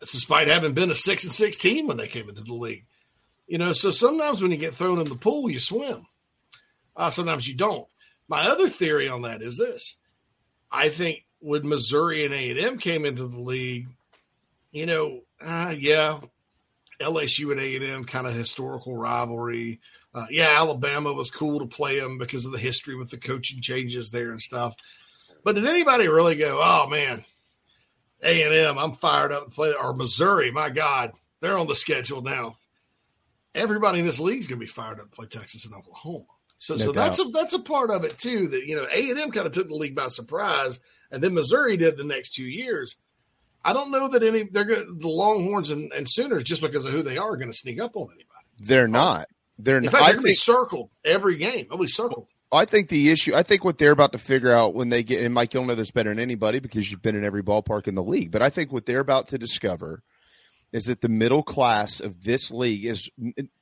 despite 0.00 0.48
having 0.48 0.74
been 0.74 0.90
a 0.90 0.94
six 0.94 1.24
and 1.24 1.32
six 1.32 1.56
team 1.56 1.86
when 1.86 1.96
they 1.96 2.08
came 2.08 2.28
into 2.28 2.42
the 2.42 2.54
league. 2.54 2.84
You 3.46 3.56
know, 3.58 3.72
so 3.72 3.90
sometimes 3.90 4.42
when 4.42 4.50
you 4.50 4.58
get 4.58 4.74
thrown 4.74 4.98
in 4.98 5.08
the 5.08 5.14
pool, 5.14 5.50
you 5.50 5.58
swim. 5.58 6.06
Uh, 6.94 7.08
sometimes 7.08 7.46
you 7.46 7.54
don't. 7.54 7.86
My 8.26 8.48
other 8.48 8.68
theory 8.68 9.08
on 9.08 9.22
that 9.22 9.42
is 9.42 9.56
this: 9.56 9.96
I 10.70 10.88
think 10.90 11.24
when 11.38 11.66
Missouri 11.66 12.24
and 12.24 12.34
A 12.34 12.50
and 12.50 12.58
M 12.58 12.78
came 12.78 13.06
into 13.06 13.26
the 13.26 13.40
league, 13.40 13.86
you 14.72 14.86
know, 14.86 15.20
uh, 15.40 15.74
yeah, 15.76 16.20
LSU 17.00 17.52
and 17.52 17.60
A 17.60 17.76
and 17.76 17.84
M 17.84 18.04
kind 18.04 18.26
of 18.26 18.34
historical 18.34 18.96
rivalry. 18.96 19.80
Uh, 20.14 20.26
yeah, 20.30 20.54
Alabama 20.58 21.12
was 21.12 21.30
cool 21.30 21.60
to 21.60 21.66
play 21.66 22.00
them 22.00 22.18
because 22.18 22.44
of 22.44 22.52
the 22.52 22.58
history 22.58 22.96
with 22.96 23.10
the 23.10 23.18
coaching 23.18 23.60
changes 23.60 24.10
there 24.10 24.30
and 24.30 24.42
stuff. 24.42 24.74
But 25.44 25.54
did 25.54 25.66
anybody 25.66 26.08
really 26.08 26.36
go, 26.36 26.60
oh 26.62 26.88
man, 26.88 27.24
A 28.22 28.42
and 28.42 28.54
M, 28.54 28.78
I'm 28.78 28.92
fired 28.92 29.32
up 29.32 29.44
to 29.44 29.50
play, 29.50 29.72
or 29.72 29.94
Missouri, 29.94 30.50
my 30.50 30.70
God, 30.70 31.12
they're 31.40 31.58
on 31.58 31.68
the 31.68 31.74
schedule 31.74 32.22
now. 32.22 32.56
Everybody 33.54 34.00
in 34.00 34.04
this 34.04 34.20
league 34.20 34.40
is 34.40 34.48
going 34.48 34.60
to 34.60 34.66
be 34.66 34.70
fired 34.70 35.00
up 35.00 35.10
to 35.10 35.16
play 35.16 35.26
Texas 35.26 35.64
and 35.64 35.74
Oklahoma. 35.74 36.24
So, 36.58 36.74
no 36.74 36.78
so 36.78 36.92
that's 36.92 37.20
a 37.20 37.24
that's 37.24 37.52
a 37.52 37.60
part 37.60 37.90
of 37.90 38.04
it 38.04 38.18
too. 38.18 38.48
That 38.48 38.66
you 38.66 38.76
know, 38.76 38.86
A 38.92 39.10
and 39.10 39.18
M 39.18 39.30
kind 39.30 39.46
of 39.46 39.52
took 39.52 39.68
the 39.68 39.74
league 39.74 39.94
by 39.94 40.08
surprise, 40.08 40.80
and 41.10 41.22
then 41.22 41.34
Missouri 41.34 41.76
did 41.76 41.96
the 41.96 42.04
next 42.04 42.34
two 42.34 42.44
years. 42.44 42.96
I 43.64 43.72
don't 43.72 43.90
know 43.90 44.08
that 44.08 44.22
any 44.22 44.44
they're 44.44 44.64
going 44.64 44.98
the 44.98 45.08
Longhorns 45.08 45.70
and, 45.70 45.92
and 45.92 46.06
Sooners 46.08 46.44
just 46.44 46.62
because 46.62 46.84
of 46.84 46.92
who 46.92 47.02
they 47.02 47.16
are 47.18 47.36
going 47.36 47.50
to 47.50 47.56
sneak 47.56 47.80
up 47.80 47.96
on 47.96 48.08
anybody. 48.10 48.26
They're 48.58 48.88
not. 48.88 49.28
They're 49.58 49.80
not. 49.80 49.92
fact 49.92 50.04
they're 50.04 50.12
going 50.14 50.24
to 50.24 50.28
be 50.28 50.32
circled 50.32 50.90
every 51.04 51.36
game. 51.36 51.66
They'll 51.68 51.78
be 51.78 51.88
circled. 51.88 52.28
I 52.50 52.64
think 52.64 52.88
the 52.88 53.10
issue. 53.10 53.34
I 53.34 53.42
think 53.42 53.64
what 53.64 53.78
they're 53.78 53.92
about 53.92 54.12
to 54.12 54.18
figure 54.18 54.52
out 54.52 54.74
when 54.74 54.88
they 54.88 55.02
get 55.02 55.22
and 55.22 55.34
Mike, 55.34 55.52
you'll 55.52 55.64
know 55.64 55.74
this 55.74 55.90
better 55.90 56.08
than 56.10 56.18
anybody 56.18 56.60
because 56.60 56.90
you've 56.90 57.02
been 57.02 57.16
in 57.16 57.24
every 57.24 57.42
ballpark 57.42 57.86
in 57.86 57.94
the 57.94 58.02
league. 58.02 58.30
But 58.30 58.42
I 58.42 58.48
think 58.48 58.72
what 58.72 58.86
they're 58.86 59.00
about 59.00 59.28
to 59.28 59.38
discover 59.38 60.02
is 60.72 60.86
that 60.86 61.00
the 61.00 61.08
middle 61.08 61.42
class 61.42 62.00
of 62.00 62.24
this 62.24 62.50
league 62.50 62.86
is 62.86 63.10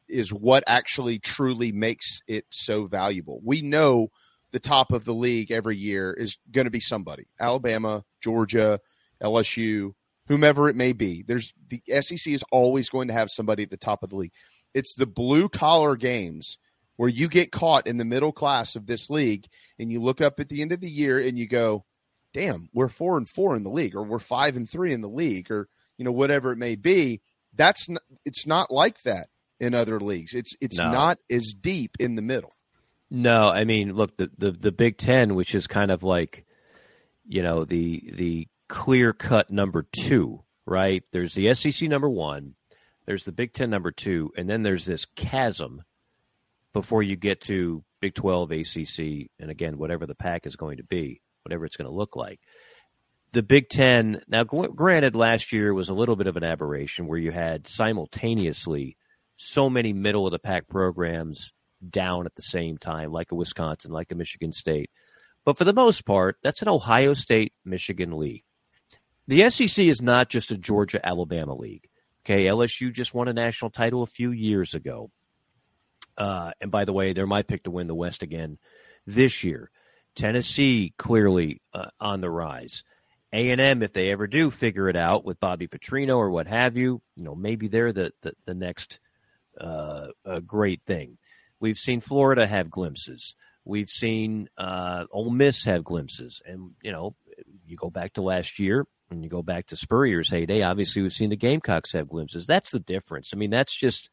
is 0.09 0.33
what 0.33 0.63
actually 0.67 1.19
truly 1.19 1.73
makes 1.73 2.21
it 2.29 2.47
so 2.51 2.87
valuable. 2.87 3.41
We 3.45 3.61
know 3.61 4.11
the 4.53 4.61
top 4.61 4.93
of 4.93 5.05
the 5.05 5.15
league 5.15 5.51
every 5.51 5.77
year 5.77 6.13
is 6.13 6.39
going 6.53 6.67
to 6.67 6.71
be 6.71 6.81
somebody. 6.81 7.27
Alabama, 7.41 8.05
Georgia, 8.23 8.81
LSU, 9.23 9.93
whomever 10.29 10.69
it 10.69 10.77
may 10.77 10.93
be. 10.93 11.23
There's 11.23 11.53
the 11.69 11.83
SEC 12.01 12.33
is 12.33 12.45
always 12.51 12.89
going 12.89 13.09
to 13.09 13.15
have 13.15 13.31
somebody 13.31 13.63
at 13.63 13.71
the 13.71 13.77
top 13.77 14.03
of 14.03 14.11
the 14.11 14.17
league. 14.17 14.33
It's 14.75 14.95
the 14.95 15.07
blue 15.07 15.49
collar 15.49 15.97
games 15.97 16.59
where 16.97 17.09
you 17.09 17.29
get 17.29 17.53
caught 17.53 17.87
in 17.87 17.99
the 17.99 18.05
middle 18.05 18.33
class 18.33 18.77
of 18.77 18.87
this 18.87 19.11
league 19.11 19.47
and 19.79 19.91
you 19.91 20.01
look 20.01 20.21
up 20.21 20.41
at 20.41 20.49
the 20.49 20.63
end 20.63 20.73
of 20.73 20.81
the 20.81 20.91
year 20.91 21.19
and 21.19 21.39
you 21.39 21.47
go, 21.47 21.85
"Damn, 22.33 22.69
we're 22.73 22.89
4 22.89 23.19
and 23.19 23.29
4 23.29 23.57
in 23.57 23.63
the 23.63 23.71
league 23.71 23.95
or 23.95 24.03
we're 24.03 24.19
5 24.19 24.57
and 24.57 24.69
3 24.69 24.93
in 24.93 25.01
the 25.01 25.09
league 25.09 25.51
or 25.51 25.69
you 25.99 26.05
know 26.05 26.13
whatever 26.13 26.53
it 26.53 26.57
may 26.57 26.77
be." 26.77 27.21
That's 27.55 27.89
not, 27.89 28.03
it's 28.25 28.47
not 28.47 28.71
like 28.71 29.03
that 29.03 29.29
in 29.61 29.75
other 29.75 30.01
leagues. 30.01 30.35
It's 30.35 30.55
it's 30.61 30.79
no. 30.79 30.91
not 30.91 31.19
as 31.31 31.55
deep 31.59 31.97
in 31.99 32.17
the 32.17 32.23
middle. 32.23 32.53
No, 33.11 33.49
I 33.49 33.65
mean, 33.65 33.95
look, 33.95 34.17
the, 34.17 34.31
the 34.37 34.51
the 34.51 34.73
Big 34.73 34.99
10, 34.99 35.35
which 35.37 35.55
is 35.55 35.67
kind 35.67 35.91
of 35.91 36.03
like 36.03 36.45
you 37.29 37.43
know, 37.43 37.65
the 37.65 38.03
the 38.15 38.49
clear 38.69 39.13
cut 39.13 39.51
number 39.51 39.87
two, 39.93 40.43
right? 40.65 41.03
There's 41.13 41.35
the 41.35 41.55
SEC 41.55 41.89
number 41.89 42.09
one, 42.09 42.55
there's 43.07 43.25
the 43.25 43.33
Big 43.33 43.53
Ten 43.53 43.71
number 43.71 43.93
two, 43.93 44.33
and 44.37 44.49
then 44.49 44.63
there's 44.63 44.85
this 44.85 45.07
chasm 45.17 45.83
before 46.73 47.03
you 47.03 47.17
get 47.17 47.41
to 47.43 47.85
Big 48.01 48.15
12, 48.15 48.51
ACC, 48.51 49.31
and 49.39 49.51
again, 49.51 49.79
whatever 49.79 50.07
the 50.07 50.15
pack 50.15 50.45
is 50.45 50.57
going 50.57 50.77
to 50.79 50.85
be, 50.85 51.23
whatever 51.45 51.65
it's 51.65 51.77
going 51.77 51.89
to 51.89 51.97
look 51.97 52.17
like. 52.17 52.41
The 53.33 53.43
Big 53.43 53.69
Ten, 53.69 54.21
now 54.29 54.45
granted, 54.45 55.15
last 55.15 55.53
year 55.53 55.73
was 55.73 55.89
a 55.89 55.95
little 55.95 56.17
bit 56.17 56.27
of 56.27 56.37
an 56.37 56.45
aberration 56.45 57.07
where 57.07 57.19
you 57.19 57.31
had 57.31 57.67
simultaneously 57.67 58.97
so 59.37 59.71
many 59.71 59.93
middle 59.93 60.27
of 60.27 60.33
the 60.33 60.39
pack 60.39 60.69
programs 60.69 61.53
down 61.89 62.27
at 62.27 62.35
the 62.35 62.43
same 62.43 62.79
time, 62.79 63.13
like 63.13 63.33
a 63.33 63.35
Wisconsin, 63.35 63.93
like 63.93 64.11
a 64.11 64.15
Michigan 64.15 64.53
State. 64.53 64.91
But 65.45 65.57
for 65.57 65.65
the 65.65 65.73
most 65.73 66.05
part, 66.05 66.37
that's 66.43 66.63
an 66.63 66.69
Ohio 66.69 67.15
State 67.15 67.53
Michigan 67.65 68.13
league 68.13 68.43
the 69.29 69.51
SEC 69.51 69.85
is 69.85 70.01
not 70.01 70.29
just 70.29 70.51
a 70.51 70.59
Georgia 70.59 71.05
Alabama 71.05 71.55
league. 71.55 71.89
Okay, 72.25 72.47
LSU 72.47 72.93
just 72.93 73.15
won 73.15 73.29
a 73.29 73.33
national 73.33 73.71
title 73.71 74.03
a 74.03 74.07
few 74.07 74.33
years 74.33 74.75
ago. 74.75 75.11
Uh, 76.19 76.53
and 76.61 76.71
by 76.71 76.85
the 76.85 76.93
way, 76.93 77.13
they're 77.13 77.27
my 77.27 77.43
pick 77.43 77.65
to 77.65 77.71
win 77.71 77.87
the 77.87 77.95
West 77.95 78.23
again 78.23 78.59
this 79.07 79.45
year. 79.45 79.71
Tennessee 80.15 80.93
clearly 80.97 81.61
uh, 81.75 81.91
on 82.01 82.21
the 82.21 82.31
rise. 82.31 82.83
A 83.33 83.51
and 83.51 83.61
M, 83.61 83.83
if 83.83 83.93
they 83.93 84.11
ever 84.11 84.27
do 84.27 84.51
figure 84.51 84.89
it 84.89 84.97
out 84.97 85.25
with 85.25 85.41
Bobby 85.41 85.69
Petrino 85.69 86.17
or 86.17 86.31
what 86.31 86.47
have 86.47 86.77
you, 86.77 87.03
you 87.17 87.25
know, 87.25 87.35
maybe 87.35 87.69
they're 87.69 87.93
the 87.93 88.13
the, 88.23 88.33
the 88.47 88.55
next 88.55 88.99
uh, 89.61 90.09
great 90.47 90.81
thing. 90.87 91.19
We've 91.61 91.79
seen 91.79 92.01
Florida 92.01 92.47
have 92.47 92.71
glimpses. 92.71 93.35
We've 93.65 93.89
seen 93.89 94.49
uh, 94.57 95.05
Ole 95.11 95.31
Miss 95.31 95.65
have 95.65 95.85
glimpses, 95.85 96.41
and 96.47 96.73
you 96.83 96.93
know, 96.93 97.15
you 97.67 97.77
go 97.77 97.91
back 97.91 98.15
to 98.15 98.23
last 98.23 98.59
year 98.59 98.87
and 99.11 99.23
you 99.23 99.31
go 99.31 99.43
back 99.43 99.67
to 99.67 99.77
Spurrier's 99.77 100.29
heyday. 100.29 100.63
Obviously, 100.63 101.03
we've 101.03 101.13
seen 101.13 101.31
the 101.31 101.37
Gamecocks 101.37 101.93
have 101.93 102.09
glimpses. 102.09 102.47
That's 102.47 102.71
the 102.71 102.81
difference. 102.81 103.31
I 103.33 103.37
mean, 103.37 103.51
that's 103.51 103.75
just 103.75 104.11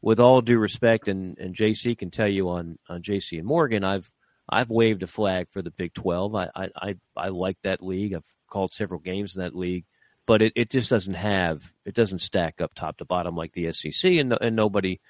with 0.00 0.20
all 0.20 0.40
due 0.40 0.58
respect, 0.58 1.08
and, 1.08 1.38
and 1.38 1.54
JC 1.54 1.96
can 1.96 2.10
tell 2.10 2.28
you 2.28 2.50
on 2.50 2.78
on 2.88 3.02
JC 3.02 3.38
and 3.38 3.46
Morgan, 3.46 3.84
I've 3.84 4.10
I've 4.48 4.70
waved 4.70 5.02
a 5.02 5.06
flag 5.06 5.48
for 5.50 5.62
the 5.62 5.70
Big 5.70 5.94
Twelve. 5.94 6.34
I 6.34 6.48
I 6.54 6.94
I, 7.16 7.28
like 7.28 7.58
that 7.62 7.82
league. 7.82 8.14
I've 8.14 8.30
called 8.48 8.72
several 8.72 9.00
games 9.00 9.36
in 9.36 9.42
that 9.42 9.56
league, 9.56 9.84
but 10.26 10.42
it, 10.42 10.52
it 10.56 10.70
just 10.70 10.90
doesn't 10.90 11.14
have 11.14 11.72
it 11.84 11.94
doesn't 11.94 12.20
stack 12.20 12.60
up 12.60 12.74
top 12.74 12.98
to 12.98 13.04
bottom 13.04 13.36
like 13.36 13.52
the 13.52 13.72
SEC, 13.72 14.12
and 14.12 14.36
and 14.40 14.56
nobody 14.56 15.00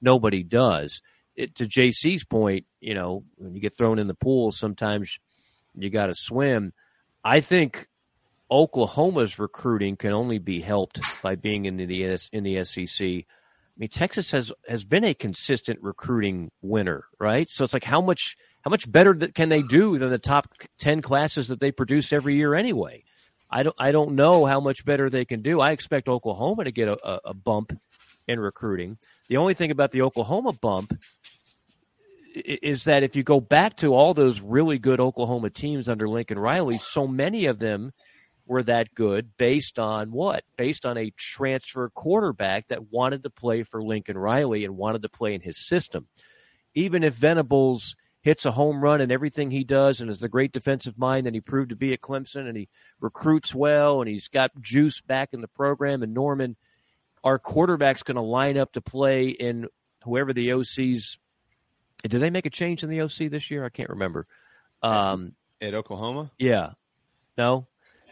nobody 0.00 0.42
does. 0.42 1.02
It, 1.34 1.56
to 1.56 1.66
JC's 1.66 2.24
point, 2.24 2.64
you 2.80 2.94
know, 2.94 3.24
when 3.36 3.54
you 3.54 3.60
get 3.60 3.76
thrown 3.76 3.98
in 3.98 4.06
the 4.06 4.14
pool, 4.14 4.52
sometimes 4.52 5.18
you 5.74 5.90
got 5.90 6.06
to 6.06 6.14
swim. 6.14 6.72
I 7.22 7.40
think 7.40 7.86
Oklahoma's 8.50 9.38
recruiting 9.38 9.96
can 9.96 10.12
only 10.12 10.38
be 10.38 10.60
helped 10.60 11.00
by 11.22 11.34
being 11.34 11.64
in 11.64 11.76
the 11.76 12.18
in 12.32 12.44
the 12.44 12.64
SEC. 12.64 13.06
I 13.06 13.24
mean, 13.76 13.88
Texas 13.88 14.30
has 14.30 14.52
has 14.68 14.84
been 14.84 15.04
a 15.04 15.14
consistent 15.14 15.80
recruiting 15.82 16.50
winner, 16.62 17.04
right? 17.18 17.50
So 17.50 17.64
it's 17.64 17.74
like 17.74 17.84
how 17.84 18.00
much 18.00 18.36
how 18.62 18.70
much 18.70 18.90
better 18.90 19.14
can 19.14 19.48
they 19.48 19.62
do 19.62 19.98
than 19.98 20.10
the 20.10 20.18
top 20.18 20.48
ten 20.78 21.02
classes 21.02 21.48
that 21.48 21.60
they 21.60 21.72
produce 21.72 22.12
every 22.12 22.34
year 22.34 22.54
anyway? 22.54 23.04
I 23.50 23.64
don't 23.64 23.76
I 23.78 23.92
don't 23.92 24.14
know 24.14 24.46
how 24.46 24.60
much 24.60 24.84
better 24.84 25.10
they 25.10 25.24
can 25.24 25.42
do. 25.42 25.60
I 25.60 25.72
expect 25.72 26.08
Oklahoma 26.08 26.64
to 26.64 26.72
get 26.72 26.88
a, 26.88 27.20
a 27.24 27.34
bump 27.34 27.76
in 28.28 28.40
recruiting. 28.40 28.98
The 29.28 29.36
only 29.36 29.54
thing 29.54 29.70
about 29.70 29.90
the 29.90 30.02
Oklahoma 30.02 30.52
bump 30.52 30.98
is 32.34 32.84
that 32.84 33.02
if 33.02 33.16
you 33.16 33.22
go 33.22 33.40
back 33.40 33.76
to 33.78 33.94
all 33.94 34.14
those 34.14 34.40
really 34.40 34.78
good 34.78 35.00
Oklahoma 35.00 35.50
teams 35.50 35.88
under 35.88 36.08
Lincoln 36.08 36.38
Riley, 36.38 36.78
so 36.78 37.06
many 37.06 37.46
of 37.46 37.58
them 37.58 37.92
were 38.46 38.62
that 38.62 38.94
good 38.94 39.36
based 39.36 39.78
on 39.78 40.12
what? 40.12 40.44
Based 40.56 40.86
on 40.86 40.96
a 40.96 41.12
transfer 41.16 41.90
quarterback 41.90 42.68
that 42.68 42.92
wanted 42.92 43.24
to 43.24 43.30
play 43.30 43.62
for 43.62 43.82
Lincoln 43.82 44.16
Riley 44.16 44.64
and 44.64 44.76
wanted 44.76 45.02
to 45.02 45.08
play 45.08 45.34
in 45.34 45.40
his 45.40 45.66
system. 45.66 46.06
Even 46.74 47.02
if 47.02 47.14
Venables 47.14 47.96
hits 48.26 48.44
a 48.44 48.50
home 48.50 48.82
run 48.82 49.00
and 49.00 49.12
everything 49.12 49.50
he 49.50 49.64
does 49.64 50.00
and 50.00 50.10
is 50.10 50.18
the 50.18 50.28
great 50.28 50.52
defensive 50.52 50.98
mind 50.98 51.26
that 51.26 51.34
he 51.34 51.40
proved 51.40 51.70
to 51.70 51.76
be 51.76 51.92
at 51.92 52.00
Clemson 52.00 52.48
and 52.48 52.56
he 52.56 52.68
recruits 53.00 53.54
well 53.54 54.00
and 54.00 54.08
he's 54.08 54.28
got 54.28 54.50
juice 54.60 55.00
back 55.00 55.32
in 55.32 55.40
the 55.40 55.48
program 55.48 56.02
and 56.02 56.12
Norman, 56.12 56.56
our 57.22 57.38
quarterback's 57.38 58.02
going 58.02 58.16
to 58.16 58.22
line 58.22 58.56
up 58.56 58.72
to 58.72 58.80
play 58.80 59.28
in 59.28 59.68
whoever 60.02 60.32
the 60.32 60.52
OC's. 60.52 61.18
Did 62.02 62.20
they 62.20 62.30
make 62.30 62.46
a 62.46 62.50
change 62.50 62.82
in 62.82 62.90
the 62.90 63.00
OC 63.02 63.30
this 63.30 63.50
year? 63.50 63.64
I 63.64 63.68
can't 63.68 63.90
remember. 63.90 64.26
Um, 64.82 65.32
at 65.60 65.74
Oklahoma? 65.74 66.30
Yeah. 66.38 66.72
No? 67.38 67.66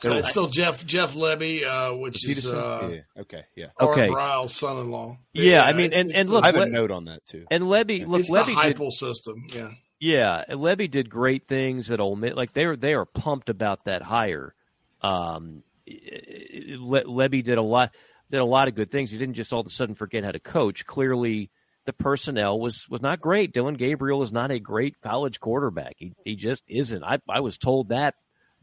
Uh, 0.05 0.14
it's 0.14 0.31
still 0.31 0.48
Jeff 0.48 0.85
Jeff 0.85 1.14
Lebby, 1.14 1.64
uh, 1.64 1.97
which 1.97 2.28
is, 2.28 2.44
is 2.44 2.52
uh, 2.52 2.90
yeah. 2.93 3.22
okay, 3.22 3.44
yeah, 3.56 3.66
okay, 3.81 4.09
Briles' 4.09 4.51
son-in-law. 4.51 5.18
Yeah, 5.32 5.43
yeah 5.43 5.64
I 5.64 5.72
mean, 5.72 5.93
and, 5.93 6.12
and 6.12 6.28
look, 6.28 6.44
I 6.44 6.48
have 6.48 6.56
a 6.56 6.66
note 6.66 6.90
on 6.90 7.06
that 7.06 7.24
too. 7.26 7.47
And 7.51 7.64
Lebby, 7.64 8.06
look, 8.06 8.20
it's 8.20 8.31
Lebby 8.31 8.47
the 8.47 8.74
Heupel 8.74 8.90
system, 8.93 9.47
yeah, 9.55 9.70
yeah. 10.01 10.44
Lebby 10.51 10.90
did 10.90 11.09
great 11.09 11.48
things 11.48 11.90
at 11.90 12.01
Ole 12.01 12.16
Miss. 12.16 12.35
Like 12.35 12.52
they 12.52 12.64
are 12.64 12.76
they 12.76 12.94
are 12.94 13.05
pumped 13.05 13.48
about 13.48 13.85
that 13.85 14.02
hire. 14.02 14.55
Um, 15.02 15.62
Le- 15.86 17.05
Lebby 17.05 17.43
did 17.43 17.59
a 17.59 17.62
lot 17.62 17.93
did 18.31 18.40
a 18.40 18.44
lot 18.44 18.68
of 18.68 18.74
good 18.74 18.90
things. 18.90 19.10
He 19.10 19.18
didn't 19.18 19.35
just 19.35 19.52
all 19.52 19.60
of 19.60 19.66
a 19.66 19.70
sudden 19.70 19.94
forget 19.94 20.24
how 20.24 20.32
to 20.32 20.40
coach. 20.40 20.86
Clearly, 20.86 21.51
the 21.85 21.93
personnel 21.93 22.59
was 22.59 22.86
was 22.89 23.02
not 23.02 23.20
great. 23.20 23.52
Dillon 23.52 23.74
Gabriel 23.74 24.22
is 24.22 24.32
not 24.32 24.51
a 24.51 24.59
great 24.59 25.01
college 25.01 25.40
quarterback. 25.40 25.94
He 25.98 26.12
he 26.24 26.36
just 26.36 26.64
isn't. 26.68 27.05
I 27.05 27.18
I 27.28 27.40
was 27.40 27.59
told 27.59 27.90
that 27.90 28.14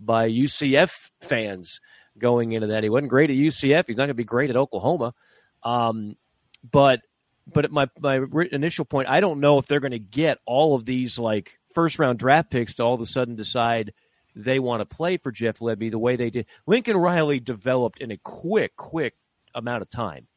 by 0.04 0.30
UCF 0.30 1.10
fans 1.22 1.80
going 2.18 2.52
into 2.52 2.68
that. 2.68 2.84
He 2.84 2.90
wasn't 2.90 3.10
great 3.10 3.30
at 3.30 3.36
UCF. 3.36 3.86
He's 3.88 3.98
not 3.98 4.04
going 4.04 4.10
to 4.10 4.14
be 4.16 4.24
great 4.24 4.50
at 4.50 4.58
Oklahoma. 4.58 5.14
Um, 5.64 6.16
but 6.70 7.02
but 7.48 7.72
my 7.72 7.88
my 8.00 8.26
initial 8.52 8.86
point, 8.86 9.10
I 9.10 9.20
don't 9.20 9.40
know 9.40 9.58
if 9.58 9.68
they're 9.68 9.80
going 9.80 9.92
to 9.92 10.00
get 10.00 10.40
all 10.46 10.76
of 10.76 10.86
these 10.86 11.18
like 11.18 11.60
first 11.74 12.00
round 12.00 12.20
draft 12.20 12.50
picks 12.50 12.76
to 12.76 12.84
all 12.84 12.94
of 12.94 13.02
a 13.02 13.06
sudden 13.06 13.36
decide 13.36 13.94
they 14.36 14.60
want 14.60 14.82
to 14.82 14.86
play 14.86 15.18
for 15.18 15.32
Jeff 15.32 15.60
Lebby 15.60 15.92
the 15.92 16.00
way 16.00 16.16
they 16.16 16.30
did. 16.30 16.46
Lincoln 16.66 16.98
Riley 16.98 17.40
developed 17.40 18.00
in 18.00 18.12
a 18.12 18.18
quick, 18.18 18.76
quick 18.76 19.16
amount 19.54 19.82
of 19.82 19.90
time. 19.90 20.28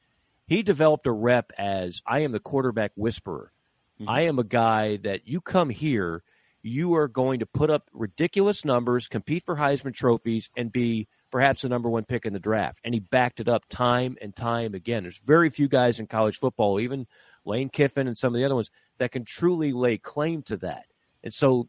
He 0.47 0.63
developed 0.63 1.07
a 1.07 1.13
rep 1.13 1.53
as 1.57 2.03
I 2.07 2.21
am 2.21 2.33
the 2.33 2.41
quarterback 2.41 2.93
whisperer. 2.97 3.53
Mm-hmm. 4.01 4.11
I 4.11 4.23
am 4.23 4.39
a 4.39 4.45
guy 4.45 4.97
that 4.99 5.27
you 5.27 5.41
come 5.41 5.71
here 5.71 6.23
you 6.65 6.95
are 6.95 7.09
going 7.09 7.41
to 7.41 7.47
put 7.47 7.69
up 7.69 7.91
ridiculous 7.93 8.65
numbers, 8.65 9.07
compete 9.07 9.45
for 9.45 9.55
Heisman 9.55 9.93
trophies, 9.93 10.49
and 10.57 10.73
be 10.73 11.07
perhaps 11.31 11.61
the 11.61 11.69
number 11.69 11.91
one 11.91 12.05
pick 12.05 12.25
in 12.25 12.33
the 12.33 12.39
draft. 12.41 12.81
And 12.83 12.95
he 12.95 13.01
backed 13.01 13.39
it 13.39 13.49
up 13.49 13.65
time 13.69 14.17
and 14.23 14.35
time 14.35 14.73
again. 14.73 15.03
There's 15.03 15.19
very 15.19 15.51
few 15.51 15.69
guys 15.69 16.01
in 16.01 16.07
college 16.07 16.39
football, 16.39 16.81
even 16.81 17.07
Lane 17.45 17.69
Kiffin 17.69 18.09
and 18.09 18.17
some 18.17 18.35
of 18.35 18.39
the 18.39 18.47
other 18.47 18.55
ones, 18.55 18.71
that 18.97 19.13
can 19.13 19.27
truly 19.27 19.73
lay 19.73 19.99
claim 19.99 20.43
to 20.45 20.57
that. 20.59 20.87
And 21.23 21.35
so 21.35 21.69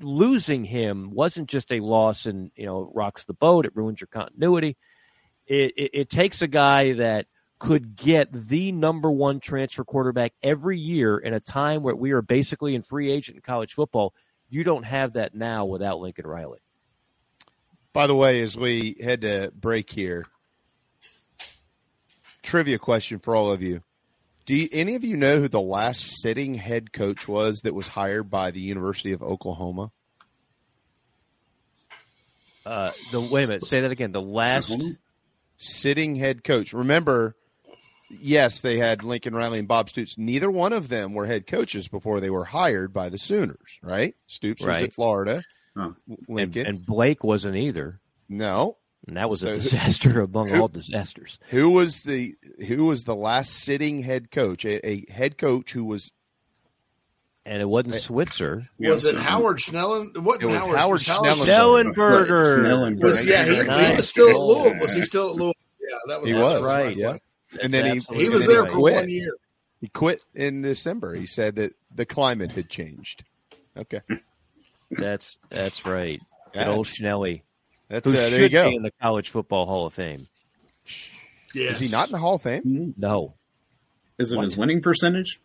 losing 0.00 0.64
him 0.64 1.10
wasn't 1.10 1.48
just 1.48 1.72
a 1.72 1.80
loss 1.80 2.26
and, 2.26 2.52
you 2.54 2.66
know, 2.66 2.92
rocks 2.94 3.24
the 3.24 3.34
boat, 3.34 3.66
it 3.66 3.74
ruins 3.74 4.00
your 4.00 4.08
continuity. 4.08 4.76
It, 5.48 5.72
it, 5.76 5.90
it 5.92 6.08
takes 6.10 6.42
a 6.42 6.46
guy 6.48 6.92
that 6.92 7.26
could 7.62 7.94
get 7.94 8.32
the 8.32 8.72
number 8.72 9.08
one 9.08 9.38
transfer 9.38 9.84
quarterback 9.84 10.32
every 10.42 10.76
year 10.76 11.16
in 11.16 11.32
a 11.32 11.38
time 11.38 11.84
where 11.84 11.94
we 11.94 12.10
are 12.10 12.20
basically 12.20 12.74
in 12.74 12.82
free 12.82 13.08
agent 13.08 13.36
in 13.36 13.40
college 13.40 13.74
football. 13.74 14.12
You 14.50 14.64
don't 14.64 14.82
have 14.82 15.12
that 15.12 15.32
now 15.32 15.64
without 15.64 16.00
Lincoln 16.00 16.26
Riley. 16.26 16.58
By 17.92 18.08
the 18.08 18.16
way, 18.16 18.40
as 18.40 18.56
we 18.56 18.96
head 19.00 19.20
to 19.20 19.52
break 19.54 19.92
here, 19.92 20.24
trivia 22.42 22.80
question 22.80 23.20
for 23.20 23.36
all 23.36 23.52
of 23.52 23.62
you. 23.62 23.82
Do 24.44 24.56
you, 24.56 24.68
any 24.72 24.96
of 24.96 25.04
you 25.04 25.16
know 25.16 25.38
who 25.38 25.46
the 25.46 25.60
last 25.60 26.20
sitting 26.20 26.54
head 26.54 26.92
coach 26.92 27.28
was 27.28 27.60
that 27.60 27.74
was 27.74 27.86
hired 27.86 28.28
by 28.28 28.50
the 28.50 28.60
University 28.60 29.12
of 29.12 29.22
Oklahoma? 29.22 29.92
Uh, 32.66 32.90
the 33.12 33.20
wait 33.20 33.44
a 33.44 33.46
minute, 33.46 33.64
say 33.64 33.82
that 33.82 33.92
again. 33.92 34.10
The 34.10 34.20
last 34.20 34.76
sitting 35.58 36.16
head 36.16 36.42
coach. 36.42 36.72
Remember, 36.72 37.36
yes, 38.12 38.60
they 38.60 38.78
had 38.78 39.02
Lincoln 39.02 39.34
Riley 39.34 39.58
and 39.58 39.68
Bob 39.68 39.88
Stoops. 39.88 40.16
Neither 40.18 40.50
one 40.50 40.72
of 40.72 40.88
them 40.88 41.14
were 41.14 41.26
head 41.26 41.46
coaches 41.46 41.88
before 41.88 42.20
they 42.20 42.30
were 42.30 42.44
hired 42.44 42.92
by 42.92 43.08
the 43.08 43.18
Sooners, 43.18 43.78
right? 43.82 44.14
Stoops 44.26 44.62
right. 44.62 44.82
was 44.82 44.88
at 44.88 44.94
Florida. 44.94 45.42
Huh. 45.76 45.90
Lincoln. 46.28 46.66
And, 46.66 46.76
and, 46.78 46.86
Blake 46.86 47.24
wasn't 47.24 47.56
either. 47.56 48.00
No. 48.28 48.76
And 49.08 49.16
that 49.16 49.30
was 49.30 49.40
so 49.40 49.48
a 49.48 49.54
disaster 49.54 50.20
among 50.22 50.50
who, 50.50 50.60
all 50.60 50.68
disasters. 50.68 51.38
Who 51.48 51.70
was 51.70 52.02
the 52.02 52.36
who 52.66 52.84
was 52.84 53.04
the 53.04 53.16
last 53.16 53.52
sitting 53.52 54.02
head 54.02 54.30
coach? 54.30 54.64
A, 54.64 54.86
a 54.86 55.10
head 55.10 55.38
coach 55.38 55.72
who 55.72 55.84
was 55.84 56.12
and 57.44 57.60
it 57.60 57.68
wasn't 57.68 57.96
Switzer. 57.96 58.68
Was 58.78 59.04
it 59.04 59.16
Howard 59.16 59.58
Schnellen? 59.58 60.16
What 60.18 60.40
it 60.40 60.46
was 60.46 60.56
Howard, 60.56 60.78
Howard 60.78 61.00
Schnellenberger. 61.00 62.60
Schnellenberger. 62.60 63.02
Was, 63.02 63.26
yeah, 63.26 63.44
he, 63.44 63.56
he, 63.56 63.96
was 63.96 64.08
still 64.08 64.28
at 64.28 64.36
Louisville. 64.36 64.80
Was 64.80 64.92
he 64.92 65.02
still 65.02 65.30
at 65.30 65.34
Louisville? 65.34 65.52
Yeah, 65.80 65.96
that 66.06 66.20
was, 66.20 66.28
he 66.28 66.34
was 66.34 66.64
right. 66.64 66.96
Yeah 66.96 67.16
and 67.60 67.72
then 67.72 68.00
he 68.00 68.16
he 68.16 68.28
was 68.28 68.46
there 68.46 68.66
for 68.66 68.78
quit. 68.78 68.94
one 68.94 69.08
year. 69.10 69.34
He 69.80 69.88
quit 69.88 70.20
in 70.34 70.62
December. 70.62 71.14
He 71.14 71.26
said 71.26 71.56
that 71.56 71.74
the 71.94 72.06
climate 72.06 72.52
had 72.52 72.68
changed. 72.68 73.24
Okay, 73.76 74.00
that's 74.90 75.38
that's 75.50 75.84
right. 75.84 76.20
Good 76.52 76.68
old 76.68 76.86
Schnelly. 76.86 77.42
That's 77.88 78.10
who 78.10 78.16
uh, 78.16 78.30
there 78.30 78.42
you 78.42 78.48
go. 78.48 78.68
in 78.68 78.82
the 78.82 78.92
College 79.02 79.30
Football 79.30 79.66
Hall 79.66 79.86
of 79.86 79.94
Fame. 79.94 80.28
Yes. 81.54 81.80
Is 81.80 81.90
he 81.90 81.96
not 81.96 82.08
in 82.08 82.12
the 82.12 82.18
Hall 82.18 82.34
of 82.34 82.42
Fame? 82.42 82.94
No. 82.96 83.34
Is 84.18 84.32
it 84.32 84.36
what? 84.36 84.44
his 84.44 84.56
winning 84.56 84.80
percentage? 84.80 85.40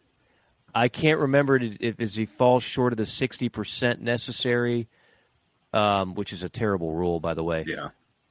I 0.73 0.89
can't 0.89 1.19
remember 1.19 1.59
if 1.59 1.99
as 1.99 2.15
he 2.15 2.25
falls 2.25 2.63
short 2.63 2.93
of 2.93 2.97
the 2.97 3.05
sixty 3.05 3.49
percent 3.49 4.01
necessary, 4.01 4.87
um, 5.73 6.13
which 6.13 6.33
is 6.33 6.43
a 6.43 6.49
terrible 6.49 6.91
rule, 6.91 7.19
by 7.19 7.33
the 7.33 7.43
way. 7.43 7.65
Yeah. 7.67 7.89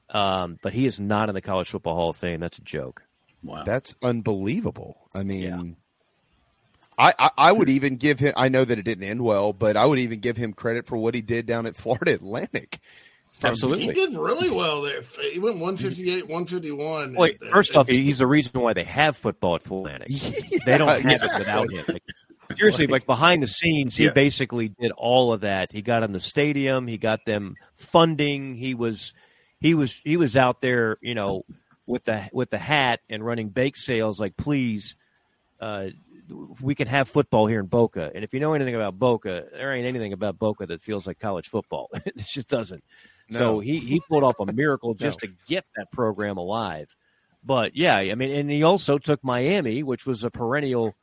Um, 0.09 0.57
but 0.61 0.73
he 0.73 0.85
is 0.85 0.99
not 0.99 1.29
in 1.29 1.35
the 1.35 1.41
College 1.41 1.69
Football 1.69 1.95
Hall 1.95 2.09
of 2.09 2.17
Fame. 2.17 2.39
That's 2.39 2.57
a 2.57 2.61
joke. 2.63 3.03
Wow. 3.43 3.63
That's 3.63 3.95
unbelievable. 4.01 4.97
I 5.15 5.23
mean, 5.23 5.41
yeah. 5.41 5.61
I, 6.97 7.13
I, 7.17 7.31
I, 7.37 7.51
would 7.51 7.69
even 7.69 7.97
give 7.97 8.19
him, 8.19 8.33
I 8.35 8.49
know 8.49 8.65
that 8.65 8.77
it 8.79 8.83
didn't 8.83 9.03
end 9.03 9.21
well, 9.21 9.53
but 9.53 9.77
I 9.77 9.85
would 9.85 9.99
even 9.99 10.19
give 10.19 10.35
him 10.37 10.53
credit 10.53 10.87
for 10.87 10.97
what 10.97 11.13
he 11.13 11.21
did 11.21 11.45
down 11.45 11.65
at 11.65 11.75
Florida 11.77 12.13
Atlantic. 12.13 12.79
Absolutely. 13.43 13.85
He 13.85 13.91
did 13.91 14.17
really 14.17 14.49
well 14.49 14.81
there. 14.81 15.01
He 15.31 15.37
went 15.37 15.59
158, 15.59 16.23
151. 16.23 17.13
Well, 17.13 17.29
And- 17.29 17.51
first 17.51 17.75
uh, 17.75 17.81
off, 17.81 17.87
he's 17.87 18.17
the 18.17 18.27
reason 18.27 18.59
why 18.59 18.73
they 18.73 18.83
have 18.83 19.15
football 19.15 19.55
at 19.55 19.63
Full 19.63 19.85
Atlantic. 19.85 20.09
they 20.65 20.77
don't 20.77 20.87
have 20.87 21.05
exactly. 21.05 21.29
it 21.29 21.39
without 21.39 21.71
him. 21.71 21.85
Like, 21.87 22.03
seriously, 22.57 22.87
like 22.87 23.05
behind 23.05 23.43
the 23.43 23.47
scenes, 23.47 23.95
he 23.95 24.05
Yeah. 24.05 24.11
basically 24.11 24.69
did 24.69 24.91
all 24.91 25.33
of 25.33 25.41
that. 25.41 25.71
He 25.71 25.83
got 25.83 26.01
on 26.01 26.13
the 26.13 26.19
stadium. 26.19 26.87
He 26.87 26.97
got 26.97 27.25
them 27.25 27.55
funding. 27.75 28.55
He 28.55 28.73
was, 28.73 29.13
he 29.59 29.75
was, 29.75 30.01
he 30.03 30.17
was 30.17 30.35
out 30.35 30.61
there, 30.61 30.97
you 31.01 31.13
know, 31.13 31.45
with 31.87 32.03
the 32.05 32.29
with 32.33 32.49
the 32.49 32.57
hat 32.57 32.99
and 33.09 33.25
running 33.25 33.49
bake 33.49 33.77
sales. 33.77 34.19
Like, 34.19 34.37
please, 34.37 34.95
uh, 35.59 35.87
we 36.61 36.75
can 36.75 36.87
have 36.87 37.07
football 37.07 37.47
here 37.47 37.59
in 37.59 37.67
Boca. 37.67 38.11
And 38.13 38.23
if 38.23 38.33
you 38.33 38.39
know 38.39 38.53
anything 38.53 38.75
about 38.75 38.99
Boca, 38.99 39.45
there 39.51 39.73
ain't 39.73 39.87
anything 39.87 40.13
about 40.13 40.37
Boca 40.37 40.65
that 40.65 40.81
feels 40.81 41.07
like 41.07 41.19
college 41.19 41.47
football. 41.49 41.89
it 42.05 42.17
just 42.17 42.47
doesn't. 42.47 42.83
No. 43.29 43.39
So 43.39 43.59
he, 43.59 43.79
he 43.79 44.01
pulled 44.09 44.23
off 44.23 44.39
a 44.39 44.45
miracle 44.53 44.93
just 44.93 45.21
No. 45.23 45.27
to 45.27 45.33
get 45.47 45.65
that 45.75 45.91
program 45.91 46.37
alive. 46.37 46.95
But 47.43 47.75
yeah, 47.75 47.95
I 47.95 48.15
mean, 48.15 48.31
and 48.35 48.51
he 48.51 48.63
also 48.63 48.97
took 48.97 49.23
Miami, 49.23 49.83
which 49.83 50.05
was 50.05 50.23
a 50.23 50.31
perennial 50.31 50.95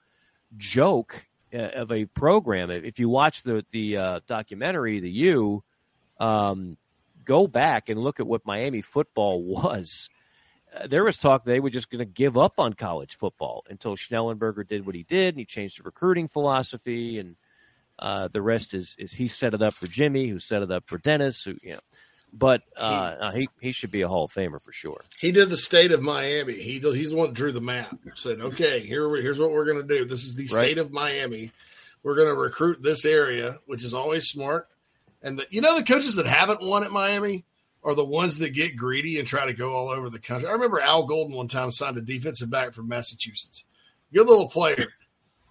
joke 0.57 1.27
uh, 1.55 1.59
of 1.59 1.91
a 1.91 2.05
program. 2.07 2.71
If 2.71 2.99
you 2.99 3.09
watch 3.09 3.43
the 3.45 3.65
the 3.71 3.97
uh, 3.97 4.21
documentary, 4.27 5.01
the 5.01 5.11
U, 5.11 5.63
um, 6.21 6.77
go 7.25 7.47
back 7.47 7.89
and 7.89 7.99
look 7.99 8.21
at 8.21 8.27
what 8.27 8.45
Miami 8.45 8.83
football 8.83 9.43
was. 9.45 10.11
There 10.87 11.05
was 11.05 11.19
talk 11.19 11.45
they 11.45 11.61
were 11.61 11.71
just 11.71 11.91
going 11.91 12.01
to 12.01 12.05
give 12.05 12.37
up 12.37 12.55
on 12.59 12.73
college 12.73 13.17
football 13.17 13.65
until 13.69 13.97
Schnellenberger 13.97 14.67
did 14.67 14.87
what 14.87 14.95
he 14.95 15.05
did, 15.05 15.35
and 15.35 15.39
he 15.39 15.45
changed 15.45 15.79
the 15.79 15.85
recruiting 15.85 16.29
philosophy, 16.29 17.19
and 17.19 17.37
uh, 17.99 18.29
the 18.33 18.43
rest 18.43 18.75
is 18.75 18.97
is 18.99 19.13
he 19.13 19.29
set 19.29 19.55
it 19.55 19.63
up 19.63 19.75
for 19.75 19.87
Jimmy, 19.87 20.27
who 20.27 20.39
set 20.39 20.63
it 20.63 20.71
up 20.71 20.85
for 20.87 20.99
Dennis, 20.99 21.45
who 21.45 21.57
you 21.63 21.73
know. 21.75 21.81
But 22.37 22.63
uh, 22.77 23.15
uh, 23.21 23.33
he 23.33 23.49
he 23.61 23.71
should 23.71 23.93
be 23.93 24.03
a 24.03 24.09
Hall 24.09 24.25
of 24.25 24.33
Famer 24.33 24.61
for 24.61 24.73
sure. 24.73 25.01
He 25.21 25.31
did 25.31 25.51
the 25.51 25.57
state 25.57 25.93
of 25.93 26.03
Miami. 26.03 26.55
He 26.55 26.81
he's 26.81 27.11
the 27.11 27.17
one 27.17 27.29
that 27.29 27.35
drew 27.35 27.53
the 27.53 27.61
map. 27.61 27.97
Said, 28.17 28.41
"Okay, 28.41 28.81
here 28.81 29.09
here's 29.17 29.39
what 29.39 29.53
we're 29.53 29.67
going 29.67 29.87
to 29.87 29.97
do. 29.97 30.05
This 30.05 30.25
is 30.25 30.35
the 30.35 30.49
state 30.49 30.79
of 30.79 30.91
Miami. 30.91 31.53
We're 32.03 32.17
going 32.17 32.29
to 32.29 32.35
recruit 32.35 32.83
this 32.83 33.05
area, 33.05 33.59
which 33.67 33.85
is 33.85 33.95
always 33.95 34.27
smart. 34.27 34.67
And 35.23 35.39
the, 35.39 35.47
you 35.51 35.61
know 35.61 35.77
the 35.77 35.85
coaches 35.85 36.17
that 36.17 36.27
haven't 36.27 36.61
won 36.61 36.85
at 36.85 36.91
Miami 36.91 37.45
are 37.85 37.95
the 37.95 38.05
ones 38.05 38.39
that 38.39 38.51
get 38.51 38.77
greedy 38.77 39.19
and 39.19 39.29
try 39.29 39.45
to 39.47 39.53
go 39.53 39.73
all 39.75 39.89
over 39.91 40.09
the 40.11 40.19
country. 40.19 40.49
I 40.49 40.53
remember 40.53 40.81
Al 40.81 41.07
Golden 41.07 41.37
one 41.37 41.49
time 41.49 41.71
signed 41.71 41.97
a 41.99 42.01
defensive 42.03 42.51
back 42.51 42.73
from 42.73 42.89
Massachusetts. 42.89 43.65
Good 44.13 44.27
little 44.27 44.49
player. 44.49 44.89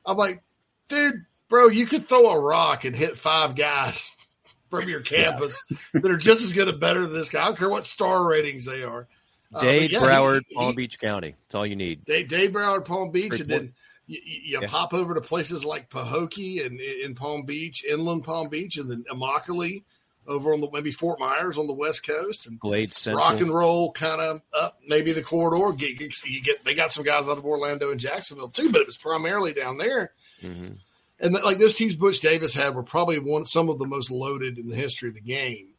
I'm 0.05 0.17
like, 0.17 0.41
dude, 0.87 1.25
bro, 1.49 1.67
you 1.67 1.85
could 1.85 2.07
throw 2.07 2.29
a 2.31 2.39
rock 2.39 2.85
and 2.85 2.95
hit 2.95 3.17
five 3.17 3.55
guys 3.55 4.15
from 4.69 4.89
your 4.89 5.01
campus 5.01 5.63
that 5.93 6.05
are 6.09 6.17
just 6.17 6.41
as 6.41 6.53
good 6.53 6.67
or 6.67 6.73
better 6.77 7.01
than 7.01 7.13
this 7.13 7.29
guy. 7.29 7.43
I 7.43 7.45
don't 7.45 7.57
care 7.57 7.69
what 7.69 7.85
star 7.85 8.25
ratings 8.27 8.65
they 8.65 8.83
are. 8.83 9.07
Uh, 9.55 9.61
yeah, 9.65 9.99
Broward, 9.99 10.41
he- 10.47 10.55
Palm 10.55 10.69
he- 10.71 10.75
Beach 10.75 10.99
County. 10.99 11.35
That's 11.45 11.53
all 11.55 11.67
you 11.67 11.75
need. 11.75 12.03
Dade, 12.05 12.27
Dade 12.27 12.51
Broward, 12.51 12.85
Palm 12.85 13.11
Beach, 13.11 13.39
and 13.39 13.47
then 13.49 13.73
you, 14.07 14.19
you 14.25 14.41
you 14.45 14.59
Yeah. 14.61 14.67
pop 14.67 14.95
over 14.95 15.13
to 15.13 15.21
places 15.21 15.63
like 15.63 15.91
Pahokee 15.91 16.65
and 16.65 16.79
in 16.81 17.13
Palm 17.13 17.43
Beach, 17.45 17.85
inland 17.85 18.23
Palm 18.23 18.49
Beach, 18.49 18.77
and 18.77 18.89
then 18.89 19.05
Immokalee 19.11 19.83
over 20.27 20.53
on 20.53 20.61
the 20.61 20.69
maybe 20.71 20.91
Fort 20.91 21.19
Myers 21.19 21.57
on 21.57 21.67
the 21.67 21.73
west 21.73 22.05
coast, 22.05 22.47
and 22.47 22.59
Glade 22.59 22.93
Central. 22.93 23.23
rock 23.25 23.39
and 23.41 23.53
roll 23.53 23.91
kind 23.91 24.21
of 24.21 24.41
up 24.53 24.79
maybe 24.87 25.11
the 25.11 25.21
corridor. 25.23 25.75
Get, 25.77 25.97
get- 25.99 26.23
you 26.25 26.41
get 26.41 26.63
they 26.63 26.73
got 26.73 26.91
some 26.91 27.03
guys 27.03 27.27
out 27.27 27.37
of 27.37 27.45
Orlando 27.45 27.91
and 27.91 27.99
Jacksonville 27.99 28.49
too, 28.49 28.71
but 28.71 28.81
it 28.81 28.87
was 28.87 28.97
primarily 28.97 29.53
down 29.53 29.77
there. 29.77 30.11
Mhm. 30.41 30.77
And 31.19 31.33
like 31.43 31.57
those 31.57 31.75
teams 31.75 31.95
Butch 31.95 32.19
Davis 32.19 32.53
had 32.53 32.75
were 32.75 32.83
probably 32.83 33.19
one 33.19 33.45
some 33.45 33.69
of 33.69 33.79
the 33.79 33.87
most 33.87 34.11
loaded 34.11 34.57
in 34.57 34.67
the 34.69 34.75
history 34.75 35.09
of 35.09 35.15
the 35.15 35.21
game. 35.21 35.69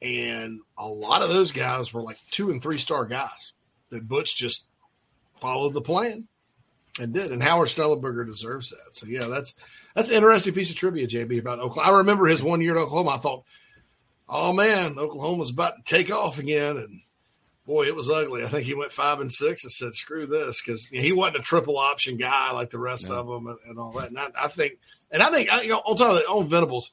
And 0.00 0.60
a 0.78 0.86
lot 0.86 1.22
of 1.22 1.28
those 1.28 1.50
guys 1.52 1.92
were 1.92 2.02
like 2.02 2.18
two 2.30 2.50
and 2.50 2.62
three 2.62 2.78
star 2.78 3.04
guys 3.04 3.52
that 3.90 4.06
Butch 4.08 4.36
just 4.36 4.66
followed 5.40 5.72
the 5.74 5.80
plan 5.82 6.28
and 7.00 7.12
did. 7.12 7.32
And 7.32 7.42
Howard 7.42 7.68
Schnellenberger 7.68 8.24
deserves 8.26 8.70
that. 8.70 8.92
So 8.94 9.06
yeah, 9.06 9.26
that's 9.26 9.54
that's 9.94 10.10
an 10.10 10.16
interesting 10.16 10.54
piece 10.54 10.70
of 10.70 10.76
trivia, 10.76 11.06
JB, 11.08 11.40
about 11.40 11.58
Oklahoma. 11.58 11.92
I 11.94 11.98
remember 11.98 12.26
his 12.26 12.42
one 12.42 12.60
year 12.60 12.76
at 12.76 12.80
Oklahoma. 12.80 13.10
I 13.10 13.18
thought, 13.18 13.44
oh 14.28 14.52
man, 14.52 14.98
Oklahoma's 14.98 15.50
about 15.50 15.76
to 15.76 15.82
take 15.82 16.12
off 16.12 16.38
again. 16.38 16.76
And 16.76 17.00
boy, 17.66 17.86
it 17.86 17.96
was 17.96 18.10
ugly. 18.10 18.44
I 18.44 18.48
think 18.48 18.64
he 18.64 18.74
went 18.74 18.92
five 18.92 19.20
and 19.20 19.30
six 19.30 19.64
and 19.64 19.72
said, 19.72 19.94
screw 19.94 20.26
this, 20.26 20.60
because 20.60 20.86
he 20.86 21.12
wasn't 21.12 21.38
a 21.38 21.42
triple 21.42 21.78
option 21.78 22.16
guy 22.16 22.50
like 22.52 22.70
the 22.70 22.78
rest 22.78 23.10
of 23.10 23.26
them 23.26 23.46
and, 23.46 23.58
and 23.68 23.78
all 23.78 23.92
that. 23.92 24.08
And 24.08 24.18
I, 24.18 24.28
I 24.44 24.48
think, 24.48 24.78
and 25.10 25.22
I 25.22 25.30
think, 25.30 25.52
I, 25.52 25.62
you 25.62 25.70
know, 25.70 25.78
on 25.78 25.96
top 25.96 26.10
of 26.10 26.16
that, 26.16 26.26
on 26.26 26.48
Venables, 26.48 26.90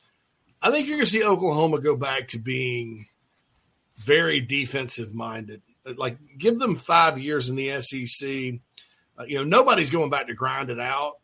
I 0.62 0.72
think 0.72 0.88
you're 0.88 0.98
going 0.98 1.06
to 1.06 1.12
see 1.12 1.24
Oklahoma 1.24 1.80
go 1.80 1.96
back 1.96 2.30
to 2.30 2.40
being 2.40 3.06
very 3.98 4.42
defensive 4.42 5.14
minded. 5.14 5.62
Like, 5.86 6.18
give 6.38 6.60
them 6.60 6.76
five 6.76 7.20
years 7.20 7.50
in 7.50 7.56
the 7.56 7.80
SEC. 7.80 8.60
Uh, 9.18 9.24
you 9.26 9.38
know, 9.38 9.44
nobody's 9.44 9.92
going 9.92 10.10
back 10.10 10.28
to 10.28 10.34
grind 10.34 10.70
it 10.70 10.80
out, 10.80 11.20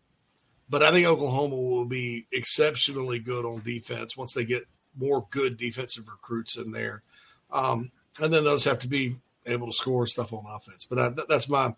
but 0.70 0.84
I 0.84 0.92
think 0.92 1.08
Oklahoma 1.08 1.58
will 1.58 1.86
be 1.86 2.28
exceptionally 2.32 3.20
good 3.20 3.44
on 3.44 3.62
defense 3.64 4.16
once 4.16 4.34
they 4.34 4.46
get 4.46 4.66
more 4.98 5.26
good 5.30 5.58
defensive 5.58 6.08
recruits 6.08 6.58
in 6.58 6.72
there. 6.72 7.04
Um, 7.52 7.92
and 8.20 8.34
then 8.34 8.44
they'll 8.44 8.60
have 8.60 8.80
to 8.80 8.88
be 8.88 9.16
able 9.46 9.68
to 9.68 9.74
score 9.74 10.08
stuff 10.08 10.34
on 10.34 10.46
offense. 10.48 10.86
But 10.86 11.00
I, 11.00 11.10
that, 11.10 11.30
that's 11.30 11.50
my 11.50 11.74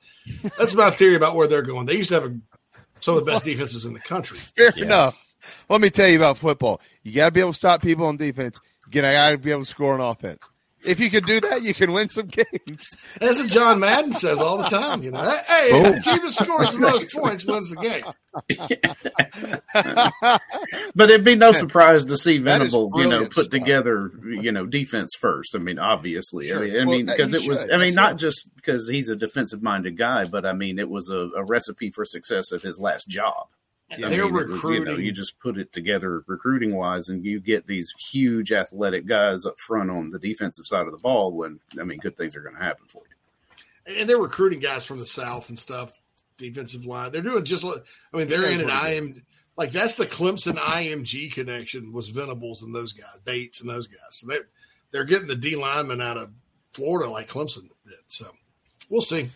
that's 0.58 0.74
my 0.74 0.90
theory 0.90 1.16
about 1.16 1.36
where 1.36 1.48
they're 1.48 1.62
going. 1.62 1.86
They 1.86 1.96
used 1.96 2.10
to 2.10 2.16
have 2.22 2.26
a, 2.26 2.38
some 3.00 3.18
of 3.18 3.26
the 3.26 3.32
best 3.32 3.46
defenses 3.46 3.86
in 3.86 3.94
the 3.94 4.00
country. 4.00 4.40
Fair 4.56 4.74
enough. 4.78 5.20
Let 5.70 5.82
me 5.82 5.90
tell 5.90 6.08
you 6.08 6.18
about 6.18 6.38
football. 6.38 6.82
You 7.04 7.14
got 7.14 7.26
to 7.28 7.32
be 7.32 7.42
able 7.42 7.52
to 7.52 7.58
stop 7.58 7.82
people 7.82 8.06
on 8.06 8.18
defense. 8.18 8.60
You 8.86 9.02
got 9.02 9.30
to 9.32 9.38
be 9.38 9.52
able 9.52 9.64
to 9.64 9.70
score 9.70 9.94
on 9.94 10.02
offense. 10.02 10.42
If 10.86 11.00
you 11.00 11.10
can 11.10 11.24
do 11.24 11.40
that, 11.42 11.64
you 11.64 11.74
can 11.74 11.92
win 11.94 12.10
some 12.10 12.28
games. 12.28 12.96
That's 13.22 13.40
what 13.40 13.50
John 13.50 13.80
Madden 13.80 14.14
says 14.14 14.40
all 14.42 14.58
the 14.58 14.66
time. 14.66 15.02
You 15.04 15.12
know, 15.12 15.22
hey, 15.48 15.72
Boom. 15.72 15.86
Oh. 15.86 15.92
the 15.94 16.00
team 16.00 16.20
that 16.24 16.32
scores 16.34 16.72
the 16.74 16.80
most 16.80 17.16
points 17.16 17.46
wins 17.46 17.70
the 17.70 17.78
game. 17.78 18.04
But 20.96 21.10
it'd 21.10 21.26
be 21.26 21.36
no 21.36 21.52
surprise 21.52 22.04
to 22.06 22.18
see 22.18 22.38
That 22.40 22.62
is 22.62 22.72
Venables, 22.74 22.98
you 22.98 23.08
know, 23.08 23.26
put 23.26 23.34
stuff. 23.46 23.50
together, 23.50 24.12
you 24.24 24.52
know, 24.52 24.66
defense 24.66 25.12
first. 25.20 25.56
I 25.56 25.60
mean, 25.60 25.80
obviously, 25.80 26.48
Sure. 26.48 26.60
I 26.60 26.62
mean, 26.62 26.74
I 26.76 26.86
Well, 26.86 26.98
mean, 26.98 27.06
because 27.08 27.34
it 27.34 27.48
was, 27.48 27.62
should. 27.62 27.72
I 27.72 27.78
mean, 27.78 27.88
That's 27.88 27.96
not 27.96 28.12
right. 28.12 28.20
just 28.20 28.56
because 28.56 28.88
he's 28.90 29.10
a 29.10 29.16
defensive-minded 29.16 29.98
guy, 29.98 30.26
but 30.26 30.46
I 30.46 30.54
mean, 30.54 30.80
it 30.80 30.90
was 30.90 31.10
a, 31.10 31.30
a 31.38 31.44
recipe 31.44 31.92
for 31.92 32.06
success 32.06 32.52
at 32.52 32.62
his 32.62 32.80
last 32.80 33.08
job. 33.08 33.48
Yeah, 33.90 34.08
I 34.08 34.10
they're 34.10 34.26
mean, 34.26 34.44
it 34.44 34.50
was, 34.50 34.64
you 34.64 34.86
know, 34.86 34.96
you 34.98 35.12
just 35.12 35.40
put 35.40 35.58
it 35.58 35.72
together 35.72 36.24
recruiting 36.26 36.74
wise, 36.74 37.10
and 37.10 37.24
you 37.24 37.40
get 37.40 37.68
these 37.68 37.94
huge 38.12 38.52
athletic 38.52 39.06
guys 39.06 39.46
up 39.46 39.60
front 39.60 39.92
on 39.92 40.10
the 40.10 40.20
defensive 40.20 40.66
side 40.66 40.86
of 40.88 40.92
the 40.92 40.98
ball. 40.98 41.32
When 41.32 41.60
I 41.80 41.84
mean, 41.84 42.00
good 42.00 42.18
things 42.18 42.36
are 42.36 42.42
going 42.42 42.56
to 42.56 42.62
happen 42.64 42.86
for 42.88 43.04
you. 43.08 44.00
and 44.00 44.10
they're 44.10 44.18
recruiting 44.18 44.60
guys 44.60 44.84
from 44.86 44.98
the 45.00 45.06
south 45.06 45.50
and 45.50 45.60
stuff, 45.60 46.00
defensive 46.38 46.86
line. 46.86 47.12
They're 47.12 47.22
doing 47.22 47.46
just 47.46 47.64
like 47.64 47.84
I 48.14 48.18
mean, 48.18 48.28
they're 48.28 48.46
in 48.46 48.62
an 48.62 48.68
what 48.68 48.90
he 48.90 48.96
IM 48.96 49.26
like 49.58 49.72
that's 49.72 49.96
the 49.96 50.06
Clemson 50.08 50.56
IMG 50.56 51.32
connection 51.32 51.92
was 51.94 52.10
Venables 52.10 52.64
and 52.64 52.74
those 52.74 52.94
guys, 52.94 53.20
Bates 53.24 53.62
and 53.62 53.70
those 53.70 53.88
guys. 53.88 53.98
So 54.12 54.28
they 54.28 54.38
they're 54.92 55.04
getting 55.04 55.28
the 55.28 55.36
D 55.36 55.56
lineman 55.56 56.02
out 56.02 56.18
of 56.18 56.32
Florida 56.74 57.10
like 57.10 57.28
Clemson 57.28 57.70
did. 57.86 57.96
So 58.08 58.28
we'll 58.90 59.02
see. 59.02 59.30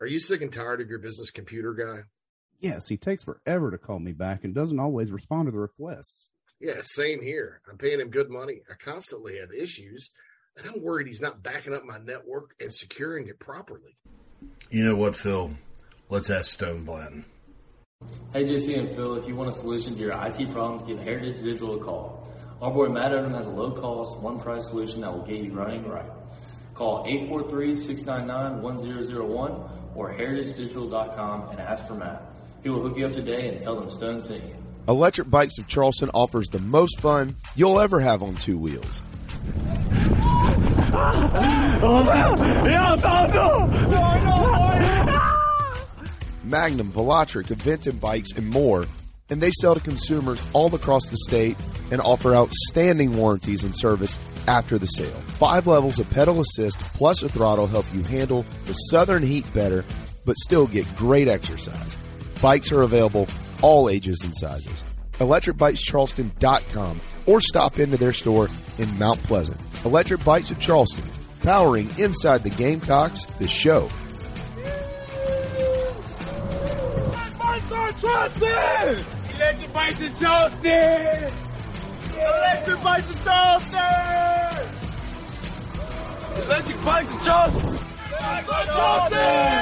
are 0.00 0.06
you 0.06 0.18
sick 0.18 0.42
and 0.42 0.52
tired 0.52 0.80
of 0.80 0.88
your 0.88 0.98
business 0.98 1.30
computer 1.30 1.72
guy? 1.72 2.02
Yes, 2.60 2.88
he 2.88 2.96
takes 2.96 3.24
forever 3.24 3.70
to 3.70 3.78
call 3.78 3.98
me 3.98 4.12
back 4.12 4.44
and 4.44 4.54
doesn't 4.54 4.80
always 4.80 5.12
respond 5.12 5.46
to 5.46 5.52
the 5.52 5.58
requests. 5.58 6.28
Yeah, 6.60 6.80
same 6.80 7.22
here. 7.22 7.60
I'm 7.70 7.76
paying 7.76 8.00
him 8.00 8.08
good 8.08 8.30
money. 8.30 8.62
I 8.70 8.74
constantly 8.74 9.38
have 9.38 9.52
issues, 9.52 10.10
and 10.56 10.66
I'm 10.66 10.82
worried 10.82 11.06
he's 11.06 11.20
not 11.20 11.42
backing 11.42 11.74
up 11.74 11.84
my 11.84 11.98
network 11.98 12.54
and 12.60 12.72
securing 12.72 13.28
it 13.28 13.38
properly. 13.38 13.94
You 14.70 14.84
know 14.84 14.96
what, 14.96 15.14
Phil? 15.14 15.50
Let's 16.08 16.30
ask 16.30 16.52
Stone 16.52 16.84
Blanton. 16.84 17.26
Hey, 18.32 18.44
JC 18.44 18.78
and 18.78 18.90
Phil, 18.90 19.16
if 19.16 19.26
you 19.26 19.34
want 19.34 19.50
a 19.50 19.52
solution 19.52 19.94
to 19.94 20.00
your 20.00 20.12
IT 20.12 20.50
problems, 20.52 20.82
give 20.82 20.98
Heritage 20.98 21.42
Digital 21.42 21.80
a 21.80 21.84
call. 21.84 22.26
Our 22.62 22.72
boy 22.72 22.88
Matt 22.88 23.12
Odom 23.12 23.34
has 23.34 23.46
a 23.46 23.50
low 23.50 23.70
cost, 23.70 24.16
one 24.18 24.40
price 24.40 24.68
solution 24.68 25.02
that 25.02 25.12
will 25.12 25.26
get 25.26 25.42
you 25.42 25.52
running 25.52 25.86
right. 25.86 26.10
Call 26.74 27.04
843-699-1001 27.06 29.75
or 29.96 30.12
heritagedigital.com 30.12 31.50
and 31.50 31.60
ask 31.60 31.86
for 31.86 31.94
Matt. 31.94 32.22
He 32.62 32.70
will 32.70 32.82
hook 32.82 32.96
you 32.96 33.06
up 33.06 33.12
today 33.12 33.48
and 33.48 33.60
tell 33.60 33.76
them 33.76 33.90
Stone 33.90 34.20
sent 34.20 34.44
you. 34.44 34.56
Electric 34.88 35.28
Bikes 35.28 35.58
of 35.58 35.66
Charleston 35.66 36.10
offers 36.14 36.48
the 36.48 36.60
most 36.60 37.00
fun 37.00 37.36
you'll 37.56 37.80
ever 37.80 38.00
have 38.00 38.22
on 38.22 38.34
two 38.34 38.58
wheels. 38.58 39.02
Magnum, 46.46 46.92
Velotric, 46.92 47.46
Aventon 47.46 47.98
bikes, 47.98 48.30
and 48.36 48.48
more. 48.48 48.86
And 49.28 49.40
they 49.40 49.50
sell 49.50 49.74
to 49.74 49.80
consumers 49.80 50.40
all 50.52 50.72
across 50.74 51.08
the 51.08 51.16
state 51.16 51.56
and 51.90 52.00
offer 52.00 52.34
outstanding 52.34 53.16
warranties 53.16 53.64
and 53.64 53.76
service 53.76 54.18
after 54.46 54.78
the 54.78 54.86
sale. 54.86 55.20
Five 55.38 55.66
levels 55.66 55.98
of 55.98 56.08
pedal 56.10 56.40
assist 56.40 56.78
plus 56.78 57.22
a 57.22 57.28
throttle 57.28 57.66
help 57.66 57.86
you 57.92 58.02
handle 58.02 58.44
the 58.66 58.74
southern 58.74 59.22
heat 59.22 59.52
better, 59.52 59.84
but 60.24 60.36
still 60.38 60.66
get 60.66 60.96
great 60.96 61.28
exercise. 61.28 61.98
Bikes 62.40 62.70
are 62.70 62.82
available 62.82 63.26
all 63.62 63.88
ages 63.88 64.20
and 64.22 64.36
sizes. 64.36 64.84
ElectricBikesCharleston.com 65.14 67.00
or 67.26 67.40
stop 67.40 67.78
into 67.78 67.96
their 67.96 68.12
store 68.12 68.48
in 68.78 68.98
Mount 68.98 69.22
Pleasant. 69.24 69.60
Electric 69.84 70.24
Bikes 70.24 70.50
of 70.50 70.60
Charleston, 70.60 71.08
powering 71.42 71.90
inside 71.98 72.42
the 72.42 72.50
Gamecocks, 72.50 73.24
the 73.38 73.48
show. 73.48 73.88
Bikes 77.38 77.72
are 77.72 77.92
Charleston! 77.92 79.15
Electric 79.36 79.72
Bikes 79.72 80.00
of 80.00 80.18
Charleston! 80.18 81.30
Electric 82.14 82.82
Bikes 82.82 83.10
of 83.10 83.24
Charleston! 83.24 84.68
Electric 86.42 86.84
Bikes 86.84 87.14
of 87.14 87.24
Charleston! 87.24 87.74
Of 87.74 88.66
Charleston! 88.66 89.56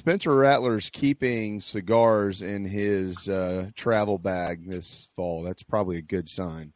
Spencer 0.00 0.34
Rattler's 0.34 0.88
keeping 0.88 1.60
cigars 1.60 2.40
in 2.40 2.64
his 2.64 3.28
uh, 3.28 3.68
travel 3.76 4.16
bag 4.16 4.70
this 4.70 5.10
fall, 5.14 5.42
that's 5.42 5.62
probably 5.62 5.98
a 5.98 6.02
good 6.02 6.26
sign 6.26 6.72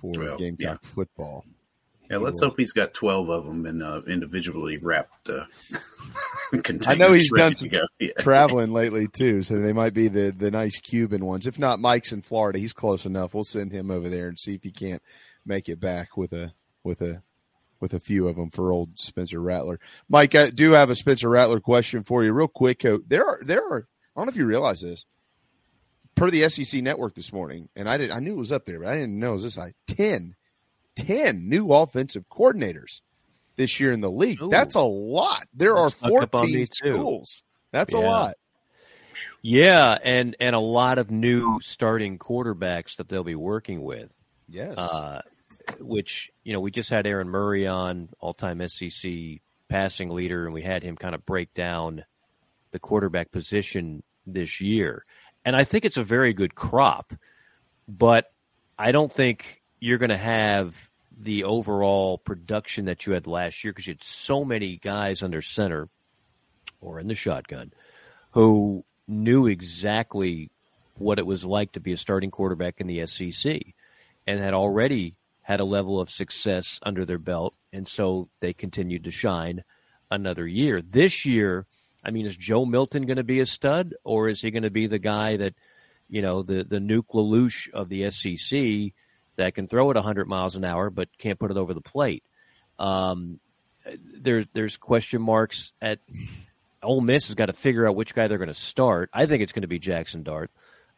for 0.00 0.10
Well, 0.18 0.36
Gamecock 0.36 0.80
yeah. 0.82 0.88
football. 0.94 1.44
Yeah, 2.10 2.16
let's 2.16 2.40
hope 2.40 2.54
he's 2.56 2.72
got 2.72 2.92
12 2.92 3.28
of 3.30 3.46
them 3.46 3.66
in 3.66 3.80
uh, 3.82 4.00
individually 4.08 4.78
wrapped 4.78 5.30
uh, 5.30 5.44
I 6.88 6.96
know 6.96 7.12
he's 7.12 7.30
done 7.32 7.54
some. 7.54 7.70
Yeah. 8.00 8.08
traveling 8.18 8.72
lately 8.72 9.06
too, 9.06 9.44
so 9.44 9.60
they 9.60 9.72
might 9.72 9.94
be 9.94 10.08
the 10.08 10.34
the 10.36 10.50
nice 10.50 10.80
Cuban 10.80 11.24
ones. 11.24 11.46
If 11.46 11.60
not, 11.60 11.78
Mike's 11.78 12.10
in 12.10 12.22
Florida. 12.22 12.58
He's 12.58 12.72
close 12.72 13.06
enough. 13.06 13.32
We'll 13.32 13.44
send 13.44 13.70
him 13.70 13.92
over 13.92 14.08
there 14.08 14.26
and 14.26 14.36
see 14.36 14.54
if 14.54 14.64
he 14.64 14.72
can't 14.72 15.02
make 15.46 15.68
it 15.68 15.78
back 15.78 16.16
with 16.16 16.32
a 16.32 16.52
with 16.82 17.00
a 17.00 17.22
with 17.84 17.92
a 17.92 18.00
few 18.00 18.26
of 18.28 18.36
them 18.36 18.48
for 18.48 18.72
old 18.72 18.98
Spencer 18.98 19.38
Rattler. 19.38 19.78
Mike, 20.08 20.34
I 20.34 20.48
do 20.48 20.72
have 20.72 20.88
a 20.88 20.96
Spencer 20.96 21.28
Rattler 21.28 21.60
question 21.60 22.02
for 22.02 22.24
you, 22.24 22.32
real 22.32 22.48
quick. 22.48 22.82
Uh, 22.82 22.96
There 23.06 23.26
are 23.26 23.40
there 23.44 23.62
are 23.62 23.86
I 24.16 24.20
don't 24.20 24.26
know 24.26 24.30
if 24.30 24.36
you 24.38 24.46
realize 24.46 24.80
this. 24.80 25.04
Per 26.14 26.30
the 26.30 26.48
SEC 26.48 26.80
network 26.82 27.14
this 27.14 27.30
morning, 27.30 27.68
and 27.76 27.86
I 27.86 27.98
did 27.98 28.10
I 28.10 28.20
knew 28.20 28.32
it 28.32 28.38
was 28.38 28.52
up 28.52 28.64
there, 28.64 28.78
but 28.80 28.88
I 28.88 28.94
didn't 28.94 29.18
know 29.20 29.30
it 29.30 29.34
was 29.34 29.42
this 29.42 29.56
high. 29.56 29.74
10, 29.88 30.34
10 30.96 31.46
new 31.48 31.70
offensive 31.74 32.24
coordinators 32.30 33.02
this 33.56 33.78
year 33.78 33.92
in 33.92 34.00
the 34.00 34.10
league. 34.10 34.40
Ooh. 34.40 34.48
That's 34.48 34.76
a 34.76 34.80
lot. 34.80 35.46
There 35.52 35.76
snuck 35.90 36.10
are 36.12 36.22
up 36.22 36.34
on 36.34 36.40
14 36.46 36.58
too. 36.58 36.66
schools. 36.66 37.42
That's 37.70 37.92
a 37.92 37.98
lot. 37.98 38.36
Yeah, 39.42 39.98
and 40.02 40.36
and 40.40 40.56
a 40.56 40.60
lot 40.60 40.98
of 40.98 41.10
new 41.10 41.60
starting 41.60 42.18
quarterbacks 42.18 42.96
that 42.96 43.08
they'll 43.08 43.22
be 43.24 43.34
working 43.34 43.82
with. 43.82 44.10
Yes. 44.48 44.74
Uh, 44.78 45.20
which 45.78 46.30
you 46.42 46.52
know 46.52 46.60
we 46.60 46.70
just 46.70 46.90
had 46.90 47.06
Aaron 47.06 47.28
Murray 47.28 47.66
on, 47.66 48.08
all-time 48.20 48.66
SEC 48.68 49.12
passing 49.68 50.10
leader, 50.10 50.44
and 50.44 50.54
we 50.54 50.62
had 50.62 50.82
him 50.82 50.96
kind 50.96 51.14
of 51.14 51.24
break 51.26 51.52
down 51.54 52.04
the 52.70 52.78
quarterback 52.78 53.30
position 53.30 54.02
this 54.26 54.60
year. 54.60 55.04
And 55.44 55.54
I 55.54 55.64
think 55.64 55.84
it's 55.84 55.96
a 55.96 56.02
very 56.02 56.32
good 56.32 56.54
crop, 56.54 57.12
but 57.86 58.32
I 58.78 58.92
don't 58.92 59.12
think 59.12 59.62
you're 59.80 59.98
going 59.98 60.10
to 60.10 60.16
have 60.16 60.90
the 61.16 61.44
overall 61.44 62.18
production 62.18 62.86
that 62.86 63.06
you 63.06 63.12
had 63.12 63.26
last 63.26 63.62
year 63.62 63.72
because 63.72 63.86
you 63.86 63.92
had 63.92 64.02
so 64.02 64.44
many 64.44 64.76
guys 64.76 65.22
under 65.22 65.42
center 65.42 65.88
or 66.80 66.98
in 66.98 67.06
the 67.06 67.14
shotgun 67.14 67.72
who 68.32 68.84
knew 69.06 69.46
exactly 69.46 70.50
what 70.96 71.18
it 71.18 71.26
was 71.26 71.44
like 71.44 71.72
to 71.72 71.80
be 71.80 71.92
a 71.92 71.96
starting 71.96 72.30
quarterback 72.30 72.80
in 72.80 72.86
the 72.86 73.06
SEC 73.06 73.60
and 74.26 74.40
had 74.40 74.54
already 74.54 75.14
had 75.44 75.60
a 75.60 75.64
level 75.64 76.00
of 76.00 76.08
success 76.08 76.80
under 76.82 77.04
their 77.04 77.18
belt. 77.18 77.54
And 77.72 77.86
so 77.86 78.28
they 78.40 78.54
continued 78.54 79.04
to 79.04 79.10
shine 79.10 79.62
another 80.10 80.46
year. 80.46 80.80
This 80.80 81.26
year, 81.26 81.66
I 82.02 82.10
mean, 82.10 82.24
is 82.24 82.36
Joe 82.36 82.64
Milton 82.64 83.04
going 83.04 83.18
to 83.18 83.24
be 83.24 83.40
a 83.40 83.46
stud 83.46 83.94
or 84.04 84.28
is 84.28 84.40
he 84.40 84.50
going 84.50 84.62
to 84.62 84.70
be 84.70 84.86
the 84.86 84.98
guy 84.98 85.36
that, 85.36 85.54
you 86.08 86.22
know, 86.22 86.42
the 86.42 86.64
the 86.64 86.78
Nuke 86.78 87.12
LaLoosh 87.12 87.70
of 87.72 87.90
the 87.90 88.10
SEC 88.10 88.94
that 89.36 89.54
can 89.54 89.68
throw 89.68 89.90
it 89.90 89.96
100 89.96 90.26
miles 90.26 90.56
an 90.56 90.64
hour 90.64 90.88
but 90.88 91.08
can't 91.18 91.38
put 91.38 91.50
it 91.50 91.58
over 91.58 91.74
the 91.74 91.82
plate. 91.82 92.24
Um, 92.78 93.38
there's 94.18 94.46
there's 94.54 94.78
question 94.78 95.20
marks 95.20 95.72
at 95.82 95.98
Ole 96.82 97.02
Miss 97.02 97.28
has 97.28 97.34
got 97.34 97.46
to 97.46 97.52
figure 97.52 97.86
out 97.86 97.96
which 97.96 98.14
guy 98.14 98.28
they're 98.28 98.38
going 98.38 98.48
to 98.48 98.54
start. 98.54 99.10
I 99.12 99.26
think 99.26 99.42
it's 99.42 99.52
going 99.52 99.62
to 99.62 99.68
be 99.68 99.78
Jackson 99.78 100.22
Dart. 100.22 100.50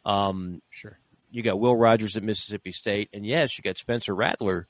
Um, 0.05 0.61
sure. 0.69 0.97
You 1.29 1.43
got 1.43 1.59
Will 1.59 1.75
Rogers 1.75 2.15
at 2.15 2.23
Mississippi 2.23 2.71
State, 2.71 3.09
and 3.13 3.25
yes, 3.25 3.57
you 3.57 3.61
got 3.61 3.77
Spencer 3.77 4.15
Rattler, 4.15 4.67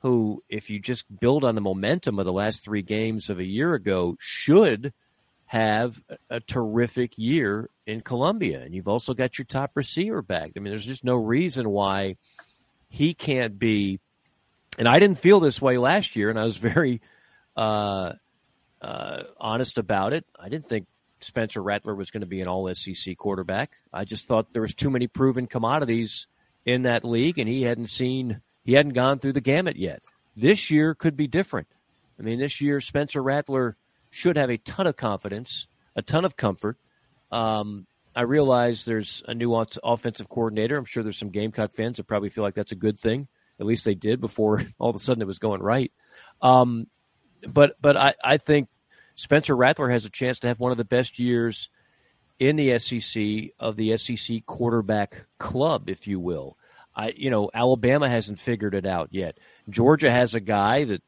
who, 0.00 0.42
if 0.48 0.70
you 0.70 0.78
just 0.78 1.04
build 1.20 1.44
on 1.44 1.54
the 1.54 1.60
momentum 1.60 2.18
of 2.18 2.26
the 2.26 2.32
last 2.32 2.62
three 2.62 2.82
games 2.82 3.30
of 3.30 3.38
a 3.38 3.44
year 3.44 3.74
ago, 3.74 4.16
should 4.18 4.92
have 5.46 6.00
a, 6.28 6.40
terrific 6.40 7.16
year 7.16 7.70
in 7.86 8.00
Columbia. 8.00 8.62
And 8.62 8.74
you've 8.74 8.88
also 8.88 9.14
got 9.14 9.38
your 9.38 9.44
top 9.44 9.72
receiver 9.74 10.20
back. 10.20 10.52
I 10.56 10.60
mean, 10.60 10.72
there's 10.72 10.84
just 10.84 11.04
no 11.04 11.14
reason 11.14 11.70
why 11.70 12.16
he 12.88 13.14
can't 13.14 13.58
be. 13.58 14.00
And 14.78 14.88
I 14.88 14.98
didn't 14.98 15.18
feel 15.18 15.40
this 15.40 15.62
way 15.62 15.78
last 15.78 16.16
year, 16.16 16.30
and 16.30 16.38
I 16.38 16.44
was 16.44 16.56
very 16.56 17.00
uh, 17.56 18.12
uh, 18.82 19.22
honest 19.38 19.78
about 19.78 20.12
it. 20.12 20.26
I 20.38 20.48
didn't 20.48 20.68
think 20.68 20.86
Spencer 21.20 21.62
Rattler 21.62 21.94
was 21.94 22.10
going 22.10 22.20
to 22.20 22.26
be 22.26 22.40
an 22.40 22.48
all 22.48 22.72
SEC 22.74 23.16
quarterback. 23.16 23.72
I 23.92 24.04
just 24.04 24.26
thought 24.26 24.52
there 24.52 24.62
was 24.62 24.74
too 24.74 24.90
many 24.90 25.06
proven 25.06 25.46
commodities 25.46 26.26
in 26.64 26.82
that 26.82 27.04
league, 27.04 27.38
and 27.38 27.48
he 27.48 27.62
hadn't 27.62 27.86
seen 27.86 28.40
he 28.64 28.74
hadn't 28.74 28.94
gone 28.94 29.18
through 29.18 29.32
the 29.32 29.40
gamut 29.40 29.76
yet. 29.76 30.02
This 30.36 30.70
year 30.70 30.94
could 30.94 31.16
be 31.16 31.26
different. 31.26 31.68
I 32.18 32.22
mean, 32.22 32.38
this 32.38 32.60
year 32.60 32.80
Spencer 32.80 33.22
Rattler 33.22 33.76
should 34.10 34.36
have 34.36 34.50
a 34.50 34.58
ton 34.58 34.86
of 34.86 34.96
confidence, 34.96 35.68
a 35.94 36.02
ton 36.02 36.24
of 36.24 36.36
comfort. 36.36 36.76
Um, 37.30 37.86
I 38.14 38.22
realize 38.22 38.84
there's 38.84 39.22
a 39.28 39.34
new 39.34 39.54
offensive 39.54 40.28
coordinator. 40.28 40.76
I'm 40.76 40.84
sure 40.84 41.02
there's 41.02 41.18
some 41.18 41.30
Gamecock 41.30 41.74
fans 41.74 41.98
that 41.98 42.04
probably 42.04 42.30
feel 42.30 42.44
like 42.44 42.54
that's 42.54 42.72
a 42.72 42.76
good 42.76 42.96
thing. 42.96 43.28
At 43.60 43.66
least 43.66 43.84
they 43.84 43.94
did 43.94 44.20
before 44.20 44.64
all 44.78 44.90
of 44.90 44.96
a 44.96 44.98
sudden 44.98 45.22
it 45.22 45.26
was 45.26 45.38
going 45.38 45.62
right. 45.62 45.92
Um, 46.40 46.86
but 47.46 47.76
but 47.80 47.96
I, 47.96 48.14
I 48.24 48.38
think 48.38 48.68
Spencer 49.16 49.56
Rattler 49.56 49.88
has 49.88 50.04
a 50.04 50.10
chance 50.10 50.38
to 50.40 50.48
have 50.48 50.60
one 50.60 50.72
of 50.72 50.78
the 50.78 50.84
best 50.84 51.18
years 51.18 51.70
in 52.38 52.56
the 52.56 52.78
SEC 52.78 53.54
of 53.58 53.76
the 53.76 53.96
SEC 53.96 54.44
quarterback 54.44 55.24
club, 55.38 55.88
if 55.88 56.06
you 56.06 56.20
will. 56.20 56.56
I, 56.94 57.12
you 57.16 57.30
know, 57.30 57.50
Alabama 57.52 58.08
hasn't 58.08 58.38
figured 58.38 58.74
it 58.74 58.86
out 58.86 59.08
yet. 59.12 59.38
Georgia 59.68 60.10
has 60.10 60.34
a 60.34 60.40
guy 60.40 60.84
that, 60.84 61.02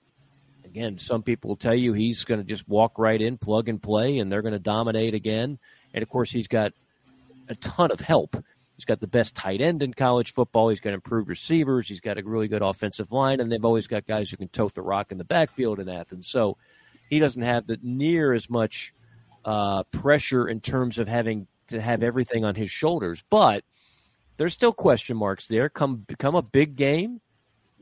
again, 0.65 0.99
some 0.99 1.23
people 1.23 1.49
will 1.49 1.57
tell 1.57 1.75
you 1.75 1.93
he's 1.93 2.25
going 2.25 2.41
to 2.41 2.47
just 2.47 2.67
walk 2.67 2.99
right 2.99 3.21
in, 3.21 3.39
plug 3.39 3.69
and 3.69 3.81
play, 3.83 4.19
and 4.19 4.33
they're 4.33 4.43
going 4.43 4.53
to 4.53 4.59
dominate 4.59 5.15
again. 5.15 5.59
And 5.93 6.03
of 6.03 6.09
course, 6.09 6.31
he's 6.31 6.49
got 6.49 6.73
a 7.49 7.55
ton 7.57 7.91
of 7.91 8.01
help. 8.01 8.43
He's 8.77 8.85
got 8.85 9.01
the 9.01 9.07
best 9.07 9.35
tight 9.35 9.61
end 9.61 9.83
in 9.83 9.93
college 9.93 10.33
football. 10.33 10.69
He's 10.69 10.81
got 10.81 10.93
improved 10.93 11.29
receivers. 11.29 11.89
He's 11.89 12.01
got 12.01 12.19
a 12.19 12.23
really 12.23 12.49
good 12.49 12.63
offensive 12.63 13.11
line, 13.13 13.41
and 13.41 13.51
they've 13.51 13.65
always 13.65 13.87
got 13.87 14.07
guys 14.07 14.31
who 14.31 14.37
can 14.37 14.49
tote 14.49 14.75
the 14.75 14.83
rock 14.83 15.11
in 15.11 15.19
the 15.19 15.25
backfield 15.25 15.81
in 15.81 15.89
Athens. 15.89 16.29
So 16.29 16.57
he 17.09 17.19
doesn't 17.19 17.43
have 17.43 17.67
the 17.67 17.79
near 17.83 18.33
as 18.33 18.49
much 18.49 18.93
uh, 19.45 19.85
pressure 19.85 20.49
in 20.49 20.61
terms 20.61 20.99
of 20.99 21.09
having 21.09 21.47
to 21.69 21.81
have 21.81 22.03
everything 22.03 22.45
on 22.45 22.55
his 22.55 22.71
shoulders. 22.71 23.23
But 23.31 23.65
there's 24.37 24.55
still 24.55 24.73
question 24.73 25.17
marks 25.17 25.47
there. 25.47 25.69
Come 25.69 25.97
become 25.97 26.35
a 26.35 26.43
big 26.43 26.77
game. 26.77 27.21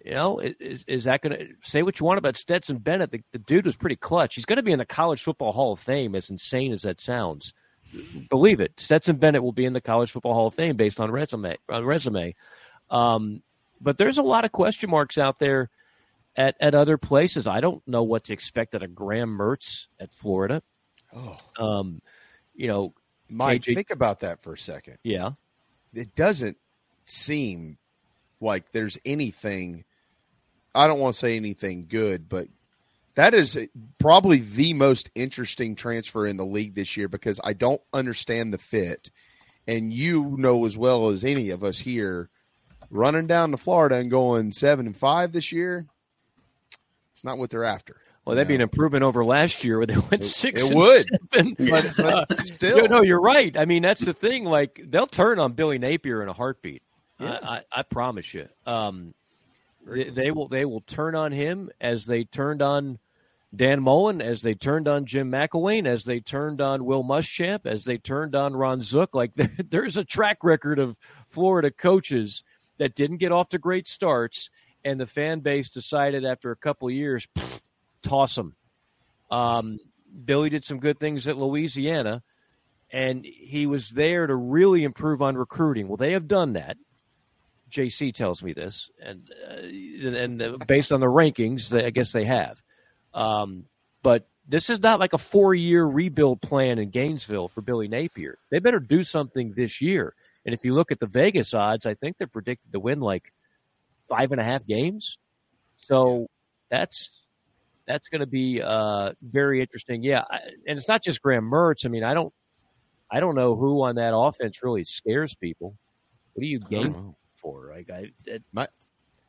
You 0.05 0.15
know, 0.15 0.39
is 0.39 0.85
is 0.87 1.05
that 1.05 1.21
going 1.21 1.37
to 1.37 1.47
say 1.63 1.83
what 1.83 1.99
you 1.99 2.07
want 2.07 2.19
about 2.19 2.37
Stetson 2.37 2.79
Bennett? 2.79 3.11
The, 3.11 3.23
the 3.33 3.39
dude 3.39 3.67
was 3.67 3.77
pretty 3.77 3.97
clutch. 3.97 4.37
He's 4.37 4.45
going 4.45 4.59
to 4.59 4.63
be 4.63 4.73
in 4.73 4.79
the 4.79 4.87
College 4.87 5.23
Football 5.23 5.53
Hall 5.53 5.73
of 5.73 5.81
Fame. 5.81 6.15
As 6.15 6.31
insane 6.31 6.73
as 6.73 6.83
that 6.83 7.01
sounds, 7.01 7.53
believe 8.31 8.61
it. 8.61 8.79
Stetson 8.79 9.17
Bennett 9.17 9.43
will 9.43 9.53
be 9.53 9.65
in 9.65 9.73
the 9.73 9.81
College 9.81 10.13
Football 10.13 10.35
Hall 10.35 10.47
of 10.47 10.55
Fame 10.55 10.77
based 10.77 11.01
on 11.01 11.11
resume. 11.11 11.57
On 11.69 11.85
resume, 11.85 12.37
um, 12.91 13.43
but 13.81 13.99
there's 13.99 14.19
a 14.19 14.23
lot 14.23 14.45
of 14.45 14.53
question 14.53 14.91
marks 14.91 15.19
out 15.19 15.41
there 15.41 15.71
at, 16.37 16.57
at 16.61 16.75
other 16.75 16.99
places. 16.99 17.47
I 17.47 17.61
don't 17.61 17.87
know 17.87 18.03
what 18.03 18.25
to 18.25 18.33
expect 18.33 18.75
at 18.75 18.83
a 18.83 18.89
Graham 18.89 19.37
Mertz 19.37 19.89
at 19.99 20.13
Florida. 20.13 20.63
Oh. 21.15 21.37
Um, 21.59 22.03
you 22.55 22.69
know, 22.69 22.95
Mike, 23.29 23.63
KJ 23.63 23.75
think 23.75 23.91
about 23.91 24.21
that 24.21 24.43
for 24.43 24.53
a 24.53 24.59
second. 24.59 24.99
Yeah. 25.03 25.33
It 25.95 26.15
doesn't 26.15 26.59
seem 27.07 27.79
like 28.41 28.71
there's 28.73 28.99
anything, 29.05 29.85
I 30.75 30.87
don't 30.87 31.01
want 31.01 31.15
to 31.15 31.19
say 31.19 31.37
anything 31.37 31.87
good, 31.89 32.29
but 32.29 32.49
that 33.15 33.33
is 33.33 33.59
probably 33.99 34.39
the 34.39 34.75
most 34.75 35.11
interesting 35.15 35.75
transfer 35.75 36.27
in 36.27 36.37
the 36.37 36.45
league 36.45 36.75
this 36.75 36.97
year 36.97 37.09
because 37.09 37.41
I 37.43 37.55
don't 37.55 37.81
understand 37.93 38.53
the 38.53 38.59
fit. 38.59 39.11
And 39.67 39.93
you 39.93 40.37
know 40.37 40.65
as 40.67 40.77
well 40.77 41.09
as 41.09 41.25
any 41.25 41.51
of 41.51 41.65
us 41.65 41.79
here, 41.79 42.29
running 42.91 43.27
down 43.27 43.51
to 43.51 43.57
Florida 43.57 43.97
and 43.97 44.11
going 44.11 44.53
seven 44.53 44.87
and 44.87 44.97
five 44.97 45.33
this 45.33 45.51
year, 45.51 45.87
it's 47.17 47.25
not 47.25 47.39
what 47.39 47.49
they're 47.49 47.65
after. 47.65 47.97
Well, 48.27 48.37
that'd 48.37 48.47
be 48.47 48.55
an 48.57 48.61
improvement 48.61 49.05
over 49.05 49.25
last 49.25 49.65
year 49.65 49.79
where 49.79 49.87
they 49.87 49.97
went 49.97 50.23
six. 50.23 50.63
it 50.63 50.67
and 50.71 50.77
would. 50.77 51.07
seven. 51.33 51.57
But- 51.71 51.97
but 51.97 52.31
Uh, 52.39 52.45
still. 52.45 52.77
no, 52.79 52.85
no, 52.99 53.03
you're 53.03 53.21
right. 53.23 53.57
I 53.57 53.65
mean, 53.65 53.83
that's 53.83 54.05
the 54.05 54.13
thing. 54.13 54.45
Like 54.45 54.79
they'll 54.85 55.07
turn 55.07 55.39
on 55.39 55.53
Billy 55.55 55.79
Napier 55.79 56.23
in 56.23 56.29
a 56.29 56.35
heartbeat. 56.35 56.83
Yeah. 57.19 57.39
I, 57.43 57.49
I, 57.57 57.63
I 57.73 57.83
promise 57.85 58.35
you. 58.35 58.49
Um, 58.67 59.15
they, 59.87 60.05
they 60.11 60.31
will. 60.31 60.49
They 60.49 60.67
will 60.67 60.83
turn 60.83 61.15
on 61.15 61.33
him 61.33 61.71
as 61.81 62.05
they 62.05 62.25
turned 62.25 62.61
on 62.61 62.99
Dan 63.55 63.81
Mullen, 63.81 64.21
as 64.21 64.43
they 64.43 64.53
turned 64.55 64.89
on 64.89 65.07
Jim 65.07 65.31
McElwain, 65.33 65.87
as 65.87 66.05
they 66.05 66.21
turned 66.21 66.61
on 66.61 66.85
Will 66.85 67.05
Muschamp, 67.05 67.65
as 67.65 67.85
they 67.85 67.97
turned 67.97 68.35
on 68.35 68.55
Ron 68.55 68.83
Zook. 68.83 69.15
Like 69.15 69.33
there, 69.37 69.53
there's 69.71 69.97
a 69.97 70.05
track 70.05 70.39
record 70.43 70.79
of 70.79 70.99
Florida 71.29 71.71
coaches 71.71 72.43
that 72.79 72.95
didn't 72.95 73.17
get 73.19 73.33
off 73.33 73.49
to 73.51 73.59
great 73.59 73.89
starts, 73.89 74.51
and 74.87 75.01
the 75.01 75.07
fan 75.07 75.41
base 75.41 75.69
decided 75.69 76.25
after 76.25 76.53
a 76.53 76.57
couple 76.57 76.89
years, 76.89 77.27
"Pfft, 77.37 77.63
toss 78.03 78.37
them. 78.37 78.55
Um, 79.31 79.79
Billy 80.25 80.49
did 80.49 80.65
some 80.65 80.79
good 80.79 80.99
things 80.99 81.27
at 81.29 81.37
Louisiana, 81.37 82.23
and 82.91 83.25
he 83.25 83.67
was 83.67 83.91
there 83.91 84.27
to 84.27 84.35
really 84.35 84.85
improve 84.85 85.21
on 85.21 85.37
recruiting. 85.37 85.89
Well, 85.89 85.97
they 85.97 86.13
have 86.13 86.29
done 86.29 86.55
that. 86.55 86.77
JC 87.69 88.15
tells 88.15 88.43
me 88.45 88.53
this, 88.53 88.91
and 89.03 89.29
uh, 89.47 90.17
and 90.17 90.41
uh, 90.41 90.57
based 90.67 90.93
on 90.93 91.01
the 91.01 91.07
rankings, 91.07 91.77
I 91.77 91.91
guess 91.91 92.13
they 92.13 92.25
have. 92.25 92.63
Um, 93.13 93.65
but 94.03 94.29
this 94.47 94.71
is 94.71 94.79
not 94.79 95.01
like 95.01 95.15
a 95.15 95.19
four-year 95.19 95.85
rebuild 95.85 96.41
plan 96.41 96.79
in 96.79 96.91
Gainesville 96.91 97.49
for 97.49 97.61
Billy 97.61 97.89
Napier. 97.89 98.39
They 98.51 98.61
better 98.61 98.79
do 98.79 99.03
something 99.03 99.53
this 99.53 99.81
year. 99.81 100.15
And 100.45 100.55
if 100.55 100.65
you 100.65 100.75
look 100.75 100.93
at 100.93 101.01
the 101.01 101.09
Vegas 101.09 101.55
odds, 101.55 101.87
I 101.87 101.95
think 101.95 102.19
they're 102.19 102.29
predicted 102.29 102.73
to 102.73 102.79
win 102.79 103.01
like 103.01 103.33
five 104.09 104.33
and 104.33 104.41
a 104.41 104.45
half 104.45 104.67
games. 104.67 105.19
So 105.79 106.27
that's 106.71 107.23
that's 107.87 108.09
going 108.09 108.21
to 108.21 108.27
be 108.27 108.61
uh, 108.63 109.13
very 109.23 109.61
interesting. 109.61 110.03
Yeah, 110.03 110.23
I, 110.31 110.39
and 110.67 110.77
it's 110.77 110.89
not 110.89 111.03
just 111.03 111.23
Graham 111.23 111.49
Mertz. 111.51 111.85
I 111.87 111.89
mean, 111.89 112.05
I 112.05 112.15
don't 112.15 112.33
I 113.11 113.21
don't 113.21 113.35
know 113.35 113.55
who 113.57 113.83
on 113.83 113.97
that 113.97 114.17
offense 114.17 114.63
really 114.63 114.85
scares 114.85 115.35
people. 115.35 115.77
What 116.33 116.43
do 116.43 116.47
you 116.47 116.59
game 116.61 117.15
for? 117.37 117.71
Like 117.75 117.89
I, 117.91 118.11
it, 118.27 118.43
Might, 118.53 118.69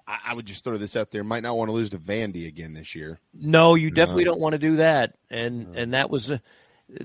I, 0.07 0.33
would 0.33 0.45
just 0.45 0.63
throw 0.63 0.77
this 0.77 0.95
out 0.95 1.11
there. 1.11 1.23
Might 1.23 1.43
not 1.43 1.55
want 1.57 1.69
to 1.69 1.73
lose 1.73 1.91
to 1.91 1.97
Vandy 1.99 2.47
again 2.47 2.73
this 2.73 2.95
year. 2.95 3.19
No, 3.33 3.75
you 3.75 3.91
definitely 3.91 4.25
No. 4.25 4.31
don't 4.31 4.41
want 4.41 4.53
to 4.53 4.59
do 4.59 4.77
that. 4.77 5.15
And 5.29 5.77
and 5.77 5.93
that 5.93 6.09
was 6.09 6.31
uh, 6.31 6.39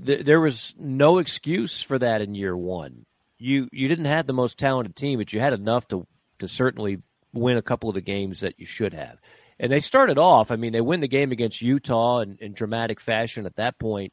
th- 0.05 0.25
there 0.25 0.41
was 0.41 0.75
no 0.79 1.19
excuse 1.19 1.83
for 1.83 1.99
that 1.99 2.23
in 2.23 2.35
year 2.35 2.57
one. 2.57 3.05
You 3.39 3.69
you 3.73 3.89
didn't 3.89 4.07
have 4.07 4.27
the 4.27 4.33
most 4.33 4.57
talented 4.59 4.97
team, 4.97 5.19
but 5.19 5.33
you 5.33 5.41
had 5.41 5.53
enough 5.53 5.87
to 5.89 6.07
to 6.39 6.49
certainly 6.49 6.99
win 7.33 7.57
a 7.57 7.63
couple 7.63 7.89
of 7.89 7.95
the 7.95 8.01
games 8.01 8.41
that 8.41 8.59
you 8.59 8.67
should 8.67 8.95
have. 8.95 9.19
And 9.59 9.71
they 9.71 9.81
started 9.81 10.19
off. 10.19 10.51
I 10.51 10.57
mean, 10.57 10.73
they 10.73 10.81
win 10.81 11.01
the 11.01 11.09
game 11.09 11.33
against 11.33 11.63
Utah 11.63 12.21
in, 12.21 12.37
in 12.41 12.53
dramatic 12.53 13.01
fashion. 13.01 13.47
At 13.47 13.57
that 13.57 13.79
point, 13.79 14.13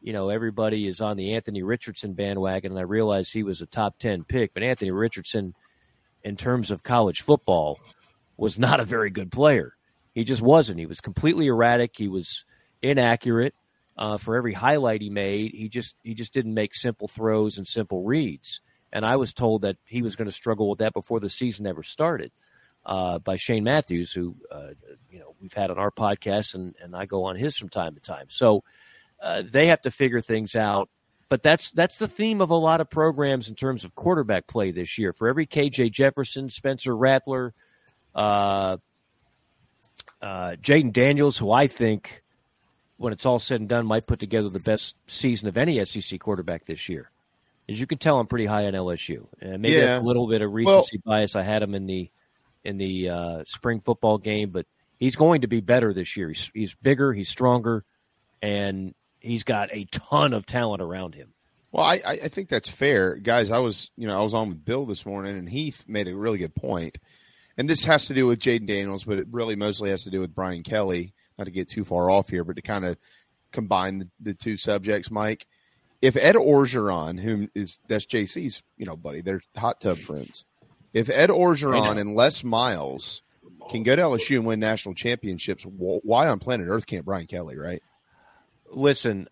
you 0.00 0.12
know 0.12 0.28
everybody 0.28 0.86
is 0.86 1.00
on 1.00 1.16
the 1.16 1.34
Anthony 1.34 1.62
Richardson 1.62 2.14
bandwagon, 2.14 2.72
and 2.72 2.78
I 2.78 2.84
realized 2.84 3.32
he 3.32 3.42
was 3.42 3.62
a 3.62 3.66
top 3.66 3.98
ten 3.98 4.24
pick. 4.24 4.54
But 4.54 4.62
Anthony 4.62 4.90
Richardson, 4.90 5.54
in 6.22 6.36
terms 6.36 6.70
of 6.70 6.82
college 6.82 7.22
football, 7.22 7.80
was 8.36 8.58
not 8.58 8.80
a 8.80 8.84
very 8.84 9.10
good 9.10 9.32
player. 9.32 9.74
He 10.14 10.24
just 10.24 10.42
wasn't. 10.42 10.78
He 10.78 10.86
was 10.86 11.00
completely 11.00 11.46
erratic. 11.46 11.92
He 11.96 12.08
was 12.08 12.44
inaccurate. 12.82 13.54
Uh, 13.96 14.16
for 14.16 14.36
every 14.36 14.52
highlight 14.52 15.02
he 15.02 15.10
made, 15.10 15.52
he 15.52 15.68
just 15.68 15.96
he 16.04 16.14
just 16.14 16.32
didn't 16.32 16.54
make 16.54 16.74
simple 16.74 17.08
throws 17.08 17.58
and 17.58 17.66
simple 17.66 18.04
reads. 18.04 18.60
And 18.92 19.04
I 19.04 19.16
was 19.16 19.34
told 19.34 19.62
that 19.62 19.76
he 19.84 20.02
was 20.02 20.16
going 20.16 20.28
to 20.28 20.32
struggle 20.32 20.70
with 20.70 20.78
that 20.78 20.94
before 20.94 21.20
the 21.20 21.28
season 21.28 21.66
ever 21.66 21.82
started 21.82 22.30
uh, 22.88 23.18
by 23.18 23.36
Shane 23.36 23.62
Matthews, 23.64 24.10
who 24.12 24.34
uh, 24.50 24.70
you 25.10 25.20
know 25.20 25.34
we've 25.40 25.52
had 25.52 25.70
on 25.70 25.78
our 25.78 25.90
podcast, 25.92 26.54
and 26.54 26.74
and 26.82 26.96
I 26.96 27.04
go 27.06 27.24
on 27.24 27.36
his 27.36 27.56
from 27.56 27.68
time 27.68 27.94
to 27.94 28.00
time. 28.00 28.26
So 28.28 28.64
uh, 29.22 29.42
they 29.48 29.66
have 29.66 29.82
to 29.82 29.90
figure 29.90 30.20
things 30.22 30.56
out. 30.56 30.88
But 31.28 31.42
that's 31.42 31.70
that's 31.70 31.98
the 31.98 32.08
theme 32.08 32.40
of 32.40 32.48
a 32.48 32.54
lot 32.56 32.80
of 32.80 32.88
programs 32.88 33.50
in 33.50 33.54
terms 33.54 33.84
of 33.84 33.94
quarterback 33.94 34.46
play 34.46 34.70
this 34.70 34.96
year. 34.96 35.12
For 35.12 35.28
every 35.28 35.46
KJ 35.46 35.92
Jefferson, 35.92 36.48
Spencer 36.48 36.96
Rattler, 36.96 37.52
uh, 38.14 38.78
uh, 40.22 40.56
Jayden 40.62 40.92
Daniels, 40.94 41.36
who 41.36 41.52
I 41.52 41.66
think, 41.66 42.22
when 42.96 43.12
it's 43.12 43.26
all 43.26 43.38
said 43.38 43.60
and 43.60 43.68
done, 43.68 43.84
might 43.84 44.06
put 44.06 44.18
together 44.18 44.48
the 44.48 44.58
best 44.60 44.94
season 45.06 45.48
of 45.48 45.58
any 45.58 45.84
SEC 45.84 46.18
quarterback 46.18 46.64
this 46.64 46.88
year. 46.88 47.10
As 47.68 47.78
you 47.78 47.86
can 47.86 47.98
tell, 47.98 48.18
I'm 48.18 48.26
pretty 48.26 48.46
high 48.46 48.64
on 48.66 48.72
LSU. 48.72 49.26
And 49.42 49.60
maybe 49.60 49.76
Yeah. 49.76 49.98
a 49.98 50.00
little 50.00 50.26
bit 50.26 50.40
of 50.40 50.50
recency 50.54 51.02
bias. 51.04 51.36
I 51.36 51.42
had 51.42 51.62
him 51.62 51.74
in 51.74 51.86
the 51.86 52.10
in 52.64 52.78
the 52.78 53.08
uh, 53.08 53.44
spring 53.46 53.80
football 53.80 54.18
game, 54.18 54.50
but 54.50 54.66
he's 54.98 55.16
going 55.16 55.42
to 55.42 55.48
be 55.48 55.60
better 55.60 55.92
this 55.92 56.16
year. 56.16 56.28
He's, 56.28 56.50
he's 56.54 56.74
bigger, 56.74 57.12
he's 57.12 57.28
stronger, 57.28 57.84
and 58.42 58.94
he's 59.20 59.44
got 59.44 59.70
a 59.72 59.84
ton 59.84 60.32
of 60.32 60.46
talent 60.46 60.82
around 60.82 61.14
him. 61.14 61.32
Well, 61.70 61.84
I, 61.84 62.00
I 62.06 62.28
think 62.28 62.48
that's 62.48 62.68
fair, 62.68 63.16
guys. 63.16 63.50
I 63.50 63.58
was 63.58 63.90
you 63.96 64.06
know 64.06 64.18
I 64.18 64.22
was 64.22 64.32
on 64.32 64.48
with 64.48 64.64
Bill 64.64 64.86
this 64.86 65.04
morning, 65.04 65.36
and 65.36 65.48
he 65.48 65.74
made 65.86 66.08
a 66.08 66.16
really 66.16 66.38
good 66.38 66.54
point. 66.54 66.98
And 67.58 67.68
this 67.68 67.84
has 67.84 68.06
to 68.06 68.14
do 68.14 68.26
with 68.26 68.40
Jayden 68.40 68.66
Daniels, 68.66 69.04
but 69.04 69.18
it 69.18 69.26
really 69.30 69.56
mostly 69.56 69.90
has 69.90 70.04
to 70.04 70.10
do 70.10 70.20
with 70.20 70.34
Brian 70.34 70.62
Kelly. 70.62 71.12
Not 71.36 71.44
to 71.44 71.50
get 71.50 71.68
too 71.68 71.84
far 71.84 72.10
off 72.10 72.30
here, 72.30 72.42
but 72.42 72.56
to 72.56 72.62
kind 72.62 72.84
of 72.84 72.96
combine 73.52 73.98
the, 73.98 74.08
the 74.20 74.34
two 74.34 74.56
subjects, 74.56 75.10
Mike. 75.10 75.46
If 76.00 76.16
Ed 76.16 76.36
Orgeron, 76.36 77.20
whom 77.20 77.50
is 77.54 77.80
that's 77.86 78.06
JC's 78.06 78.62
you 78.78 78.86
know 78.86 78.96
buddy, 78.96 79.20
they're 79.20 79.42
hot 79.54 79.80
tub 79.80 79.98
friends. 79.98 80.44
If 80.92 81.10
Ed 81.10 81.30
Orgeron 81.30 81.98
and 81.98 82.14
Les 82.14 82.42
Miles 82.42 83.22
can 83.70 83.82
go 83.82 83.94
to 83.94 84.02
LSU 84.02 84.36
and 84.36 84.46
win 84.46 84.60
national 84.60 84.94
championships, 84.94 85.64
why 85.64 86.28
on 86.28 86.38
planet 86.38 86.66
Earth 86.68 86.86
can't 86.86 87.04
Brian 87.04 87.26
Kelly? 87.26 87.56
Right? 87.56 87.82
listen, 88.70 89.28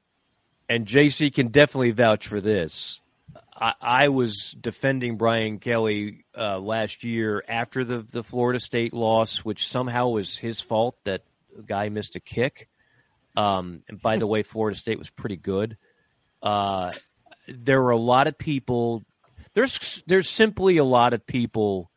and 0.69 0.87
JC 0.87 1.33
can 1.33 1.49
definitely 1.49 1.93
vouch 1.93 2.27
for 2.27 2.41
this. 2.41 3.01
I, 3.55 3.75
I 3.81 4.09
was 4.09 4.55
defending 4.59 5.17
Brian 5.17 5.59
Kelly 5.59 6.25
uh, 6.37 6.59
last 6.59 7.05
year 7.05 7.43
after 7.49 7.85
the, 7.85 7.99
the 7.99 8.23
Florida 8.23 8.61
State 8.61 8.93
loss, 8.93 9.39
which 9.39 9.67
somehow 9.67 10.09
was 10.09 10.37
his 10.37 10.61
fault 10.61 10.97
that 11.05 11.23
the 11.55 11.63
guy 11.63 11.89
missed 11.89 12.17
a 12.17 12.21
kick. 12.21 12.69
Um, 13.37 13.83
and 13.89 14.01
by 14.01 14.17
the 14.17 14.27
way, 14.27 14.43
Florida 14.43 14.77
State 14.77 14.99
was 14.99 15.11
pretty 15.11 15.37
good. 15.37 15.77
Uh, 16.43 16.91
there 17.49 17.83
were 17.83 17.91
a 17.91 17.99
lot 17.99 18.27
of 18.27 18.39
people. 18.39 19.05
There's 19.57 20.03
there's 20.07 20.29
simply 20.29 20.77
a 20.77 20.85
lot 20.85 21.15
of 21.15 21.27
people 21.27 21.91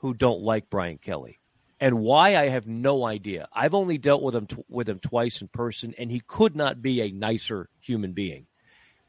who 0.00 0.12
don't 0.12 0.42
like 0.42 0.68
Brian 0.68 0.98
Kelly, 0.98 1.40
and 1.80 2.00
why 2.00 2.36
I 2.36 2.50
have 2.50 2.66
no 2.66 3.06
idea. 3.06 3.48
I've 3.50 3.72
only 3.74 3.96
dealt 3.96 4.22
with 4.22 4.34
him 4.36 4.46
tw- 4.46 4.68
with 4.68 4.90
him 4.90 4.98
twice 4.98 5.40
in 5.40 5.48
person, 5.48 5.94
and 5.96 6.10
he 6.10 6.20
could 6.20 6.54
not 6.54 6.82
be 6.82 7.00
a 7.00 7.10
nicer 7.10 7.70
human 7.80 8.12
being. 8.12 8.44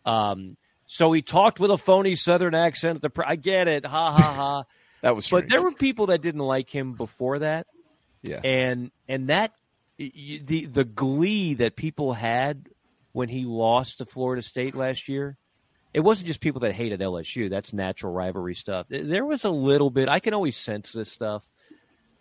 Um, 0.05 0.55
so 0.85 1.11
he 1.11 1.21
talked 1.21 1.59
with 1.59 1.71
a 1.71 1.77
phony 1.77 2.15
Southern 2.15 2.55
accent. 2.55 2.95
At 2.95 3.01
the 3.01 3.09
pr- 3.09 3.25
I 3.27 3.35
get 3.35 3.67
it, 3.67 3.85
ha 3.85 4.13
ha 4.13 4.33
ha. 4.33 4.63
that 5.01 5.13
was, 5.13 5.29
but 5.29 5.49
there 5.49 5.61
were 5.61 5.73
people 5.73 6.05
that 6.05 6.21
didn't 6.21 6.39
like 6.39 6.69
him 6.69 6.93
before 6.93 7.39
that, 7.39 7.67
Yeah. 8.21 8.39
and 8.45 8.91
and 9.09 9.27
that 9.27 9.51
the 9.97 10.67
the 10.67 10.85
glee 10.85 11.55
that 11.55 11.75
people 11.75 12.13
had 12.13 12.69
when 13.11 13.27
he 13.27 13.43
lost 13.43 13.97
to 13.97 14.05
Florida 14.05 14.41
State 14.41 14.73
last 14.73 15.09
year. 15.09 15.35
It 15.93 15.99
wasn't 15.99 16.27
just 16.27 16.41
people 16.41 16.61
that 16.61 16.73
hated 16.73 16.99
LSU. 16.99 17.49
That's 17.49 17.73
natural 17.73 18.13
rivalry 18.13 18.55
stuff. 18.55 18.87
There 18.89 19.25
was 19.25 19.45
a 19.45 19.49
little 19.49 19.89
bit. 19.89 20.09
I 20.09 20.19
can 20.19 20.33
always 20.33 20.57
sense 20.57 20.91
this 20.91 21.11
stuff. 21.11 21.43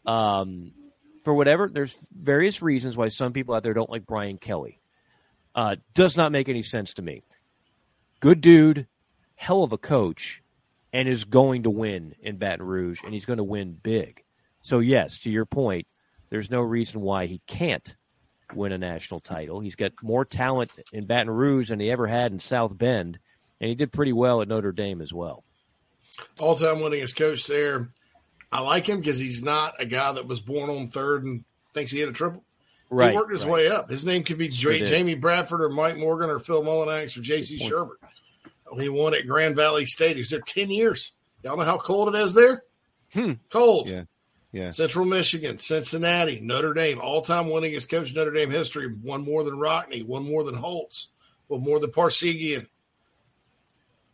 Um, 0.05 0.73
for 1.25 1.33
whatever, 1.33 1.69
there's 1.73 1.97
various 2.13 2.61
reasons 2.61 2.97
why 2.97 3.09
some 3.09 3.33
people 3.33 3.55
out 3.55 3.63
there 3.63 3.75
don't 3.75 3.91
like 3.91 4.07
Brian 4.07 4.39
Kelly. 4.39 4.81
Uh, 5.55 5.77
does 5.95 6.17
not 6.17 6.33
make 6.33 6.49
any 6.49 6.63
sense 6.63 6.95
to 6.95 7.03
me. 7.03 7.23
Good 8.21 8.41
dude, 8.41 8.87
hell 9.35 9.63
of 9.63 9.73
a 9.73 9.79
coach, 9.79 10.43
and 10.93 11.09
is 11.09 11.25
going 11.25 11.65
to 11.65 11.71
win 11.71 12.15
in 12.21 12.37
Baton 12.37 12.65
Rouge, 12.65 13.01
and 13.05 13.13
he's 13.13 13.27
going 13.27 13.39
to 13.39 13.45
win 13.45 13.79
big. 13.83 14.23
So 14.61 14.79
yes, 14.79 15.21
to 15.21 15.31
your 15.31 15.45
point, 15.45 15.87
there's 16.31 16.51
no 16.51 16.61
reason 16.61 17.01
why 17.01 17.27
he 17.27 17.41
can't 17.47 17.95
win 18.55 18.73
a 18.73 18.79
national 18.79 19.21
title. 19.21 19.61
He's 19.61 19.75
got 19.75 19.93
more 20.03 20.25
talent 20.25 20.71
in 20.93 21.07
Baton 21.07 21.31
Rouge 21.31 21.69
than 21.69 21.81
he 21.81 21.91
ever 21.91 22.07
had 22.07 22.33
in 22.33 22.41
South 22.41 22.77
Bend, 22.77 23.19
and 23.63 23.69
he 23.71 23.75
did 23.75 23.93
pretty 23.93 24.13
well 24.13 24.43
at 24.43 24.49
Notre 24.49 24.73
Dame 24.73 25.01
as 25.01 25.13
well. 25.13 25.43
all 26.39 26.57
time 26.57 26.77
winningest 26.77 27.17
coach 27.17 27.47
there. 27.47 27.89
I 28.51 28.61
like 28.61 28.87
him 28.87 28.99
because 28.99 29.19
he's 29.19 29.43
not 29.43 29.75
a 29.79 29.87
guy 29.87 30.13
that 30.13 30.27
was 30.27 30.41
born 30.41 30.69
on 30.69 30.87
third 30.89 31.25
and 31.25 31.43
thinks 31.73 31.91
he 31.91 32.01
hit 32.01 32.09
a 32.11 32.13
triple. 32.13 32.45
Right, 32.91 33.13
He 33.13 33.17
worked 33.17 33.33
his 33.33 33.47
right. 33.47 33.53
way 33.53 33.69
up. 33.71 33.89
His 33.89 34.05
name 34.05 34.23
could 34.25 34.37
be 34.37 34.51
Sure 34.51 34.75
J- 34.75 34.85
Jamie 34.87 35.15
Bradford 35.15 35.63
or 35.63 35.71
Mike 35.71 35.97
Morgan 35.97 36.29
or 36.29 36.39
Phil 36.39 36.63
Mullinax 36.63 37.17
or 37.17 37.23
J.C. 37.23 37.59
Shurburtt. 37.59 37.97
He 38.79 38.91
won 38.91 39.15
at 39.15 39.27
Grand 39.27 39.57
Valley 39.57 39.87
State. 39.87 40.17
He 40.17 40.21
was 40.21 40.29
there 40.29 40.41
10 40.41 40.69
years. 40.71 41.13
Y'all 41.43 41.57
know 41.57 41.63
how 41.65 41.79
cold 41.79 42.15
it 42.15 42.19
is 42.19 42.35
there? 42.35 42.63
Hmm. 43.15 43.33
Cold. 43.49 43.89
Yeah. 43.89 44.05
Yeah. 44.53 44.69
Central 44.69 45.07
Michigan, 45.07 45.57
Cincinnati, 45.57 46.39
Notre 46.43 46.75
Dame, 46.75 47.01
all 47.01 47.23
time 47.23 47.47
winningest 47.47 47.89
coach 47.89 48.11
in 48.11 48.17
Notre 48.17 48.33
Dame 48.33 48.51
history. 48.51 48.87
One 48.89 49.25
more 49.25 49.45
than 49.45 49.55
Rockne, 49.59 50.05
one 50.07 50.25
more 50.29 50.45
than 50.45 50.55
Holtz, 50.55 51.09
one 51.49 51.63
more 51.63 51.81
than 51.81 51.91
Parseghian. 51.91 52.67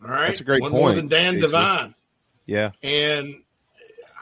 All 0.03 0.11
right. 0.11 0.29
That's 0.29 0.41
a 0.41 0.45
great 0.45 0.63
one 0.63 0.71
point, 0.71 0.83
more 0.83 0.93
than 0.93 1.09
Dan 1.09 1.35
Casey. 1.35 1.47
Devine. 1.47 1.95
Yeah. 2.47 2.71
And 2.83 3.43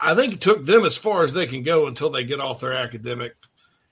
I 0.01 0.15
think 0.15 0.33
it 0.33 0.41
took 0.41 0.65
them 0.65 0.85
as 0.85 0.97
far 0.97 1.23
as 1.23 1.33
they 1.33 1.47
can 1.47 1.63
go 1.63 1.87
until 1.87 2.09
they 2.09 2.23
get 2.23 2.39
off 2.39 2.59
their 2.59 2.73
academic 2.73 3.35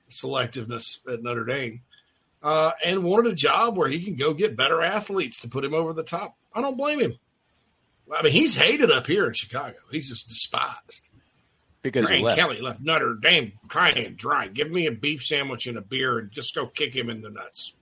selectiveness 0.09 0.99
at 1.11 1.23
Notre 1.23 1.45
Dame. 1.45 1.81
Uh, 2.43 2.71
and 2.85 3.03
wanted 3.03 3.33
a 3.33 3.35
job 3.35 3.75
where 3.75 3.87
he 3.87 4.03
can 4.03 4.15
go 4.15 4.33
get 4.33 4.55
better 4.55 4.81
athletes 4.81 5.39
to 5.39 5.47
put 5.47 5.65
him 5.65 5.73
over 5.73 5.93
the 5.93 6.03
top. 6.03 6.35
I 6.53 6.61
don't 6.61 6.77
blame 6.77 6.99
him. 6.99 7.17
I 8.15 8.21
mean, 8.21 8.33
he's 8.33 8.55
hated 8.55 8.91
up 8.91 9.07
here 9.07 9.25
in 9.25 9.33
Chicago. 9.33 9.77
He's 9.91 10.09
just 10.09 10.27
despised. 10.27 11.09
Because 11.81 12.05
he 12.05 12.09
Brian 12.09 12.23
left. 12.23 12.39
Kelly 12.39 12.61
left 12.61 12.81
Notre 12.81 13.15
Dame 13.15 13.53
crying 13.67 14.05
and 14.05 14.15
dry. 14.15 14.47
Give 14.47 14.69
me 14.69 14.85
a 14.85 14.91
beef 14.91 15.23
sandwich 15.23 15.65
and 15.65 15.77
a 15.77 15.81
beer 15.81 16.19
and 16.19 16.31
just 16.31 16.53
go 16.53 16.67
kick 16.67 16.95
him 16.95 17.09
in 17.09 17.21
the 17.21 17.31
nuts. 17.31 17.73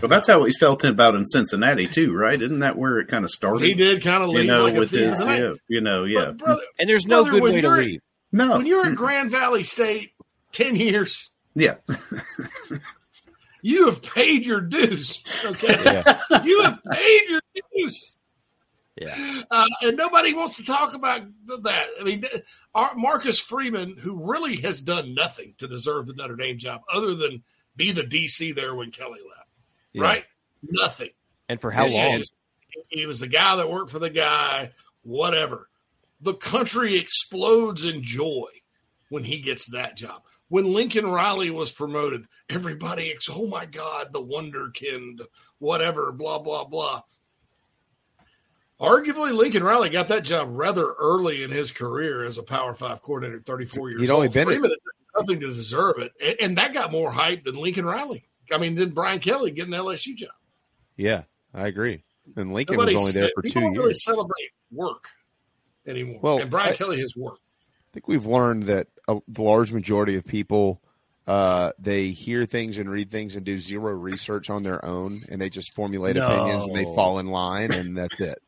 Well, 0.00 0.08
that's 0.08 0.26
how 0.26 0.44
he 0.44 0.52
felt 0.52 0.84
about 0.84 1.14
in 1.14 1.26
Cincinnati 1.26 1.86
too, 1.86 2.12
right? 2.14 2.40
Isn't 2.40 2.60
that 2.60 2.76
where 2.76 2.98
it 2.98 3.08
kind 3.08 3.24
of 3.24 3.30
started? 3.30 3.62
He 3.62 3.74
did 3.74 4.02
kind 4.02 4.22
of 4.22 4.30
you 4.30 4.38
leave 4.38 4.46
know, 4.48 4.64
like 4.64 4.74
with 4.78 4.90
thief 4.90 5.10
his, 5.10 5.20
in 5.20 5.26
the 5.26 5.34
yeah, 5.34 5.54
you 5.68 5.80
know, 5.80 6.04
yeah. 6.04 6.30
brother- 6.32 6.62
and 6.78 6.88
there's 6.88 7.06
no 7.06 7.22
brother, 7.24 7.40
good 7.40 7.42
way 7.54 7.60
to 7.60 7.70
leave. 7.70 8.00
No, 8.32 8.56
When 8.56 8.66
you're 8.66 8.86
in 8.86 8.94
Grand 8.94 9.30
Valley 9.30 9.64
State 9.64 10.12
10 10.52 10.76
years, 10.76 11.30
yeah, 11.54 11.76
you 13.62 13.86
have 13.86 14.02
paid 14.02 14.44
your 14.44 14.60
dues. 14.60 15.22
Okay. 15.44 15.76
Yeah. 15.84 16.42
you 16.44 16.62
have 16.62 16.80
paid 16.92 17.22
your 17.28 17.40
dues. 17.76 18.16
Yeah. 19.00 19.42
Uh, 19.50 19.66
and 19.82 19.96
nobody 19.96 20.32
wants 20.34 20.56
to 20.56 20.64
talk 20.64 20.94
about 20.94 21.22
that. 21.62 21.86
I 22.00 22.02
mean, 22.04 22.24
our 22.74 22.94
Marcus 22.94 23.38
Freeman, 23.38 23.96
who 23.98 24.30
really 24.30 24.56
has 24.62 24.80
done 24.80 25.14
nothing 25.14 25.54
to 25.58 25.68
deserve 25.68 26.06
the 26.06 26.14
Notre 26.14 26.36
Dame 26.36 26.58
job 26.58 26.80
other 26.92 27.14
than 27.14 27.42
be 27.76 27.92
the 27.92 28.02
DC 28.02 28.54
there 28.54 28.74
when 28.74 28.90
Kelly 28.90 29.20
left, 29.20 29.45
Yeah. 29.96 30.02
right? 30.04 30.24
Nothing. 30.62 31.10
And 31.48 31.60
for 31.60 31.70
how 31.70 31.86
Yeah, 31.86 32.06
long? 32.08 32.22
He 32.88 33.06
was, 33.06 33.18
the 33.20 33.28
guy 33.28 33.56
that 33.56 33.70
worked 33.70 33.90
for 33.90 33.98
the 33.98 34.10
guy, 34.10 34.70
whatever. 35.02 35.68
The 36.20 36.34
country 36.34 36.96
explodes 36.96 37.84
in 37.84 38.02
joy 38.02 38.48
when 39.08 39.24
he 39.24 39.38
gets 39.40 39.70
that 39.70 39.96
job. 39.96 40.22
When 40.48 40.72
Lincoln 40.72 41.06
Riley 41.06 41.50
was 41.50 41.70
promoted, 41.70 42.26
everybody, 42.50 43.10
ex- 43.10 43.28
oh 43.30 43.46
my 43.46 43.64
God, 43.64 44.12
the 44.12 44.22
wonderkind, 44.22 45.20
whatever, 45.58 46.12
blah, 46.12 46.38
blah, 46.38 46.64
blah. 46.64 47.02
Arguably, 48.80 49.32
Lincoln 49.32 49.64
Riley 49.64 49.88
got 49.88 50.08
that 50.08 50.22
job 50.24 50.48
rather 50.52 50.92
early 50.92 51.42
in 51.42 51.50
his 51.50 51.72
career 51.72 52.24
as 52.24 52.36
a 52.36 52.42
Power 52.42 52.74
Five 52.74 53.00
coordinator, 53.00 53.40
34 53.40 53.90
years 53.90 54.02
He'd 54.02 54.10
old. 54.10 54.16
only 54.18 54.28
been 54.28 54.44
Freeman 54.46 54.72
nothing 55.18 55.40
to 55.40 55.46
deserve 55.46 55.96
it. 55.98 56.12
And, 56.22 56.36
and 56.40 56.58
that 56.58 56.74
got 56.74 56.92
more 56.92 57.10
hype 57.10 57.44
than 57.44 57.54
Lincoln 57.54 57.86
Riley. 57.86 58.24
I 58.52 58.58
mean, 58.58 58.74
then 58.74 58.90
Brian 58.90 59.18
Kelly 59.20 59.50
getting 59.50 59.70
the 59.72 59.78
LSU 59.78 60.14
job. 60.14 60.30
Yeah, 60.96 61.24
I 61.54 61.66
agree. 61.68 62.02
And 62.36 62.52
Lincoln 62.52 62.76
Nobody 62.76 62.94
was 62.94 63.00
only 63.02 63.12
there 63.12 63.30
for 63.34 63.42
two 63.42 63.50
don't 63.50 63.72
really 63.72 63.88
years. 63.90 64.04
celebrate 64.04 64.50
work 64.72 65.08
anymore. 65.86 66.18
Well, 66.22 66.38
and 66.40 66.50
Brian 66.50 66.72
I- 66.72 66.76
Kelly 66.76 67.00
has 67.00 67.14
work. 67.16 67.38
I 67.40 67.92
think 67.92 68.08
we've 68.08 68.26
learned 68.26 68.64
that 68.64 68.88
a 69.08 69.18
the 69.28 69.42
large 69.42 69.72
majority 69.72 70.16
of 70.16 70.24
people 70.24 70.82
uh, 71.26 71.72
they 71.78 72.10
hear 72.10 72.44
things 72.46 72.78
and 72.78 72.88
read 72.90 73.10
things 73.10 73.34
and 73.36 73.44
do 73.44 73.58
zero 73.58 73.92
research 73.92 74.48
on 74.50 74.62
their 74.62 74.84
own, 74.84 75.24
and 75.28 75.40
they 75.40 75.48
just 75.50 75.72
formulate 75.74 76.14
No. 76.16 76.26
opinions 76.26 76.64
and 76.64 76.76
they 76.76 76.84
fall 76.84 77.18
in 77.18 77.26
line, 77.26 77.72
and 77.72 77.96
that's 77.96 78.20
it. 78.20 78.40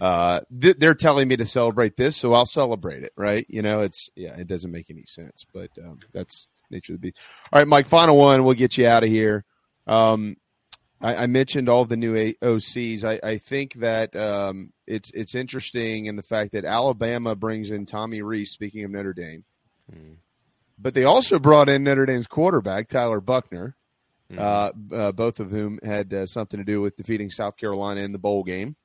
Uh, 0.00 0.40
th- 0.60 0.76
they're 0.78 0.94
telling 0.94 1.28
me 1.28 1.36
to 1.36 1.46
celebrate 1.46 1.96
this, 1.96 2.16
so 2.16 2.32
I'll 2.32 2.44
celebrate 2.46 3.02
it. 3.04 3.12
Right? 3.16 3.46
You 3.48 3.62
know, 3.62 3.82
it's 3.82 4.10
yeah, 4.16 4.36
it 4.36 4.46
doesn't 4.48 4.70
make 4.72 4.90
any 4.90 5.04
sense, 5.06 5.44
but 5.52 5.70
um, 5.84 5.98
that's 6.12 6.52
nature 6.70 6.92
of 6.94 7.00
the 7.00 7.08
beast. 7.08 7.18
All 7.52 7.60
right, 7.60 7.68
Mike. 7.68 7.86
Final 7.86 8.16
one. 8.16 8.44
We'll 8.44 8.54
get 8.54 8.76
you 8.78 8.86
out 8.86 9.04
of 9.04 9.08
here. 9.10 9.44
Um, 9.86 10.36
I, 11.00 11.14
I 11.14 11.26
mentioned 11.26 11.68
all 11.68 11.84
the 11.84 11.96
new 11.96 12.16
A- 12.16 12.34
OCs. 12.34 13.04
I, 13.04 13.20
I 13.26 13.38
think 13.38 13.74
that 13.74 14.14
um, 14.16 14.72
it's 14.86 15.10
it's 15.12 15.34
interesting 15.34 16.06
in 16.06 16.16
the 16.16 16.22
fact 16.22 16.52
that 16.52 16.64
Alabama 16.64 17.34
brings 17.34 17.70
in 17.70 17.86
Tommy 17.86 18.22
Rees. 18.22 18.50
Speaking 18.50 18.84
of 18.84 18.90
Notre 18.90 19.12
Dame, 19.14 19.44
but 20.78 20.94
they 20.94 21.04
also 21.04 21.38
brought 21.38 21.68
in 21.68 21.84
Notre 21.84 22.06
Dame's 22.06 22.26
quarterback 22.26 22.88
Tyler 22.88 23.20
Buckner. 23.20 23.74
Uh, 24.36 24.72
uh, 24.92 25.10
both 25.12 25.40
of 25.40 25.50
whom 25.50 25.78
had 25.82 26.12
uh, 26.12 26.26
something 26.26 26.58
to 26.58 26.64
do 26.64 26.82
with 26.82 26.98
defeating 26.98 27.30
South 27.30 27.56
Carolina 27.56 28.02
in 28.02 28.12
the 28.12 28.18
bowl 28.18 28.44
game. 28.44 28.76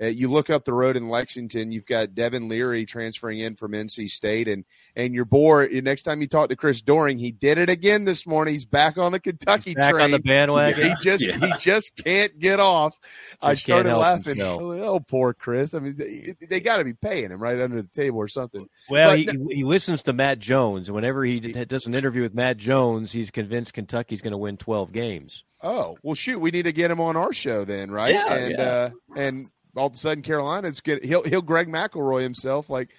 Uh, 0.00 0.06
you 0.06 0.30
look 0.30 0.48
up 0.50 0.64
the 0.64 0.72
road 0.72 0.96
in 0.96 1.08
Lexington, 1.08 1.72
you've 1.72 1.84
got 1.86 2.14
Devin 2.14 2.48
Leary 2.48 2.86
transferring 2.86 3.40
in 3.40 3.54
from 3.56 3.72
NC 3.72 4.08
State, 4.10 4.48
and 4.48 4.64
and 4.96 5.14
your 5.14 5.24
boy. 5.24 5.68
Next 5.82 6.04
time 6.04 6.20
you 6.20 6.26
talk 6.26 6.48
to 6.48 6.56
Chris 6.56 6.80
Doering, 6.82 7.18
he 7.18 7.30
did 7.32 7.58
it 7.58 7.68
again 7.68 8.04
this 8.04 8.26
morning. 8.26 8.54
He's 8.54 8.64
back 8.64 8.96
on 8.98 9.12
the 9.12 9.20
Kentucky 9.20 9.74
back 9.74 9.92
train. 9.92 10.04
on 10.04 10.10
the 10.12 10.18
bandwagon. 10.18 10.88
He 10.88 10.94
just 11.02 11.26
Yeah. 11.26 11.38
he 11.38 11.52
just 11.58 11.94
can't 11.96 12.38
get 12.38 12.60
off. 12.60 12.96
I 13.42 13.54
Just 13.54 13.66
can't 13.66 13.86
started 13.86 13.96
laughing. 13.96 14.36
himself. 14.36 14.60
Oh, 14.90 14.98
poor 15.00 15.34
Chris. 15.34 15.74
I 15.74 15.78
mean, 15.80 15.96
they, 15.96 16.34
they 16.46 16.60
got 16.60 16.78
to 16.78 16.84
be 16.84 16.94
paying 16.94 17.30
him 17.30 17.40
right 17.40 17.60
under 17.60 17.80
the 17.82 17.88
table 17.88 18.18
or 18.18 18.28
something. 18.28 18.66
Well, 18.88 19.10
But 19.10 19.18
he, 19.18 19.54
he 19.56 19.64
listens 19.64 20.02
to 20.04 20.12
Matt 20.12 20.38
Jones, 20.38 20.88
and 20.88 20.96
whenever 20.96 21.24
he 21.24 21.38
d- 21.38 21.64
does 21.66 21.86
an 21.86 21.94
interview 21.94 22.22
with 22.22 22.34
Matt 22.34 22.56
Jones, 22.56 23.12
he's 23.12 23.30
convinced 23.30 23.72
Kentucky's 23.74 24.20
going 24.22 24.32
to 24.32 24.38
win 24.38 24.56
12 24.56 24.90
games. 24.92 25.44
Oh 25.62 25.96
well, 26.02 26.14
shoot, 26.14 26.38
we 26.40 26.50
need 26.50 26.62
to 26.62 26.72
get 26.72 26.90
him 26.90 27.00
on 27.00 27.16
our 27.18 27.32
show 27.34 27.64
then, 27.66 27.90
right? 27.90 28.14
Yeah, 28.14 28.34
and 28.34 28.50
yeah. 28.52 28.62
uh, 28.64 28.90
and 29.14 29.48
all 29.76 29.86
of 29.86 29.94
a 29.94 29.96
sudden, 29.96 30.22
Carolina's 30.22 30.80
get 30.80 31.04
he'll 31.04 31.22
he'll 31.22 31.42
Greg 31.42 31.68
McElroy 31.68 32.22
himself 32.22 32.70
like 32.70 32.90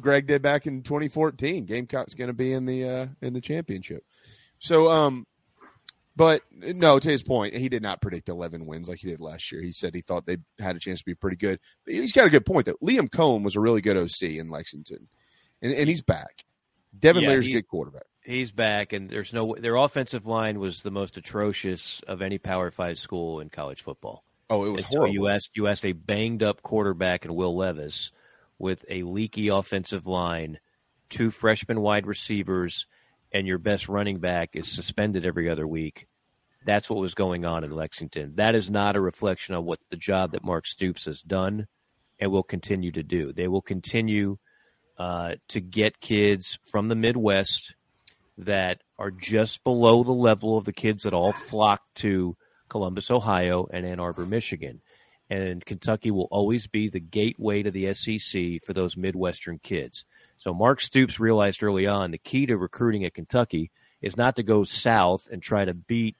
Greg 0.00 0.26
did 0.26 0.42
back 0.42 0.66
in 0.66 0.82
2014. 0.82 1.66
Gamecock's 1.66 2.14
going 2.14 2.28
to 2.28 2.34
be 2.34 2.52
in 2.52 2.66
the 2.66 2.84
uh, 2.84 3.06
in 3.20 3.32
the 3.32 3.40
championship. 3.40 4.04
So, 4.58 4.90
um, 4.90 5.26
but 6.14 6.42
no, 6.50 6.98
to 6.98 7.10
his 7.10 7.22
point, 7.22 7.54
he 7.54 7.68
did 7.68 7.82
not 7.82 8.00
predict 8.00 8.28
11 8.28 8.64
wins 8.66 8.88
like 8.88 9.00
he 9.00 9.10
did 9.10 9.20
last 9.20 9.52
year. 9.52 9.62
He 9.62 9.72
said 9.72 9.94
he 9.94 10.00
thought 10.00 10.24
they 10.24 10.38
had 10.58 10.76
a 10.76 10.80
chance 10.80 11.00
to 11.00 11.04
be 11.04 11.14
pretty 11.14 11.36
good. 11.36 11.60
But 11.84 11.94
he's 11.94 12.12
got 12.12 12.26
a 12.26 12.30
good 12.30 12.46
point 12.46 12.66
though. 12.66 12.76
Liam 12.82 13.10
Coen 13.10 13.42
was 13.42 13.56
a 13.56 13.60
really 13.60 13.82
good 13.82 13.98
OC 13.98 14.22
in 14.22 14.50
Lexington, 14.50 15.08
and 15.60 15.72
and 15.72 15.88
he's 15.88 16.02
back. 16.02 16.44
Devin 16.98 17.22
Yeah, 17.22 17.30
Leary's 17.30 17.48
a 17.48 17.52
good 17.52 17.68
quarterback. 17.68 18.06
He's 18.22 18.50
back, 18.50 18.92
and 18.92 19.10
there's 19.10 19.32
no 19.32 19.54
their 19.58 19.76
offensive 19.76 20.26
line 20.26 20.58
was 20.58 20.82
the 20.82 20.90
most 20.90 21.16
atrocious 21.18 22.00
of 22.08 22.22
any 22.22 22.38
Power 22.38 22.70
Five 22.70 22.98
school 22.98 23.40
in 23.40 23.50
college 23.50 23.82
football. 23.82 24.24
Oh, 24.48 24.64
it 24.64 24.70
was 24.70 24.84
And 24.84 24.92
so 24.92 24.98
horrible. 25.00 25.14
you 25.14 25.28
asked 25.28 25.50
you 25.54 25.66
asked 25.66 25.84
a 25.84 25.92
banged 25.92 26.42
up 26.42 26.62
quarterback 26.62 27.24
in 27.24 27.34
Will 27.34 27.56
Levis 27.56 28.12
with 28.58 28.84
a 28.88 29.02
leaky 29.02 29.48
offensive 29.48 30.06
line, 30.06 30.58
two 31.10 31.30
freshman 31.30 31.80
wide 31.80 32.06
receivers, 32.06 32.86
and 33.32 33.46
your 33.46 33.58
best 33.58 33.88
running 33.88 34.18
back 34.18 34.50
is 34.54 34.68
suspended 34.68 35.24
every 35.26 35.50
other 35.50 35.66
week. 35.66 36.06
That's 36.64 36.88
what 36.90 36.98
was 37.00 37.14
going 37.14 37.44
on 37.44 37.64
in 37.64 37.70
Lexington. 37.70 38.34
That 38.36 38.54
is 38.54 38.70
not 38.70 38.96
a 38.96 39.00
reflection 39.00 39.54
of 39.54 39.64
what 39.64 39.78
the 39.90 39.96
job 39.96 40.32
that 40.32 40.44
Mark 40.44 40.66
Stoops 40.66 41.04
has 41.04 41.22
done 41.22 41.66
and 42.18 42.32
will 42.32 42.42
continue 42.42 42.90
to 42.92 43.02
do. 43.02 43.32
They 43.32 43.46
will 43.46 43.62
continue 43.62 44.38
uh, 44.98 45.34
to 45.48 45.60
get 45.60 46.00
kids 46.00 46.58
from 46.70 46.88
the 46.88 46.94
Midwest 46.96 47.74
that 48.38 48.80
are 48.98 49.10
just 49.10 49.62
below 49.64 50.02
the 50.02 50.12
level 50.12 50.56
of 50.56 50.64
the 50.64 50.72
kids 50.72 51.04
that 51.04 51.12
all 51.14 51.32
flock 51.32 51.82
to 51.96 52.36
Columbus, 52.68 53.10
Ohio, 53.10 53.68
and 53.72 53.86
Ann 53.86 54.00
Arbor, 54.00 54.26
Michigan. 54.26 54.80
And 55.28 55.64
Kentucky 55.64 56.10
will 56.10 56.28
always 56.30 56.66
be 56.68 56.88
the 56.88 57.00
gateway 57.00 57.62
to 57.62 57.70
the 57.70 57.92
SEC 57.94 58.62
for 58.64 58.72
those 58.72 58.96
Midwestern 58.96 59.58
kids. 59.58 60.04
So 60.36 60.54
Mark 60.54 60.80
Stoops 60.80 61.18
realized 61.18 61.62
early 61.62 61.86
on 61.86 62.10
the 62.10 62.18
key 62.18 62.46
to 62.46 62.56
recruiting 62.56 63.04
at 63.04 63.14
Kentucky 63.14 63.70
is 64.00 64.16
not 64.16 64.36
to 64.36 64.42
go 64.42 64.64
south 64.64 65.28
and 65.30 65.42
try 65.42 65.64
to 65.64 65.74
beat 65.74 66.16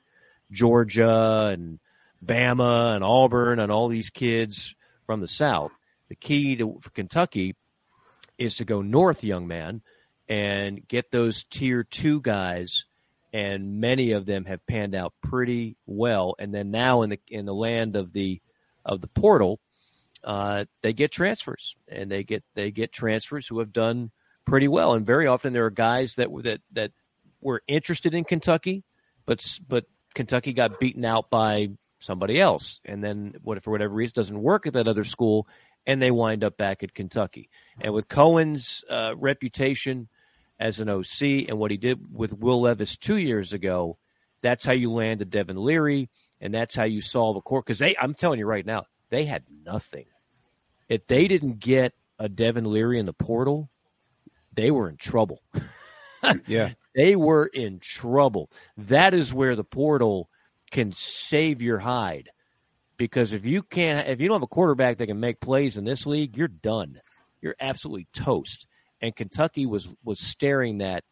Georgia 0.50 1.50
and 1.52 1.78
Bama 2.24 2.94
and 2.94 3.04
Auburn 3.04 3.60
and 3.60 3.70
all 3.70 3.88
these 3.88 4.10
kids 4.10 4.74
from 5.06 5.20
the 5.20 5.28
south. 5.28 5.72
The 6.08 6.14
key 6.14 6.56
to 6.56 6.78
for 6.80 6.90
Kentucky 6.90 7.56
is 8.38 8.56
to 8.56 8.64
go 8.64 8.82
north, 8.82 9.24
young 9.24 9.46
man, 9.46 9.82
and 10.28 10.86
get 10.86 11.10
those 11.10 11.44
tier 11.44 11.84
two 11.84 12.20
guys, 12.20 12.86
and 13.36 13.82
many 13.82 14.12
of 14.12 14.24
them 14.24 14.46
have 14.46 14.66
panned 14.66 14.94
out 14.94 15.12
pretty 15.22 15.76
well. 15.84 16.34
And 16.38 16.54
then 16.54 16.70
now 16.70 17.02
in 17.02 17.10
the 17.10 17.20
in 17.28 17.44
the 17.44 17.52
land 17.52 17.94
of 17.94 18.14
the 18.14 18.40
of 18.82 19.02
the 19.02 19.08
portal, 19.08 19.60
uh, 20.24 20.64
they 20.82 20.94
get 20.94 21.12
transfers, 21.12 21.76
and 21.86 22.10
they 22.10 22.24
get 22.24 22.42
they 22.54 22.70
get 22.70 22.92
transfers 22.92 23.46
who 23.46 23.58
have 23.58 23.74
done 23.74 24.10
pretty 24.46 24.68
well. 24.68 24.94
And 24.94 25.04
very 25.04 25.26
often 25.26 25.52
there 25.52 25.66
are 25.66 25.70
guys 25.70 26.14
that 26.14 26.30
were 26.30 26.42
that 26.42 26.62
that 26.72 26.92
were 27.42 27.62
interested 27.68 28.14
in 28.14 28.24
Kentucky, 28.24 28.84
but 29.26 29.44
but 29.68 29.84
Kentucky 30.14 30.54
got 30.54 30.80
beaten 30.80 31.04
out 31.04 31.28
by 31.28 31.68
somebody 31.98 32.40
else, 32.40 32.80
and 32.86 33.04
then 33.04 33.34
what 33.42 33.62
for 33.62 33.70
whatever 33.70 33.92
reason 33.92 34.14
doesn't 34.16 34.42
work 34.42 34.66
at 34.66 34.72
that 34.72 34.88
other 34.88 35.04
school, 35.04 35.46
and 35.86 36.00
they 36.00 36.10
wind 36.10 36.42
up 36.42 36.56
back 36.56 36.82
at 36.82 36.94
Kentucky. 36.94 37.50
And 37.82 37.92
with 37.92 38.08
Coen's 38.08 38.82
uh, 38.88 39.14
reputation 39.14 40.08
as 40.58 40.80
an 40.80 40.88
OC 40.88 41.48
and 41.48 41.58
what 41.58 41.70
he 41.70 41.76
did 41.76 42.00
with 42.12 42.32
Will 42.32 42.62
Levis 42.62 42.96
two 42.96 43.18
years 43.18 43.52
ago, 43.52 43.98
that's 44.42 44.64
how 44.64 44.72
you 44.72 44.92
landed 44.92 45.30
Devin 45.30 45.56
Leary, 45.56 46.08
and 46.40 46.52
that's 46.52 46.74
how 46.74 46.84
you 46.84 47.00
solve 47.00 47.36
a 47.36 47.40
court. 47.40 47.66
Because 47.66 47.78
they, 47.78 47.96
I'm 48.00 48.14
telling 48.14 48.38
you 48.38 48.46
right 48.46 48.64
now, 48.64 48.84
they 49.10 49.24
had 49.24 49.44
nothing. 49.64 50.06
If 50.88 51.06
they 51.06 51.28
didn't 51.28 51.58
get 51.58 51.94
a 52.18 52.28
Devin 52.28 52.64
Leary 52.64 52.98
in 52.98 53.06
the 53.06 53.12
portal, 53.12 53.68
they 54.52 54.70
were 54.70 54.88
in 54.88 54.96
trouble. 54.96 55.42
yeah. 56.46 56.72
They 56.94 57.16
were 57.16 57.46
in 57.46 57.78
trouble. 57.78 58.50
That 58.76 59.14
is 59.14 59.34
where 59.34 59.56
the 59.56 59.64
portal 59.64 60.30
can 60.70 60.92
save 60.92 61.62
your 61.62 61.78
hide. 61.78 62.30
Because 62.96 63.34
if 63.34 63.44
you 63.44 63.62
can't, 63.62 64.08
if 64.08 64.20
you 64.20 64.28
don't 64.28 64.36
have 64.36 64.42
a 64.42 64.46
quarterback 64.46 64.96
that 64.98 65.06
can 65.06 65.20
make 65.20 65.40
plays 65.40 65.76
in 65.76 65.84
this 65.84 66.06
league, 66.06 66.36
you're 66.36 66.48
done. 66.48 67.00
You're 67.42 67.56
absolutely 67.60 68.08
toast. 68.14 68.66
And 69.02 69.14
Kentucky 69.14 69.66
was 69.66 69.88
was 70.04 70.18
staring 70.20 70.78
that 70.78 71.04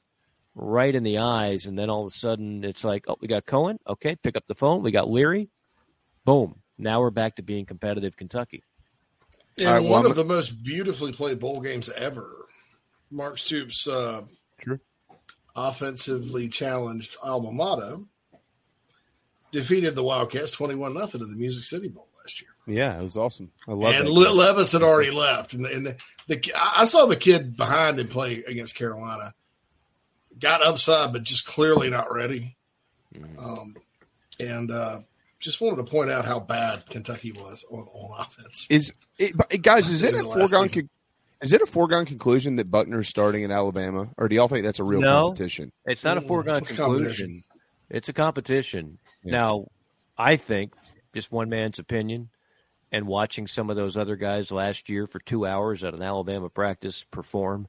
right 0.54 0.94
in 0.94 1.02
the 1.02 1.18
eyes, 1.18 1.66
and 1.66 1.78
then 1.78 1.90
all 1.90 2.06
of 2.06 2.12
a 2.12 2.16
sudden 2.16 2.64
it's 2.64 2.84
like, 2.84 3.04
oh, 3.08 3.16
we 3.20 3.28
got 3.28 3.44
Coen. 3.44 3.76
Okay, 3.86 4.16
pick 4.16 4.36
up 4.36 4.44
the 4.46 4.54
phone. 4.54 4.82
We 4.82 4.90
got 4.92 5.10
Leary. 5.10 5.50
Boom. 6.24 6.60
Now 6.78 7.00
we're 7.00 7.10
back 7.10 7.36
to 7.36 7.42
being 7.42 7.66
competitive, 7.66 8.16
Kentucky. 8.16 8.62
And 9.58 9.66
All 9.68 9.72
right, 9.74 9.82
well, 9.82 9.90
one 9.92 10.02
I'm- 10.02 10.10
of 10.10 10.16
the 10.16 10.24
most 10.24 10.62
beautifully 10.62 11.12
played 11.12 11.38
bowl 11.38 11.60
games 11.60 11.90
ever. 11.90 12.48
Mark 13.10 13.38
Stoops' 13.38 13.86
uh, 13.86 14.22
Sure. 14.64 14.80
offensively 15.54 16.48
challenged 16.48 17.16
alma 17.22 17.52
mater 17.52 17.98
defeated 19.52 19.94
the 19.94 20.02
Wildcats 20.02 20.50
21 20.50 20.94
nothing 20.94 21.20
in 21.20 21.30
the 21.30 21.36
Music 21.36 21.62
City 21.64 21.88
Bowl 21.88 22.08
last 22.18 22.40
year. 22.40 22.50
Yeah, 22.66 22.98
it 22.98 23.02
was 23.02 23.16
awesome. 23.16 23.50
I 23.68 23.72
love 23.72 23.92
it. 23.94 24.00
and. 24.00 24.08
Le- 24.08 24.30
Levis 24.32 24.72
had 24.72 24.82
already 24.82 25.10
left. 25.10 25.52
And, 25.54 25.66
and 25.66 25.86
the, 25.86 25.96
the, 26.28 26.52
I 26.56 26.84
saw 26.86 27.06
the 27.06 27.16
kid 27.16 27.56
behind 27.56 27.98
him 28.00 28.08
play 28.08 28.42
against 28.46 28.74
Carolina. 28.74 29.34
Got 30.38 30.62
upside, 30.62 31.12
but 31.12 31.22
just 31.22 31.46
clearly 31.46 31.90
not 31.90 32.12
ready. 32.12 32.56
Um, 33.38 33.76
and 34.40 34.70
uh, 34.70 35.00
just 35.38 35.60
wanted 35.60 35.76
to 35.76 35.84
point 35.90 36.10
out 36.10 36.24
how 36.24 36.40
bad 36.40 36.84
Kentucky 36.88 37.32
was 37.32 37.64
on, 37.70 37.80
on 37.92 38.20
offense. 38.20 38.66
Is 38.68 38.92
it, 39.18 39.62
guys? 39.62 39.88
Is 39.90 40.02
it 40.02 40.14
a 40.14 40.24
foregone? 40.24 40.68
Con- 40.68 40.88
is 41.40 41.52
it 41.52 41.62
a 41.62 41.66
foregone 41.66 42.06
conclusion 42.06 42.56
that 42.56 42.70
Buckner's 42.70 43.08
starting 43.08 43.42
in 43.42 43.50
Alabama, 43.52 44.08
or 44.16 44.28
do 44.28 44.34
y'all 44.34 44.48
think 44.48 44.64
that's 44.64 44.80
a 44.80 44.84
real 44.84 45.00
No. 45.00 45.26
competition? 45.28 45.70
It's 45.84 46.02
not 46.02 46.16
a 46.16 46.20
foregone 46.20 46.58
it's 46.58 46.68
conclusion. 46.72 47.04
competition. 47.04 47.44
It's 47.90 48.08
a 48.08 48.12
competition. 48.12 48.98
Yeah. 49.22 49.32
Now, 49.32 49.66
I 50.18 50.36
think 50.36 50.72
just 51.12 51.30
one 51.30 51.48
man's 51.50 51.78
opinion, 51.78 52.30
and 52.92 53.06
watching 53.06 53.46
some 53.46 53.70
of 53.70 53.76
those 53.76 53.96
other 53.96 54.16
guys 54.16 54.50
last 54.52 54.88
year 54.88 55.06
for 55.06 55.18
two 55.18 55.46
hours 55.46 55.84
at 55.84 55.94
an 55.94 56.02
Alabama 56.02 56.48
practice 56.48 57.04
perform, 57.04 57.66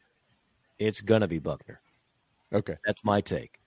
it's 0.77 1.01
gonna 1.01 1.27
be 1.27 1.39
Buckner. 1.39 1.81
Okay. 2.53 2.75
That's 2.85 3.03
my 3.03 3.21
take. 3.21 3.59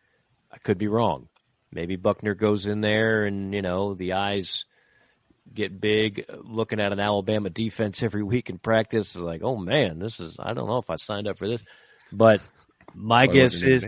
I 0.53 0.59
could 0.59 0.79
be 0.79 0.89
wrong. 0.89 1.29
Maybe 1.73 1.97
Buckner 1.97 2.35
goes 2.35 2.67
in 2.67 2.81
there 2.81 3.25
and, 3.25 3.53
you 3.53 3.61
know, 3.61 3.95
the 3.95 4.15
eyes 4.15 4.65
get 5.53 5.81
big 5.81 6.25
looking 6.45 6.81
at 6.81 6.93
an 6.93 7.01
Alabama 7.01 7.51
defense 7.51 8.03
every 8.03 8.23
week 8.23 8.51
in 8.51 8.59
practice 8.59 9.17
is 9.17 9.23
like, 9.23 9.43
oh 9.43 9.57
man, 9.57 9.99
this 9.99 10.21
is 10.21 10.37
I 10.39 10.53
don't 10.55 10.67
know 10.67 10.79
if 10.79 10.91
I 10.91 10.97
signed 10.97 11.29
up 11.29 11.39
for 11.39 11.49
this. 11.49 11.63
But 12.13 12.41
my 12.95 13.27
guess 13.27 13.63
is 13.63 13.87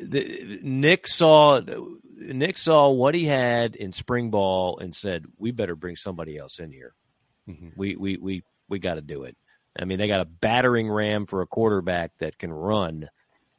the, 0.00 0.60
Nick 0.62 1.06
saw 1.06 1.60
Nick 2.16 2.58
saw 2.58 2.90
what 2.90 3.14
he 3.14 3.24
had 3.24 3.76
in 3.76 3.92
spring 3.92 4.30
ball 4.30 4.78
and 4.78 4.94
said, 4.94 5.26
"We 5.38 5.50
better 5.50 5.74
bring 5.76 5.96
somebody 5.96 6.38
else 6.38 6.58
in 6.58 6.70
here. 6.70 6.94
Mhm. 7.48 7.72
We 7.76 7.96
we 7.96 8.16
we 8.16 8.42
we 8.68 8.78
got 8.78 8.94
to 8.94 9.00
do 9.00 9.24
it." 9.24 9.36
I 9.78 9.84
mean, 9.84 9.98
they 9.98 10.06
got 10.06 10.20
a 10.20 10.24
battering 10.24 10.88
ram 10.88 11.26
for 11.26 11.42
a 11.42 11.46
quarterback 11.46 12.12
that 12.18 12.38
can 12.38 12.52
run, 12.52 13.08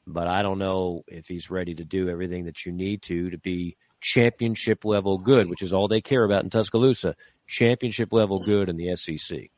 but 0.08 0.28
I 0.28 0.42
don't 0.42 0.60
know 0.60 1.04
if 1.08 1.28
he's 1.28 1.50
ready 1.50 1.76
to 1.76 1.84
do 1.84 2.10
everything 2.10 2.46
that 2.46 2.66
you 2.66 2.72
need 2.72 3.02
to 3.04 3.30
to 3.32 3.38
be 3.38 3.76
championship 4.00 4.86
level 4.86 5.18
good, 5.18 5.50
which 5.50 5.62
is 5.62 5.74
all 5.74 5.88
they 5.88 6.02
care 6.02 6.24
about 6.24 6.44
in 6.44 6.50
Tuscaloosa. 6.50 7.16
Championship 7.48 8.14
level 8.14 8.40
good 8.40 8.70
in 8.70 8.78
the 8.78 8.96
SEC. 8.96 9.52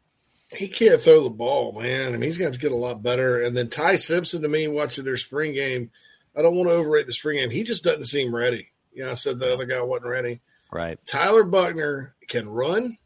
He 0.56 0.68
can't 0.70 1.02
throw 1.02 1.24
the 1.24 1.30
ball, 1.30 1.80
man. 1.80 2.08
I 2.08 2.12
mean, 2.12 2.22
he's 2.24 2.38
going 2.38 2.52
to 2.52 2.56
have 2.56 2.62
to 2.62 2.68
get 2.68 2.72
a 2.72 2.80
lot 2.80 3.04
better. 3.04 3.42
And 3.42 3.56
then 3.56 3.70
Ty 3.70 3.98
Simpson, 3.98 4.42
to 4.42 4.48
me, 4.48 4.68
watching 4.68 5.04
their 5.04 5.18
spring 5.18 5.54
game, 5.54 5.92
I 6.36 6.42
don't 6.42 6.56
want 6.56 6.70
to 6.70 6.74
overrate 6.74 7.06
the 7.06 7.14
spring 7.14 7.38
game. 7.38 7.50
He 7.50 7.64
just 7.64 7.84
doesn't 7.84 8.06
seem 8.06 8.34
ready. 8.34 8.72
You 8.98 9.04
know, 9.04 9.12
I 9.12 9.14
said 9.14 9.38
the 9.38 9.54
other 9.54 9.66
guy 9.68 9.80
wasn't 9.82 10.10
ready. 10.10 10.42
Right. 10.72 10.98
Tyler 11.06 11.44
Buckner 11.44 12.16
can 12.28 12.50
run. 12.50 12.98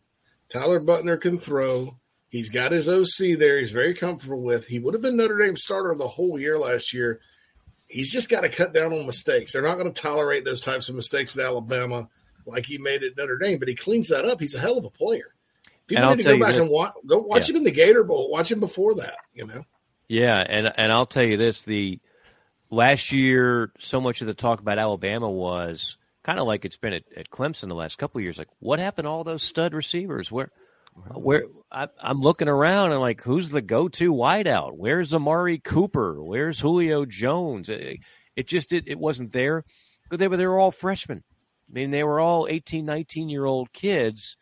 Tyler 0.47 0.79
Buckner 0.79 1.17
can 1.17 1.37
throw. 1.37 1.97
He's 2.29 2.49
got 2.49 2.71
his 2.71 2.87
OC 2.87 3.37
there. 3.37 3.59
He's 3.59 3.71
very 3.71 3.93
comfortable 3.93 4.41
with. 4.41 4.65
He 4.65 4.79
would 4.79 4.93
have 4.93 5.01
been 5.01 5.17
Notre 5.17 5.37
Dame 5.37 5.57
starter 5.57 5.93
the 5.93 6.07
whole 6.07 6.39
year 6.39 6.57
last 6.57 6.93
year. 6.93 7.19
He's 7.87 8.09
just 8.09 8.29
got 8.29 8.41
to 8.41 8.49
cut 8.49 8.73
down 8.73 8.93
on 8.93 9.05
mistakes. 9.05 9.51
They're 9.51 9.61
not 9.61 9.77
going 9.77 9.93
to 9.93 10.01
tolerate 10.01 10.45
those 10.45 10.61
types 10.61 10.87
of 10.87 10.95
mistakes 10.95 11.37
at 11.37 11.43
Alabama 11.43 12.07
like 12.45 12.65
he 12.65 12.77
made 12.77 13.03
at 13.03 13.17
Notre 13.17 13.37
Dame, 13.37 13.59
but 13.59 13.67
he 13.67 13.75
cleans 13.75 14.07
that 14.07 14.23
up. 14.23 14.39
He's 14.39 14.55
a 14.55 14.59
hell 14.59 14.77
of 14.77 14.85
a 14.85 14.89
player. 14.89 15.35
People 15.87 16.05
I'll 16.05 16.15
need 16.15 16.23
to 16.23 16.37
go 16.37 16.39
back 16.39 16.53
this- 16.53 16.61
and 16.61 16.69
watch. 16.69 16.93
Go 17.05 17.17
watch 17.17 17.49
Yeah. 17.49 17.53
him 17.53 17.57
in 17.57 17.63
the 17.65 17.71
Gator 17.71 18.05
Bowl. 18.05 18.31
Watch 18.31 18.49
him 18.49 18.61
before 18.61 18.95
that. 18.95 19.17
You 19.33 19.45
know. 19.47 19.65
Yeah, 20.07 20.39
and 20.39 20.71
and 20.77 20.89
I'll 20.93 21.05
tell 21.05 21.23
you 21.25 21.35
this: 21.35 21.63
the 21.63 21.99
last 22.71 23.11
year, 23.11 23.71
so 23.77 24.01
much 24.01 24.21
of 24.21 24.27
the 24.27 24.33
talk 24.33 24.59
about 24.59 24.79
Alabama 24.79 25.29
was 25.29 25.97
kind 26.23 26.39
of 26.39 26.47
like 26.47 26.65
it's 26.65 26.77
been 26.77 26.93
at, 26.93 27.03
at 27.15 27.29
Clemson 27.29 27.67
the 27.67 27.75
last 27.75 27.97
couple 27.97 28.19
of 28.19 28.23
years. 28.23 28.37
Like, 28.37 28.47
what 28.59 28.79
happened 28.79 29.05
to 29.05 29.09
all 29.09 29.23
those 29.23 29.43
stud 29.43 29.73
receivers? 29.73 30.31
Where, 30.31 30.51
where 31.13 31.43
I, 31.71 31.89
I'm 32.01 32.21
looking 32.21 32.47
around 32.47 32.91
and 32.91 33.01
like, 33.01 33.21
who's 33.21 33.49
the 33.49 33.61
go-to 33.61 34.13
wideout? 34.13 34.71
Where's 34.75 35.13
Amari 35.13 35.59
Cooper? 35.59 36.23
Where's 36.23 36.59
Julio 36.59 37.05
Jones? 37.05 37.69
It, 37.69 37.99
it 38.35 38.47
just 38.47 38.73
it, 38.73 38.85
it 38.87 38.97
wasn't 38.97 39.31
there. 39.31 39.63
But 40.09 40.19
they 40.19 40.27
were 40.27 40.37
they 40.37 40.47
were 40.47 40.59
all 40.59 40.71
freshmen. 40.71 41.23
I 41.69 41.73
mean, 41.73 41.91
they 41.91 42.03
were 42.03 42.19
all 42.19 42.47
18, 42.49 42.85
19 42.85 43.29
year 43.29 43.45
old 43.45 43.71
kids. 43.71 44.37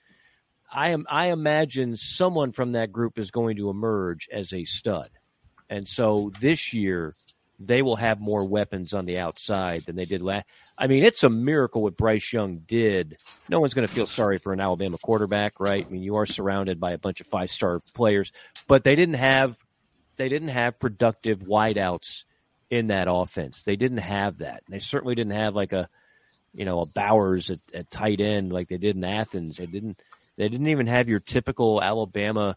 I 0.71 0.89
am 0.89 1.05
I 1.09 1.27
imagine 1.27 1.95
someone 1.95 2.51
from 2.51 2.73
that 2.73 2.91
group 2.91 3.17
is 3.17 3.31
going 3.31 3.57
to 3.57 3.69
emerge 3.69 4.27
as 4.31 4.53
a 4.53 4.65
stud. 4.65 5.09
And 5.69 5.87
so 5.87 6.31
this 6.39 6.73
year, 6.73 7.15
they 7.59 7.81
will 7.81 7.97
have 7.97 8.19
more 8.19 8.45
weapons 8.45 8.93
on 8.93 9.05
the 9.05 9.19
outside 9.19 9.83
than 9.85 9.95
they 9.95 10.05
did 10.05 10.21
last. 10.21 10.45
I 10.77 10.87
mean, 10.87 11.03
it's 11.03 11.23
a 11.23 11.29
miracle 11.29 11.83
what 11.83 11.97
Bryce 11.97 12.31
Young 12.31 12.59
did. 12.59 13.17
No 13.49 13.59
one's 13.59 13.73
going 13.73 13.87
to 13.87 13.93
feel 13.93 14.05
sorry 14.05 14.37
for 14.37 14.53
an 14.53 14.61
Alabama 14.61 14.97
quarterback, 14.97 15.59
right? 15.59 15.85
I 15.85 15.89
mean, 15.89 16.01
you 16.01 16.15
are 16.15 16.25
surrounded 16.25 16.79
by 16.79 16.93
a 16.93 16.97
bunch 16.97 17.19
of 17.19 17.27
five 17.27 17.51
star 17.51 17.81
players, 17.93 18.31
but 18.67 18.83
they 18.83 18.95
didn't 18.95 19.15
have 19.15 19.57
they 20.15 20.29
didn't 20.29 20.49
have 20.49 20.79
productive 20.79 21.39
wideouts 21.39 22.23
in 22.69 22.87
that 22.87 23.07
offense. 23.09 23.63
They 23.63 23.75
didn't 23.75 23.99
have 23.99 24.39
that. 24.39 24.63
They 24.69 24.79
certainly 24.79 25.15
didn't 25.15 25.33
have 25.33 25.55
like 25.55 25.73
a 25.73 25.89
you 26.53 26.63
know 26.65 26.81
a 26.81 26.85
Bowers 26.85 27.49
at, 27.49 27.59
at 27.73 27.91
tight 27.91 28.21
end 28.21 28.53
like 28.53 28.69
they 28.69 28.77
did 28.77 28.95
in 28.95 29.03
Athens. 29.03 29.57
They 29.57 29.65
didn't 29.65 30.01
they 30.37 30.47
didn't 30.47 30.69
even 30.69 30.87
have 30.87 31.09
your 31.09 31.19
typical 31.19 31.83
Alabama 31.83 32.55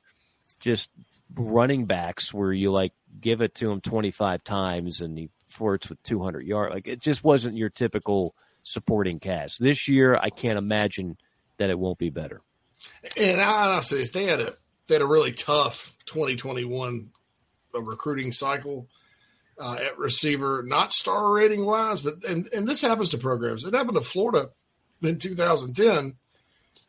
just 0.60 0.90
running 1.34 1.86
backs 1.86 2.32
where 2.32 2.52
you 2.52 2.70
like 2.70 2.92
give 3.20 3.40
it 3.40 3.54
to 3.56 3.70
him 3.70 3.80
25 3.80 4.42
times 4.44 5.00
and 5.00 5.16
he 5.18 5.30
flirts 5.48 5.88
with 5.88 6.02
200 6.02 6.46
yards. 6.46 6.74
Like 6.74 6.88
it 6.88 7.00
just 7.00 7.22
wasn't 7.24 7.56
your 7.56 7.70
typical 7.70 8.34
supporting 8.62 9.18
cast. 9.18 9.60
This 9.60 9.88
year, 9.88 10.16
I 10.16 10.30
can't 10.30 10.58
imagine 10.58 11.16
that 11.58 11.70
it 11.70 11.78
won't 11.78 11.98
be 11.98 12.10
better. 12.10 12.40
And 13.20 13.40
I 13.40 13.68
honestly, 13.68 13.98
this, 13.98 14.10
they 14.10 14.24
had 14.24 14.40
a 14.40 14.54
they 14.88 14.96
had 14.96 15.02
a 15.02 15.06
really 15.06 15.32
tough 15.32 15.96
2021 16.06 17.10
uh, 17.74 17.82
recruiting 17.82 18.32
cycle 18.32 18.88
uh, 19.60 19.74
at 19.74 19.98
receiver, 19.98 20.64
not 20.66 20.92
star 20.92 21.32
rating 21.32 21.64
wise, 21.64 22.00
but 22.00 22.24
and 22.28 22.48
and 22.52 22.66
this 22.66 22.82
happens 22.82 23.10
to 23.10 23.18
programs. 23.18 23.64
It 23.64 23.74
happened 23.74 23.96
to 23.96 24.00
Florida 24.00 24.50
in 25.02 25.18
2010, 25.18 26.16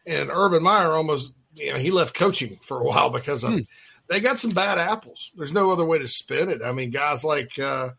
and 0.08 0.30
Urban 0.32 0.64
Meyer 0.64 0.94
almost 0.94 1.34
you 1.56 1.72
know 1.72 1.78
he 1.78 1.92
left 1.92 2.16
coaching 2.16 2.60
for 2.64 2.80
a 2.80 2.84
while 2.84 3.10
because 3.10 3.44
of 3.44 3.54
Hmm. 3.54 3.60
They 4.14 4.20
got 4.20 4.40
some 4.40 4.52
bad 4.52 4.78
apples. 4.78 5.32
There's 5.36 5.52
no 5.52 5.72
other 5.72 5.86
way 5.86 6.00
to 6.00 6.08
spin 6.08 6.50
it. 6.50 6.62
I 6.64 6.72
mean, 6.72 6.92
guys 6.92 7.24
like 7.24 7.58
uh, 7.60 7.90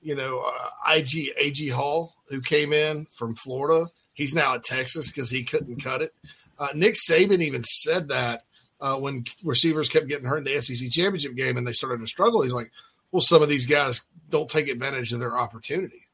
you 0.00 0.14
know 0.14 0.40
uh, 0.46 0.94
IG 0.94 1.32
AG 1.36 1.68
Hall 1.68 2.14
who 2.28 2.40
came 2.40 2.72
in 2.72 3.06
from 3.12 3.34
Florida. 3.34 3.90
He's 4.14 4.34
now 4.34 4.54
at 4.54 4.64
Texas 4.64 5.10
because 5.10 5.30
he 5.30 5.44
couldn't 5.44 5.82
cut 5.82 6.02
it. 6.02 6.14
Uh, 6.58 6.68
Nick 6.74 6.94
Saban 6.94 7.42
even 7.42 7.62
said 7.62 8.08
that 8.08 8.44
uh, 8.80 8.98
when 8.98 9.24
receivers 9.44 9.88
kept 9.88 10.08
getting 10.08 10.26
hurt 10.26 10.38
in 10.38 10.44
the 10.44 10.60
SEC 10.60 10.90
championship 10.90 11.34
game 11.34 11.56
and 11.56 11.66
they 11.66 11.72
started 11.72 12.00
to 12.00 12.06
struggle. 12.06 12.42
He's 12.42 12.54
like, 12.54 12.70
well, 13.12 13.20
some 13.20 13.42
of 13.42 13.48
these 13.48 13.66
guys 13.66 14.02
don't 14.30 14.48
take 14.48 14.68
advantage 14.68 15.12
of 15.12 15.20
their 15.20 15.36
opportunity. 15.36 16.06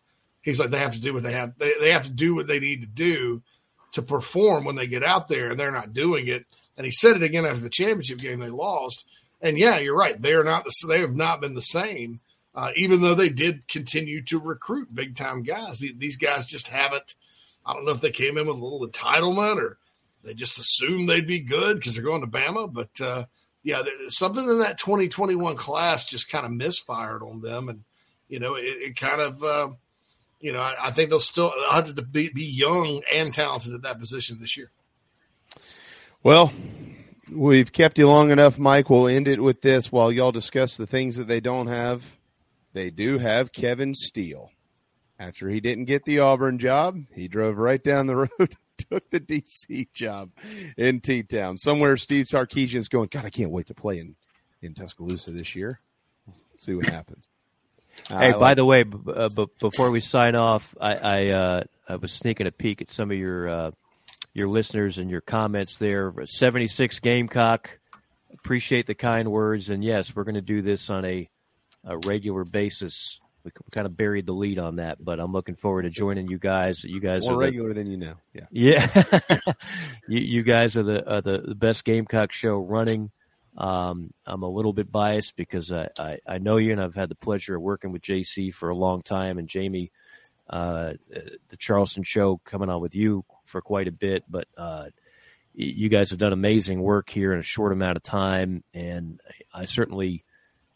He's 0.42 0.58
like, 0.58 0.70
they 0.70 0.78
have 0.78 0.94
to 0.94 1.00
do 1.00 1.14
what 1.14 1.22
they 1.22 1.32
have. 1.32 1.56
They, 1.58 1.72
they 1.80 1.90
have 1.92 2.04
to 2.04 2.12
do 2.12 2.34
what 2.34 2.48
they 2.48 2.58
need 2.58 2.80
to 2.80 2.88
do 2.88 3.42
to 3.92 4.02
perform 4.02 4.64
when 4.64 4.74
they 4.74 4.86
get 4.86 5.04
out 5.04 5.28
there, 5.28 5.50
and 5.50 5.60
they're 5.60 5.70
not 5.70 5.92
doing 5.92 6.26
it. 6.26 6.44
And 6.76 6.84
he 6.84 6.90
said 6.90 7.16
it 7.16 7.22
again 7.22 7.44
after 7.44 7.60
the 7.60 7.70
championship 7.70 8.18
game 8.18 8.40
they 8.40 8.48
lost. 8.48 9.06
And 9.42 9.58
yeah, 9.58 9.78
you're 9.78 9.96
right. 9.96 10.20
They 10.20 10.32
are 10.32 10.44
not. 10.44 10.64
The, 10.64 10.72
they 10.88 11.00
have 11.00 11.14
not 11.14 11.40
been 11.40 11.54
the 11.54 11.60
same. 11.60 12.20
Uh, 12.54 12.70
even 12.76 13.00
though 13.00 13.14
they 13.14 13.28
did 13.30 13.66
continue 13.66 14.22
to 14.22 14.38
recruit 14.38 14.94
big 14.94 15.16
time 15.16 15.42
guys, 15.42 15.80
These- 15.80 16.16
guys 16.16 16.46
just 16.46 16.68
haven't. 16.68 17.14
I 17.64 17.72
don't 17.72 17.84
know 17.84 17.92
if 17.92 18.00
they 18.00 18.10
came 18.10 18.38
in 18.38 18.46
with 18.46 18.56
a 18.56 18.64
little 18.64 18.86
entitlement 18.86 19.56
or 19.58 19.78
they 20.24 20.34
just 20.34 20.58
assumed 20.58 21.08
they'd 21.08 21.26
be 21.26 21.40
good 21.40 21.76
because 21.76 21.94
they're 21.94 22.02
going 22.04 22.20
to 22.20 22.26
Bama. 22.26 22.72
But 22.72 23.00
uh, 23.00 23.24
yeah, 23.62 23.82
something 24.08 24.48
in 24.48 24.58
that 24.60 24.78
2021 24.78 25.56
class 25.56 26.04
just 26.04 26.30
kind 26.30 26.44
of 26.44 26.52
misfired 26.52 27.22
on 27.22 27.40
them, 27.40 27.68
and 27.68 27.84
you 28.28 28.38
know, 28.38 28.54
it, 28.54 28.64
it 28.64 28.96
kind 28.96 29.20
of, 29.20 29.42
uh, 29.42 29.68
you 30.40 30.52
know, 30.52 30.60
I, 30.60 30.74
I 30.84 30.90
think 30.90 31.10
they'll 31.10 31.20
still 31.20 31.52
have 31.70 31.94
to 31.94 32.02
be, 32.02 32.30
be 32.30 32.44
young 32.44 33.02
and 33.12 33.32
talented 33.32 33.74
at 33.74 33.82
that 33.82 34.00
position 34.00 34.38
this 34.40 34.56
year. 34.56 34.70
Well, 36.22 36.52
we've 37.34 37.72
kept 37.72 37.98
you 37.98 38.06
long 38.08 38.30
enough, 38.30 38.58
Mike. 38.58 38.90
We'll 38.90 39.08
end 39.08 39.28
it 39.28 39.42
with 39.42 39.62
this 39.62 39.90
while 39.92 40.10
y'all 40.12 40.32
discuss 40.32 40.76
the 40.76 40.86
things 40.86 41.16
that 41.16 41.28
they 41.28 41.40
don't 41.40 41.66
have. 41.66 42.04
They 42.72 42.90
do 42.90 43.18
have 43.18 43.52
Kevin 43.52 43.94
Steele. 43.94 44.50
After 45.18 45.48
he 45.48 45.60
didn't 45.60 45.84
get 45.84 46.04
the 46.04 46.18
Auburn 46.20 46.58
job, 46.58 46.98
he 47.14 47.28
drove 47.28 47.56
right 47.58 47.82
down 47.82 48.06
the 48.06 48.16
road, 48.38 48.56
took 48.90 49.08
the 49.10 49.20
DC 49.20 49.92
job 49.92 50.30
in 50.76 51.00
T 51.00 51.22
Town. 51.22 51.58
Somewhere 51.58 51.96
Steve 51.96 52.26
Sarkisian's 52.26 52.88
going, 52.88 53.08
God, 53.10 53.24
I 53.24 53.30
can't 53.30 53.50
wait 53.52 53.68
to 53.68 53.74
play 53.74 53.98
in, 53.98 54.16
in 54.62 54.74
Tuscaloosa 54.74 55.30
this 55.30 55.54
year. 55.54 55.80
See 56.58 56.74
what 56.74 56.86
happens. 56.86 57.28
Hey, 58.08 58.14
I 58.14 58.32
by 58.32 58.38
like- 58.38 58.56
the 58.56 58.64
way, 58.64 58.82
b- 58.84 58.98
uh, 59.14 59.28
b- 59.28 59.46
before 59.60 59.90
we 59.90 60.00
sign 60.00 60.34
off, 60.34 60.74
I 60.80 60.94
I, 60.94 61.26
uh, 61.28 61.62
I 61.86 61.96
was 61.96 62.10
sneaking 62.10 62.46
a 62.46 62.50
peek 62.50 62.80
at 62.80 62.90
some 62.90 63.10
of 63.10 63.16
your 63.18 63.46
uh, 63.48 63.70
your 64.34 64.48
listeners 64.48 64.98
and 64.98 65.10
your 65.10 65.20
comments 65.20 65.78
there. 65.78 66.12
Seventy 66.26 66.66
six 66.68 67.00
Gamecock, 67.00 67.78
appreciate 68.32 68.86
the 68.86 68.94
kind 68.94 69.30
words, 69.30 69.70
and 69.70 69.82
yes, 69.84 70.14
we're 70.14 70.24
going 70.24 70.34
to 70.36 70.40
do 70.40 70.62
this 70.62 70.90
on 70.90 71.04
a, 71.04 71.28
a 71.84 71.98
regular 71.98 72.44
basis. 72.44 73.18
We 73.44 73.50
kind 73.72 73.86
of 73.86 73.96
buried 73.96 74.26
the 74.26 74.32
lead 74.32 74.60
on 74.60 74.76
that, 74.76 75.04
but 75.04 75.18
I'm 75.18 75.32
looking 75.32 75.56
forward 75.56 75.82
to 75.82 75.90
joining 75.90 76.28
you 76.28 76.38
guys. 76.38 76.84
You 76.84 77.00
guys 77.00 77.22
more 77.24 77.32
are 77.32 77.34
the- 77.34 77.44
regular 77.44 77.72
than 77.72 77.88
you 77.88 77.96
know. 77.96 78.14
Yeah. 78.32 78.46
yeah, 78.52 79.18
you, 80.08 80.20
you 80.20 80.42
guys 80.44 80.76
are 80.76 80.84
the, 80.84 81.08
are 81.10 81.20
the 81.20 81.42
the 81.48 81.54
best 81.56 81.84
Gamecock 81.84 82.30
show 82.32 82.58
running. 82.58 83.10
Um, 83.56 84.14
I'm 84.24 84.44
a 84.44 84.48
little 84.48 84.72
bit 84.72 84.90
biased 84.90 85.36
because 85.36 85.70
I, 85.72 85.88
I, 85.98 86.18
I 86.26 86.38
know 86.38 86.56
you 86.56 86.72
and 86.72 86.80
I've 86.80 86.94
had 86.94 87.10
the 87.10 87.14
pleasure 87.16 87.56
of 87.56 87.62
working 87.62 87.92
with 87.92 88.00
JC 88.00 88.54
for 88.54 88.70
a 88.70 88.76
long 88.76 89.02
time 89.02 89.38
and 89.38 89.46
Jamie, 89.46 89.92
uh, 90.52 90.92
the 91.48 91.56
Charleston 91.56 92.02
show 92.02 92.40
coming 92.44 92.68
on 92.68 92.80
with 92.80 92.94
you 92.94 93.24
for 93.44 93.60
quite 93.60 93.88
a 93.88 93.92
bit, 93.92 94.24
but, 94.28 94.46
uh, 94.56 94.86
you 95.54 95.88
guys 95.88 96.10
have 96.10 96.18
done 96.18 96.32
amazing 96.32 96.80
work 96.80 97.10
here 97.10 97.32
in 97.32 97.38
a 97.38 97.42
short 97.42 97.72
amount 97.72 97.96
of 97.96 98.02
time. 98.02 98.62
And 98.72 99.20
I 99.52 99.64
certainly 99.64 100.24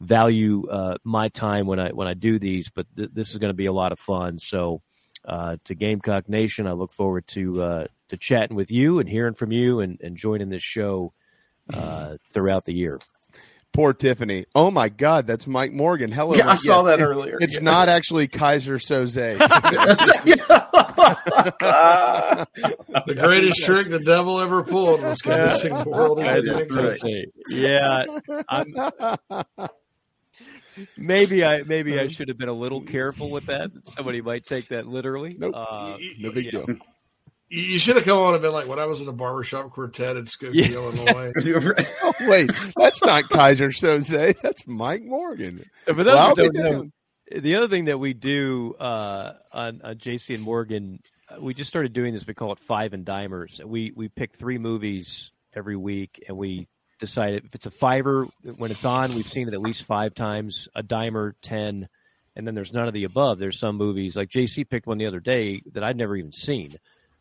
value, 0.00 0.68
uh, 0.68 0.98
my 1.04 1.28
time 1.28 1.66
when 1.66 1.78
I, 1.78 1.90
when 1.90 2.08
I 2.08 2.14
do 2.14 2.38
these, 2.38 2.68
but 2.70 2.86
th- 2.96 3.10
this 3.12 3.30
is 3.30 3.38
going 3.38 3.50
to 3.50 3.54
be 3.54 3.66
a 3.66 3.72
lot 3.72 3.92
of 3.92 3.98
fun. 3.98 4.38
So, 4.38 4.82
uh, 5.24 5.56
to 5.64 5.74
Gamecock 5.74 6.28
Nation, 6.28 6.66
I 6.66 6.72
look 6.72 6.92
forward 6.92 7.26
to, 7.28 7.62
uh, 7.62 7.86
to 8.08 8.16
chatting 8.16 8.56
with 8.56 8.70
you 8.70 8.98
and 8.98 9.08
hearing 9.08 9.34
from 9.34 9.52
you 9.52 9.80
and, 9.80 10.00
and 10.00 10.16
joining 10.16 10.50
this 10.50 10.62
show, 10.62 11.12
throughout 12.32 12.64
the 12.64 12.74
year. 12.74 13.00
Poor 13.76 13.92
Tiffany. 13.92 14.46
Oh 14.54 14.70
my 14.70 14.88
God, 14.88 15.26
that's 15.26 15.46
Mike 15.46 15.70
Morgan. 15.72 16.10
Hello. 16.10 16.34
Yeah, 16.34 16.44
I 16.44 16.46
Mike. 16.48 16.58
saw 16.60 16.82
that 16.84 16.98
it- 16.98 17.02
earlier. 17.04 17.36
It's 17.40 17.54
Yeah. 17.56 17.60
not 17.60 17.88
actually 17.90 18.26
Keyser 18.26 18.80
Söze. 18.80 19.36
The 23.06 23.14
greatest 23.14 23.64
trick 23.64 23.88
the 23.88 24.00
devil 24.00 24.40
ever 24.40 24.62
pulled 24.64 25.02
was 25.02 25.20
convincing 25.20 25.76
the 25.76 25.88
world 25.88 26.20
he 26.20 26.26
I 26.28 26.40
didn't 26.40 26.62
exist. 26.62 27.06
yeah, 27.50 28.04
I'm, 28.48 28.74
maybe 30.96 31.44
I 31.44 31.62
maybe 31.62 31.98
I 32.00 32.08
should 32.08 32.28
have 32.28 32.38
been 32.38 32.48
a 32.48 32.52
little 32.54 32.80
careful 32.82 33.30
with 33.30 33.46
that. 33.46 33.70
Somebody 33.84 34.22
might 34.22 34.46
take 34.46 34.68
that 34.68 34.86
literally. 34.86 35.36
Nope. 35.38 35.52
Uh, 35.54 35.98
no 36.18 36.32
big 36.32 36.50
deal. 36.50 36.66
You- 37.48 37.62
You 37.62 37.78
should 37.78 37.96
have 37.96 38.04
come 38.04 38.18
on 38.18 38.34
and 38.34 38.42
been 38.42 38.52
like, 38.52 38.66
when 38.68 38.78
I 38.78 38.86
was 38.86 39.00
in 39.02 39.08
a 39.08 39.12
barbershop 39.12 39.70
quartet 39.70 40.16
in 40.16 40.24
Skokie, 40.24 40.54
Yeah. 40.68 40.74
Illinois. 40.76 41.32
oh, 42.02 42.12
wait, 42.22 42.50
that's 42.76 43.02
not 43.04 43.24
Keyser 43.24 43.68
Söze. 43.68 44.34
That's 44.42 44.66
Mike 44.66 45.02
Morgan. 45.04 45.64
For 45.84 45.94
those 45.94 46.06
Well, 46.06 46.34
who 46.36 46.50
don't 46.50 46.54
know, 46.54 46.90
the 47.40 47.56
other 47.56 47.68
thing 47.68 47.86
that 47.86 47.98
we 47.98 48.14
do 48.14 48.74
uh, 48.78 49.34
on, 49.52 49.80
on 49.82 49.96
JC 49.96 50.34
and 50.34 50.42
Morgan, 50.42 51.00
uh, 51.28 51.40
we 51.40 51.54
just 51.54 51.68
started 51.68 51.92
doing 51.92 52.14
this. 52.14 52.26
We 52.26 52.34
call 52.34 52.52
it 52.52 52.58
Five 52.60 52.92
and 52.92 53.04
Dimers. 53.04 53.62
We 53.64 53.92
we 53.96 54.08
pick 54.08 54.34
three 54.34 54.58
movies 54.58 55.32
every 55.54 55.76
week, 55.76 56.22
and 56.28 56.36
we 56.36 56.68
decide 57.00 57.34
if 57.34 57.54
it's 57.54 57.66
a 57.66 57.70
fiver 57.70 58.26
when 58.56 58.70
it's 58.70 58.84
on. 58.84 59.12
We've 59.14 59.26
seen 59.26 59.48
it 59.48 59.54
at 59.54 59.60
least 59.60 59.84
five 59.84 60.14
times. 60.14 60.68
A 60.76 60.82
dimer, 60.84 61.32
ten, 61.42 61.88
and 62.36 62.46
then 62.46 62.54
there's 62.54 62.72
none 62.72 62.86
of 62.86 62.94
the 62.94 63.04
above. 63.04 63.38
There's 63.38 63.58
some 63.58 63.74
movies 63.76 64.16
like 64.16 64.28
JC 64.30 64.68
picked 64.68 64.86
one 64.86 64.98
the 64.98 65.06
other 65.06 65.20
day 65.20 65.62
that 65.72 65.82
I'd 65.82 65.96
never 65.96 66.16
even 66.16 66.30
seen. 66.32 66.76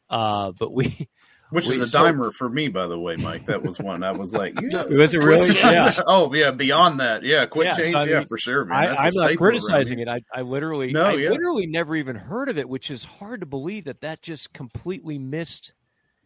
Uh, 0.10 0.52
but 0.57 0.73
we, 0.73 1.07
Which 1.52 1.68
we 1.68 1.76
is 1.76 1.82
a 1.82 1.88
start- 1.88 2.15
dimer 2.15 2.34
for 2.34 2.49
me, 2.49 2.68
by 2.69 2.88
the 2.88 2.98
way, 2.99 3.15
Mike. 3.18 3.45
That 3.45 3.61
was 3.64 3.77
one. 3.80 4.03
I 4.03 4.11
was 4.11 4.34
like, 4.34 4.60
yeah. 4.72 4.86
Was 4.88 5.14
it 5.14 5.19
really? 5.23 5.56
Yeah. 5.56 5.94
oh, 6.07 6.34
yeah. 6.34 6.52
Beyond 6.52 6.99
that, 6.99 7.23
yeah. 7.23 7.45
Quick 7.45 7.68
Yeah, 7.68 7.73
so 7.76 7.84
change, 7.84 7.95
I 7.95 8.06
yeah, 8.06 8.23
for 8.27 8.38
sure, 8.38 8.65
man. 8.65 8.77
I, 8.77 8.88
That's 9.03 9.15
a 9.15 9.22
I'm 9.22 9.30
not 9.32 9.38
criticizing 9.38 9.99
it. 9.99 10.07
I, 10.07 10.22
I 10.34 10.41
literally, 10.41 10.91
No, 10.91 11.03
I 11.03 11.14
yeah. 11.14 11.30
literally 11.30 11.68
never 11.68 11.95
even 11.95 12.15
heard 12.15 12.49
of 12.49 12.57
it, 12.57 12.68
which 12.68 12.90
is 12.90 13.03
hard 13.03 13.41
to 13.41 13.45
believe 13.45 13.86
that 13.86 14.02
that 14.02 14.22
just 14.23 14.53
completely 14.53 15.19
missed 15.19 15.73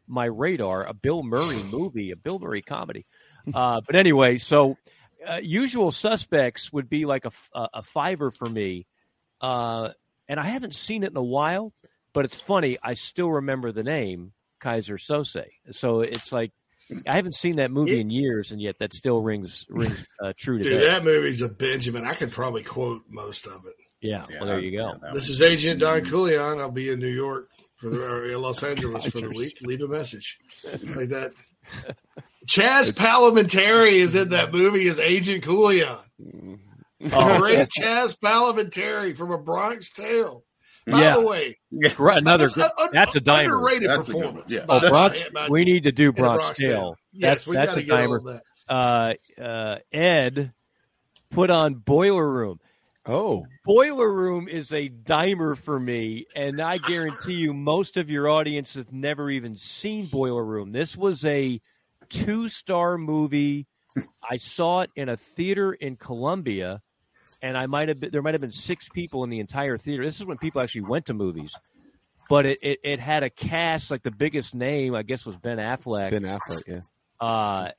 my 0.07 0.25
radar. 0.25 0.87
A 0.87 0.93
Bill 0.93 1.21
Murray 1.21 1.61
movie, 1.71 2.11
a 2.11 2.15
Bill 2.15 2.39
Murray 2.39 2.61
comedy. 2.61 3.05
Uh, 3.53 3.81
but 3.85 3.95
anyway, 3.95 4.37
so 4.37 4.77
uh, 5.27 5.39
Usual 5.43 5.91
Suspects 5.91 6.71
would 6.71 6.89
be 6.89 7.05
like 7.05 7.25
a 7.25 7.31
a 7.73 7.81
fiver 7.83 8.31
for 8.31 8.47
me, 8.47 8.87
uh, 9.41 9.89
and 10.27 10.39
I 10.39 10.43
haven't 10.45 10.75
seen 10.75 11.03
it 11.03 11.11
in 11.11 11.17
a 11.17 11.23
while. 11.23 11.73
But 12.13 12.25
it's 12.25 12.35
funny, 12.35 12.77
I 12.81 12.95
still 12.95 13.31
remember 13.31 13.71
the 13.71 13.83
name 13.83 14.33
Keyser 14.61 14.97
Söze. 14.97 15.45
So 15.71 16.01
it's 16.01 16.31
like 16.31 16.51
I 17.07 17.15
haven't 17.15 17.35
seen 17.35 17.57
that 17.57 17.71
movie 17.71 17.99
in 17.99 18.09
years, 18.09 18.51
and 18.51 18.61
yet 18.61 18.79
that 18.79 18.93
still 18.93 19.21
rings 19.21 19.65
rings 19.69 20.05
uh, 20.23 20.33
true 20.35 20.57
to 20.57 20.63
me. 20.63 20.75
Dude, 20.75 20.89
that 20.89 21.03
movie's 21.03 21.41
a 21.41 21.49
Benjamin. 21.49 22.05
I 22.05 22.15
could 22.15 22.31
probably 22.31 22.63
quote 22.63 23.03
most 23.09 23.45
of 23.45 23.65
it. 23.65 23.75
Yeah, 24.01 24.25
well, 24.39 24.47
there 24.47 24.59
you 24.59 24.77
go. 24.77 24.93
This 25.13 25.29
is 25.29 25.41
Agent 25.41 25.81
Don 25.81 26.01
Coolion. 26.01 26.59
I'll 26.59 26.71
be 26.71 26.89
in 26.89 26.99
New 26.99 27.07
York 27.07 27.49
for 27.77 27.89
the 27.89 28.01
or 28.01 28.37
Los 28.37 28.63
Angeles 28.63 29.05
for 29.05 29.21
the 29.21 29.29
week. 29.29 29.59
Leave 29.61 29.81
a 29.81 29.87
message 29.87 30.39
like 30.63 31.09
that. 31.09 31.33
Chazz 32.47 32.91
Palminteri 32.91 33.93
is 33.93 34.15
in 34.15 34.29
that 34.29 34.51
movie 34.51 34.87
as 34.87 34.97
Agent 34.97 35.43
Coolion. 35.43 35.99
Oh. 37.11 37.39
Great 37.39 37.69
Chazz 37.69 38.17
Palminteri 38.19 39.15
from 39.15 39.31
A 39.31 39.37
Bronx 39.37 39.91
Tale. 39.91 40.43
By 40.87 41.01
Yeah. 41.01 41.13
the 41.15 41.21
way, 41.21 41.57
Gr- 41.95 42.09
Another 42.11 42.45
That's 42.49 42.57
an 42.57 42.63
un- 42.79 42.89
that's 42.93 43.15
a 43.15 43.21
dimer. 43.21 43.43
underrated 43.45 43.89
That's 43.89 44.07
performance. 44.07 44.53
one, 44.53 44.61
yeah. 44.61 44.65
Oh, 44.69 44.79
By- 44.79 44.89
Bronx, 44.89 45.23
we 45.49 45.65
need 45.65 45.83
to 45.83 45.91
do 45.91 46.09
in 46.09 46.15
Bronx, 46.15 46.43
Bronx 46.45 46.59
Tale. 46.59 46.69
Tale. 46.69 46.97
Yes, 47.13 47.21
That's 47.29 47.47
we 47.47 47.55
that's 47.55 47.77
a 47.77 47.83
get 47.83 47.99
all 47.99 48.07
dimer. 48.19 48.37
of 48.37 48.41
Uh, 48.67 49.41
uh, 49.41 49.77
Ed 49.91 50.51
put 51.31 51.49
on 51.49 51.75
Boiler 51.75 52.27
Room. 52.31 52.59
Oh, 53.05 53.45
Boiler 53.65 54.11
Room 54.11 54.47
is 54.47 54.71
a 54.73 54.87
dimer 54.89 55.57
for 55.57 55.79
me, 55.79 56.27
and 56.35 56.61
I 56.61 56.77
guarantee 56.77 57.33
you, 57.33 57.53
most 57.53 57.97
of 57.97 58.11
your 58.11 58.29
audience 58.29 58.75
has 58.75 58.85
never 58.91 59.31
even 59.31 59.55
seen 59.55 60.05
Boiler 60.05 60.43
Room. 60.45 60.71
This 60.71 60.95
was 60.95 61.25
a 61.25 61.59
two-star 62.09 62.97
movie. 62.99 63.65
I 64.29 64.37
saw 64.37 64.81
it 64.81 64.91
in 64.95 65.09
a 65.09 65.17
theater 65.17 65.73
in 65.73 65.95
Columbia, 65.95 66.81
and 67.41 67.57
I 67.57 67.65
might 67.67 67.87
have 67.89 67.99
been, 67.99 68.11
there 68.11 68.21
might 68.21 68.33
have 68.33 68.41
been 68.41 68.51
six 68.51 68.89
people 68.89 69.23
in 69.23 69.29
the 69.29 69.39
entire 69.39 69.77
theater. 69.77 70.03
This 70.03 70.19
is 70.19 70.25
when 70.25 70.37
people 70.37 70.61
actually 70.61 70.81
went 70.81 71.05
to 71.07 71.13
movies. 71.13 71.53
But 72.29 72.45
it, 72.45 72.59
it, 72.61 72.79
it 72.83 72.99
had 72.99 73.23
a 73.23 73.29
cast 73.31 73.89
like 73.89 74.03
the 74.03 74.11
biggest 74.11 74.53
name, 74.53 74.93
I 74.93 75.01
guess, 75.03 75.25
was 75.25 75.35
Ben 75.35 75.57
Affleck. 75.57 76.11
Ben 76.11 76.23
Affleck, 76.23 76.61
yeah. 76.67 76.81
Uh, 77.25 77.71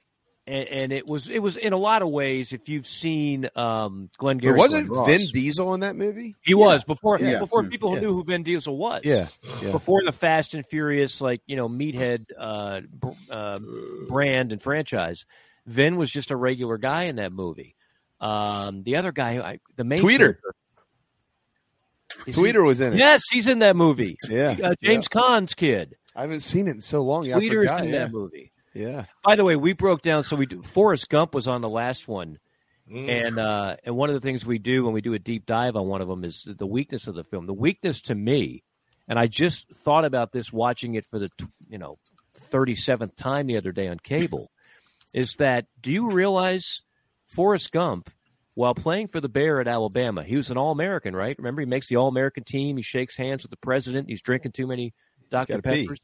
and, 0.47 0.69
and 0.69 0.93
it 0.93 1.07
was 1.07 1.29
it 1.29 1.39
was 1.39 1.57
in 1.57 1.73
a 1.73 1.77
lot 1.77 2.03
of 2.03 2.09
ways. 2.09 2.53
If 2.53 2.69
you've 2.69 2.87
seen 2.87 3.49
um, 3.55 4.11
Glenn 4.19 4.39
But 4.39 4.43
Gary, 4.43 4.59
wasn't 4.59 4.89
Glenn 4.89 5.07
Vin 5.21 5.27
Diesel 5.29 5.75
in 5.75 5.81
that 5.81 5.95
movie? 5.95 6.35
he 6.43 6.55
was 6.55 6.83
before 6.83 7.21
Yeah. 7.21 7.39
before 7.39 7.63
people 7.63 7.95
Yeah. 7.95 8.01
knew 8.01 8.13
who 8.15 8.25
Vin 8.25 8.43
Diesel 8.43 8.77
was. 8.77 9.03
Yeah, 9.05 9.29
yeah. 9.63 9.71
Before 9.71 10.03
the 10.05 10.11
Fast 10.11 10.55
and 10.55 10.67
Furious, 10.67 11.21
like 11.21 11.43
you 11.47 11.55
know, 11.55 11.69
meathead 11.69 12.25
uh, 12.37 12.81
uh, 13.31 13.59
brand 14.09 14.51
and 14.51 14.61
franchise, 14.61 15.27
Vin 15.67 15.97
was 15.97 16.11
just 16.11 16.33
a 16.33 16.37
regular 16.37 16.77
guy 16.79 17.05
in 17.05 17.17
that 17.17 17.33
movie. 17.33 17.77
Um, 18.21 18.83
the 18.83 18.97
other 18.97 19.13
guy, 19.13 19.39
I, 19.39 19.59
the 19.77 19.85
main 19.85 20.03
Tweeter. 20.03 20.37
Is 22.27 22.37
he- 22.37 22.43
Tweeter 22.43 22.65
was 22.65 22.81
in 22.81 22.93
it. 22.93 22.99
Yes, 22.99 23.23
he's 23.31 23.49
in 23.49 23.61
that 23.61 23.77
movie. 23.77 24.17
Yeah, 24.29 24.57
uh, 24.63 24.75
James 24.83 25.09
yeah. 25.15 25.47
Kid. 25.57 25.95
I 26.15 26.23
haven't 26.23 26.41
seen 26.41 26.67
it 26.67 26.73
in 26.73 26.81
so 26.81 27.03
long. 27.03 27.25
Tweeter's 27.25 27.71
in 27.83 27.91
yeah. 27.91 27.99
that 28.01 28.13
movie. 28.13 28.53
Yeah. 28.75 29.07
By 29.25 29.37
the 29.37 29.45
way, 29.45 29.57
we 29.57 29.73
broke 29.73 30.03
down. 30.03 30.25
So 30.25 30.37
we 30.37 30.47
do, 30.47 30.63
Forrest 30.63 31.09
Gump 31.09 31.35
was 31.35 31.49
on 31.49 31.61
the 31.61 31.69
last 31.69 32.09
one, 32.09 32.39
and 32.89 33.39
uh, 33.39 33.77
and 33.85 33.97
one 33.97 34.11
of 34.11 34.15
the 34.15 34.21
things 34.21 34.45
we 34.45 34.59
do 34.59 34.85
when 34.85 34.93
we 34.93 35.01
do 35.01 35.15
a 35.15 35.19
deep 35.19 35.47
dive 35.47 35.77
on 35.77 35.87
one 35.87 36.01
of 36.01 36.09
them 36.09 36.25
is 36.25 36.43
the 36.47 36.67
weakness 36.67 37.07
of 37.07 37.15
the 37.15 37.25
film. 37.25 37.47
The 37.47 37.55
weakness 37.55 38.01
to 38.03 38.15
me, 38.15 38.65
and 39.09 39.19
I 39.19 39.27
just 39.27 39.73
thought 39.75 40.05
about 40.05 40.33
this 40.33 40.53
watching 40.53 40.95
it 40.95 41.05
for 41.05 41.19
the 41.19 41.31
you 41.69 41.79
know 41.79 41.99
thirty 42.35 42.75
seventh 42.75 43.17
time 43.17 43.47
the 43.47 43.57
other 43.57 43.73
day 43.73 43.89
on 43.89 43.99
cable, 43.99 44.51
is 45.15 45.35
that 45.37 45.67
do 45.81 45.93
you 45.93 46.11
realize 46.11 46.83
Forrest 47.31 47.73
Gump? 47.73 48.11
While 48.55 48.75
playing 48.75 49.07
for 49.07 49.21
the 49.21 49.29
Bear 49.29 49.61
at 49.61 49.69
Alabama, 49.69 50.23
he 50.23 50.37
was 50.37 50.51
an 50.51 50.59
All 50.59 50.73
American, 50.73 51.15
right? 51.15 51.37
Remember, 51.39 51.63
he 51.63 51.67
makes 51.67 51.89
the 51.89 51.97
All 51.97 52.09
American 52.09 52.45
team. 52.45 52.77
He 52.77 52.83
shakes 52.83 53.17
hands 53.17 53.43
with 53.43 53.51
the 53.51 53.57
president. 53.57 54.09
He's 54.09 54.21
drinking 54.23 54.53
too 54.53 54.67
many 54.67 54.93
Dr. 55.31 55.55
Peppers. 55.63 56.01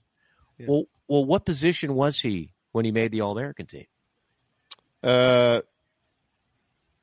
Well, 0.68 0.84
well, 1.08 1.24
what 1.24 1.44
position 1.44 1.94
was 1.94 2.18
he 2.20 2.52
when 2.72 2.84
he 2.84 2.92
made 2.92 3.10
the 3.10 3.20
All 3.20 3.32
American 3.32 3.66
team? 3.66 3.86
Uh, 5.02 5.60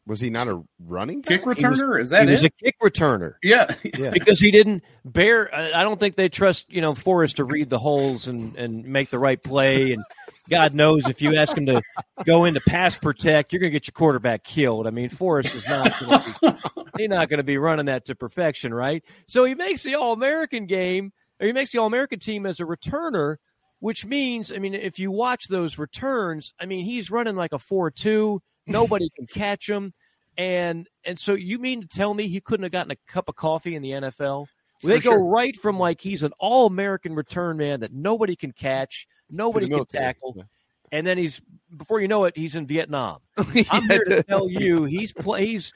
was 0.06 0.20
he 0.20 0.30
not 0.30 0.48
a 0.48 0.62
running 0.80 1.22
back? 1.22 1.28
Kick 1.28 1.42
He 1.44 1.48
was- 1.50 1.58
returner? 1.82 2.02
Is 2.02 2.10
that 2.10 2.26
he 2.26 2.32
was 2.32 2.44
a 2.44 2.50
kick 2.50 2.76
returner. 2.82 3.36
Yeah. 3.42 3.74
Yeah. 3.98 4.10
because 4.12 4.40
he 4.40 4.52
didn't 4.52 4.84
bear. 5.06 5.54
I 5.54 5.80
I 5.80 5.84
don't 5.84 6.00
think 6.00 6.16
they 6.16 6.30
trust 6.30 6.66
you 6.72 6.82
know 6.82 6.94
Forrest 6.94 7.38
to 7.38 7.44
read 7.46 7.70
the 7.70 7.80
holes 7.80 8.28
and 8.28 8.56
and 8.58 8.86
make 8.86 9.10
the 9.10 9.20
right 9.20 9.42
play. 9.42 9.94
And 9.94 10.04
God 10.50 10.74
knows 10.74 11.08
if 11.08 11.22
you 11.22 11.36
ask 11.38 11.56
him 11.58 11.66
to 11.68 11.82
go 12.26 12.44
into 12.46 12.60
pass 12.62 12.98
protect, 12.98 13.54
you're 13.54 13.62
going 13.62 13.72
to 13.72 13.74
get 13.80 13.88
your 13.88 13.94
quarterback 13.94 14.44
killed. 14.44 14.88
I 14.88 14.90
mean, 14.90 15.08
Forrest 15.10 15.56
is 15.56 15.66
not 15.68 15.98
going 16.00 16.20
to 16.20 16.52
be, 16.52 16.82
he's 16.98 17.10
not 17.10 17.30
going 17.30 17.38
to 17.38 17.44
be 17.44 17.58
running 17.58 17.86
that 17.86 18.06
to 18.06 18.16
perfection, 18.16 18.74
right? 18.74 19.04
So 19.26 19.46
he 19.46 19.56
makes 19.56 19.84
the 19.84 19.96
All 19.96 20.12
American 20.12 20.66
game, 20.66 21.14
or 21.40 21.48
he 21.48 21.54
makes 21.54 21.72
the 21.72 21.78
All 21.80 21.88
American 21.88 22.20
team 22.20 22.46
as 22.46 22.60
a 22.60 22.64
returner. 22.66 23.38
Which 23.80 24.06
means, 24.06 24.50
I 24.50 24.60
mean, 24.60 24.74
if 24.76 24.98
you 24.98 25.12
watch 25.12 25.50
those 25.50 25.78
returns, 25.78 26.54
I 26.58 26.66
mean, 26.66 26.86
he's 26.86 27.12
running 27.12 27.36
like 27.36 27.52
a 27.52 27.60
four-two. 27.60 28.42
Nobody 28.68 29.10
can 29.16 29.28
catch 29.28 29.70
him, 29.70 29.94
and 30.38 30.88
and 31.06 31.20
so 31.20 31.34
you 31.34 31.60
mean 31.60 31.82
to 31.82 31.88
tell 31.88 32.14
me 32.14 32.28
he 32.28 32.40
couldn't 32.42 32.64
have 32.64 32.72
gotten 32.72 32.92
a 32.92 32.98
cup 33.12 33.28
of 33.30 33.36
coffee 33.36 33.76
in 33.76 33.82
the 33.82 33.92
NFL? 33.92 34.48
They 34.84 35.00
For 35.00 35.12
go 35.12 35.16
right 35.16 35.56
from 35.56 35.80
like 35.80 36.02
he's 36.02 36.24
an 36.24 36.34
all 36.40 36.66
American 36.68 37.16
return 37.16 37.58
man 37.58 37.80
that 37.82 37.94
nobody 37.94 38.36
can 38.36 38.52
catch, 38.52 39.08
nobody 39.30 39.68
can 39.68 39.86
tackle, 39.86 40.46
and 40.92 41.08
then 41.08 41.18
he's 41.18 41.42
before 41.78 42.02
you 42.02 42.08
know 42.08 42.26
it, 42.26 42.38
he's 42.38 42.56
in 42.56 42.66
Vietnam. 42.66 43.20
Oh, 43.38 43.52
I'm 43.72 43.88
here 43.90 44.04
to 44.06 44.24
tell 44.24 44.50
you, 44.50 44.86
he's 44.86 45.14
play, 45.14 45.46
he's. 45.46 45.74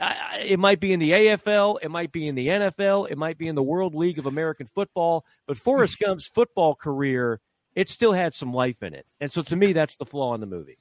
I, 0.00 0.16
I- 0.32 0.38
it 0.40 0.58
might 0.58 0.80
be 0.80 0.92
in 0.92 0.98
the 1.00 1.12
AFL, 1.12 1.78
it 1.82 1.88
might 1.90 2.10
be 2.12 2.26
in 2.26 2.34
the 2.34 2.48
NFL, 2.48 3.10
it 3.10 3.18
might 3.18 3.38
be 3.38 3.46
in 3.48 3.54
the 3.54 3.62
World 3.62 3.94
League 3.94 4.18
of 4.18 4.26
American 4.26 4.66
Football, 4.66 5.24
but 5.46 5.56
Forrest 5.56 5.98
Gump's 6.04 6.26
football 6.26 6.74
career, 6.74 7.40
it 7.76 7.88
still 7.88 8.12
had 8.12 8.34
some 8.34 8.52
life 8.52 8.82
in 8.82 8.92
it, 8.94 9.06
and 9.20 9.30
so 9.30 9.42
to 9.42 9.56
me, 9.56 9.72
that's 9.72 9.96
the 9.96 10.04
flaw 10.06 10.34
in 10.34 10.40
the 10.40 10.46
movie. 10.46 10.78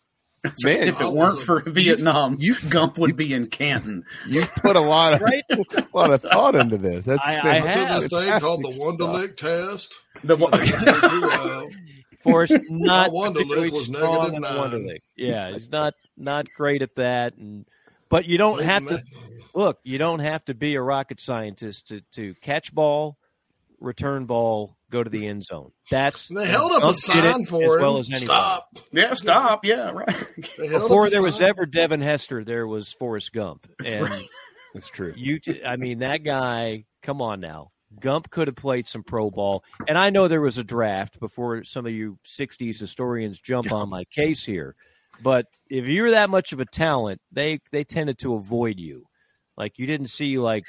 Man, 0.62 0.90
if 0.90 1.00
it 1.00 1.12
weren't 1.14 1.40
for 1.42 1.62
Vietnam, 1.62 2.36
you, 2.40 2.56
Gump 2.70 2.98
would 2.98 3.16
be 3.16 3.34
in 3.34 3.46
Canton. 3.48 4.04
You 4.28 4.44
put 4.58 4.76
a 4.76 4.82
lot 4.82 5.14
of 5.14 5.22
Right? 5.22 5.44
a 5.50 5.86
lot 5.94 6.12
of 6.12 6.22
thought 6.22 6.56
into 6.56 6.78
this. 6.78 7.06
That's 7.06 7.26
I- 7.26 7.40
I 7.58 7.60
have. 7.62 8.02
this 8.02 8.10
thing 8.12 8.40
called 8.40 8.64
the 8.64 8.70
Wonderlic 8.72 9.38
test. 9.38 9.94
The 10.24 10.36
one- 10.36 10.52
Forrest 12.20 12.58
not 12.70 13.12
My 13.12 13.16
Wonderlic 13.18 13.34
particularly 13.34 13.70
was 13.70 13.86
strong 13.86 14.28
in 14.28 14.34
the 14.34 14.40
nine. 14.50 14.72
Wonderlic. 14.72 15.00
Yeah, 15.18 15.52
he's 15.52 15.70
not 15.70 15.94
not 16.18 16.48
great 16.56 16.82
at 16.82 16.96
that, 16.96 17.36
and 17.36 17.66
but 18.10 18.26
you 18.26 18.38
don't 18.38 18.62
have 18.62 18.88
to 18.88 19.04
look. 19.54 19.80
You 19.84 19.98
don't 19.98 20.20
have 20.20 20.44
to 20.46 20.54
be 20.54 20.76
a 20.76 20.82
rocket 20.82 21.20
scientist 21.20 21.90
to 21.90 22.02
to 22.14 22.34
catch 22.36 22.74
ball, 22.74 23.18
return 23.80 24.26
ball, 24.26 24.78
go 24.94 25.04
to 25.04 25.10
the 25.10 25.28
end 25.28 25.44
zone. 25.44 25.72
That's 25.92 26.30
they 26.30 26.48
held 26.48 26.72
up 26.72 26.78
a 26.78 26.82
Gump 26.82 26.96
did 26.96 27.24
it 27.26 27.34
sign 27.34 27.46
for 27.46 27.64
as 27.64 27.72
him. 27.76 27.82
well 27.82 27.98
as 27.98 28.10
anybody. 28.10 28.26
Stop. 28.26 28.78
Yeah, 28.92 29.14
stop. 29.16 29.66
Yeah, 29.66 29.92
right. 29.92 30.26
Before 30.58 31.10
there 31.10 31.22
was 31.22 31.36
sign. 31.36 31.50
ever 31.50 31.66
Devin 31.66 32.02
Hester, 32.02 32.44
there 32.44 32.66
was 32.68 32.94
Forrest 32.94 33.34
Gump, 33.34 33.68
and 33.86 34.10
That's 34.74 34.88
true. 34.88 35.14
you. 35.18 35.40
T- 35.40 35.64
I 35.66 35.76
mean, 35.76 36.00
that 36.00 36.24
guy. 36.24 36.86
Come 37.02 37.22
on 37.22 37.42
now. 37.42 37.72
Gump 38.00 38.30
could 38.30 38.48
have 38.48 38.56
played 38.56 38.88
some 38.88 39.04
pro 39.04 39.30
ball, 39.30 39.64
and 39.88 39.98
I 39.98 40.10
know 40.10 40.28
there 40.28 40.42
was 40.42 40.58
a 40.58 40.64
draft 40.64 41.20
before 41.20 41.64
some 41.64 41.86
of 41.86 41.92
you 41.92 42.18
'60s 42.26 42.80
historians 42.80 43.40
jump 43.40 43.72
on 43.72 43.90
my 43.90 44.06
case 44.06 44.44
here. 44.46 44.76
But 45.22 45.46
if 45.70 45.86
you're 45.86 46.12
that 46.12 46.30
much 46.30 46.54
of 46.54 46.60
a 46.60 46.66
talent, 46.66 47.22
they 47.32 47.60
they 47.72 47.84
tended 47.84 48.18
to 48.20 48.34
avoid 48.36 48.80
you. 48.80 49.06
Like 49.58 49.78
you 49.78 49.86
didn't 49.86 50.08
see 50.08 50.40
like 50.40 50.66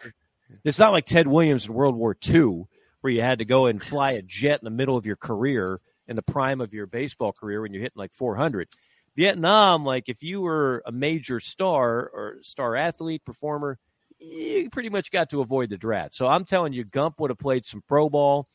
it's 0.64 0.78
not 0.78 0.92
like 0.92 1.06
Ted 1.06 1.26
Williams 1.26 1.66
in 1.66 1.72
World 1.72 1.96
War 1.96 2.14
II, 2.28 2.64
where 3.04 3.12
you 3.12 3.20
had 3.20 3.40
to 3.40 3.44
go 3.44 3.66
and 3.66 3.82
fly 3.82 4.12
a 4.12 4.22
jet 4.22 4.60
in 4.62 4.64
the 4.64 4.70
middle 4.70 4.96
of 4.96 5.04
your 5.04 5.14
career 5.14 5.78
in 6.08 6.16
the 6.16 6.22
prime 6.22 6.62
of 6.62 6.72
your 6.72 6.86
baseball 6.86 7.32
career 7.32 7.60
when 7.60 7.74
you're 7.74 7.82
hitting 7.82 7.98
like 7.98 8.14
400. 8.14 8.66
Vietnam, 9.14 9.84
like 9.84 10.08
if 10.08 10.22
you 10.22 10.40
were 10.40 10.82
a 10.86 10.90
major 10.90 11.38
star 11.38 12.08
or 12.08 12.38
star 12.40 12.76
athlete 12.76 13.22
performer, 13.22 13.78
you 14.18 14.70
pretty 14.70 14.88
much 14.88 15.12
got 15.12 15.28
to 15.28 15.42
avoid 15.42 15.68
the 15.68 15.76
draft. 15.76 16.14
So 16.14 16.26
I'm 16.26 16.46
telling 16.46 16.72
you, 16.72 16.82
Gump 16.82 17.20
would 17.20 17.28
have 17.28 17.38
played 17.38 17.66
some 17.66 17.82
pro 17.86 18.08
ball. 18.08 18.48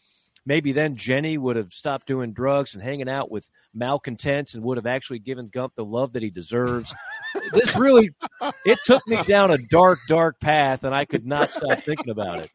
Maybe 0.48 0.72
then 0.72 0.96
Jenny 0.96 1.38
would 1.38 1.56
have 1.56 1.72
stopped 1.72 2.08
doing 2.08 2.34
drugs 2.34 2.74
and 2.74 2.84
hanging 2.84 3.08
out 3.08 3.30
with 3.30 3.48
malcontents 3.76 4.56
and 4.56 4.64
would 4.64 4.78
have 4.78 4.88
actually 4.88 5.20
given 5.20 5.46
Gump 5.46 5.76
the 5.76 5.86
love 5.86 6.14
that 6.14 6.24
he 6.24 6.32
deserves. 6.32 6.92
This 7.54 7.76
really, 7.76 8.12
it 8.66 8.80
took 8.84 9.06
me 9.08 9.22
down 9.24 9.52
a 9.52 9.58
dark, 9.58 10.00
dark 10.08 10.40
path, 10.40 10.84
and 10.84 10.94
I 10.94 11.06
could 11.06 11.26
not 11.26 11.52
stop 11.52 11.82
thinking 11.82 12.10
about 12.10 12.40
it. 12.46 12.52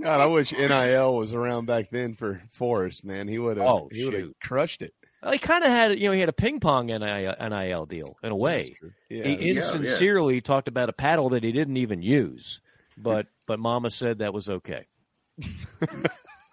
God, 0.00 0.20
I 0.20 0.26
wish 0.26 0.52
NIL 0.52 1.16
was 1.16 1.32
around 1.32 1.66
back 1.66 1.90
then 1.90 2.14
for 2.14 2.42
Forrest. 2.52 3.04
Man, 3.04 3.28
he 3.28 3.38
would 3.38 3.56
have. 3.56 3.66
Oh, 3.66 3.88
he 3.92 4.04
would 4.04 4.14
have 4.14 4.32
crushed 4.42 4.82
it. 4.82 4.94
He 5.30 5.38
kind 5.38 5.62
of 5.64 5.70
had, 5.70 5.98
you 5.98 6.08
know, 6.08 6.12
he 6.12 6.20
had 6.20 6.30
a 6.30 6.34
ping 6.34 6.60
pong 6.60 6.86
NIL, 6.86 7.00
NIL 7.00 7.86
deal 7.86 8.16
in 8.22 8.32
a 8.32 8.36
way. 8.36 8.76
Yeah, 9.10 9.24
he 9.24 9.50
insincerely 9.50 10.40
talked 10.40 10.68
about 10.68 10.88
a 10.88 10.94
paddle 10.94 11.30
that 11.30 11.44
he 11.44 11.52
didn't 11.52 11.76
even 11.76 12.00
use, 12.00 12.62
but 12.96 13.26
but 13.46 13.58
Mama 13.58 13.90
said 13.90 14.18
that 14.18 14.32
was 14.32 14.48
okay. 14.48 14.86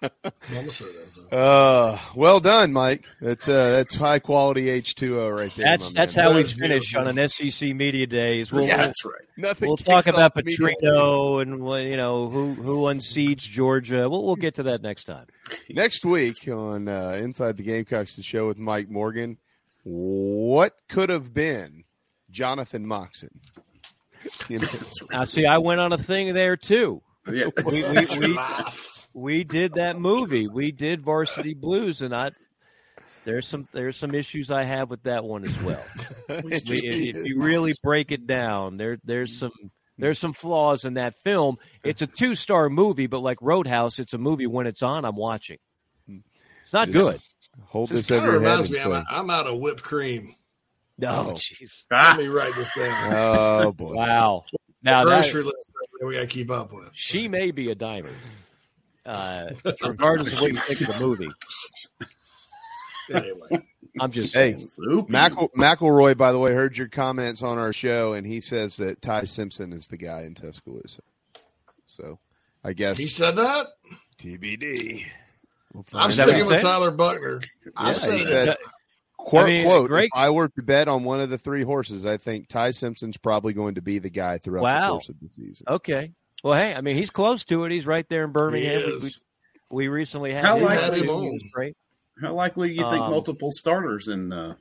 Mama 0.02 0.72
said 0.72 0.88
that. 0.90 1.36
Uh, 1.36 2.00
well 2.16 2.40
done, 2.40 2.72
Mike. 2.72 3.06
That's 3.20 3.48
uh, 3.48 3.72
that's 3.72 3.96
high 3.96 4.20
quality 4.20 4.70
H 4.70 4.96
two 4.96 5.20
O 5.20 5.30
right 5.30 5.52
there. 5.56 5.66
That's 5.66 5.92
that's 5.92 6.16
man. 6.16 6.26
how 6.26 6.32
we 6.34 6.44
That's 6.44 6.54
finish 6.54 6.96
on 6.96 7.18
an 7.18 7.28
SEC 7.28 7.76
media 7.76 8.06
days. 8.06 8.52
We'll, 8.52 8.66
Yeah, 8.66 8.78
that's 8.78 9.04
right. 9.04 9.26
Nothing 9.36 9.68
we'll 9.70 9.78
talk 9.78 10.06
about 10.08 10.38
off 10.38 10.44
Petrino 10.44 11.42
and 11.42 11.90
you 11.90 11.98
know 11.98 12.30
who 12.30 12.54
who 12.54 12.82
unseats 12.84 13.40
Georgia. 13.40 14.08
We'll 14.08 14.24
we'll 14.24 14.36
get 14.36 14.56
to 14.56 14.64
that 14.64 14.82
next 14.82 15.06
time. 15.06 15.26
Next 15.70 16.06
week 16.06 16.48
on 16.48 16.88
uh, 16.88 17.18
Inside 17.20 17.58
the 17.58 17.64
Gamecocks, 17.64 18.16
the 18.16 18.24
show 18.24 18.48
with 18.48 18.58
Mike 18.58 18.90
Morgan. 18.90 19.38
What 19.84 20.76
could 20.90 21.10
have 21.10 21.34
been 21.34 21.86
Jonathan 22.30 22.86
Moxon? 22.86 23.40
You 24.50 24.60
know, 24.60 24.68
Now, 25.12 25.24
see, 25.24 25.46
I 25.46 25.58
went 25.60 25.80
on 25.80 25.94
a 25.94 25.98
thing 25.98 26.34
there 26.34 26.58
too. 26.58 27.02
Yeah. 27.32 27.46
We 27.66 27.84
we, 27.84 28.06
we, 28.20 28.38
we 29.18 29.44
did 29.44 29.74
that 29.74 30.00
movie. 30.00 30.48
We 30.48 30.72
did 30.72 31.02
Varsity 31.02 31.56
Blues, 31.56 32.02
and 32.04 32.16
I 32.16 32.32
there's 33.26 33.48
some 33.48 33.68
there's 33.74 33.98
some 33.98 34.14
issues 34.14 34.52
I 34.52 34.64
have 34.64 34.90
with 34.90 35.04
that 35.04 35.24
one 35.26 35.44
as 35.44 35.62
well. 35.64 35.84
we, 36.44 36.54
if 36.54 37.28
you 37.28 37.42
really 37.42 37.74
break 37.84 38.12
it 38.12 38.28
down, 38.28 38.78
there 38.78 39.00
there's 39.04 39.36
some 39.38 39.52
there's 39.98 40.20
some 40.20 40.34
flaws 40.34 40.86
in 40.86 40.94
that 40.94 41.16
film. 41.24 41.58
It's 41.84 42.04
a 42.04 42.08
two 42.08 42.36
star 42.36 42.70
movie, 42.70 43.08
but 43.08 43.22
like 43.22 43.40
Roadhouse, 43.42 43.98
it's 43.98 44.14
a 44.14 44.20
movie 44.20 44.46
when 44.48 44.68
it's 44.68 44.84
on, 44.84 45.04
I'm 45.04 45.16
watching. 45.16 45.58
It's 46.64 46.74
not 46.74 46.90
Just- 46.90 46.98
good. 46.98 47.22
Hold 47.66 47.90
This 47.90 48.02
this 48.02 48.10
kind 48.10 48.22
over 48.22 48.36
of 48.36 48.42
reminds 48.44 48.70
me. 48.70 48.80
I'm, 48.80 48.90
play. 48.92 49.04
I'm 49.10 49.30
out 49.32 49.48
of 49.48 49.58
whipped 49.58 49.82
cream. 49.82 50.36
No, 51.00 51.34
jeez. 51.38 51.86
Oh. 51.92 51.96
jeez. 51.96 52.08
Let 52.08 52.18
me 52.18 52.28
write 52.28 52.54
this 52.56 52.70
down. 52.78 53.14
Oh 53.66 53.72
boy! 53.72 53.94
Wow. 53.96 54.46
Now 54.84 55.04
that, 55.06 55.24
Grocery 55.24 55.42
list 55.42 55.74
that 56.00 56.06
we 56.06 56.14
got 56.14 56.22
to 56.22 56.28
keep 56.28 56.52
up 56.52 56.72
with. 56.72 56.92
she 56.94 57.28
may 57.28 57.50
be 57.50 57.72
a 57.72 57.76
diamond. 57.76 58.16
Uh, 59.08 59.52
regardless 59.88 60.34
of 60.34 60.42
what 60.42 60.52
you 60.52 60.58
think 60.58 60.82
of 60.82 60.88
the 60.88 61.00
movie, 61.00 61.30
Anyway, 63.12 63.66
I'm 64.02 64.12
just 64.12 64.34
Hey, 64.34 64.58
saying. 64.68 65.06
Mac- 65.08 65.32
McElroy, 65.32 66.18
by 66.18 66.32
the 66.34 66.40
way, 66.40 66.52
heard 66.54 66.78
your 66.78 66.90
comments 66.90 67.42
on 67.42 67.58
our 67.58 67.72
show, 67.72 68.14
and 68.14 68.28
he 68.28 68.42
says 68.42 68.76
that 68.78 69.02
Ty 69.02 69.24
Simpson 69.24 69.72
is 69.72 69.88
the 69.88 69.96
guy 69.98 70.24
in 70.24 70.36
Tuscaloosa. 70.36 71.02
So, 71.86 72.20
I 72.66 72.74
guess 72.74 72.98
he 72.98 73.08
said 73.08 73.38
that. 73.38 73.68
TBD. 74.20 75.06
We'll 75.74 75.86
I'm 75.94 76.12
find 76.12 76.14
that 76.14 76.28
what 76.28 76.30
sticking 76.30 76.48
with 76.48 76.60
said? 76.60 76.62
Tyler 76.68 76.92
Buckner. 76.92 77.42
I 77.78 77.88
Yeah, 77.90 77.94
said 77.94 78.20
it. 78.20 78.44
said- 78.46 78.58
Quote, 79.18 79.44
I 79.44 79.48
mean, 79.48 79.66
quote, 79.66 79.88
Greg- 79.90 80.10
if 80.14 80.18
I 80.18 80.30
were 80.30 80.48
to 80.48 80.64
bet 80.64 80.88
on 80.88 81.04
one 81.04 81.20
of 81.20 81.30
the 81.30 81.38
three 81.38 81.64
horses, 81.64 82.06
I 82.06 82.16
think 82.18 82.48
Ty 82.48 82.72
Simpson's 82.72 83.18
probably 83.18 83.52
going 83.52 83.76
to 83.76 83.82
be 83.82 84.00
the 84.00 84.10
guy 84.10 84.38
throughout 84.38 84.62
the 84.84 84.90
course 84.90 85.10
of 85.10 85.16
the 85.22 85.28
season. 85.36 85.66
Okay. 85.70 86.14
Well, 86.44 86.54
hey, 86.54 86.74
I 86.74 86.82
mean, 86.82 86.96
he's 86.96 87.10
close 87.10 87.44
to 87.46 87.64
it. 87.66 87.72
He's 87.72 87.86
right 87.86 88.08
there 88.10 88.24
in 88.24 88.32
Birmingham. 88.32 88.82
He 88.82 88.86
We, 88.88 89.00
we, 89.02 89.10
we 89.72 89.88
recently 89.88 90.34
had 90.34 90.44
How 90.46 90.58
him. 90.58 90.64
likely- 90.64 91.02
He 91.08 91.50
great. 91.54 91.76
How 92.22 92.34
likely 92.34 92.72
you 92.72 92.82
think 92.82 92.94
Um, 93.02 93.12
multiple 93.12 93.52
starters 93.52 94.08
in 94.08 94.34
uh, 94.34 94.56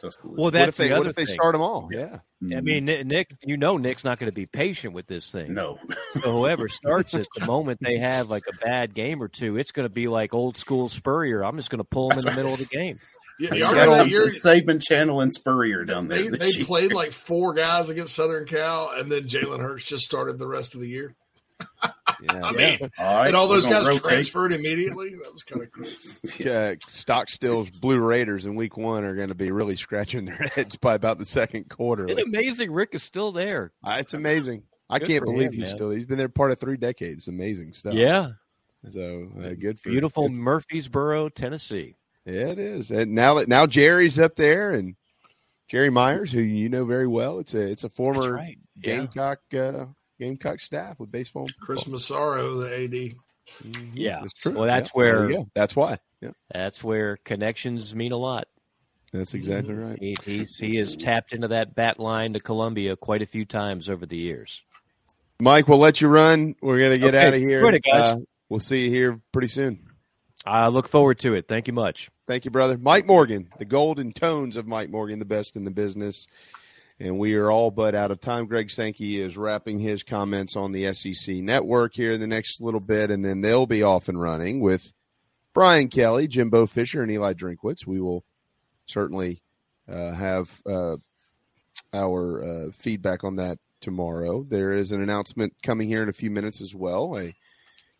Tuscaloosa? 0.00 0.36
Well, 0.36 0.44
what 0.46 0.52
that's 0.52 0.68
if 0.70 0.76
they, 0.76 0.88
the 0.88 0.98
what 0.98 1.06
if 1.06 1.14
they 1.14 1.26
thing. 1.26 1.32
start 1.34 1.52
them 1.52 1.62
all? 1.62 1.88
Yeah. 1.92 2.18
I 2.42 2.60
mean, 2.60 2.84
Nick, 2.84 3.06
Nick, 3.06 3.30
you 3.44 3.56
know, 3.56 3.78
Nick's 3.78 4.04
not 4.04 4.18
going 4.18 4.30
to 4.30 4.34
be 4.34 4.46
patient 4.46 4.94
with 4.94 5.06
this 5.06 5.30
thing. 5.30 5.54
no. 5.54 5.78
So 6.14 6.20
whoever 6.32 6.68
starts 6.68 7.14
it, 7.14 7.26
the 7.36 7.46
moment 7.46 7.78
they 7.80 7.98
have 7.98 8.28
like 8.30 8.44
a 8.52 8.56
bad 8.64 8.94
game 8.94 9.22
or 9.22 9.28
two, 9.28 9.56
it's 9.58 9.70
going 9.72 9.84
to 9.86 9.92
be 9.92 10.08
like 10.08 10.34
old 10.34 10.56
school 10.56 10.88
Spurrier. 10.88 11.44
I'm 11.44 11.56
just 11.56 11.70
going 11.70 11.78
to 11.78 11.84
pull 11.84 12.10
him 12.10 12.18
in 12.18 12.24
the 12.24 12.32
middle 12.32 12.52
of 12.52 12.58
the 12.58 12.64
game. 12.66 12.96
You, 13.38 13.48
It's 13.48 13.56
you 13.56 13.62
got 13.62 13.74
already 13.88 14.10
know 14.10 14.20
it's 14.22 14.42
you're, 14.44 14.54
a 14.54 14.60
Saban 14.60 14.82
Channel 14.82 15.20
and 15.20 15.32
Spurrier 15.32 15.84
down 15.84 16.08
there. 16.08 16.30
they, 16.30 16.36
they 16.38 16.52
played 16.64 16.92
like 16.92 17.12
four 17.12 17.54
guys 17.54 17.88
against 17.88 18.14
Southern 18.14 18.46
Cal, 18.46 18.90
and 18.96 19.10
then 19.10 19.24
Jalen 19.28 19.60
Hurts 19.60 19.84
just 19.84 20.04
started 20.04 20.38
the 20.38 20.46
rest 20.48 20.74
of 20.74 20.80
the 20.80 20.88
year. 20.88 21.14
Yeah. 22.20 22.40
I 22.42 22.52
mean, 22.52 22.78
All 22.98 23.16
right, 23.18 23.26
and 23.28 23.36
all 23.36 23.46
those 23.46 23.66
guys 23.68 23.86
rotate. 23.86 24.02
transferred 24.02 24.52
immediately. 24.52 25.10
That 25.22 25.32
was 25.32 25.44
kind 25.44 25.62
of 25.62 25.70
crazy. 25.70 26.48
uh, 26.50 26.74
Stockstill's 26.90 27.70
Blue 27.70 28.00
Raiders 28.00 28.44
in 28.44 28.56
week 28.56 28.76
one 28.76 29.04
are 29.04 29.14
going 29.14 29.28
to 29.28 29.36
be 29.36 29.52
really 29.52 29.76
scratching 29.76 30.24
their 30.24 30.34
heads 30.54 30.74
by 30.76 30.94
about 30.94 31.18
the 31.18 31.24
second 31.24 31.68
quarter. 31.68 32.08
It's 32.08 32.20
amazing 32.20 32.72
Rick 32.72 32.90
is 32.94 33.04
still 33.04 33.30
there. 33.30 33.70
Uh, 33.84 33.98
it's 34.00 34.14
amazing. 34.14 34.64
I 34.90 34.98
Good 34.98 35.08
can't 35.08 35.24
believe 35.26 35.48
him, 35.48 35.52
he's 35.52 35.60
man. 35.68 35.76
still. 35.76 35.90
He's 35.90 36.06
been 36.06 36.18
there 36.18 36.28
part 36.28 36.50
of 36.50 36.58
three 36.58 36.76
decades. 36.76 37.28
Amazing 37.28 37.72
stuff. 37.74 37.94
Yeah. 37.94 38.30
So 38.90 39.28
uh, 39.38 39.50
good 39.60 39.78
for 39.78 39.90
Beautiful 39.90 40.24
good- 40.28 40.32
Murfreesboro, 40.36 41.28
Tennessee. 41.28 41.94
Yeah, 42.28 42.48
it 42.48 42.58
is. 42.58 42.90
And 42.90 43.14
now 43.14 43.34
that 43.34 43.48
now 43.48 43.66
Jerry's 43.66 44.18
up 44.18 44.34
there 44.36 44.72
and 44.72 44.96
Jerry 45.68 45.90
Myers, 45.90 46.30
who 46.30 46.40
you 46.40 46.68
know 46.68 46.84
very 46.84 47.06
well, 47.06 47.38
it's 47.38 47.54
a 47.54 47.70
it's 47.70 47.84
a 47.84 47.88
former 47.88 48.32
right. 48.34 48.58
Yeah. 48.76 48.96
Gamecock 48.98 49.38
uh, 49.54 49.86
Gamecock 50.20 50.60
staff 50.60 51.00
with 51.00 51.10
baseball. 51.10 51.42
and 51.44 51.54
Chris 51.60 51.80
football. 51.84 51.92
Massaro, 51.92 52.54
the 52.56 52.74
AD. 52.84 53.14
Mhm. 53.64 53.90
Yeah. 53.94 54.20
That's 54.20 54.34
true. 54.34 54.52
Well, 54.58 54.66
that's 54.66 54.88
Yeah, 54.88 54.92
where- 54.98 55.30
you 55.30 55.36
go. 55.38 55.50
that's 55.54 55.74
why. 55.74 55.98
Yeah, 56.20 56.30
That's 56.52 56.82
where 56.84 57.16
connections 57.18 57.94
mean 57.94 58.10
a 58.12 58.16
lot. 58.16 58.48
that's 59.12 59.32
exactly 59.34 59.72
right. 59.74 59.96
He, 60.00 60.16
he's, 60.24 60.56
he 60.58 60.76
has 60.76 60.96
tapped 60.96 61.32
into 61.32 61.48
that 61.48 61.74
bat 61.76 61.98
line 62.00 62.32
to 62.34 62.40
Columbia 62.40 62.96
quite 62.96 63.22
a 63.22 63.26
few 63.26 63.44
times 63.46 63.88
over 63.88 64.04
the 64.04 64.16
years. 64.16 64.60
Mike, 65.40 65.68
we'll 65.68 65.78
let 65.78 66.00
you 66.00 66.08
run. 66.08 66.56
We're 66.60 66.80
gonna 66.80 66.98
get 66.98 67.14
Okay, 67.14 67.26
out 67.26 67.34
of 67.34 67.40
here. 67.40 67.60
good, 67.70 67.80
guys. 67.84 68.14
Uh, 68.14 68.18
we'll 68.48 68.58
see 68.60 68.84
you 68.84 68.90
here 68.90 69.20
pretty 69.32 69.46
soon. 69.48 69.87
I 70.44 70.68
look 70.68 70.88
forward 70.88 71.18
to 71.20 71.34
it. 71.34 71.48
Thank 71.48 71.66
you 71.66 71.72
much. 71.72 72.10
Thank 72.26 72.44
you, 72.44 72.50
brother. 72.50 72.78
Mike 72.78 73.06
Morgan, 73.06 73.48
the 73.58 73.64
golden 73.64 74.12
tones 74.12 74.56
of 74.56 74.66
Mike 74.66 74.90
Morgan, 74.90 75.18
the 75.18 75.24
best 75.24 75.56
in 75.56 75.64
the 75.64 75.70
business. 75.70 76.26
And 77.00 77.18
we 77.18 77.34
are 77.34 77.50
all 77.50 77.70
but 77.70 77.94
out 77.94 78.10
of 78.10 78.20
time. 78.20 78.46
Greg 78.46 78.70
Sankey 78.70 79.20
is 79.20 79.36
wrapping 79.36 79.78
his 79.78 80.02
comments 80.02 80.56
on 80.56 80.72
the 80.72 80.92
SEC 80.92 81.36
network 81.36 81.94
here 81.94 82.12
in 82.12 82.20
the 82.20 82.26
next 82.26 82.60
little 82.60 82.80
bit, 82.80 83.10
and 83.10 83.24
then 83.24 83.40
they'll 83.40 83.66
be 83.66 83.82
off 83.82 84.08
and 84.08 84.20
running 84.20 84.60
with 84.60 84.92
Brian 85.54 85.88
Kelly, 85.88 86.26
Jimbo 86.26 86.66
Fisher, 86.66 87.02
and 87.02 87.10
Eli 87.10 87.34
Drinkwitz. 87.34 87.86
We 87.86 88.00
will 88.00 88.24
certainly 88.86 89.42
uh, 89.88 90.12
have 90.12 90.60
uh, 90.66 90.96
our 91.92 92.44
uh, 92.44 92.70
feedback 92.72 93.22
on 93.22 93.36
that 93.36 93.58
tomorrow. 93.80 94.44
There 94.48 94.72
is 94.72 94.90
an 94.92 95.02
announcement 95.02 95.54
coming 95.62 95.88
here 95.88 96.02
in 96.02 96.08
a 96.08 96.12
few 96.12 96.30
minutes 96.30 96.60
as 96.60 96.74
well. 96.74 97.16
A 97.16 97.34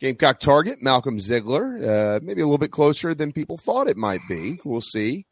Gamecock 0.00 0.38
target, 0.40 0.80
Malcolm 0.80 1.18
Ziegler, 1.18 1.78
uh, 1.78 2.20
maybe 2.22 2.40
a 2.40 2.44
little 2.44 2.58
bit 2.58 2.70
closer 2.70 3.14
than 3.14 3.32
people 3.32 3.56
thought 3.56 3.88
it 3.88 3.96
might 3.96 4.20
be. 4.28 4.60
We'll 4.64 4.80
see 4.80 5.26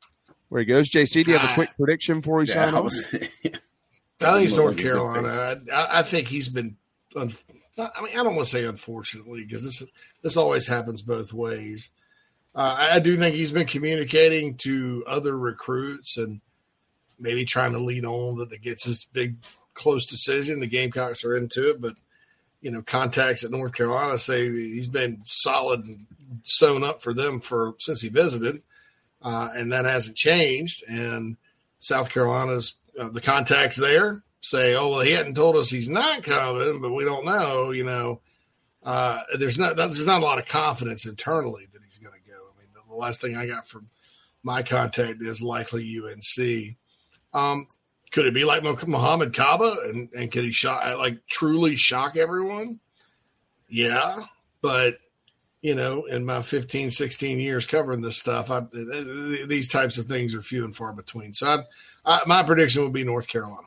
where 0.48 0.60
he 0.60 0.64
goes. 0.66 0.90
JC, 0.90 1.24
do 1.24 1.30
you 1.30 1.38
have 1.38 1.48
a 1.50 1.54
quick 1.54 1.70
prediction 1.76 2.20
before 2.20 2.38
we 2.38 2.46
Yeah, 2.46 2.54
sign 2.54 2.74
I 2.74 2.78
off? 2.78 2.92
I 3.12 4.32
think 4.32 4.44
it's 4.44 4.56
North 4.56 4.76
that'd 4.76 4.76
be 4.76 4.82
a 4.88 4.92
good 4.92 4.98
Carolina. 4.98 5.60
I, 5.72 5.98
I 5.98 6.02
think 6.02 6.28
he's 6.28 6.48
been. 6.48 6.76
Un- 7.14 7.32
I 7.78 8.00
mean, 8.02 8.18
I 8.18 8.22
don't 8.22 8.34
want 8.34 8.46
to 8.46 8.50
say 8.50 8.64
unfortunately 8.64 9.44
because 9.44 9.62
this 9.62 9.82
is, 9.82 9.92
this 10.22 10.36
always 10.38 10.66
happens 10.66 11.02
both 11.02 11.32
ways. 11.32 11.90
Uh, 12.54 12.74
I 12.78 12.94
I 12.96 12.98
do 13.00 13.16
think 13.16 13.34
he's 13.34 13.52
been 13.52 13.66
communicating 13.66 14.54
to 14.58 15.04
other 15.06 15.36
recruits 15.36 16.16
and 16.16 16.40
maybe 17.18 17.44
trying 17.44 17.72
to 17.72 17.78
lead 17.78 18.06
on 18.06 18.38
that 18.38 18.52
it 18.52 18.62
gets 18.62 18.86
this 18.86 19.04
big 19.04 19.36
close 19.74 20.06
decision. 20.06 20.60
The 20.60 20.66
Gamecocks 20.66 21.22
are 21.24 21.36
into 21.36 21.68
it, 21.70 21.80
but 21.82 21.96
you 22.66 22.72
know, 22.72 22.82
contacts 22.82 23.44
at 23.44 23.52
North 23.52 23.72
Carolina 23.72 24.18
say 24.18 24.50
he's 24.50 24.88
been 24.88 25.22
solid 25.24 25.84
and 25.84 26.04
sewn 26.42 26.82
up 26.82 27.00
for 27.00 27.14
them 27.14 27.38
for 27.38 27.76
since 27.78 28.02
he 28.02 28.08
visited, 28.08 28.60
uh, 29.22 29.50
and 29.54 29.72
that 29.72 29.84
hasn't 29.84 30.16
changed. 30.16 30.82
And 30.88 31.36
South 31.78 32.10
Carolina's 32.10 32.74
uh, 33.00 33.08
the 33.08 33.20
contacts 33.20 33.76
there 33.76 34.24
say, 34.40 34.74
"Oh 34.74 34.88
well, 34.88 35.02
he 35.02 35.12
hadn't 35.12 35.36
told 35.36 35.54
us 35.54 35.70
he's 35.70 35.88
not 35.88 36.24
coming, 36.24 36.80
but 36.80 36.90
we 36.90 37.04
don't 37.04 37.24
know." 37.24 37.70
You 37.70 37.84
know, 37.84 38.20
uh, 38.82 39.20
there's 39.38 39.58
not 39.58 39.76
there's 39.76 40.04
not 40.04 40.22
a 40.22 40.24
lot 40.24 40.40
of 40.40 40.46
confidence 40.46 41.06
internally 41.06 41.68
that 41.72 41.82
he's 41.84 41.98
going 41.98 42.14
to 42.14 42.28
go. 42.28 42.36
I 42.36 42.58
mean, 42.58 42.70
the, 42.74 42.80
the 42.88 42.96
last 42.96 43.20
thing 43.20 43.36
I 43.36 43.46
got 43.46 43.68
from 43.68 43.90
my 44.42 44.64
contact 44.64 45.22
is 45.22 45.40
likely 45.40 46.00
UNC. 46.00 46.74
Um, 47.32 47.68
could 48.12 48.26
it 48.26 48.34
be 48.34 48.44
like 48.44 48.62
Muhammad 48.86 49.34
Kaba 49.34 49.76
and 49.84 50.08
and 50.16 50.30
could 50.30 50.44
he 50.44 50.52
shock 50.52 50.98
like 50.98 51.26
truly 51.26 51.76
shock 51.76 52.16
everyone? 52.16 52.80
Yeah, 53.68 54.16
but 54.62 54.98
you 55.62 55.74
know, 55.74 56.04
in 56.04 56.24
my 56.24 56.42
15, 56.42 56.92
16 56.92 57.40
years 57.40 57.66
covering 57.66 58.00
this 58.00 58.18
stuff, 58.18 58.52
I, 58.52 58.60
these 59.48 59.68
types 59.68 59.98
of 59.98 60.06
things 60.06 60.32
are 60.32 60.42
few 60.42 60.64
and 60.64 60.76
far 60.76 60.92
between. 60.92 61.34
So, 61.34 61.48
I, 61.48 61.58
I, 62.04 62.20
my 62.24 62.44
prediction 62.44 62.82
would 62.84 62.92
be 62.92 63.02
North 63.02 63.26
Carolina. 63.26 63.66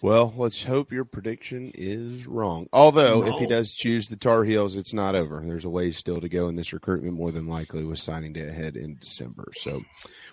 Well, 0.00 0.32
let's 0.36 0.62
hope 0.62 0.92
your 0.92 1.04
prediction 1.04 1.72
is 1.74 2.24
wrong. 2.24 2.68
Although, 2.72 3.26
if 3.26 3.34
he 3.40 3.46
does 3.46 3.72
choose 3.72 4.06
the 4.06 4.16
Tar 4.16 4.44
Heels, 4.44 4.76
it's 4.76 4.94
not 4.94 5.16
over. 5.16 5.42
There's 5.44 5.64
a 5.64 5.70
ways 5.70 5.96
still 5.96 6.20
to 6.20 6.28
go 6.28 6.46
in 6.46 6.54
this 6.54 6.72
recruitment, 6.72 7.14
more 7.14 7.32
than 7.32 7.48
likely, 7.48 7.84
with 7.84 7.98
signing 7.98 8.32
day 8.32 8.46
ahead 8.46 8.76
in 8.76 8.96
December. 9.00 9.50
So 9.56 9.82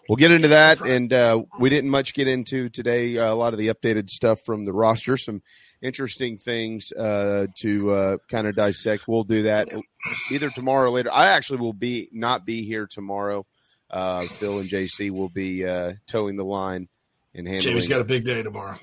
we'll 0.08 0.18
get 0.18 0.30
into 0.30 0.50
that. 0.50 0.82
And 0.82 1.12
uh, 1.12 1.42
we 1.60 1.72
didn't 1.72 1.90
much 1.90 2.14
get 2.14 2.28
into 2.28 2.70
today 2.70 3.18
uh, 3.18 3.34
a 3.34 3.34
lot 3.34 3.54
of 3.54 3.60
the 3.60 3.70
updated 3.70 4.12
stuff 4.12 4.42
from 4.46 4.66
the 4.66 4.74
roster, 4.74 5.18
some 5.18 5.42
interesting 5.82 6.38
things 6.38 6.92
uh, 6.94 7.48
to 7.58 7.92
uh, 7.92 8.18
kind 8.30 8.46
of 8.46 8.56
dissect. 8.56 9.08
We'll 9.08 9.24
do 9.24 9.44
that 9.44 9.68
either 10.32 10.52
tomorrow 10.52 10.90
or 10.90 10.92
later. 10.92 11.12
I 11.12 11.28
actually 11.30 11.60
will 11.60 11.74
be 11.74 12.08
not 12.12 12.46
be 12.46 12.66
here 12.66 12.86
tomorrow. 12.86 13.48
Uh, 13.90 14.28
Phil 14.28 14.60
and 14.60 14.70
JC 14.70 15.10
will 15.10 15.30
be 15.30 15.66
uh, 15.66 15.94
towing 16.08 16.36
the 16.36 16.46
line 16.46 16.88
and 17.34 17.48
handling. 17.48 17.72
Jamie's 17.72 17.88
got 17.88 18.02
a 18.02 18.06
big 18.06 18.26
day 18.26 18.44
tomorrow. 18.44 18.78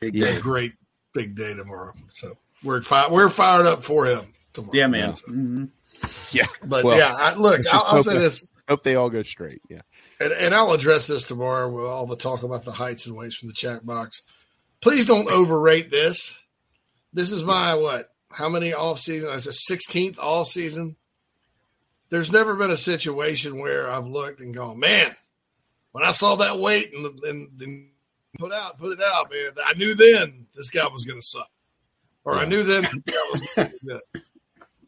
Big 0.00 0.14
Yeah. 0.14 0.26
day, 0.32 0.40
great 0.40 0.72
big 1.14 1.34
day 1.34 1.54
tomorrow. 1.54 1.92
So 2.12 2.36
we're 2.62 2.80
fi- 2.82 3.10
we're 3.10 3.30
fired 3.30 3.66
up 3.66 3.84
for 3.84 4.06
him 4.06 4.32
tomorrow. 4.52 4.74
Yeah, 4.76 4.86
man. 4.86 5.14
Mhm. 5.28 5.70
Yeah, 6.30 6.46
But 6.64 6.84
well, 6.84 6.96
yeah, 6.96 7.14
I, 7.14 7.34
look, 7.34 7.60
I'll, 7.72 7.82
I'll 7.96 8.02
say 8.04 8.14
that- 8.14 8.20
this, 8.20 8.48
Hope 8.68 8.82
they 8.84 8.94
all 8.96 9.08
go 9.10 9.22
straight. 9.22 9.60
Yeah. 9.70 9.80
and, 10.20 10.30
and 10.32 10.54
I'll 10.54 10.72
address 10.72 11.06
this 11.06 11.24
tomorrow 11.26 11.68
with 11.70 11.86
all 11.86 12.06
the 12.06 12.16
talk 12.16 12.42
about 12.42 12.64
the 12.64 12.70
heights 12.72 13.06
and 13.06 13.16
weights 13.16 13.34
from 13.36 13.48
the 13.48 13.54
chat 13.54 13.84
box. 13.86 14.20
Please 14.82 15.06
don't 15.06 15.28
overrate 15.30 15.90
this. 15.90 16.34
This 17.14 17.32
is 17.32 17.42
my 17.42 17.74
what? 17.74 18.10
How 18.30 18.48
many 18.50 18.74
off 18.74 19.00
season? 19.00 19.30
I 19.30 19.38
said 19.38 19.54
sixteenth 19.54 20.18
all 20.18 20.44
season. 20.44 20.96
There's 22.10 22.30
never 22.30 22.54
been 22.54 22.70
a 22.70 22.76
situation 22.76 23.58
where 23.58 23.90
I've 23.90 24.06
looked 24.06 24.40
and 24.40 24.54
gone, 24.54 24.78
man. 24.78 25.16
When 25.92 26.04
I 26.04 26.10
saw 26.10 26.36
that 26.36 26.58
weight 26.58 26.92
and, 26.94 27.06
and, 27.24 27.60
and 27.60 27.88
put 28.38 28.52
out, 28.52 28.78
put 28.78 28.92
it 28.92 29.04
out, 29.04 29.30
man. 29.30 29.52
I 29.64 29.74
knew 29.74 29.94
then 29.94 30.46
this 30.54 30.70
guy 30.70 30.86
was 30.88 31.04
going 31.04 31.20
to 31.20 31.26
suck, 31.26 31.50
or 32.24 32.34
I 32.36 32.46
knew 32.46 32.62
then 32.62 32.82
this 32.82 33.14
guy 33.14 33.30
was 33.30 33.42
going 33.54 33.70
to 33.70 34.00
be. 34.14 34.20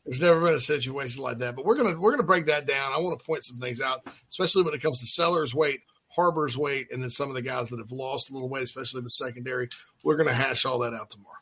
There's 0.06 0.22
never 0.22 0.40
been 0.40 0.55
a 0.55 0.60
situation 0.60 1.22
like 1.22 1.39
that, 1.39 1.55
but 1.55 1.64
we're 1.64 1.77
gonna 1.77 1.97
we're 2.01 2.10
gonna 2.10 2.24
break 2.24 2.47
that 2.47 2.66
down. 2.66 2.93
I 2.93 2.98
want 2.98 3.20
to 3.20 3.24
point 3.24 3.44
some 3.44 3.59
things 3.60 3.81
out, 3.81 4.01
especially 4.28 4.64
when 4.64 4.74
it 4.74 4.82
comes 4.82 4.98
to 5.01 5.06
sellers' 5.06 5.55
weight, 5.55 5.82
Harbor's 6.09 6.59
weight, 6.59 6.89
and 6.90 7.01
then 7.01 7.10
some 7.10 7.28
of 7.28 7.36
the 7.36 7.43
guys 7.43 7.68
that 7.68 7.78
have 7.78 7.93
lost 7.93 8.28
a 8.28 8.32
little 8.32 8.48
weight, 8.48 8.64
especially 8.64 8.98
in 8.98 9.05
the 9.05 9.10
secondary. 9.10 9.68
We're 10.02 10.16
gonna 10.16 10.32
hash 10.32 10.64
all 10.64 10.81
that 10.81 10.94
out 10.94 11.10
tomorrow. 11.10 11.36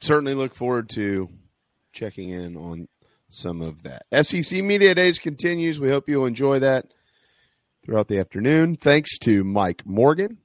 certainly 0.00 0.34
look 0.34 0.54
forward 0.54 0.88
to 0.90 1.28
checking 1.92 2.28
in 2.28 2.56
on 2.56 2.86
some 3.28 3.60
of 3.60 3.82
that. 3.82 4.04
SEC 4.24 4.62
Media 4.62 4.94
Days 4.94 5.18
continues. 5.18 5.80
We 5.80 5.88
hope 5.88 6.08
you'll 6.08 6.26
enjoy 6.26 6.60
that 6.60 6.86
throughout 7.88 8.06
the 8.06 8.18
afternoon. 8.18 8.76
Thanks 8.76 9.16
to 9.20 9.42
Mike 9.44 9.82
Morgan. 9.86 10.36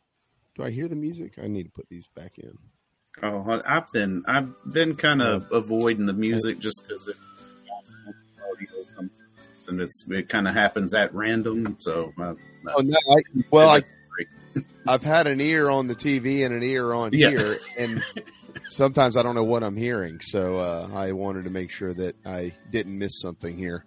Do 0.55 0.63
I 0.63 0.71
hear 0.71 0.87
the 0.87 0.95
music? 0.95 1.33
I 1.43 1.47
need 1.47 1.63
to 1.63 1.69
put 1.71 1.89
these 1.89 2.07
back 2.15 2.37
in. 2.37 2.57
Oh, 3.21 3.61
I've 3.67 3.91
been 3.91 4.23
I've 4.27 4.49
been 4.71 4.95
kind 4.95 5.21
of 5.21 5.51
avoiding 5.51 6.05
the 6.05 6.13
music 6.13 6.59
just 6.59 6.81
because 6.87 7.05
it's 7.07 7.19
and 9.67 9.81
it's 9.81 10.05
it 10.09 10.29
kind 10.29 10.47
of 10.47 10.53
happens 10.53 10.93
at 10.93 11.13
random. 11.13 11.75
So, 11.79 12.13
uh, 12.17 12.33
Oh, 12.65 12.81
no, 12.81 12.97
I, 13.11 13.15
well, 13.51 13.69
I, 13.69 13.81
I've 14.87 15.03
had 15.03 15.27
an 15.27 15.41
ear 15.41 15.69
on 15.69 15.87
the 15.87 15.95
TV 15.95 16.45
and 16.45 16.55
an 16.55 16.63
ear 16.63 16.93
on 16.93 17.11
Yeah. 17.11 17.29
here, 17.29 17.59
and 17.77 18.01
sometimes 18.69 19.17
I 19.17 19.23
don't 19.23 19.35
know 19.35 19.43
what 19.43 19.63
I'm 19.63 19.75
hearing. 19.75 20.19
So 20.21 20.57
uh, 20.57 20.89
I 20.93 21.11
wanted 21.11 21.43
to 21.43 21.49
make 21.49 21.71
sure 21.71 21.93
that 21.93 22.15
I 22.25 22.53
didn't 22.71 22.97
miss 22.97 23.19
something 23.21 23.57
here 23.57 23.85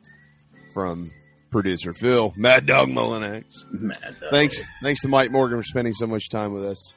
from 0.74 1.10
producer 1.50 1.94
Phil, 1.94 2.32
Mad 2.36 2.66
Dog 2.66 2.88
Mullinax. 2.88 3.44
Mad 3.70 4.16
Dog. 4.20 4.30
Thanks, 4.30 4.60
thanks 4.82 5.00
to 5.02 5.08
Mike 5.08 5.30
Morgan 5.30 5.58
for 5.58 5.64
spending 5.64 5.92
so 5.92 6.06
much 6.06 6.28
time 6.28 6.52
with 6.52 6.64
us 6.64 6.92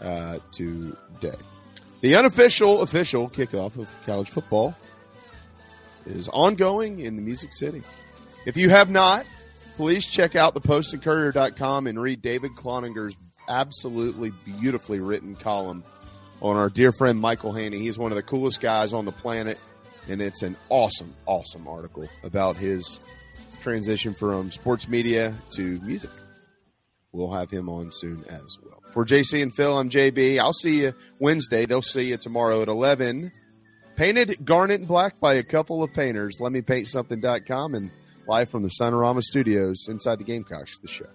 uh, 0.00 0.38
today. 0.52 1.36
The 2.00 2.16
unofficial, 2.16 2.82
official 2.82 3.28
kickoff 3.28 3.78
of 3.78 3.88
college 4.06 4.28
football 4.28 4.74
is 6.06 6.28
ongoing 6.28 7.00
in 7.00 7.16
the 7.16 7.22
Music 7.22 7.52
City. 7.52 7.82
If 8.44 8.56
you 8.56 8.70
have 8.70 8.90
not, 8.90 9.24
please 9.76 10.06
check 10.06 10.34
out 10.34 10.54
the 10.54 10.60
postandcourier.com 10.60 11.86
and 11.86 12.00
read 12.00 12.20
David 12.22 12.52
Cloninger's 12.56 13.14
absolutely 13.48 14.30
beautifully 14.44 15.00
written 15.00 15.36
column 15.36 15.84
on 16.40 16.56
our 16.56 16.68
dear 16.68 16.90
friend 16.90 17.20
Michael 17.20 17.52
Haney. 17.52 17.78
He's 17.78 17.98
one 17.98 18.10
of 18.10 18.16
the 18.16 18.22
coolest 18.22 18.60
guys 18.60 18.92
on 18.92 19.04
the 19.04 19.12
planet, 19.12 19.58
and 20.08 20.20
it's 20.20 20.42
an 20.42 20.56
awesome, 20.68 21.14
awesome 21.26 21.68
article 21.68 22.08
about 22.24 22.56
his 22.56 22.98
transition 23.62 24.14
from 24.14 24.50
sports 24.50 24.88
media 24.88 25.34
to 25.52 25.80
music. 25.80 26.10
We'll 27.12 27.32
have 27.32 27.50
him 27.50 27.68
on 27.68 27.90
soon 27.92 28.24
as 28.28 28.58
well. 28.62 28.82
For 28.92 29.04
JC 29.04 29.42
and 29.42 29.54
Phil, 29.54 29.76
I'm 29.76 29.90
JB. 29.90 30.38
I'll 30.38 30.52
see 30.52 30.82
you 30.82 30.94
Wednesday. 31.18 31.66
They'll 31.66 31.82
see 31.82 32.08
you 32.08 32.16
tomorrow 32.16 32.62
at 32.62 32.68
11. 32.68 33.30
Painted 33.96 34.44
garnet 34.44 34.86
black 34.86 35.20
by 35.20 35.34
a 35.34 35.42
couple 35.42 35.82
of 35.82 35.92
painters. 35.92 36.38
Let 36.40 36.52
me 36.52 36.62
paint 36.62 36.88
something.com 36.88 37.74
and 37.74 37.90
live 38.26 38.50
from 38.50 38.62
the 38.62 38.70
Signarama 38.70 39.22
Studios 39.22 39.86
inside 39.88 40.18
the 40.18 40.24
Gamecocks, 40.24 40.78
the 40.78 40.88
show. 40.88 41.06